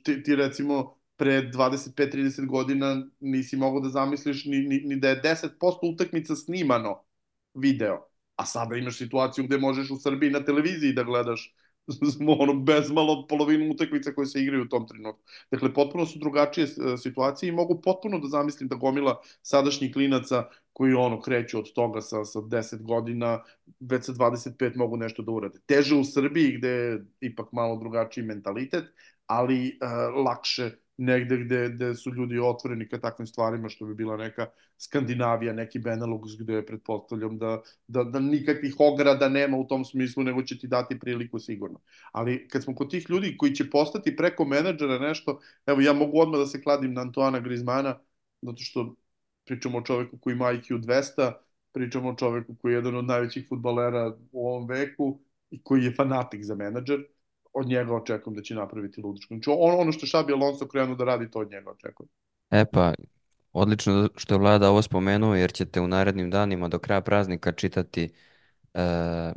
Ti, 0.03 0.24
ti 0.24 0.36
recimo 0.36 0.95
pre 1.15 1.52
25-30 1.52 2.48
godina 2.48 3.07
nisi 3.20 3.57
mogao 3.57 3.80
da 3.80 3.90
zamisliš 3.90 4.45
ni, 4.45 4.60
ni, 4.60 4.82
ni 4.86 4.95
da 4.99 5.10
je 5.10 5.22
10% 5.22 5.94
utakmica 5.94 6.36
snimano 6.36 7.03
video. 7.53 8.07
A 8.36 8.45
sada 8.45 8.76
imaš 8.76 8.98
situaciju 8.98 9.44
gde 9.44 9.57
možeš 9.57 9.91
u 9.91 9.98
Srbiji 9.98 10.32
na 10.32 10.45
televiziji 10.45 10.94
da 10.94 11.03
gledaš 11.03 11.53
ono 12.39 12.53
bezmalo 12.53 13.27
polovinu 13.27 13.72
utakmica 13.72 14.14
koje 14.14 14.26
se 14.26 14.41
igraju 14.41 14.64
u 14.64 14.68
tom 14.68 14.88
trenutku. 14.88 15.23
Dakle, 15.51 15.73
potpuno 15.73 16.05
su 16.05 16.19
drugačije 16.19 16.64
e, 16.64 16.97
situacije 16.97 17.49
i 17.49 17.51
mogu 17.51 17.81
potpuno 17.81 18.19
da 18.19 18.27
zamislim 18.27 18.69
da 18.69 18.76
gomila 18.76 19.22
sadašnjih 19.41 19.93
klinaca 19.93 20.43
koji 20.73 20.93
ono 20.93 21.22
kreću 21.22 21.60
od 21.60 21.73
toga 21.73 22.01
sa, 22.01 22.26
sa 22.26 22.39
10 22.39 22.81
godina, 22.81 23.43
već 23.80 24.05
sa 24.05 24.11
25 24.14 24.76
mogu 24.76 24.97
nešto 24.97 25.23
da 25.23 25.31
urade. 25.31 25.60
Teže 25.65 25.95
u 25.95 26.03
Srbiji 26.03 26.57
gde 26.57 26.69
je 26.69 27.05
ipak 27.22 27.51
malo 27.51 27.77
drugačiji 27.77 28.23
mentalitet, 28.23 28.84
ali 29.27 29.77
uh, 29.81 30.26
lakše 30.26 30.72
negde 31.03 31.38
gde, 31.38 31.69
gde 31.69 31.95
su 31.95 32.13
ljudi 32.13 32.39
otvoreni 32.39 32.88
ka 32.89 32.99
takvim 32.99 33.27
stvarima, 33.27 33.69
što 33.69 33.85
bi 33.85 33.95
bila 33.95 34.17
neka 34.17 34.47
Skandinavija, 34.77 35.53
neki 35.53 35.80
Benelux, 35.80 36.38
gde 36.39 36.65
pretpostavljam 36.65 37.38
da, 37.38 37.61
da, 37.88 38.03
da 38.03 38.19
nikakvih 38.19 38.75
ograda 38.80 39.30
nema 39.30 39.57
u 39.57 39.67
tom 39.67 39.85
smislu, 39.85 40.23
nego 40.23 40.43
će 40.43 40.57
ti 40.59 40.67
dati 40.67 40.99
priliku 40.99 41.39
sigurno. 41.39 41.80
Ali 42.11 42.47
kad 42.47 42.63
smo 42.63 42.75
kod 42.75 42.91
tih 42.91 43.09
ljudi 43.09 43.38
koji 43.38 43.55
će 43.55 43.69
postati 43.69 44.15
preko 44.15 44.45
menadžera 44.45 44.99
nešto, 44.99 45.39
evo 45.65 45.81
ja 45.81 45.93
mogu 45.93 46.19
odmah 46.19 46.39
da 46.39 46.45
se 46.45 46.61
kladim 46.61 46.93
na 46.93 47.01
Antoana 47.01 47.39
Grizmana, 47.39 47.99
zato 48.41 48.63
što 48.63 48.95
pričamo 49.45 49.77
o 49.77 49.81
čoveku 49.81 50.17
koji 50.17 50.34
ima 50.34 50.45
IQ 50.45 50.80
200, 50.80 51.31
pričamo 51.71 52.09
o 52.09 52.15
čoveku 52.15 52.55
koji 52.55 52.73
je 52.73 52.75
jedan 52.75 52.95
od 52.95 53.05
najvećih 53.05 53.45
futbalera 53.49 54.17
u 54.31 54.47
ovom 54.47 54.67
veku 54.67 55.19
i 55.51 55.63
koji 55.63 55.84
je 55.84 55.95
fanatik 55.95 56.43
za 56.43 56.55
menadžer 56.55 57.03
od 57.53 57.67
njega 57.67 57.95
očekujem 57.95 58.35
da 58.35 58.41
će 58.41 58.55
napraviti 58.55 59.01
ludičko. 59.01 59.34
Znači 59.34 59.49
on, 59.53 59.80
ono 59.80 59.91
što 59.91 60.05
Šabi 60.05 60.34
Alonso 60.34 60.67
krenuo 60.67 60.95
da 60.95 61.03
radi, 61.03 61.31
to 61.31 61.39
od 61.39 61.51
njega 61.51 61.69
očekujem. 61.69 62.09
E 62.51 62.65
pa, 62.65 62.93
odlično 63.53 64.09
što 64.15 64.35
je 64.35 64.39
Vlada 64.39 64.69
ovo 64.69 64.81
spomenuo, 64.81 65.35
jer 65.35 65.51
ćete 65.53 65.81
u 65.81 65.88
narednim 65.88 66.30
danima 66.30 66.67
do 66.67 66.80
kraja 66.80 67.01
praznika 67.01 67.51
čitati, 67.51 68.13
e, 68.73 69.34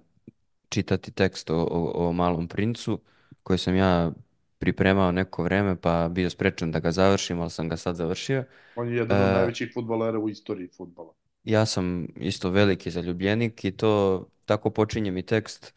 čitati 0.68 1.12
tekst 1.12 1.50
o, 1.50 1.56
o, 1.70 2.08
o 2.08 2.12
Malom 2.12 2.48
princu, 2.48 3.00
koji 3.42 3.58
sam 3.58 3.76
ja 3.76 4.12
pripremao 4.58 5.12
neko 5.12 5.42
vreme, 5.42 5.76
pa 5.76 6.08
bio 6.08 6.30
sprečan 6.30 6.70
da 6.70 6.80
ga 6.80 6.92
završim, 6.92 7.40
ali 7.40 7.50
sam 7.50 7.68
ga 7.68 7.76
sad 7.76 7.96
završio. 7.96 8.44
On 8.76 8.88
je 8.88 8.96
jedan 8.96 9.22
od 9.22 9.28
e, 9.28 9.32
najvećih 9.32 9.70
futbolera 9.74 10.18
u 10.18 10.28
istoriji 10.28 10.68
futbola. 10.76 11.12
Ja 11.44 11.66
sam 11.66 12.06
isto 12.16 12.50
veliki 12.50 12.90
zaljubljenik 12.90 13.64
i 13.64 13.70
to 13.70 14.24
tako 14.44 14.70
počinje 14.70 15.10
mi 15.10 15.22
tekst 15.22 15.74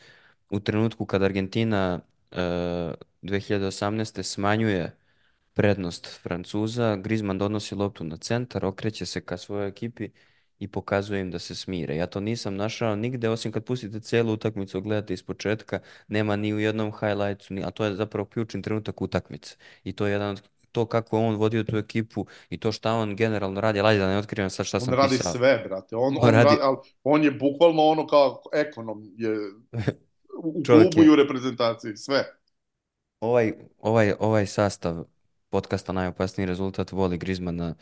u 0.50 0.60
trenutku 0.60 1.06
kad 1.06 1.24
Argentina 1.24 2.00
2018. 2.32 4.24
smanjuje 4.24 4.96
prednost 5.54 6.20
Francuza, 6.22 6.96
Griezmann 6.96 7.40
donosi 7.40 7.76
loptu 7.76 8.04
na 8.04 8.18
centar, 8.18 8.66
okreće 8.66 9.06
se 9.06 9.22
ka 9.22 9.38
svojoj 9.38 9.68
ekipi 9.68 10.10
i 10.60 10.68
pokazuje 10.68 11.22
im 11.22 11.32
da 11.32 11.40
se 11.40 11.56
smire. 11.56 11.96
Ja 11.96 12.08
to 12.08 12.20
nisam 12.20 12.56
našao 12.56 12.96
nigde, 12.96 13.30
osim 13.30 13.52
kad 13.52 13.64
pustite 13.64 14.00
celu 14.00 14.34
utakmicu, 14.34 14.82
gledate 14.82 15.14
iz 15.14 15.24
početka, 15.24 15.80
nema 16.08 16.36
ni 16.36 16.54
u 16.54 16.60
jednom 16.60 16.92
highlightsu, 16.92 17.54
ni, 17.54 17.64
a 17.64 17.72
to 17.72 17.86
je 17.86 17.96
zapravo 17.96 18.26
ključni 18.26 18.62
trenutak 18.62 19.02
utakmice. 19.02 19.56
I 19.84 19.94
to 19.94 20.06
je 20.06 20.12
jedan 20.12 20.30
od 20.30 20.42
to 20.72 20.86
kako 20.86 21.20
on 21.20 21.36
vodio 21.36 21.64
tu 21.64 21.78
ekipu 21.78 22.26
i 22.50 22.60
to 22.60 22.72
šta 22.72 22.94
on 22.94 23.16
generalno 23.16 23.62
radi, 23.62 23.80
ali 23.80 23.98
da 23.98 24.08
ne 24.08 24.18
otkrivam 24.18 24.50
sad 24.50 24.66
šta 24.66 24.80
sam 24.80 24.88
pisao. 24.88 25.04
On 25.04 25.12
radi 25.12 25.38
sve, 25.38 25.64
brate. 25.68 25.96
On, 25.96 26.18
on, 26.18 26.24
on, 26.24 26.30
radi... 26.30 26.56
radi, 26.60 26.90
on 27.04 27.24
je 27.24 27.32
bukvalno 27.32 27.84
ono 27.84 28.08
kao 28.08 28.42
ekonom 28.54 29.04
je 29.18 29.30
u 30.44 30.64
klubu 30.64 31.04
i 31.04 31.10
u 31.10 31.16
reprezentaciji, 31.16 31.96
sve. 31.96 32.24
Ovaj, 33.20 33.54
ovaj, 33.78 34.14
ovaj 34.20 34.46
sastav 34.46 35.06
podcasta 35.50 35.94
Najopasniji 35.94 36.48
rezultat 36.48 36.92
voli 36.92 37.18
Grizmana, 37.18 37.76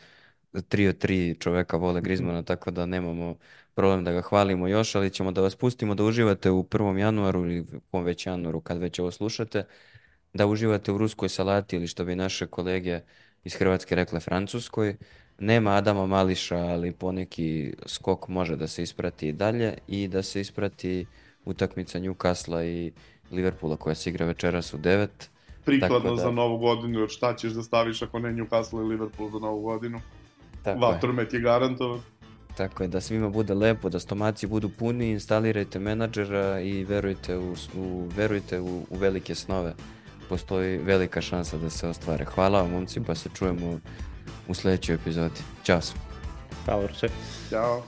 tri 0.68 0.88
od 0.88 0.98
tri 0.98 1.36
čoveka 1.40 1.76
vole 1.76 2.00
Grizmana, 2.00 2.42
tako 2.42 2.70
da 2.70 2.86
nemamo 2.86 3.36
problem 3.74 4.04
da 4.04 4.12
ga 4.12 4.20
hvalimo 4.20 4.68
još, 4.68 4.94
ali 4.94 5.10
ćemo 5.10 5.32
da 5.32 5.40
vas 5.40 5.56
pustimo 5.56 5.94
da 5.94 6.04
uživate 6.04 6.50
u 6.50 6.62
1. 6.62 6.96
januaru 6.98 7.40
ili 7.40 7.66
u 7.92 8.00
već 8.00 8.26
januaru 8.26 8.60
kad 8.60 8.78
već 8.78 8.98
ovo 8.98 9.10
slušate, 9.10 9.64
da 10.32 10.46
uživate 10.46 10.92
u 10.92 10.98
ruskoj 10.98 11.28
salati 11.28 11.76
ili 11.76 11.86
što 11.86 12.04
bi 12.04 12.16
naše 12.16 12.46
kolege 12.46 13.00
iz 13.44 13.54
Hrvatske 13.54 13.94
rekle 13.94 14.20
francuskoj. 14.20 14.96
Nema 15.38 15.70
Adama 15.70 16.06
Mališa, 16.06 16.56
ali 16.56 16.92
poneki 16.92 17.74
skok 17.86 18.28
može 18.28 18.56
da 18.56 18.66
se 18.66 18.82
isprati 18.82 19.28
i 19.28 19.32
dalje 19.32 19.78
i 19.86 20.08
da 20.08 20.22
se 20.22 20.40
isprati 20.40 21.06
utakmica 21.48 21.98
Newcastle 21.98 22.64
i 22.64 22.92
Liverpoola 23.30 23.76
koja 23.76 23.94
se 23.94 24.10
igra 24.10 24.26
večeras 24.26 24.74
u 24.74 24.78
9. 24.78 25.08
Prikladno 25.64 26.14
da... 26.14 26.22
za 26.22 26.30
novu 26.30 26.58
godinu, 26.58 27.00
jer 27.00 27.08
šta 27.08 27.36
ćeš 27.36 27.52
da 27.52 27.62
staviš 27.62 28.02
ako 28.02 28.18
ne 28.18 28.32
Newcastle 28.32 28.80
i 28.80 28.88
Liverpool 28.88 29.30
za 29.30 29.38
novu 29.38 29.62
godinu? 29.62 30.00
Tako 30.62 30.80
Vatromet 30.80 31.32
je. 31.32 31.36
je 31.36 31.42
garantovan. 31.42 32.00
Tako 32.56 32.82
je, 32.82 32.88
da 32.88 33.00
svima 33.00 33.28
bude 33.28 33.54
lepo, 33.54 33.88
da 33.88 34.00
stomaci 34.00 34.46
budu 34.46 34.68
puni, 34.68 35.10
instalirajte 35.10 35.78
menadžera 35.78 36.60
i 36.60 36.84
verujte 36.84 37.36
u, 37.36 37.54
u, 37.76 38.08
verujte 38.16 38.60
u, 38.60 38.86
u 38.90 38.96
velike 38.96 39.34
snove. 39.34 39.74
Postoji 40.28 40.78
velika 40.78 41.20
šansa 41.20 41.58
da 41.58 41.70
se 41.70 41.88
ostvare. 41.88 42.24
Hvala 42.24 42.62
vam, 42.62 42.70
momci, 42.70 43.00
pa 43.06 43.14
se 43.14 43.28
čujemo 43.34 43.80
u 44.48 44.54
sledećoj 44.54 44.94
epizodi. 44.94 45.40
Ćao. 45.64 45.80
Ćao. 46.66 46.88
Ćao. 47.50 47.82